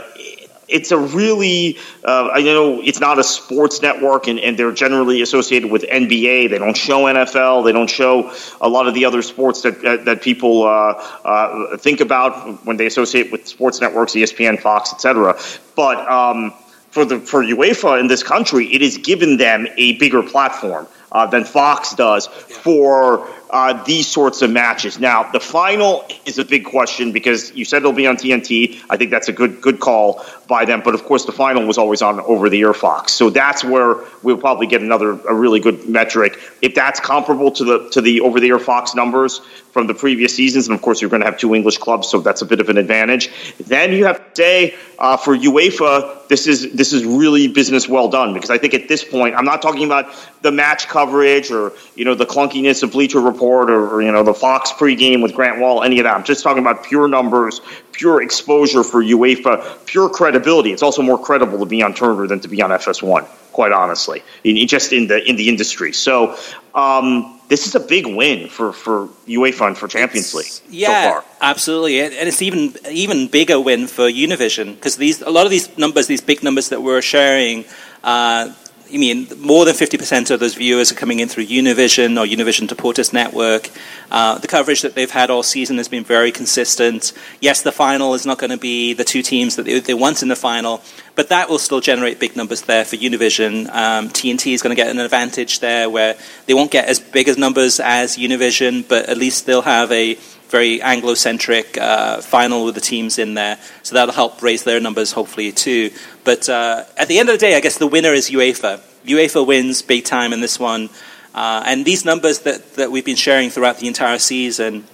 it's 0.73 0.91
a 0.91 0.99
really 0.99 1.79
uh, 2.05 2.31
I 2.33 2.43
know 2.43 2.81
it's 2.83 3.01
not 3.01 3.19
a 3.19 3.25
sports 3.25 3.83
network, 3.83 4.27
and, 4.27 4.39
and 4.41 4.59
they're 4.59 4.73
generally 4.73 5.23
associated 5.23 5.71
with 5.71 5.83
NBA. 5.83 6.51
They 6.51 6.59
don't 6.59 6.77
show 6.77 7.05
NFL. 7.05 7.65
They 7.65 7.73
don't 7.73 7.91
show 7.91 8.33
a 8.61 8.69
lot 8.69 8.89
of 8.89 8.95
the 8.95 9.05
other 9.05 9.23
sports 9.23 9.63
that 9.63 9.83
that, 9.83 10.05
that 10.05 10.23
people 10.23 10.65
uh, 10.65 10.93
uh, 11.25 11.77
think 11.77 12.01
about 12.01 12.65
when 12.65 12.77
they 12.77 12.87
associate 12.87 13.31
with 13.31 13.47
sports 13.47 13.81
networks, 13.81 14.13
ESPN, 14.13 14.61
Fox, 14.61 14.93
etc. 14.93 15.39
But 15.77 15.99
um, 16.11 16.53
for 16.91 17.05
the 17.05 17.21
for 17.21 17.43
UEFA 17.43 18.01
in 18.01 18.07
this 18.07 18.23
country, 18.23 18.67
it 18.67 18.83
has 18.83 18.99
given 18.99 19.37
them 19.37 19.67
a 19.77 19.99
bigger 19.99 20.23
platform 20.23 20.87
uh, 21.13 21.27
than 21.27 21.45
Fox 21.45 21.95
does 21.95 22.27
for 22.27 23.29
uh, 23.53 23.83
these 23.85 24.09
sorts 24.09 24.41
of 24.41 24.51
matches. 24.51 24.99
Now, 24.99 25.31
the 25.31 25.39
final 25.39 26.05
is 26.25 26.39
a 26.39 26.45
big 26.45 26.65
question 26.65 27.13
because 27.13 27.55
you 27.55 27.67
said 27.67 27.79
it'll 27.79 27.93
be 27.93 28.07
on 28.07 28.17
TNT. 28.17 28.83
I 28.89 28.97
think 28.97 29.11
that's 29.11 29.29
a 29.29 29.33
good 29.33 29.61
good 29.61 29.79
call 29.79 30.25
by 30.49 30.65
them. 30.65 30.81
But 30.83 30.95
of 30.95 31.05
course, 31.05 31.27
the 31.27 31.33
final 31.33 31.67
was 31.67 31.77
always 31.77 32.01
on 32.01 32.19
over 32.21 32.49
the 32.49 32.61
air 32.63 32.73
Fox, 32.73 33.13
so 33.13 33.29
that's 33.29 33.63
where 33.63 33.97
we'll 34.23 34.39
probably 34.39 34.67
get 34.67 34.81
another 34.81 35.11
a 35.11 35.35
really 35.35 35.61
good 35.61 35.87
metric. 35.87 36.39
If 36.63 36.75
that's 36.75 36.99
comparable 36.99 37.51
to 37.53 37.65
the 37.65 37.91
to 37.91 38.01
the 38.01 38.23
over 38.23 38.41
the 38.41 38.49
air 38.49 38.59
Fox 38.59 38.95
numbers 38.95 39.41
from 39.73 39.87
the 39.87 39.95
previous 39.95 40.35
seasons, 40.35 40.69
and 40.69 40.75
of 40.75 40.81
course, 40.81 41.03
you're 41.03 41.11
going 41.11 41.21
to 41.21 41.27
have 41.27 41.39
two 41.39 41.55
English 41.55 41.77
clubs, 41.77 42.09
so 42.09 42.21
that's 42.21 42.41
a 42.41 42.47
bit 42.47 42.61
of 42.61 42.71
an 42.71 42.79
advantage. 42.79 43.31
Then 43.59 43.93
you 43.93 44.07
have 44.07 44.19
to 44.35 44.43
say 44.43 44.75
uh, 44.99 45.17
for 45.19 45.37
UEFA, 45.37 46.29
this 46.29 46.47
is 46.47 46.73
this 46.73 46.95
is 46.95 47.05
really 47.05 47.49
business 47.49 47.87
well 47.87 48.09
done 48.09 48.33
because 48.33 48.51
I 48.51 48.57
think 48.57 48.73
at 48.73 48.89
this 48.89 49.05
point, 49.05 49.35
I'm 49.35 49.45
not 49.45 49.61
talking 49.61 49.85
about 49.85 50.15
the 50.41 50.53
match 50.53 50.89
coverage 50.89 51.51
or 51.51 51.73
you 51.97 52.07
know 52.07 52.15
the 52.15 52.25
clunkiness 52.25 52.83
of 52.83 52.93
Bleacher 52.93 53.21
Report 53.21 53.42
Report 53.43 53.71
or, 53.71 53.97
or, 53.97 54.03
you 54.03 54.13
know 54.13 54.23
the 54.23 54.35
Fox 54.35 54.71
pregame 54.71 55.21
with 55.21 55.35
Grant 55.35 55.61
Wall, 55.61 55.83
any 55.83 55.99
of 55.99 56.05
that. 56.05 56.15
I'm 56.15 56.23
just 56.23 56.45
talking 56.45 56.63
about 56.63 56.85
pure 56.85 57.09
numbers, 57.09 57.61
pure 57.91 58.23
exposure 58.23 58.85
for 58.85 59.03
UEFA, 59.03 59.85
pure 59.85 60.09
credibility. 60.09 60.73
It's 60.73 60.83
also 60.83 61.03
more 61.03 61.19
credible 61.19 61.59
to 61.59 61.67
be 61.67 61.83
on 61.83 61.93
Turner 61.93 62.29
than 62.29 62.39
to 62.41 62.49
be 62.49 62.63
on 62.63 62.71
FS1, 62.71 63.27
quite 63.53 63.73
honestly, 63.73 64.23
in, 64.45 64.65
just 64.69 64.93
in 64.93 65.09
the 65.09 65.29
in 65.29 65.37
the 65.37 65.49
industry. 65.49 65.93
So. 65.93 66.37
Um, 66.75 67.39
this 67.49 67.67
is 67.67 67.75
a 67.75 67.81
big 67.81 68.07
win 68.07 68.49
for, 68.49 68.73
for 68.73 69.09
UEFA 69.29 69.67
and 69.67 69.77
for 69.77 69.87
Champions 69.87 70.33
League. 70.33 70.47
Yeah, 70.71 71.21
so 71.21 71.27
absolutely, 71.43 72.01
and 72.01 72.27
it's 72.27 72.41
even 72.41 72.73
even 72.91 73.29
bigger 73.29 73.61
win 73.61 73.89
for 73.89 74.09
Univision 74.09 74.75
because 74.75 74.97
these 74.97 75.21
a 75.21 75.29
lot 75.29 75.45
of 75.45 75.51
these 75.51 75.77
numbers, 75.77 76.07
these 76.07 76.23
big 76.23 76.43
numbers 76.43 76.71
that 76.71 76.81
we're 76.81 77.03
sharing, 77.03 77.67
uh, 78.03 78.55
I 78.93 78.99
mean, 78.99 79.27
more 79.39 79.65
than 79.65 79.75
50% 79.75 80.31
of 80.31 80.39
those 80.39 80.55
viewers 80.55 80.93
are 80.93 80.95
coming 80.95 81.21
in 81.21 81.29
through 81.29 81.47
Univision 81.47 82.21
or 82.21 82.27
Univision 82.27 82.69
Deportes 82.69 83.11
Network. 83.13 83.71
Uh, 84.11 84.37
the 84.37 84.47
coverage 84.47 84.83
that 84.83 84.95
they've 84.95 85.11
had 85.11 85.31
all 85.31 85.43
season 85.43 85.79
has 85.79 85.89
been 85.89 86.05
very 86.05 86.31
consistent. 86.31 87.15
Yes, 87.41 87.63
the 87.63 87.73
final 87.73 88.13
is 88.13 88.27
not 88.27 88.37
going 88.37 88.51
to 88.51 88.59
be 88.59 88.93
the 88.93 89.05
two 89.05 89.23
teams 89.23 89.57
that 89.57 89.63
they, 89.63 89.81
they, 89.81 89.95
want 89.95 90.23
in 90.23 90.29
the 90.29 90.37
final, 90.37 90.83
but 91.15 91.31
that 91.31 91.49
will 91.49 91.59
still 91.59 91.81
generate 91.81 92.21
big 92.21 92.37
numbers 92.37 92.63
there 92.63 92.85
for 92.85 92.97
Univision. 92.97 93.67
Um, 93.71 94.11
TNT 94.11 94.53
is 94.53 94.61
going 94.61 94.77
to 94.77 94.83
get 94.83 94.91
an 94.91 94.99
advantage 94.99 95.61
there 95.61 95.89
where 95.89 96.17
they 96.45 96.53
won't 96.53 96.71
get 96.71 96.87
as 96.87 97.01
big 97.01 97.29
as 97.29 97.39
numbers 97.39 97.81
as 97.81 98.19
Univision, 98.19 98.87
but 98.87 99.09
at 99.09 99.17
least 99.17 99.47
they'll 99.47 99.63
have 99.63 99.91
a 99.91 100.19
very 100.53 100.81
Anglo-centric 100.81 101.77
uh, 101.79 102.21
final 102.21 102.65
with 102.65 102.77
the 102.77 102.81
teams 102.81 103.19
in 103.19 103.35
there, 103.35 103.59
so 103.83 103.97
that'll 103.97 104.15
help 104.15 104.41
raise 104.41 104.63
their 104.63 104.79
numbers 104.79 105.11
hopefully 105.11 105.51
too. 105.51 105.91
But 106.23 106.49
uh, 106.49 106.85
at 106.97 107.09
the 107.09 107.19
end 107.19 107.29
of 107.29 107.35
the 107.35 107.39
day, 107.39 107.57
I 107.57 107.61
guess 107.61 107.79
the 107.79 107.89
winner 107.89 108.13
is 108.13 108.31
UEFA. 108.31 108.81
UEFA 109.05 109.45
wins 109.45 109.83
big 109.83 110.05
time 110.05 110.33
in 110.33 110.41
this 110.41 110.61
one, 110.61 110.91
uh, 111.35 111.65
and 111.67 111.85
these 111.85 112.05
numbers 112.05 112.41
that 112.41 112.75
that 112.75 112.93
we've 112.93 113.05
been 113.05 113.17
sharing 113.17 113.51
throughout 113.51 113.79
the 113.79 113.89
entire 113.89 114.19
season 114.19 114.85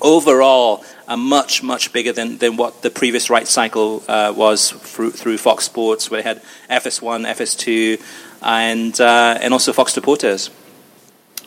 overall 0.00 0.84
are 1.06 1.16
much 1.16 1.62
much 1.62 1.92
bigger 1.92 2.12
than, 2.12 2.38
than 2.38 2.56
what 2.56 2.82
the 2.82 2.90
previous 2.90 3.30
right 3.30 3.48
cycle 3.48 4.02
uh, 4.08 4.32
was 4.36 4.70
through, 4.70 5.10
through 5.10 5.38
Fox 5.38 5.64
Sports, 5.64 6.10
where 6.10 6.22
they 6.22 6.28
had 6.28 6.42
FS1, 6.70 7.26
FS2, 7.26 8.02
and 8.42 9.00
uh, 9.00 9.38
and 9.40 9.52
also 9.52 9.72
Fox 9.72 9.94
Deportes. 9.94 10.50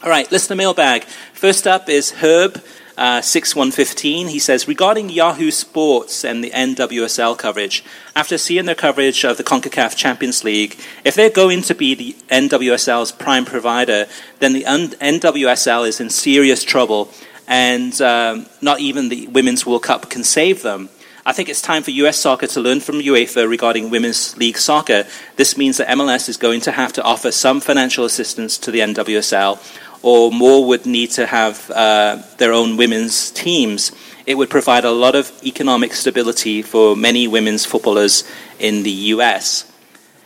All 0.03 0.09
right, 0.09 0.31
listener 0.31 0.55
mailbag. 0.55 1.03
First 1.33 1.67
up 1.67 1.87
is 1.89 2.11
Herb. 2.11 2.63
Uh, 3.01 3.19
6115, 3.19 4.27
he 4.27 4.37
says, 4.37 4.67
regarding 4.67 5.09
Yahoo 5.09 5.49
Sports 5.49 6.23
and 6.23 6.43
the 6.43 6.51
NWSL 6.51 7.35
coverage, 7.35 7.83
after 8.15 8.37
seeing 8.37 8.65
their 8.65 8.75
coverage 8.75 9.23
of 9.25 9.37
the 9.37 9.43
CONCACAF 9.43 9.95
Champions 9.95 10.43
League, 10.43 10.79
if 11.03 11.15
they're 11.15 11.31
going 11.31 11.63
to 11.63 11.73
be 11.73 11.95
the 11.95 12.13
NWSL's 12.29 13.11
prime 13.11 13.43
provider, 13.43 14.05
then 14.37 14.53
the 14.53 14.65
NWSL 14.65 15.87
is 15.87 15.99
in 15.99 16.11
serious 16.11 16.63
trouble, 16.63 17.09
and 17.47 17.99
um, 18.03 18.45
not 18.61 18.79
even 18.79 19.09
the 19.09 19.25
Women's 19.29 19.65
World 19.65 19.81
Cup 19.81 20.11
can 20.11 20.23
save 20.23 20.61
them. 20.61 20.89
I 21.25 21.33
think 21.33 21.49
it's 21.49 21.61
time 21.61 21.81
for 21.81 21.89
US 21.89 22.17
soccer 22.17 22.45
to 22.45 22.59
learn 22.59 22.81
from 22.81 22.99
UEFA 22.99 23.49
regarding 23.49 23.89
women's 23.89 24.37
league 24.37 24.57
soccer. 24.57 25.07
This 25.37 25.57
means 25.57 25.77
that 25.77 25.87
MLS 25.87 26.29
is 26.29 26.37
going 26.37 26.61
to 26.61 26.71
have 26.71 26.93
to 26.93 27.03
offer 27.03 27.31
some 27.31 27.61
financial 27.61 28.05
assistance 28.05 28.59
to 28.59 28.69
the 28.69 28.79
NWSL 28.81 29.57
or 30.03 30.31
more 30.31 30.65
would 30.65 30.85
need 30.85 31.11
to 31.11 31.25
have 31.25 31.69
uh, 31.71 32.21
their 32.37 32.53
own 32.53 32.77
women's 32.77 33.31
teams, 33.31 33.91
it 34.25 34.35
would 34.35 34.49
provide 34.49 34.85
a 34.85 34.91
lot 34.91 35.15
of 35.15 35.31
economic 35.43 35.93
stability 35.93 36.61
for 36.61 36.95
many 36.95 37.27
women's 37.27 37.65
footballers 37.65 38.23
in 38.59 38.83
the 38.83 38.91
US. 39.15 39.71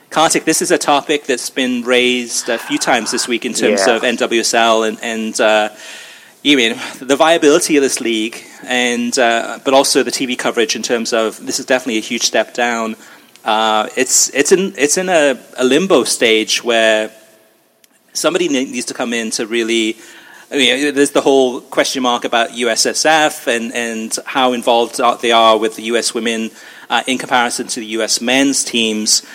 Kartik, 0.10 0.46
this 0.46 0.62
is 0.62 0.72
a 0.72 0.78
topic 0.78 1.26
that's 1.26 1.50
been 1.50 1.82
raised 1.84 2.48
a 2.48 2.58
few 2.58 2.78
times 2.78 3.12
this 3.12 3.28
week 3.28 3.44
in 3.46 3.54
terms 3.54 3.86
yeah. 3.86 3.96
of 3.96 4.02
NWSL 4.02 4.88
and, 4.88 5.00
and 5.02 5.42
uh, 5.42 5.70
you 6.46 6.58
mean 6.58 6.78
the 7.02 7.16
viability 7.16 7.76
of 7.76 7.82
this 7.82 8.00
league, 8.00 8.38
and 8.64 9.18
uh, 9.18 9.58
but 9.66 9.74
also 9.74 10.04
the 10.04 10.12
TV 10.12 10.38
coverage 10.38 10.76
in 10.76 10.84
terms 10.84 11.12
of 11.12 11.44
this 11.44 11.60
is 11.60 11.66
definitely 11.66 11.98
a 11.98 12.02
huge 12.02 12.22
step 12.22 12.54
down. 12.54 12.96
Uh, 13.44 13.90
it's 13.98 14.30
it's 14.30 14.52
in 14.52 14.76
it's 14.78 14.96
in 14.96 15.10
a, 15.10 15.40
a 15.58 15.64
limbo 15.64 16.04
stage 16.04 16.64
where 16.64 17.12
somebody 18.16 18.48
needs 18.48 18.86
to 18.86 18.94
come 18.94 19.14
in 19.14 19.32
to 19.32 19.48
really. 19.48 19.98
I 20.52 20.58
mean, 20.58 20.94
there's 20.94 21.10
the 21.10 21.22
whole 21.22 21.60
question 21.60 22.04
mark 22.04 22.24
about 22.24 22.50
USSF 22.52 23.48
and, 23.48 23.74
and 23.74 24.16
how 24.28 24.54
involved 24.54 25.02
they 25.22 25.32
are 25.32 25.58
with 25.58 25.76
the 25.76 25.84
US 25.84 26.14
women 26.14 26.52
uh, 26.88 27.02
in 27.08 27.18
comparison 27.18 27.66
to 27.68 27.80
the 27.80 27.88
US 27.98 28.22
men's 28.22 28.64
teams. 28.64 29.26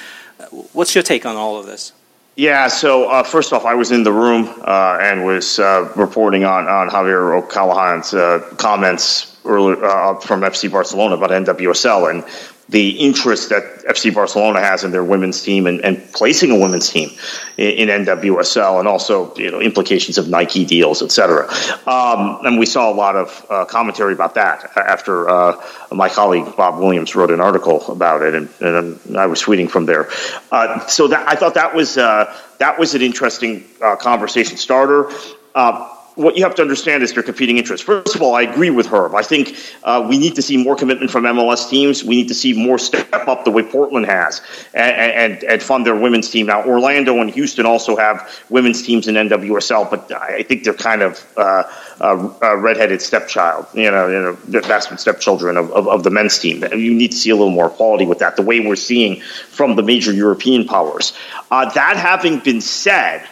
What's 0.72 0.94
your 0.94 1.02
take 1.02 1.26
on 1.26 1.34
all 1.34 1.58
of 1.58 1.66
this? 1.66 1.92
Yeah, 2.36 2.68
so 2.68 3.10
uh, 3.10 3.22
first 3.22 3.52
off, 3.52 3.64
I 3.64 3.74
was 3.74 3.90
in 3.90 4.02
the 4.02 4.12
room 4.12 4.48
uh, 4.62 4.98
and 5.00 5.26
was 5.26 5.58
uh, 5.58 5.92
reporting 5.96 6.44
on, 6.44 6.68
on 6.68 6.88
Javier 6.88 7.36
O'Callahan's 7.36 8.14
uh, 8.14 8.38
comments 8.56 9.36
earlier, 9.44 9.84
uh, 9.84 10.18
from 10.20 10.40
FC 10.40 10.70
Barcelona 10.70 11.16
about 11.16 11.30
NWSL. 11.30 12.10
And 12.10 12.24
the 12.70 12.90
interest 12.90 13.48
that 13.48 13.64
FC 13.84 14.14
Barcelona 14.14 14.60
has 14.60 14.84
in 14.84 14.92
their 14.92 15.02
women's 15.02 15.42
team 15.42 15.66
and, 15.66 15.80
and 15.80 16.00
placing 16.12 16.52
a 16.52 16.58
women's 16.58 16.88
team 16.88 17.10
in, 17.56 17.88
in, 17.88 18.04
NWSL, 18.06 18.78
and 18.78 18.86
also 18.86 19.34
you 19.34 19.50
know 19.50 19.60
implications 19.60 20.18
of 20.18 20.28
Nike 20.28 20.64
deals, 20.64 21.02
etc. 21.02 21.48
Um, 21.86 22.38
and 22.46 22.58
we 22.60 22.66
saw 22.66 22.90
a 22.90 22.94
lot 22.94 23.16
of 23.16 23.46
uh, 23.50 23.64
commentary 23.64 24.12
about 24.12 24.34
that 24.36 24.70
after 24.76 25.28
uh, 25.28 25.60
my 25.90 26.08
colleague 26.08 26.56
Bob 26.56 26.78
Williams 26.78 27.16
wrote 27.16 27.32
an 27.32 27.40
article 27.40 27.84
about 27.90 28.22
it, 28.22 28.34
and, 28.34 28.48
and 28.60 29.16
I 29.16 29.26
was 29.26 29.42
tweeting 29.42 29.68
from 29.68 29.86
there. 29.86 30.08
Uh, 30.52 30.86
so 30.86 31.08
that, 31.08 31.28
I 31.28 31.34
thought 31.34 31.54
that 31.54 31.74
was 31.74 31.98
uh, 31.98 32.32
that 32.58 32.78
was 32.78 32.94
an 32.94 33.02
interesting 33.02 33.64
uh, 33.82 33.96
conversation 33.96 34.56
starter. 34.56 35.10
Uh, 35.56 35.96
what 36.14 36.36
you 36.36 36.42
have 36.42 36.54
to 36.56 36.62
understand 36.62 37.02
is 37.02 37.12
their 37.12 37.22
competing 37.22 37.58
interests. 37.58 37.84
First 37.84 38.14
of 38.14 38.22
all, 38.22 38.34
I 38.34 38.42
agree 38.42 38.70
with 38.70 38.86
Herb. 38.86 39.14
I 39.14 39.22
think 39.22 39.56
uh, 39.84 40.06
we 40.08 40.18
need 40.18 40.34
to 40.34 40.42
see 40.42 40.56
more 40.56 40.76
commitment 40.76 41.10
from 41.10 41.24
MLS 41.24 41.68
teams. 41.68 42.04
We 42.04 42.16
need 42.16 42.28
to 42.28 42.34
see 42.34 42.52
more 42.52 42.78
step 42.78 43.08
up 43.12 43.44
the 43.44 43.50
way 43.50 43.62
Portland 43.62 44.06
has 44.06 44.42
and, 44.74 45.32
and, 45.32 45.44
and 45.44 45.62
fund 45.62 45.86
their 45.86 45.96
women's 45.96 46.30
team. 46.30 46.46
Now, 46.46 46.64
Orlando 46.64 47.20
and 47.20 47.30
Houston 47.30 47.66
also 47.66 47.96
have 47.96 48.28
women's 48.50 48.82
teams 48.82 49.08
in 49.08 49.14
NWSL, 49.14 49.90
but 49.90 50.10
I 50.12 50.42
think 50.42 50.64
they're 50.64 50.74
kind 50.74 51.02
of 51.02 51.24
uh, 51.36 51.64
a, 52.00 52.56
redheaded 52.56 53.00
stepchild, 53.00 53.66
you 53.74 53.90
know, 53.90 54.08
you 54.08 54.20
know 54.52 54.60
bastard 54.62 55.00
stepchildren 55.00 55.56
of, 55.56 55.70
of, 55.72 55.88
of 55.88 56.02
the 56.02 56.10
men's 56.10 56.38
team. 56.38 56.64
You 56.72 56.94
need 56.94 57.12
to 57.12 57.16
see 57.16 57.30
a 57.30 57.36
little 57.36 57.50
more 57.50 57.70
quality 57.70 58.06
with 58.06 58.18
that, 58.18 58.36
the 58.36 58.42
way 58.42 58.60
we're 58.60 58.76
seeing 58.76 59.20
from 59.20 59.76
the 59.76 59.82
major 59.82 60.12
European 60.12 60.66
powers. 60.66 61.12
Uh, 61.50 61.70
that 61.70 61.96
having 61.96 62.38
been 62.40 62.60
said, 62.60 63.26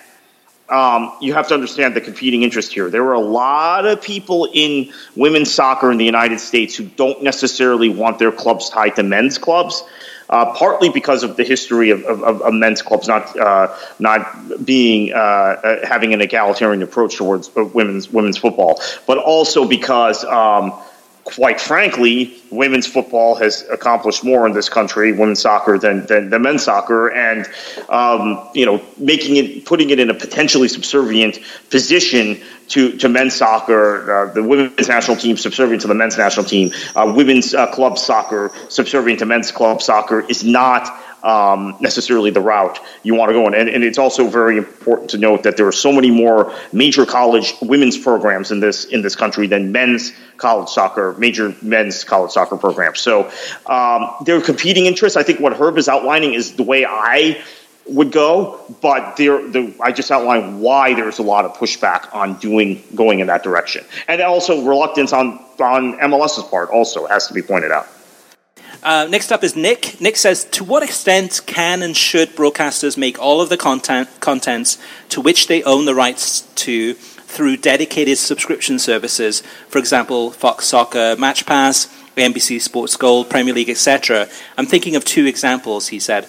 um, 0.70 1.16
you 1.20 1.32
have 1.32 1.48
to 1.48 1.54
understand 1.54 1.94
the 1.94 2.00
competing 2.00 2.42
interest 2.42 2.72
here. 2.72 2.90
There 2.90 3.04
are 3.04 3.14
a 3.14 3.20
lot 3.20 3.86
of 3.86 4.02
people 4.02 4.48
in 4.52 4.92
women's 5.16 5.52
soccer 5.52 5.90
in 5.90 5.98
the 5.98 6.04
United 6.04 6.40
States 6.40 6.76
who 6.76 6.84
don't 6.84 7.22
necessarily 7.22 7.88
want 7.88 8.18
their 8.18 8.32
clubs 8.32 8.68
tied 8.68 8.96
to 8.96 9.02
men's 9.02 9.38
clubs. 9.38 9.82
Uh, 10.30 10.52
partly 10.52 10.90
because 10.90 11.22
of 11.22 11.38
the 11.38 11.42
history 11.42 11.88
of, 11.88 12.04
of, 12.04 12.22
of 12.22 12.52
men's 12.52 12.82
clubs 12.82 13.08
not 13.08 13.34
uh, 13.38 13.74
not 13.98 14.62
being 14.62 15.10
uh, 15.14 15.16
uh 15.16 15.86
having 15.86 16.12
an 16.12 16.20
egalitarian 16.20 16.82
approach 16.82 17.16
towards 17.16 17.48
uh, 17.56 17.64
women's 17.64 18.12
women's 18.12 18.36
football, 18.36 18.78
but 19.06 19.16
also 19.16 19.66
because 19.66 20.26
um, 20.26 20.70
quite 21.34 21.60
frankly, 21.60 22.34
women's 22.50 22.86
football 22.86 23.34
has 23.34 23.62
accomplished 23.70 24.24
more 24.24 24.46
in 24.46 24.54
this 24.54 24.70
country, 24.70 25.12
women's 25.12 25.40
soccer, 25.40 25.78
than 25.78 26.06
than, 26.06 26.30
than 26.30 26.40
men's 26.40 26.62
soccer, 26.62 27.08
and 27.08 27.46
um, 27.90 28.48
you 28.54 28.64
know, 28.64 28.82
making 28.96 29.36
it, 29.36 29.66
putting 29.66 29.90
it 29.90 30.00
in 30.00 30.08
a 30.08 30.14
potentially 30.14 30.68
subservient 30.68 31.38
position 31.68 32.40
to 32.68 32.96
to 32.96 33.10
men's 33.10 33.34
soccer, 33.34 34.28
uh, 34.28 34.32
the 34.32 34.42
women's 34.42 34.88
national 34.88 35.18
team 35.18 35.36
subservient 35.36 35.82
to 35.82 35.88
the 35.88 35.94
men's 35.94 36.16
national 36.16 36.46
team, 36.46 36.72
uh, 36.96 37.12
women's 37.14 37.52
uh, 37.52 37.70
club 37.72 37.98
soccer 37.98 38.50
subservient 38.70 39.18
to 39.18 39.26
men's 39.26 39.52
club 39.52 39.82
soccer 39.82 40.20
is 40.30 40.42
not 40.42 40.88
um, 41.22 41.76
necessarily 41.80 42.30
the 42.30 42.40
route 42.40 42.78
you 43.02 43.14
want 43.14 43.30
to 43.30 43.32
go 43.32 43.46
in. 43.48 43.54
And, 43.54 43.68
and, 43.68 43.84
it's 43.84 43.98
also 43.98 44.28
very 44.28 44.56
important 44.56 45.10
to 45.10 45.18
note 45.18 45.42
that 45.42 45.56
there 45.56 45.66
are 45.66 45.72
so 45.72 45.92
many 45.92 46.10
more 46.10 46.54
major 46.72 47.04
college 47.06 47.54
women's 47.62 47.98
programs 47.98 48.50
in 48.50 48.60
this 48.60 48.84
in 48.84 49.02
this 49.02 49.16
country 49.16 49.46
than 49.46 49.72
men's 49.72 50.12
college 50.36 50.68
soccer, 50.68 51.14
major 51.18 51.54
men's 51.62 52.04
college 52.04 52.30
soccer 52.30 52.56
programs. 52.56 53.00
So 53.00 53.30
um, 53.66 54.10
there 54.24 54.36
are 54.36 54.40
competing 54.40 54.86
interests. 54.86 55.16
I 55.16 55.22
think 55.22 55.40
what 55.40 55.54
Herb 55.54 55.78
is 55.78 55.88
outlining 55.88 56.34
is 56.34 56.54
the 56.54 56.62
way 56.62 56.84
I 56.84 57.42
would 57.88 58.12
go, 58.12 58.60
but 58.80 59.16
there, 59.16 59.40
the, 59.48 59.74
I 59.82 59.92
just 59.92 60.10
outlined 60.10 60.60
why 60.60 60.94
there's 60.94 61.18
a 61.18 61.22
lot 61.22 61.44
of 61.44 61.54
pushback 61.54 62.14
on 62.14 62.38
doing 62.38 62.82
going 62.94 63.20
in 63.20 63.26
that 63.28 63.42
direction, 63.42 63.84
and 64.06 64.20
also 64.20 64.64
reluctance 64.64 65.12
on 65.12 65.38
on 65.58 65.98
MLS's 65.98 66.44
part 66.44 66.70
also 66.70 67.06
has 67.06 67.26
to 67.28 67.34
be 67.34 67.42
pointed 67.42 67.72
out. 67.72 67.88
Uh, 68.82 69.08
next 69.10 69.32
up 69.32 69.42
is 69.42 69.56
Nick. 69.56 70.00
Nick 70.00 70.16
says, 70.16 70.44
To 70.44 70.64
what 70.64 70.82
extent 70.82 71.40
can 71.46 71.82
and 71.82 71.96
should 71.96 72.30
broadcasters 72.30 72.96
make 72.96 73.18
all 73.18 73.40
of 73.40 73.48
the 73.48 73.56
content 73.56 74.08
contents 74.20 74.78
to 75.08 75.20
which 75.20 75.48
they 75.48 75.62
own 75.64 75.84
the 75.84 75.94
rights 75.94 76.42
to 76.56 76.94
through 76.94 77.56
dedicated 77.56 78.18
subscription 78.18 78.78
services, 78.78 79.42
for 79.68 79.78
example, 79.78 80.30
Fox 80.30 80.66
Soccer 80.66 81.16
Match 81.18 81.44
Pass, 81.44 81.86
NBC 82.16 82.60
Sports 82.60 82.96
Gold, 82.96 83.28
Premier 83.28 83.52
League, 83.52 83.70
etc.? 83.70 84.28
I'm 84.56 84.66
thinking 84.66 84.96
of 84.96 85.04
two 85.04 85.26
examples, 85.26 85.88
he 85.88 85.98
said. 85.98 86.28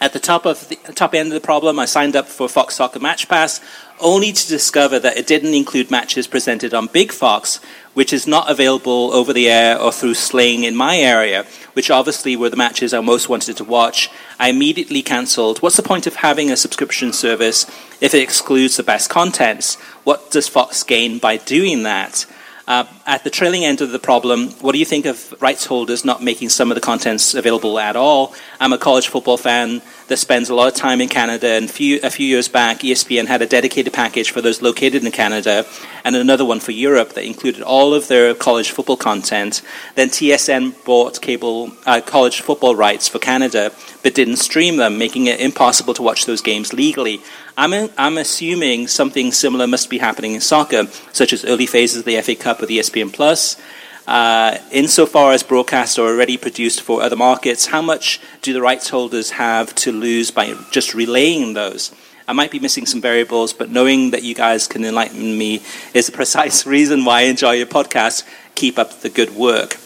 At 0.00 0.12
the 0.12 0.20
top 0.20 0.46
of 0.46 0.68
the 0.68 0.76
top 0.94 1.12
end 1.12 1.28
of 1.28 1.34
the 1.34 1.44
problem, 1.44 1.78
I 1.78 1.84
signed 1.84 2.14
up 2.14 2.28
for 2.28 2.48
Fox 2.48 2.76
Soccer 2.76 3.00
Match 3.00 3.28
Pass, 3.28 3.60
only 4.00 4.32
to 4.32 4.48
discover 4.48 5.00
that 5.00 5.16
it 5.16 5.26
didn't 5.26 5.54
include 5.54 5.90
matches 5.90 6.28
presented 6.28 6.72
on 6.72 6.86
Big 6.86 7.10
Fox, 7.10 7.58
which 7.98 8.12
is 8.12 8.28
not 8.28 8.48
available 8.48 9.12
over 9.12 9.32
the 9.32 9.50
air 9.50 9.76
or 9.76 9.90
through 9.90 10.14
Sling 10.14 10.62
in 10.62 10.76
my 10.76 10.96
area, 10.96 11.44
which 11.72 11.90
obviously 11.90 12.36
were 12.36 12.48
the 12.48 12.56
matches 12.56 12.94
I 12.94 13.00
most 13.00 13.28
wanted 13.28 13.56
to 13.56 13.64
watch. 13.64 14.08
I 14.38 14.50
immediately 14.50 15.02
cancelled. 15.02 15.58
What's 15.58 15.78
the 15.78 15.82
point 15.82 16.06
of 16.06 16.14
having 16.14 16.48
a 16.48 16.56
subscription 16.56 17.12
service 17.12 17.66
if 18.00 18.14
it 18.14 18.22
excludes 18.22 18.76
the 18.76 18.84
best 18.84 19.10
contents? 19.10 19.74
What 20.04 20.30
does 20.30 20.46
Fox 20.46 20.84
gain 20.84 21.18
by 21.18 21.38
doing 21.38 21.82
that? 21.82 22.24
Uh, 22.68 22.84
at 23.06 23.24
the 23.24 23.30
trailing 23.30 23.64
end 23.64 23.80
of 23.80 23.92
the 23.92 23.98
problem, 23.98 24.50
what 24.60 24.72
do 24.72 24.78
you 24.78 24.84
think 24.84 25.06
of 25.06 25.34
rights 25.40 25.64
holders 25.64 26.04
not 26.04 26.22
making 26.22 26.50
some 26.50 26.70
of 26.70 26.74
the 26.74 26.82
contents 26.82 27.32
available 27.32 27.78
at 27.78 27.96
all? 27.96 28.34
I'm 28.60 28.74
a 28.74 28.78
college 28.78 29.08
football 29.08 29.38
fan 29.38 29.80
that 30.08 30.18
spends 30.18 30.50
a 30.50 30.54
lot 30.54 30.68
of 30.68 30.74
time 30.74 31.00
in 31.00 31.08
Canada, 31.08 31.48
and 31.48 31.70
few, 31.70 31.98
a 32.02 32.10
few 32.10 32.26
years 32.26 32.46
back, 32.46 32.80
ESPN 32.80 33.26
had 33.26 33.40
a 33.40 33.46
dedicated 33.46 33.94
package 33.94 34.32
for 34.32 34.42
those 34.42 34.60
located 34.60 35.02
in 35.02 35.10
Canada, 35.12 35.64
and 36.04 36.14
another 36.14 36.44
one 36.44 36.60
for 36.60 36.72
Europe 36.72 37.14
that 37.14 37.24
included 37.24 37.62
all 37.62 37.94
of 37.94 38.06
their 38.08 38.34
college 38.34 38.70
football 38.70 38.98
content. 38.98 39.62
Then 39.94 40.10
TSN 40.10 40.84
bought 40.84 41.22
cable 41.22 41.72
uh, 41.86 42.02
college 42.02 42.42
football 42.42 42.76
rights 42.76 43.08
for 43.08 43.18
Canada, 43.18 43.72
but 44.02 44.14
didn't 44.14 44.36
stream 44.36 44.76
them, 44.76 44.98
making 44.98 45.24
it 45.24 45.40
impossible 45.40 45.94
to 45.94 46.02
watch 46.02 46.26
those 46.26 46.42
games 46.42 46.74
legally. 46.74 47.22
I'm, 47.58 47.90
I'm 47.98 48.18
assuming 48.18 48.86
something 48.86 49.32
similar 49.32 49.66
must 49.66 49.90
be 49.90 49.98
happening 49.98 50.34
in 50.34 50.40
soccer, 50.40 50.86
such 51.12 51.32
as 51.32 51.44
early 51.44 51.66
phases 51.66 51.98
of 51.98 52.04
the 52.04 52.20
FA 52.22 52.36
Cup 52.36 52.60
with 52.60 52.70
ESPN 52.70 53.12
Plus. 53.12 53.60
Uh, 54.06 54.58
insofar 54.70 55.32
as 55.32 55.42
broadcasts 55.42 55.98
are 55.98 56.06
already 56.06 56.36
produced 56.36 56.82
for 56.82 57.02
other 57.02 57.16
markets, 57.16 57.66
how 57.66 57.82
much 57.82 58.20
do 58.42 58.52
the 58.52 58.62
rights 58.62 58.90
holders 58.90 59.32
have 59.32 59.74
to 59.74 59.90
lose 59.90 60.30
by 60.30 60.54
just 60.70 60.94
relaying 60.94 61.54
those? 61.54 61.92
I 62.28 62.32
might 62.32 62.52
be 62.52 62.60
missing 62.60 62.86
some 62.86 63.00
variables, 63.00 63.52
but 63.52 63.70
knowing 63.70 64.12
that 64.12 64.22
you 64.22 64.36
guys 64.36 64.68
can 64.68 64.84
enlighten 64.84 65.36
me 65.36 65.60
is 65.94 66.06
the 66.06 66.12
precise 66.16 66.64
reason 66.64 67.04
why 67.04 67.22
I 67.22 67.22
enjoy 67.22 67.54
your 67.54 67.66
podcast. 67.66 68.22
Keep 68.54 68.78
up 68.78 69.00
the 69.00 69.10
good 69.10 69.34
work. 69.34 69.78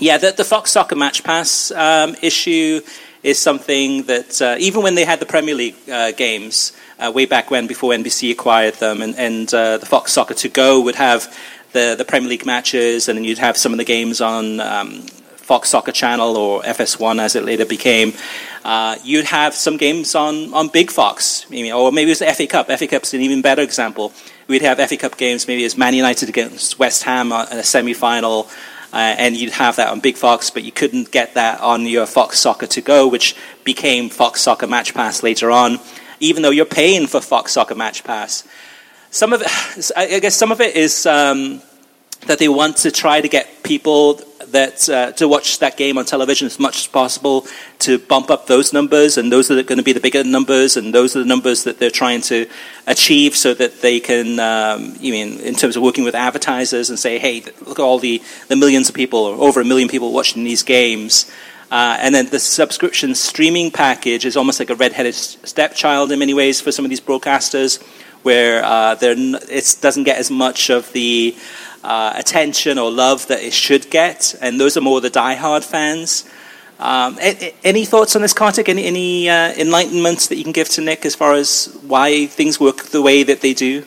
Yeah, 0.00 0.18
the, 0.18 0.32
the 0.32 0.44
Fox 0.44 0.72
Soccer 0.72 0.96
Match 0.96 1.22
Pass 1.22 1.70
um, 1.70 2.16
issue 2.22 2.80
is 3.22 3.38
something 3.38 4.04
that 4.04 4.40
uh, 4.40 4.56
even 4.58 4.82
when 4.82 4.94
they 4.94 5.04
had 5.04 5.20
the 5.20 5.26
Premier 5.26 5.54
League 5.54 5.76
uh, 5.90 6.12
games 6.12 6.72
uh, 6.98 7.12
way 7.12 7.26
back 7.26 7.50
when, 7.50 7.66
before 7.66 7.92
NBC 7.92 8.30
acquired 8.30 8.74
them, 8.74 9.02
and, 9.02 9.14
and 9.16 9.52
uh, 9.54 9.78
the 9.78 9.86
Fox 9.86 10.12
Soccer 10.12 10.34
to 10.34 10.48
Go 10.48 10.80
would 10.80 10.96
have 10.96 11.34
the, 11.72 11.94
the 11.96 12.04
Premier 12.04 12.28
League 12.28 12.46
matches, 12.46 13.08
and 13.08 13.16
then 13.16 13.24
you'd 13.24 13.38
have 13.38 13.56
some 13.56 13.72
of 13.72 13.78
the 13.78 13.84
games 13.84 14.20
on 14.20 14.60
um, 14.60 15.02
Fox 15.48 15.70
Soccer 15.70 15.92
Channel 15.92 16.36
or 16.36 16.62
FS1 16.62 17.20
as 17.20 17.34
it 17.34 17.44
later 17.44 17.64
became. 17.64 18.12
Uh, 18.64 18.96
you'd 19.02 19.26
have 19.26 19.54
some 19.54 19.76
games 19.76 20.14
on, 20.14 20.52
on 20.52 20.68
Big 20.68 20.90
Fox, 20.90 21.48
maybe, 21.48 21.72
or 21.72 21.90
maybe 21.90 22.10
it 22.10 22.12
was 22.12 22.18
the 22.18 22.32
FA 22.34 22.46
Cup. 22.46 22.66
FA 22.66 22.86
Cup's 22.86 23.14
an 23.14 23.20
even 23.20 23.42
better 23.42 23.62
example. 23.62 24.12
We'd 24.46 24.62
have 24.62 24.78
FA 24.78 24.96
Cup 24.96 25.16
games, 25.16 25.48
maybe 25.48 25.64
it's 25.64 25.76
Man 25.76 25.94
United 25.94 26.28
against 26.28 26.78
West 26.78 27.04
Ham 27.04 27.32
in 27.32 27.58
a 27.58 27.64
semi 27.64 27.94
final. 27.94 28.48
Uh, 28.92 28.96
and 28.96 29.36
you'd 29.36 29.52
have 29.52 29.76
that 29.76 29.88
on 29.90 30.00
Big 30.00 30.16
Fox, 30.16 30.48
but 30.48 30.62
you 30.64 30.72
couldn't 30.72 31.10
get 31.10 31.34
that 31.34 31.60
on 31.60 31.86
your 31.86 32.06
Fox 32.06 32.38
Soccer 32.38 32.66
to 32.66 32.80
Go, 32.80 33.06
which 33.06 33.36
became 33.62 34.08
Fox 34.08 34.40
Soccer 34.40 34.66
Match 34.66 34.94
Pass 34.94 35.22
later 35.22 35.50
on, 35.50 35.78
even 36.20 36.42
though 36.42 36.50
you're 36.50 36.64
paying 36.64 37.06
for 37.06 37.20
Fox 37.20 37.52
Soccer 37.52 37.74
Match 37.74 38.04
Pass. 38.04 38.46
Some 39.10 39.32
of 39.32 39.42
it, 39.42 39.92
I 39.96 40.18
guess 40.20 40.36
some 40.36 40.52
of 40.52 40.60
it 40.60 40.76
is 40.76 41.06
um, 41.06 41.62
that 42.26 42.38
they 42.38 42.48
want 42.48 42.78
to 42.78 42.90
try 42.90 43.20
to 43.20 43.28
get 43.28 43.62
people 43.62 44.20
that 44.52 44.88
uh, 44.88 45.12
to 45.12 45.28
watch 45.28 45.58
that 45.58 45.76
game 45.76 45.98
on 45.98 46.04
television 46.04 46.46
as 46.46 46.58
much 46.58 46.78
as 46.78 46.86
possible 46.86 47.46
to 47.80 47.98
bump 47.98 48.30
up 48.30 48.46
those 48.46 48.72
numbers, 48.72 49.18
and 49.18 49.30
those 49.30 49.50
are 49.50 49.62
going 49.62 49.78
to 49.78 49.84
be 49.84 49.92
the 49.92 50.00
bigger 50.00 50.24
numbers, 50.24 50.76
and 50.76 50.94
those 50.94 51.14
are 51.14 51.20
the 51.20 51.24
numbers 51.24 51.64
that 51.64 51.78
they're 51.78 51.90
trying 51.90 52.20
to 52.22 52.46
achieve, 52.86 53.36
so 53.36 53.54
that 53.54 53.80
they 53.82 54.00
can, 54.00 54.40
um, 54.40 54.94
you 55.00 55.12
mean, 55.12 55.38
in 55.40 55.54
terms 55.54 55.76
of 55.76 55.82
working 55.82 56.04
with 56.04 56.14
advertisers 56.14 56.88
and 56.88 56.98
say, 56.98 57.18
hey, 57.18 57.42
look 57.66 57.78
at 57.78 57.82
all 57.82 57.98
the 57.98 58.22
the 58.48 58.56
millions 58.56 58.88
of 58.88 58.94
people, 58.94 59.20
or 59.20 59.48
over 59.48 59.60
a 59.60 59.64
million 59.64 59.88
people 59.88 60.12
watching 60.12 60.44
these 60.44 60.62
games. 60.62 61.30
Uh, 61.70 61.98
and 62.00 62.14
then 62.14 62.26
the 62.30 62.38
subscription 62.38 63.14
streaming 63.14 63.70
package 63.70 64.24
is 64.24 64.36
almost 64.36 64.58
like 64.58 64.70
a 64.70 64.74
red-headed 64.74 65.14
stepchild 65.14 66.10
in 66.10 66.18
many 66.18 66.32
ways 66.32 66.60
for 66.60 66.72
some 66.72 66.84
of 66.84 66.88
these 66.88 67.00
broadcasters, 67.00 67.82
where 68.22 68.64
uh, 68.64 68.96
it 69.00 69.76
doesn't 69.80 70.04
get 70.04 70.18
as 70.18 70.30
much 70.30 70.70
of 70.70 70.90
the 70.92 71.36
uh, 71.84 72.12
attention 72.16 72.78
or 72.78 72.90
love 72.90 73.26
that 73.28 73.42
it 73.42 73.52
should 73.52 73.90
get, 73.90 74.34
and 74.40 74.58
those 74.58 74.76
are 74.76 74.80
more 74.80 75.00
the 75.00 75.10
die-hard 75.10 75.62
fans. 75.62 76.24
Um, 76.78 77.18
any 77.64 77.84
thoughts 77.84 78.14
on 78.16 78.22
this, 78.22 78.32
Kartik? 78.32 78.68
Any, 78.68 78.84
any 78.84 79.28
uh, 79.28 79.52
enlightenment 79.54 80.28
that 80.28 80.36
you 80.36 80.44
can 80.44 80.52
give 80.52 80.68
to 80.70 80.80
Nick 80.80 81.04
as 81.04 81.14
far 81.14 81.34
as 81.34 81.76
why 81.82 82.26
things 82.26 82.60
work 82.60 82.84
the 82.84 83.02
way 83.02 83.24
that 83.24 83.40
they 83.40 83.52
do? 83.52 83.84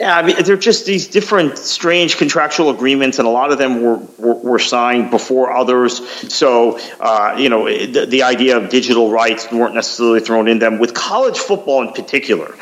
Yeah, 0.00 0.16
I 0.16 0.22
mean, 0.22 0.42
they're 0.44 0.56
just 0.56 0.86
these 0.86 1.06
different 1.06 1.58
strange 1.58 2.16
contractual 2.16 2.70
agreements, 2.70 3.18
and 3.18 3.28
a 3.28 3.30
lot 3.30 3.52
of 3.52 3.58
them 3.58 3.82
were, 3.82 3.96
were, 4.16 4.34
were 4.36 4.58
signed 4.58 5.10
before 5.10 5.52
others. 5.52 5.98
So, 6.32 6.78
uh, 7.00 7.36
you 7.38 7.50
know, 7.50 7.66
the, 7.66 8.06
the, 8.06 8.22
idea 8.22 8.56
of 8.56 8.70
digital 8.70 9.10
rights 9.10 9.52
weren't 9.52 9.74
necessarily 9.74 10.20
thrown 10.20 10.48
in 10.48 10.58
them. 10.58 10.78
With 10.78 10.94
college 10.94 11.36
football 11.36 11.86
in 11.86 11.92
particular, 11.92 12.56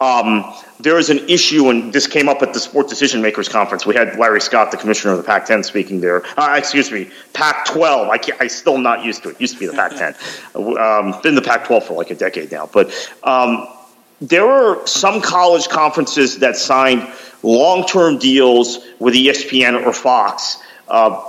um, 0.00 0.44
there 0.78 0.96
is 0.96 1.10
an 1.10 1.18
issue, 1.28 1.68
and 1.68 1.92
this 1.92 2.06
came 2.06 2.28
up 2.28 2.42
at 2.42 2.52
the 2.52 2.60
Sport 2.60 2.88
Decision 2.88 3.22
Makers 3.22 3.48
Conference. 3.48 3.84
We 3.84 3.96
had 3.96 4.16
Larry 4.16 4.40
Scott, 4.40 4.70
the 4.70 4.76
commissioner 4.76 5.14
of 5.14 5.18
the 5.18 5.24
Pac 5.24 5.46
10, 5.46 5.64
speaking 5.64 6.00
there. 6.00 6.22
Uh, 6.38 6.54
excuse 6.56 6.92
me, 6.92 7.10
Pac 7.32 7.66
12. 7.66 8.08
I, 8.08 8.20
I 8.38 8.46
still 8.46 8.78
not 8.78 9.04
used 9.04 9.24
to 9.24 9.30
it. 9.30 9.32
it. 9.32 9.40
Used 9.40 9.54
to 9.54 9.58
be 9.60 9.66
the 9.66 9.72
Pac 9.72 9.96
10. 9.96 10.14
Um, 10.54 11.20
been 11.22 11.34
the 11.34 11.42
Pac 11.42 11.66
12 11.66 11.86
for 11.86 11.94
like 11.94 12.10
a 12.10 12.14
decade 12.14 12.52
now. 12.52 12.68
But 12.72 12.92
um, 13.22 13.66
there 14.28 14.50
are 14.50 14.86
some 14.86 15.20
college 15.20 15.68
conferences 15.68 16.38
that 16.38 16.56
signed 16.56 17.06
long 17.42 17.86
term 17.86 18.18
deals 18.18 18.78
with 18.98 19.14
ESPN 19.14 19.84
or 19.84 19.92
Fox. 19.92 20.58
Uh, 20.88 21.22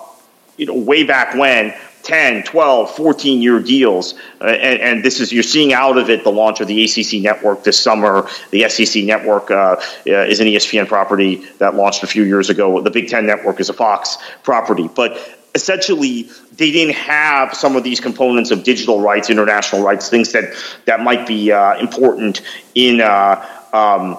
you 0.58 0.66
know, 0.66 0.74
way 0.74 1.04
back 1.04 1.36
when 1.36 1.74
10, 2.04 2.44
12, 2.44 2.96
14 2.96 3.42
year 3.42 3.60
deals. 3.60 4.14
Uh, 4.40 4.46
and, 4.46 4.80
and, 4.80 5.04
this 5.04 5.20
is, 5.20 5.34
you're 5.34 5.44
seeing 5.44 5.74
out 5.74 5.98
of 5.98 6.10
it 6.10 6.24
the 6.24 6.32
launch 6.32 6.62
of 6.62 6.68
the 6.68 6.86
ACC 6.86 7.22
network 7.22 7.64
this 7.64 7.80
summer. 7.80 8.30
The 8.52 8.70
SEC 8.70 9.04
network 9.04 9.52
uh, 9.52 9.76
uh, 9.76 9.80
is 10.06 10.40
an 10.40 10.48
ESPN 10.48 10.88
property 10.88 11.46
that 11.58 11.76
launched 11.76 12.04
a 12.04 12.08
few 12.08 12.24
years 12.24 12.50
ago. 12.50 12.80
The 12.82 12.92
Big 12.92 13.10
Ten 13.10 13.26
network 13.26 13.60
is 13.60 13.70
a 13.70 13.74
Fox 13.74 14.18
property. 14.44 14.88
But 14.88 15.18
essentially 15.56 16.24
they 16.58 16.72
didn't 16.72 16.96
have 16.96 17.54
some 17.56 17.76
of 17.76 17.84
these 17.84 18.00
components 18.00 18.52
of 18.52 18.64
digital 18.64 19.00
rights, 19.00 19.30
international 19.30 19.82
rights, 19.82 20.10
things 20.10 20.32
that 20.34 20.54
that 20.86 21.00
might 21.00 21.26
be 21.26 21.52
uh, 21.52 21.80
important 21.80 22.42
in. 22.76 23.02
Uh, 23.02 23.44
um, 23.74 24.18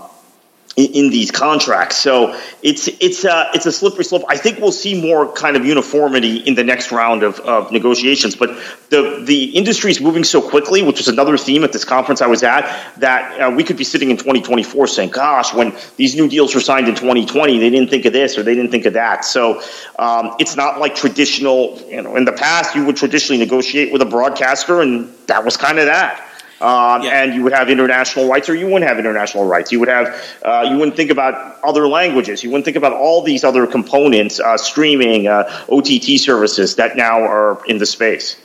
in, 0.77 1.09
these 1.11 1.31
contracts. 1.31 1.97
So 1.97 2.39
it's 2.63 2.89
it's 2.89 3.25
a 3.25 3.51
it's 3.55 3.65
a 3.65 3.73
slippery 3.73 4.05
slope. 4.05 4.25
I 4.29 4.37
think 4.37 4.59
we'll 4.59 4.73
see 4.73 5.01
more 5.01 5.33
kind 5.33 5.57
of 5.57 5.65
uniformity 5.65 6.37
in 6.37 6.55
the 6.55 6.65
next 6.65 6.93
round 6.93 7.23
of, 7.23 7.41
of 7.41 7.73
negotiations. 7.73 8.37
But 8.37 8.59
the 8.91 9.23
the 9.25 9.45
industry 9.57 9.91
is 9.91 10.01
moving 10.01 10.23
so 10.23 10.43
quickly, 10.43 10.83
which 10.83 10.99
was 10.99 11.09
another 11.09 11.39
theme 11.39 11.65
at 11.65 11.73
this 11.73 11.85
conference 11.85 12.21
I 12.21 12.27
was 12.27 12.43
at, 12.43 12.65
that 12.99 13.41
uh, 13.41 13.51
we 13.51 13.65
could 13.65 13.79
be 13.79 13.85
sitting 13.85 14.11
in 14.11 14.19
2024 14.19 14.87
saying, 14.87 15.11
"Gosh, 15.11 15.55
when 15.55 15.75
these 15.97 16.15
new 16.15 16.29
deals 16.29 16.55
were 16.55 16.61
signed 16.61 16.89
in 16.89 16.95
2020, 16.95 17.59
they 17.59 17.71
didn't 17.71 17.89
think 17.89 18.05
of 18.05 18.13
this 18.13 18.37
or 18.37 18.43
they 18.43 18.55
didn't 18.55 18.71
think 18.71 18.85
of 18.85 18.93
that." 18.93 19.25
So 19.25 19.63
um, 19.99 20.35
it's 20.39 20.57
not 20.57 20.79
like 20.79 20.95
traditional. 20.95 21.81
You 21.89 22.03
know, 22.03 22.17
in 22.17 22.27
the 22.27 22.33
past, 22.33 22.75
you 22.75 22.85
would 22.85 22.97
traditionally 22.97 23.39
negotiate 23.39 23.93
with 23.93 24.03
a 24.03 24.07
broadcaster, 24.07 24.83
and 24.83 25.11
that 25.27 25.43
was 25.43 25.57
kind 25.57 25.79
of 25.79 25.87
that. 25.87 26.26
Um, 26.61 27.03
yeah. 27.03 27.23
and 27.23 27.35
you 27.35 27.43
would 27.43 27.53
have 27.53 27.69
international 27.69 28.29
rights, 28.29 28.49
or 28.49 28.55
you 28.55 28.65
wouldn't 28.65 28.89
have 28.89 28.99
international 28.99 29.45
rights. 29.45 29.73
You 29.73 29.81
would 29.81 29.89
have, 29.89 30.39
uh, 30.43 30.67
you 30.71 30.79
wouldn't 30.79 30.97
think 30.97 31.11
about 31.11 31.63
other 31.63 31.87
languages. 31.87 32.43
You 32.43 32.51
wouldn't 32.51 32.65
think 32.65 32.79
about 32.79 32.95
all 32.95 33.23
these 33.23 33.45
other 33.45 33.67
components, 33.67 34.41
uh, 34.41 34.57
streaming, 34.57 35.27
uh, 35.27 35.45
OTT 35.69 36.19
services 36.19 36.77
that 36.77 36.97
now 36.97 37.21
are 37.21 37.63
in 37.67 37.77
the 37.77 37.85
space. 37.85 38.37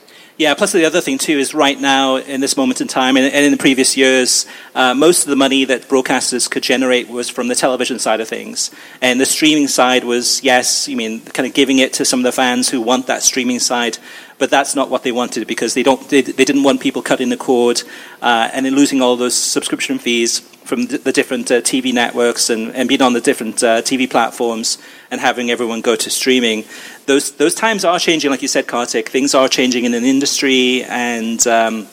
Yeah, 0.41 0.55
plus 0.55 0.71
the 0.71 0.85
other 0.85 1.01
thing 1.01 1.19
too 1.19 1.37
is 1.37 1.53
right 1.53 1.79
now, 1.79 2.15
in 2.15 2.41
this 2.41 2.57
moment 2.57 2.81
in 2.81 2.87
time, 2.87 3.15
and, 3.15 3.31
and 3.31 3.45
in 3.45 3.51
the 3.51 3.57
previous 3.57 3.95
years, 3.95 4.47
uh, 4.73 4.95
most 4.95 5.23
of 5.23 5.29
the 5.29 5.35
money 5.35 5.65
that 5.65 5.83
broadcasters 5.83 6.49
could 6.49 6.63
generate 6.63 7.09
was 7.09 7.29
from 7.29 7.47
the 7.47 7.53
television 7.53 7.99
side 7.99 8.19
of 8.21 8.27
things. 8.27 8.71
And 9.01 9.21
the 9.21 9.25
streaming 9.27 9.67
side 9.67 10.03
was, 10.03 10.43
yes, 10.43 10.87
you 10.87 10.97
mean, 10.97 11.21
kind 11.21 11.45
of 11.47 11.53
giving 11.53 11.77
it 11.77 11.93
to 11.93 12.05
some 12.05 12.21
of 12.21 12.23
the 12.23 12.31
fans 12.31 12.69
who 12.69 12.81
want 12.81 13.05
that 13.05 13.21
streaming 13.21 13.59
side 13.59 13.99
but 14.41 14.49
that's 14.49 14.75
not 14.75 14.89
what 14.89 15.03
they 15.03 15.11
wanted 15.11 15.45
because 15.45 15.75
they 15.75 15.83
don't 15.83 16.09
they, 16.09 16.21
they 16.21 16.43
didn't 16.43 16.63
want 16.63 16.81
people 16.81 17.03
cutting 17.03 17.29
the 17.29 17.37
cord 17.37 17.83
uh, 18.23 18.49
and 18.51 18.65
then 18.65 18.73
losing 18.73 18.99
all 18.99 19.15
those 19.15 19.35
subscription 19.35 19.99
fees 19.99 20.39
from 20.39 20.87
the, 20.87 20.97
the 20.97 21.11
different 21.11 21.51
uh, 21.51 21.61
TV 21.61 21.93
networks 21.93 22.49
and, 22.49 22.73
and 22.73 22.89
being 22.89 23.03
on 23.03 23.13
the 23.13 23.21
different 23.21 23.61
uh, 23.63 23.83
TV 23.83 24.09
platforms 24.09 24.79
and 25.11 25.21
having 25.21 25.51
everyone 25.51 25.79
go 25.79 25.95
to 25.95 26.09
streaming. 26.09 26.65
Those 27.05 27.33
those 27.33 27.53
times 27.53 27.85
are 27.85 27.99
changing, 27.99 28.31
like 28.31 28.41
you 28.41 28.47
said, 28.47 28.65
Kartik. 28.65 29.09
Things 29.09 29.35
are 29.35 29.47
changing 29.47 29.85
in 29.85 29.93
an 29.93 30.03
industry 30.03 30.83
and. 30.85 31.45
Um, 31.45 31.87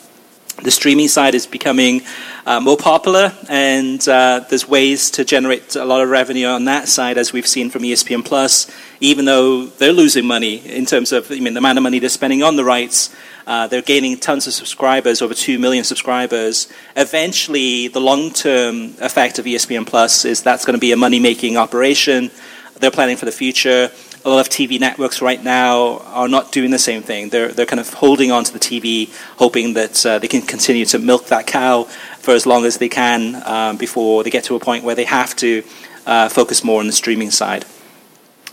the 0.61 0.71
streaming 0.71 1.07
side 1.07 1.35
is 1.35 1.47
becoming 1.47 2.01
uh, 2.45 2.59
more 2.59 2.77
popular, 2.77 3.31
and 3.47 4.05
uh, 4.09 4.41
there's 4.49 4.67
ways 4.67 5.11
to 5.11 5.23
generate 5.23 5.75
a 5.75 5.85
lot 5.85 6.01
of 6.01 6.09
revenue 6.09 6.47
on 6.47 6.65
that 6.65 6.87
side, 6.87 7.17
as 7.17 7.31
we've 7.31 7.47
seen 7.47 7.69
from 7.69 7.83
ESPN 7.83 8.25
Plus. 8.25 8.69
Even 8.99 9.25
though 9.25 9.65
they're 9.65 9.93
losing 9.93 10.25
money 10.25 10.57
in 10.57 10.85
terms 10.85 11.11
of, 11.11 11.31
I 11.31 11.39
mean, 11.39 11.53
the 11.53 11.59
amount 11.59 11.77
of 11.77 11.83
money 11.83 11.99
they're 11.99 12.09
spending 12.09 12.43
on 12.43 12.57
the 12.57 12.65
rights, 12.65 13.15
uh, 13.47 13.67
they're 13.67 13.81
gaining 13.81 14.17
tons 14.17 14.47
of 14.47 14.53
subscribers, 14.53 15.21
over 15.21 15.33
two 15.33 15.59
million 15.59 15.83
subscribers. 15.83 16.67
Eventually, 16.95 17.87
the 17.87 18.01
long-term 18.01 18.95
effect 18.99 19.39
of 19.39 19.45
ESPN 19.45 19.87
Plus 19.87 20.25
is 20.25 20.41
that's 20.43 20.65
going 20.65 20.75
to 20.75 20.79
be 20.79 20.91
a 20.91 20.97
money-making 20.97 21.55
operation. 21.55 22.31
They're 22.79 22.91
planning 22.91 23.17
for 23.17 23.25
the 23.25 23.31
future 23.31 23.91
a 24.25 24.29
lot 24.29 24.39
of 24.39 24.49
TV 24.49 24.79
networks 24.79 25.21
right 25.21 25.41
now 25.41 25.99
are 25.99 26.27
not 26.27 26.51
doing 26.51 26.71
the 26.71 26.79
same 26.79 27.01
thing. 27.01 27.29
They're, 27.29 27.49
they're 27.49 27.65
kind 27.65 27.79
of 27.79 27.93
holding 27.93 28.31
on 28.31 28.43
to 28.43 28.53
the 28.53 28.59
TV, 28.59 29.09
hoping 29.37 29.73
that 29.73 30.05
uh, 30.05 30.19
they 30.19 30.27
can 30.27 30.41
continue 30.41 30.85
to 30.85 30.99
milk 30.99 31.27
that 31.27 31.47
cow 31.47 31.83
for 32.19 32.33
as 32.33 32.45
long 32.45 32.65
as 32.65 32.77
they 32.77 32.89
can 32.89 33.41
um, 33.45 33.77
before 33.77 34.23
they 34.23 34.29
get 34.29 34.43
to 34.45 34.55
a 34.55 34.59
point 34.59 34.83
where 34.83 34.95
they 34.95 35.05
have 35.05 35.35
to 35.37 35.63
uh, 36.05 36.27
focus 36.27 36.63
more 36.63 36.79
on 36.79 36.87
the 36.87 36.93
streaming 36.93 37.31
side. 37.31 37.65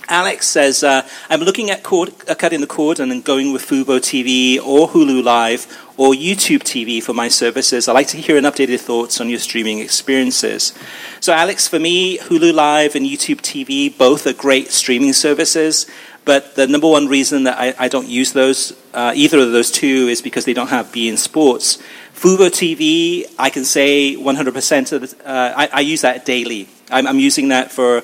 Alex 0.08 0.46
says, 0.46 0.84
uh, 0.84 1.02
I'm 1.28 1.40
looking 1.40 1.70
at 1.70 1.82
cord, 1.82 2.10
uh, 2.28 2.36
cutting 2.36 2.60
the 2.60 2.68
cord 2.68 3.00
and 3.00 3.10
then 3.10 3.22
going 3.22 3.52
with 3.52 3.62
Fubo 3.66 3.98
TV 3.98 4.64
or 4.64 4.88
Hulu 4.88 5.24
Live 5.24 5.66
or 5.96 6.12
YouTube 6.12 6.60
TV 6.60 7.02
for 7.02 7.12
my 7.12 7.28
services. 7.28 7.88
I'd 7.88 7.92
like 7.92 8.08
to 8.08 8.18
hear 8.18 8.36
an 8.36 8.44
updated 8.44 8.80
thoughts 8.80 9.20
on 9.20 9.28
your 9.28 9.38
streaming 9.38 9.78
experiences. 9.78 10.72
So, 11.20 11.32
Alex, 11.32 11.68
for 11.68 11.78
me, 11.78 12.18
Hulu 12.18 12.52
Live 12.52 12.94
and 12.94 13.06
YouTube 13.06 13.40
TV 13.40 13.96
both 13.96 14.26
are 14.26 14.32
great 14.32 14.70
streaming 14.70 15.12
services. 15.12 15.86
But 16.26 16.56
the 16.56 16.66
number 16.66 16.88
one 16.88 17.06
reason 17.06 17.44
that 17.44 17.56
I, 17.56 17.74
I 17.78 17.88
don't 17.88 18.08
use 18.08 18.32
those, 18.32 18.76
uh, 18.92 19.12
either 19.14 19.38
of 19.38 19.52
those 19.52 19.70
two, 19.70 20.08
is 20.08 20.20
because 20.20 20.44
they 20.44 20.54
don't 20.54 20.70
have 20.70 20.86
beIN 20.90 21.16
Sports. 21.16 21.78
Fubo 22.14 22.48
TV, 22.48 23.24
I 23.38 23.48
can 23.48 23.64
say 23.64 24.16
100% 24.16 24.92
of 24.92 25.00
the, 25.02 25.28
uh, 25.28 25.54
I, 25.56 25.68
I, 25.72 25.80
use 25.80 26.00
that 26.00 26.24
daily. 26.24 26.68
I'm, 26.90 27.06
I'm 27.06 27.20
using 27.20 27.48
that 27.48 27.70
for 27.70 28.02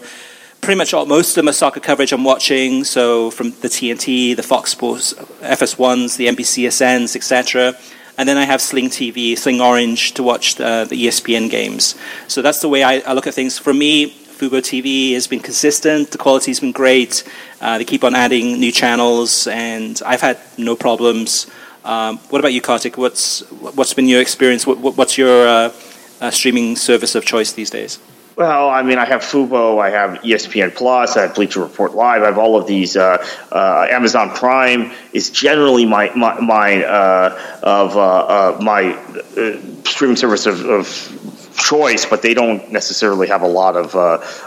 pretty 0.63 0.79
much 0.79 0.95
all, 0.95 1.05
most 1.05 1.37
of 1.37 1.45
my 1.45 1.51
soccer 1.51 1.81
coverage 1.81 2.13
I'm 2.13 2.23
watching, 2.23 2.85
so 2.85 3.31
from 3.33 3.51
the 3.51 3.69
TNT, 3.69 4.35
the 4.37 4.45
Fox 4.45 4.71
Sports, 4.71 5.13
FS1s, 5.13 6.17
the 6.17 6.29
NBCSNs, 6.29 7.17
etc. 7.17 7.75
And 8.17 8.29
then 8.29 8.37
I 8.39 8.45
have 8.45 8.63
Sling 8.63 8.89
TV, 8.89 9.37
Sling 9.37 9.61
Orange 9.61 10.13
to 10.15 10.23
watch 10.23 10.55
the, 10.55 10.87
the 10.89 11.07
ESPN 11.07 11.51
games. 11.51 11.97
So 12.29 12.43
that's 12.43 12.61
the 12.61 12.69
way 12.69 12.85
I, 12.85 13.01
I, 13.01 13.13
look 13.13 13.27
at 13.27 13.35
things. 13.35 13.59
For 13.59 13.75
me, 13.75 14.11
Fubo 14.11 14.61
TV 14.61 15.15
has 15.15 15.27
been 15.27 15.41
consistent. 15.41 16.13
The 16.13 16.19
quality's 16.19 16.61
been 16.61 16.73
great. 16.73 17.25
Uh, 17.61 17.79
they 17.79 17.85
keep 17.85 18.05
on 18.05 18.15
adding 18.15 18.61
new 18.61 18.71
channels, 18.71 19.49
and 19.49 20.01
I've 20.07 20.21
had 20.21 20.39
no 20.59 20.77
problems. 20.77 21.51
Um, 21.85 22.19
what 22.31 22.39
about 22.39 22.53
you, 22.53 22.61
Kartik? 22.61 22.97
What's 22.97 23.41
what's 23.51 23.95
been 23.95 24.07
your 24.07 24.21
experience? 24.21 24.65
What, 24.65 24.79
what's 24.97 25.19
your 25.19 25.49
uh, 25.49 25.73
uh, 26.21 26.31
streaming 26.31 26.77
service 26.77 27.17
of 27.17 27.25
choice 27.25 27.53
these 27.53 27.71
days? 27.71 27.99
Well, 28.35 28.71
I 28.71 28.83
mean, 28.83 28.99
I 28.99 29.05
have 29.05 29.21
Fubo, 29.21 29.79
I 29.79 29.91
have 29.91 30.23
ESPN 30.23 30.75
Plus, 30.75 31.17
I 31.17 31.23
have 31.23 31.35
Bleacher 31.35 31.61
Report 31.61 31.95
Live, 31.95 32.23
I 32.23 32.27
have 32.27 32.39
all 32.39 32.57
of 32.57 32.67
these. 32.67 32.97
Uh, 32.97 33.25
uh, 33.51 33.87
Amazon 33.91 34.31
Prime 34.31 34.93
is 35.13 35.29
generally 35.31 35.85
my 35.85 36.11
my, 36.15 36.41
my 36.41 36.83
uh, 36.83 37.59
of 37.63 37.97
uh, 37.97 38.01
uh, 38.01 38.59
my 38.63 38.95
uh, 39.37 39.61
streaming 39.85 40.17
service 40.17 40.47
of, 40.47 40.65
of, 40.65 41.42
choice, 41.57 42.07
but 42.07 42.23
they 42.23 42.35
don't 42.35 42.71
necessarily 42.73 43.29
have 43.29 43.43
a 43.43 43.49
lot 43.49 43.77
of 43.77 43.95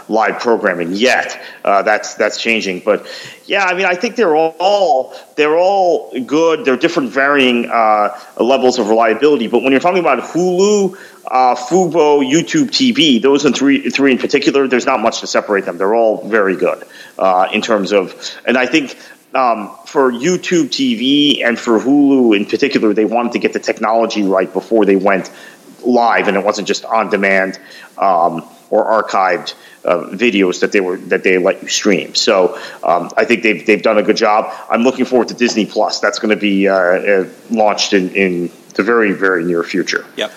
live 0.08 0.40
programming 0.40 0.92
yet. 0.92 1.40
that's 1.62 2.14
that's 2.14 2.40
changing, 2.40 2.80
but 2.80 3.06
yeah, 3.46 3.64
I 3.64 3.74
mean, 3.74 3.86
I 3.86 3.94
think 3.94 4.16
they're 4.16 4.36
all 4.36 5.14
they're 5.36 5.56
all 5.56 6.12
good. 6.20 6.64
They're 6.64 6.76
different, 6.76 7.10
varying 7.10 7.68
levels 8.38 8.78
of 8.78 8.88
reliability. 8.88 9.48
But 9.48 9.62
when 9.62 9.72
you're 9.72 9.80
talking 9.80 10.00
about 10.00 10.18
Hulu 10.20 10.96
uh, 11.26 11.56
Fubo, 11.56 12.24
YouTube 12.24 12.68
TV, 12.68 13.20
those 13.20 13.42
three 13.56 13.90
three 13.90 14.12
in 14.12 14.18
particular, 14.18 14.68
there's 14.68 14.86
not 14.86 15.00
much 15.00 15.20
to 15.20 15.26
separate 15.26 15.64
them. 15.64 15.78
They're 15.78 15.94
all 15.94 16.26
very 16.28 16.56
good 16.56 16.84
uh, 17.18 17.48
in 17.52 17.62
terms 17.62 17.92
of, 17.92 18.14
and 18.46 18.56
I 18.56 18.66
think 18.66 18.96
um, 19.34 19.76
for 19.86 20.10
YouTube 20.12 20.68
TV 20.68 21.44
and 21.44 21.58
for 21.58 21.78
Hulu 21.80 22.36
in 22.36 22.46
particular, 22.46 22.94
they 22.94 23.04
wanted 23.04 23.32
to 23.32 23.38
get 23.38 23.52
the 23.52 23.58
technology 23.58 24.22
right 24.22 24.50
before 24.52 24.84
they 24.84 24.96
went 24.96 25.30
live, 25.86 26.28
and 26.28 26.36
it 26.36 26.44
wasn't 26.44 26.68
just 26.68 26.84
on 26.84 27.10
demand 27.10 27.58
um, 27.98 28.44
or 28.70 29.02
archived. 29.02 29.54
Uh, 29.84 30.10
videos 30.10 30.62
that 30.62 30.72
they 30.72 30.80
were 30.80 30.96
that 30.96 31.22
they 31.22 31.38
let 31.38 31.62
you 31.62 31.68
stream. 31.68 32.12
So 32.16 32.58
um, 32.82 33.08
I 33.16 33.24
think 33.24 33.44
they've 33.44 33.64
they've 33.64 33.82
done 33.82 33.98
a 33.98 34.02
good 34.02 34.16
job. 34.16 34.52
I'm 34.68 34.82
looking 34.82 35.04
forward 35.04 35.28
to 35.28 35.34
Disney 35.34 35.64
Plus. 35.64 36.00
That's 36.00 36.18
going 36.18 36.30
to 36.30 36.40
be 36.40 36.66
uh, 36.66 36.74
uh, 36.74 37.28
launched 37.50 37.92
in, 37.92 38.10
in 38.10 38.50
the 38.74 38.82
very 38.82 39.12
very 39.12 39.44
near 39.44 39.62
future. 39.62 40.04
Yep. 40.16 40.32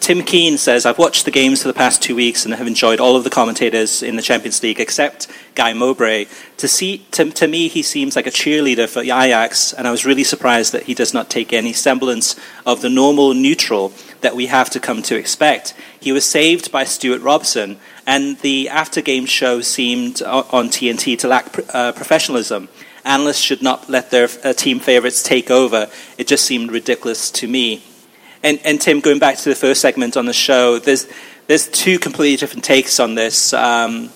Tim 0.00 0.22
Keane 0.22 0.56
says, 0.56 0.86
I've 0.86 0.96
watched 0.96 1.26
the 1.26 1.30
games 1.30 1.60
for 1.60 1.68
the 1.68 1.74
past 1.74 2.00
two 2.00 2.16
weeks 2.16 2.46
and 2.46 2.54
have 2.54 2.66
enjoyed 2.66 3.00
all 3.00 3.16
of 3.16 3.24
the 3.24 3.28
commentators 3.28 4.02
in 4.02 4.16
the 4.16 4.22
Champions 4.22 4.62
League 4.62 4.80
except 4.80 5.28
Guy 5.54 5.74
Mowbray. 5.74 6.26
To, 6.56 6.66
see, 6.68 7.06
to, 7.10 7.30
to 7.30 7.46
me, 7.46 7.68
he 7.68 7.82
seems 7.82 8.16
like 8.16 8.26
a 8.26 8.30
cheerleader 8.30 8.88
for 8.88 9.00
Ajax, 9.00 9.74
and 9.74 9.86
I 9.86 9.90
was 9.90 10.06
really 10.06 10.24
surprised 10.24 10.72
that 10.72 10.84
he 10.84 10.94
does 10.94 11.12
not 11.12 11.28
take 11.28 11.52
any 11.52 11.74
semblance 11.74 12.34
of 12.64 12.80
the 12.80 12.88
normal 12.88 13.34
neutral 13.34 13.92
that 14.22 14.34
we 14.34 14.46
have 14.46 14.70
to 14.70 14.80
come 14.80 15.02
to 15.02 15.16
expect. 15.16 15.74
He 16.00 16.12
was 16.12 16.24
saved 16.24 16.72
by 16.72 16.84
Stewart 16.84 17.20
Robson, 17.20 17.78
and 18.06 18.38
the 18.38 18.70
after 18.70 19.02
game 19.02 19.26
show 19.26 19.60
seemed 19.60 20.22
uh, 20.22 20.44
on 20.50 20.70
TNT 20.70 21.18
to 21.18 21.28
lack 21.28 21.54
uh, 21.74 21.92
professionalism. 21.92 22.70
Analysts 23.04 23.40
should 23.40 23.62
not 23.62 23.90
let 23.90 24.10
their 24.10 24.28
uh, 24.42 24.54
team 24.54 24.80
favorites 24.80 25.22
take 25.22 25.50
over. 25.50 25.90
It 26.16 26.26
just 26.26 26.46
seemed 26.46 26.72
ridiculous 26.72 27.30
to 27.32 27.46
me. 27.46 27.82
And, 28.42 28.58
and 28.64 28.80
Tim, 28.80 29.00
going 29.00 29.18
back 29.18 29.36
to 29.38 29.48
the 29.48 29.54
first 29.54 29.80
segment 29.80 30.16
on 30.16 30.26
the 30.26 30.32
show, 30.32 30.78
there's, 30.78 31.06
there's 31.46 31.68
two 31.68 31.98
completely 31.98 32.36
different 32.36 32.64
takes 32.64 32.98
on 32.98 33.14
this. 33.14 33.52
Um, 33.52 34.10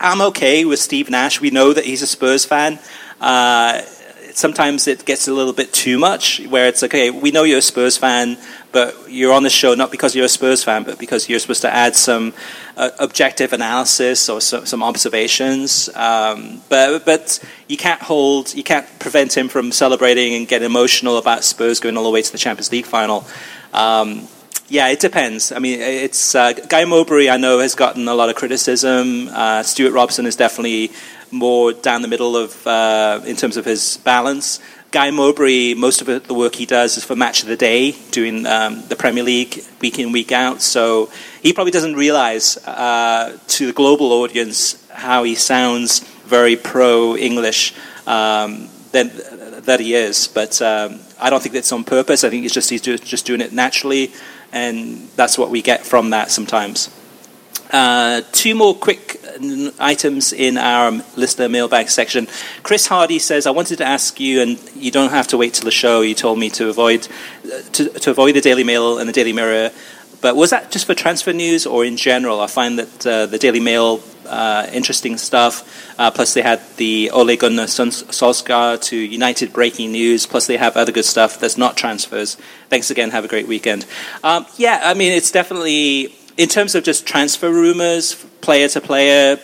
I'm 0.00 0.20
okay 0.20 0.64
with 0.64 0.80
Steve 0.80 1.10
Nash. 1.10 1.40
We 1.40 1.50
know 1.50 1.72
that 1.72 1.84
he's 1.84 2.02
a 2.02 2.06
Spurs 2.06 2.44
fan. 2.44 2.78
Uh, 3.20 3.82
sometimes 4.36 4.86
it 4.86 5.04
gets 5.04 5.28
a 5.28 5.32
little 5.32 5.52
bit 5.52 5.72
too 5.72 5.98
much, 5.98 6.40
where 6.48 6.66
it's 6.68 6.82
okay, 6.82 7.10
we 7.10 7.30
know 7.30 7.44
you're 7.44 7.58
a 7.58 7.62
Spurs 7.62 7.96
fan, 7.96 8.38
but 8.72 8.96
you're 9.08 9.32
on 9.32 9.42
the 9.42 9.50
show 9.50 9.74
not 9.74 9.90
because 9.90 10.14
you're 10.16 10.26
a 10.26 10.28
Spurs 10.28 10.64
fan, 10.64 10.82
but 10.84 10.98
because 10.98 11.28
you're 11.28 11.38
supposed 11.38 11.62
to 11.62 11.72
add 11.72 11.94
some 11.94 12.32
uh, 12.76 12.90
objective 12.98 13.52
analysis 13.52 14.28
or 14.28 14.40
so, 14.40 14.64
some 14.64 14.82
observations. 14.82 15.88
Um, 15.94 16.62
but 16.68 17.04
but 17.04 17.38
you 17.68 17.76
can't 17.76 18.00
hold, 18.00 18.54
you 18.54 18.62
can't 18.62 18.86
prevent 18.98 19.36
him 19.36 19.48
from 19.48 19.72
celebrating 19.72 20.34
and 20.34 20.48
getting 20.48 20.66
emotional 20.66 21.18
about 21.18 21.44
Spurs 21.44 21.80
going 21.80 21.96
all 21.96 22.04
the 22.04 22.10
way 22.10 22.22
to 22.22 22.32
the 22.32 22.38
Champions 22.38 22.72
League 22.72 22.86
final. 22.86 23.24
Um, 23.72 24.28
yeah, 24.68 24.88
it 24.88 25.00
depends. 25.00 25.52
I 25.52 25.58
mean, 25.58 25.80
it's 25.80 26.34
uh, 26.34 26.52
Guy 26.52 26.86
Mowbray. 26.86 27.28
I 27.28 27.36
know 27.36 27.58
has 27.58 27.74
gotten 27.74 28.08
a 28.08 28.14
lot 28.14 28.30
of 28.30 28.36
criticism. 28.36 29.28
Uh, 29.28 29.62
Stewart 29.62 29.92
Robson 29.92 30.24
is 30.24 30.34
definitely 30.34 30.92
more 31.32 31.72
down 31.72 32.02
the 32.02 32.08
middle 32.08 32.36
of 32.36 32.66
uh, 32.66 33.20
in 33.26 33.36
terms 33.36 33.56
of 33.56 33.64
his 33.64 33.96
balance. 33.98 34.60
Guy 34.92 35.10
Mowbray, 35.10 35.72
most 35.72 36.02
of 36.02 36.26
the 36.28 36.34
work 36.34 36.54
he 36.54 36.66
does 36.66 36.98
is 36.98 37.04
for 37.04 37.16
Match 37.16 37.42
of 37.42 37.48
the 37.48 37.56
Day, 37.56 37.92
doing 38.10 38.44
um, 38.44 38.82
the 38.88 38.96
Premier 38.96 39.24
League 39.24 39.64
week 39.80 39.98
in, 39.98 40.12
week 40.12 40.32
out. 40.32 40.60
So 40.60 41.10
he 41.42 41.54
probably 41.54 41.70
doesn't 41.70 41.94
realize 41.94 42.58
uh, 42.66 43.38
to 43.48 43.66
the 43.66 43.72
global 43.72 44.12
audience 44.12 44.86
how 44.90 45.22
he 45.22 45.34
sounds 45.34 46.00
very 46.26 46.56
pro 46.56 47.16
English 47.16 47.72
um, 48.06 48.68
that, 48.92 49.64
that 49.64 49.80
he 49.80 49.94
is. 49.94 50.28
But 50.28 50.60
um, 50.60 51.00
I 51.18 51.30
don't 51.30 51.42
think 51.42 51.54
that's 51.54 51.72
on 51.72 51.84
purpose. 51.84 52.22
I 52.22 52.28
think 52.28 52.44
it's 52.44 52.52
just 52.52 52.68
he's 52.68 52.82
just 52.82 53.24
doing 53.24 53.40
it 53.40 53.52
naturally, 53.54 54.12
and 54.52 55.08
that's 55.16 55.38
what 55.38 55.48
we 55.48 55.62
get 55.62 55.86
from 55.86 56.10
that 56.10 56.30
sometimes. 56.30 56.90
Uh, 57.72 58.20
two 58.32 58.54
more 58.54 58.74
quick 58.74 59.18
items 59.80 60.32
in 60.32 60.58
our 60.58 60.92
listener 61.16 61.48
mailbag 61.48 61.88
section. 61.88 62.28
Chris 62.62 62.86
Hardy 62.86 63.18
says, 63.18 63.46
"I 63.46 63.50
wanted 63.50 63.78
to 63.78 63.84
ask 63.84 64.20
you, 64.20 64.42
and 64.42 64.58
you 64.76 64.90
don't 64.90 65.10
have 65.10 65.26
to 65.28 65.38
wait 65.38 65.54
till 65.54 65.64
the 65.64 65.70
show. 65.70 66.02
You 66.02 66.14
told 66.14 66.38
me 66.38 66.50
to 66.50 66.68
avoid 66.68 67.08
to, 67.72 67.88
to 67.88 68.10
avoid 68.10 68.34
the 68.34 68.42
Daily 68.42 68.62
Mail 68.64 68.98
and 68.98 69.08
the 69.08 69.12
Daily 69.12 69.32
Mirror." 69.32 69.70
But 70.20 70.36
was 70.36 70.50
that 70.50 70.70
just 70.70 70.86
for 70.86 70.94
transfer 70.94 71.32
news 71.32 71.66
or 71.66 71.84
in 71.84 71.96
general? 71.96 72.40
I 72.40 72.46
find 72.46 72.78
that 72.78 73.06
uh, 73.06 73.26
the 73.26 73.38
Daily 73.38 73.58
Mail, 73.58 74.00
uh, 74.28 74.68
interesting 74.72 75.18
stuff. 75.18 75.64
Uh, 75.98 76.12
plus, 76.12 76.32
they 76.34 76.42
had 76.42 76.60
the 76.76 77.10
Ole 77.10 77.36
Gunnar 77.36 77.64
Solskjaer 77.64 78.80
to 78.82 78.96
United 78.96 79.52
breaking 79.52 79.90
news. 79.90 80.26
Plus, 80.26 80.46
they 80.46 80.58
have 80.58 80.76
other 80.76 80.92
good 80.92 81.04
stuff 81.06 81.40
that's 81.40 81.58
not 81.58 81.76
transfers. 81.76 82.36
Thanks 82.68 82.88
again. 82.88 83.10
Have 83.10 83.24
a 83.24 83.28
great 83.28 83.48
weekend. 83.48 83.84
Um, 84.22 84.46
yeah, 84.56 84.82
I 84.84 84.94
mean, 84.94 85.10
it's 85.10 85.32
definitely 85.32 86.14
in 86.42 86.48
terms 86.48 86.74
of 86.74 86.82
just 86.82 87.06
transfer 87.06 87.48
rumors, 87.52 88.16
player 88.40 88.66
to 88.66 88.80
player, 88.80 89.36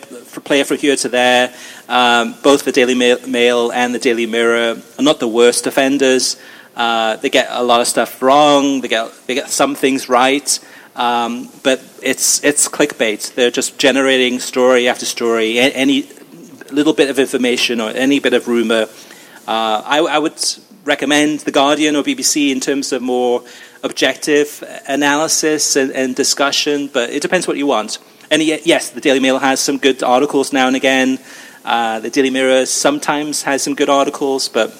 player 0.43 0.65
from 0.65 0.77
here 0.77 0.97
to 0.97 1.07
there, 1.07 1.53
um, 1.87 2.35
both 2.43 2.65
the 2.65 2.73
Daily 2.73 2.93
Mail 2.93 3.71
and 3.71 3.95
the 3.95 3.99
Daily 3.99 4.25
Mirror 4.25 4.81
are 4.97 5.01
not 5.01 5.21
the 5.21 5.27
worst 5.27 5.65
offenders. 5.65 6.35
Uh, 6.75 7.15
they 7.15 7.29
get 7.29 7.47
a 7.51 7.63
lot 7.63 7.79
of 7.79 7.87
stuff 7.87 8.21
wrong. 8.21 8.81
They 8.81 8.89
get 8.89 9.13
they 9.27 9.33
get 9.33 9.49
some 9.49 9.75
things 9.75 10.09
right, 10.09 10.59
um, 10.97 11.47
but 11.63 11.81
it's 12.03 12.43
it's 12.43 12.67
clickbait. 12.67 13.33
They're 13.33 13.49
just 13.49 13.79
generating 13.79 14.39
story 14.39 14.89
after 14.89 15.05
story, 15.05 15.57
any 15.57 16.09
little 16.69 16.93
bit 16.93 17.09
of 17.09 17.17
information 17.17 17.79
or 17.79 17.91
any 17.91 18.19
bit 18.19 18.33
of 18.33 18.49
rumor. 18.49 18.87
Uh, 19.47 19.81
I, 19.85 19.99
I 19.99 20.19
would 20.19 20.37
recommend 20.89 21.41
the 21.41 21.51
Guardian 21.51 21.95
or 21.95 22.03
BBC 22.03 22.51
in 22.51 22.59
terms 22.59 22.91
of 22.91 23.01
more 23.01 23.43
objective 23.83 24.63
analysis 24.87 25.75
and, 25.75 25.91
and 25.91 26.15
discussion, 26.15 26.89
but 26.91 27.11
it 27.11 27.21
depends 27.21 27.47
what 27.47 27.57
you 27.57 27.67
want. 27.67 27.99
And 28.31 28.43
yes, 28.43 28.89
the 28.89 28.99
Daily 28.99 29.19
Mail 29.19 29.39
has 29.39 29.59
some 29.59 29.77
good 29.77 30.03
articles 30.03 30.51
now 30.51 30.67
and 30.67 30.75
again. 30.75 31.19
Uh, 31.63 31.99
the 31.99 32.09
Daily 32.09 32.31
Mirror 32.31 32.65
sometimes 32.65 33.43
has 33.43 33.61
some 33.61 33.75
good 33.75 33.89
articles, 33.89 34.49
but 34.49 34.75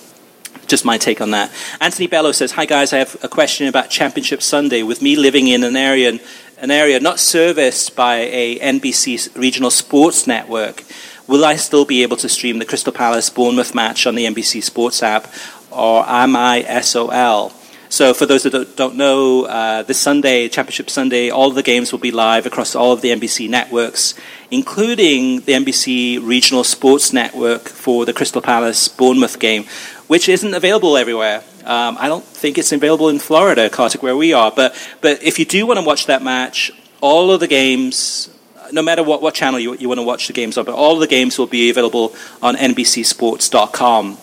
just 0.67 0.83
my 0.83 0.97
take 0.97 1.21
on 1.21 1.31
that. 1.31 1.51
Anthony 1.79 2.07
Bello 2.07 2.31
says, 2.31 2.51
"Hi 2.51 2.65
guys, 2.65 2.93
I 2.93 2.97
have 2.97 3.15
a 3.23 3.27
question 3.27 3.67
about 3.67 3.89
Championship 3.89 4.41
Sunday. 4.41 4.81
With 4.83 5.01
me 5.01 5.15
living 5.15 5.47
in 5.47 5.63
an 5.63 5.75
area, 5.75 6.19
an 6.57 6.71
area 6.71 6.99
not 6.99 7.19
serviced 7.19 7.95
by 7.95 8.15
a 8.43 8.59
NBC 8.59 9.29
regional 9.35 9.71
sports 9.71 10.27
network, 10.27 10.83
will 11.29 11.45
I 11.45 11.55
still 11.57 11.85
be 11.85 12.01
able 12.01 12.17
to 12.17 12.27
stream 12.27 12.57
the 12.57 12.65
Crystal 12.65 12.91
Palace 12.91 13.29
Bournemouth 13.29 13.75
match 13.75 14.07
on 14.07 14.15
the 14.15 14.25
NBC 14.25 14.63
Sports 14.63 15.03
app, 15.03 15.27
or 15.71 16.03
am 16.07 16.35
I 16.35 16.63
SOL?" 16.81 17.53
So, 17.91 18.13
for 18.13 18.27
those 18.27 18.43
that 18.43 18.75
don't 18.75 18.97
know, 18.97 19.45
uh, 19.45 19.81
this 19.81 19.99
Sunday, 19.99 20.47
Championship 20.47 20.91
Sunday, 20.91 21.31
all 21.31 21.49
the 21.49 21.63
games 21.63 21.91
will 21.91 21.99
be 21.99 22.11
live 22.11 22.45
across 22.45 22.75
all 22.75 22.93
of 22.93 23.01
the 23.01 23.09
NBC 23.09 23.49
networks, 23.49 24.13
including 24.51 25.41
the 25.41 25.53
NBC 25.53 26.19
Regional 26.23 26.63
Sports 26.63 27.11
Network 27.13 27.63
for 27.63 28.05
the 28.05 28.13
Crystal 28.13 28.43
Palace 28.43 28.87
Bournemouth 28.87 29.39
game, 29.39 29.65
which 30.05 30.29
isn't 30.29 30.53
available 30.53 30.97
everywhere. 30.97 31.43
Um, 31.65 31.97
I 31.99 32.07
don't 32.07 32.23
think 32.23 32.59
it's 32.59 32.71
available 32.71 33.09
in 33.09 33.17
Florida, 33.17 33.71
Kartik, 33.71 34.03
where 34.03 34.15
we 34.15 34.33
are. 34.33 34.51
But, 34.51 34.75
but 35.01 35.23
if 35.23 35.39
you 35.39 35.45
do 35.45 35.65
want 35.65 35.79
to 35.79 35.85
watch 35.85 36.05
that 36.05 36.21
match, 36.21 36.71
all 37.01 37.31
of 37.31 37.39
the 37.39 37.47
games, 37.47 38.29
no 38.71 38.83
matter 38.83 39.01
what, 39.01 39.23
what 39.23 39.33
channel 39.33 39.59
you, 39.59 39.75
you 39.77 39.87
want 39.87 39.97
to 39.99 40.05
watch 40.05 40.27
the 40.27 40.33
games 40.33 40.59
on, 40.59 40.65
but 40.65 40.75
all 40.75 40.93
of 40.93 40.99
the 40.99 41.07
games 41.07 41.39
will 41.39 41.47
be 41.47 41.71
available 41.71 42.13
on 42.43 42.55
NBCSports.com 42.55 44.19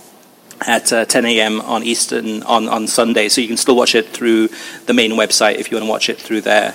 at 0.66 0.92
uh, 0.92 1.04
10 1.04 1.24
a.m. 1.26 1.60
on 1.60 1.82
Eastern 1.82 2.42
on, 2.44 2.68
on 2.68 2.86
Sunday. 2.86 3.28
So 3.28 3.40
you 3.40 3.48
can 3.48 3.56
still 3.56 3.76
watch 3.76 3.94
it 3.94 4.08
through 4.08 4.48
the 4.86 4.94
main 4.94 5.12
website 5.12 5.56
if 5.56 5.70
you 5.70 5.76
want 5.76 5.86
to 5.86 5.90
watch 5.90 6.08
it 6.08 6.18
through 6.18 6.42
there. 6.42 6.74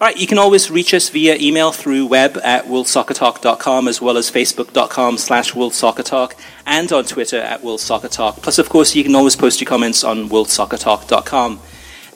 All 0.00 0.06
right, 0.06 0.16
you 0.16 0.28
can 0.28 0.38
always 0.38 0.70
reach 0.70 0.94
us 0.94 1.08
via 1.08 1.36
email 1.40 1.72
through 1.72 2.06
web 2.06 2.38
at 2.44 2.66
worldsoccertalk.com 2.66 3.88
as 3.88 4.00
well 4.00 4.16
as 4.16 4.30
facebook.com 4.30 5.18
slash 5.18 5.54
worldsoccertalk 5.54 6.34
and 6.66 6.92
on 6.92 7.04
Twitter 7.04 7.40
at 7.40 7.62
worldsoccertalk. 7.62 8.40
Plus, 8.40 8.60
of 8.60 8.68
course, 8.68 8.94
you 8.94 9.02
can 9.02 9.16
always 9.16 9.34
post 9.34 9.60
your 9.60 9.66
comments 9.66 10.04
on 10.04 10.28
worldsoccertalk.com. 10.28 11.58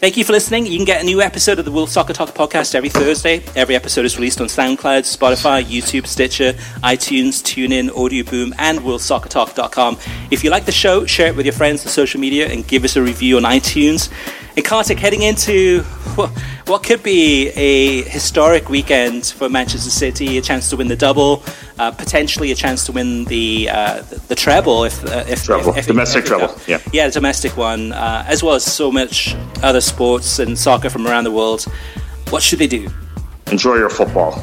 Thank 0.03 0.17
you 0.17 0.25
for 0.25 0.33
listening. 0.33 0.67
You 0.67 0.79
can 0.79 0.85
get 0.85 1.01
a 1.01 1.05
new 1.05 1.23
episode 1.23 1.61
of 1.61 1.65
the 1.65 1.71
World 1.71 1.89
Soccer 1.89 2.13
Talk 2.13 2.31
podcast 2.31 2.75
every 2.75 2.89
Thursday. 2.89 3.41
Every 3.55 3.77
episode 3.77 4.05
is 4.05 4.17
released 4.17 4.41
on 4.41 4.49
SoundCloud, 4.49 5.03
Spotify, 5.03 5.63
YouTube, 5.63 6.09
Stitcher, 6.09 6.55
iTunes, 6.83 7.41
TuneIn, 7.41 7.97
Audio 7.97 8.25
Boom, 8.25 8.53
and 8.59 8.81
WorldSoccerTalk.com. 8.81 9.99
If 10.33 10.43
you 10.43 10.51
like 10.51 10.65
the 10.65 10.73
show, 10.73 11.07
share 11.07 11.29
it 11.29 11.37
with 11.37 11.47
your 11.47 11.53
friends 11.53 11.87
on 11.87 11.93
social 11.93 12.19
media 12.19 12.49
and 12.49 12.67
give 12.67 12.83
us 12.83 12.97
a 12.97 13.03
review 13.03 13.37
on 13.37 13.45
iTunes. 13.45 14.11
And 14.57 14.65
Kartik, 14.65 14.99
heading 14.99 15.23
into 15.23 15.85
what 16.67 16.83
could 16.83 17.03
be 17.03 17.49
a 17.51 18.03
historic 18.03 18.69
weekend 18.69 19.27
for 19.27 19.49
Manchester 19.49 19.91
City, 19.91 20.39
a 20.39 20.43
chance 20.43 20.71
to 20.71 20.77
win 20.77 20.89
the 20.89 20.97
double, 20.97 21.43
uh, 21.79 21.91
potentially 21.91 22.53
a 22.53 22.55
chance 22.55 22.87
to 22.87 22.93
win 22.93 23.25
the 23.25 23.69
uh, 23.71 24.03
the, 24.29 24.35
treble 24.35 24.85
if 24.85 25.05
uh, 25.05 25.25
if, 25.29 25.45
treble. 25.45 25.71
if, 25.71 25.79
if 25.79 25.87
domestic 25.87 26.25
treble, 26.25 26.55
yeah, 26.67 26.79
yeah, 26.93 27.07
the 27.07 27.13
domestic 27.13 27.57
one, 27.57 27.93
uh, 27.93 28.25
as 28.27 28.43
well 28.43 28.55
as 28.55 28.65
so 28.65 28.93
much 28.93 29.35
other 29.63 29.81
sports 29.81 30.39
and 30.39 30.59
soccer 30.59 30.91
from 30.91 31.07
around 31.07 31.25
the 31.25 31.31
world. 31.31 31.65
What 32.31 32.43
should 32.43 32.59
they 32.59 32.67
do? 32.67 32.89
Enjoy 33.51 33.77
your 33.77 33.91
football. 33.91 34.43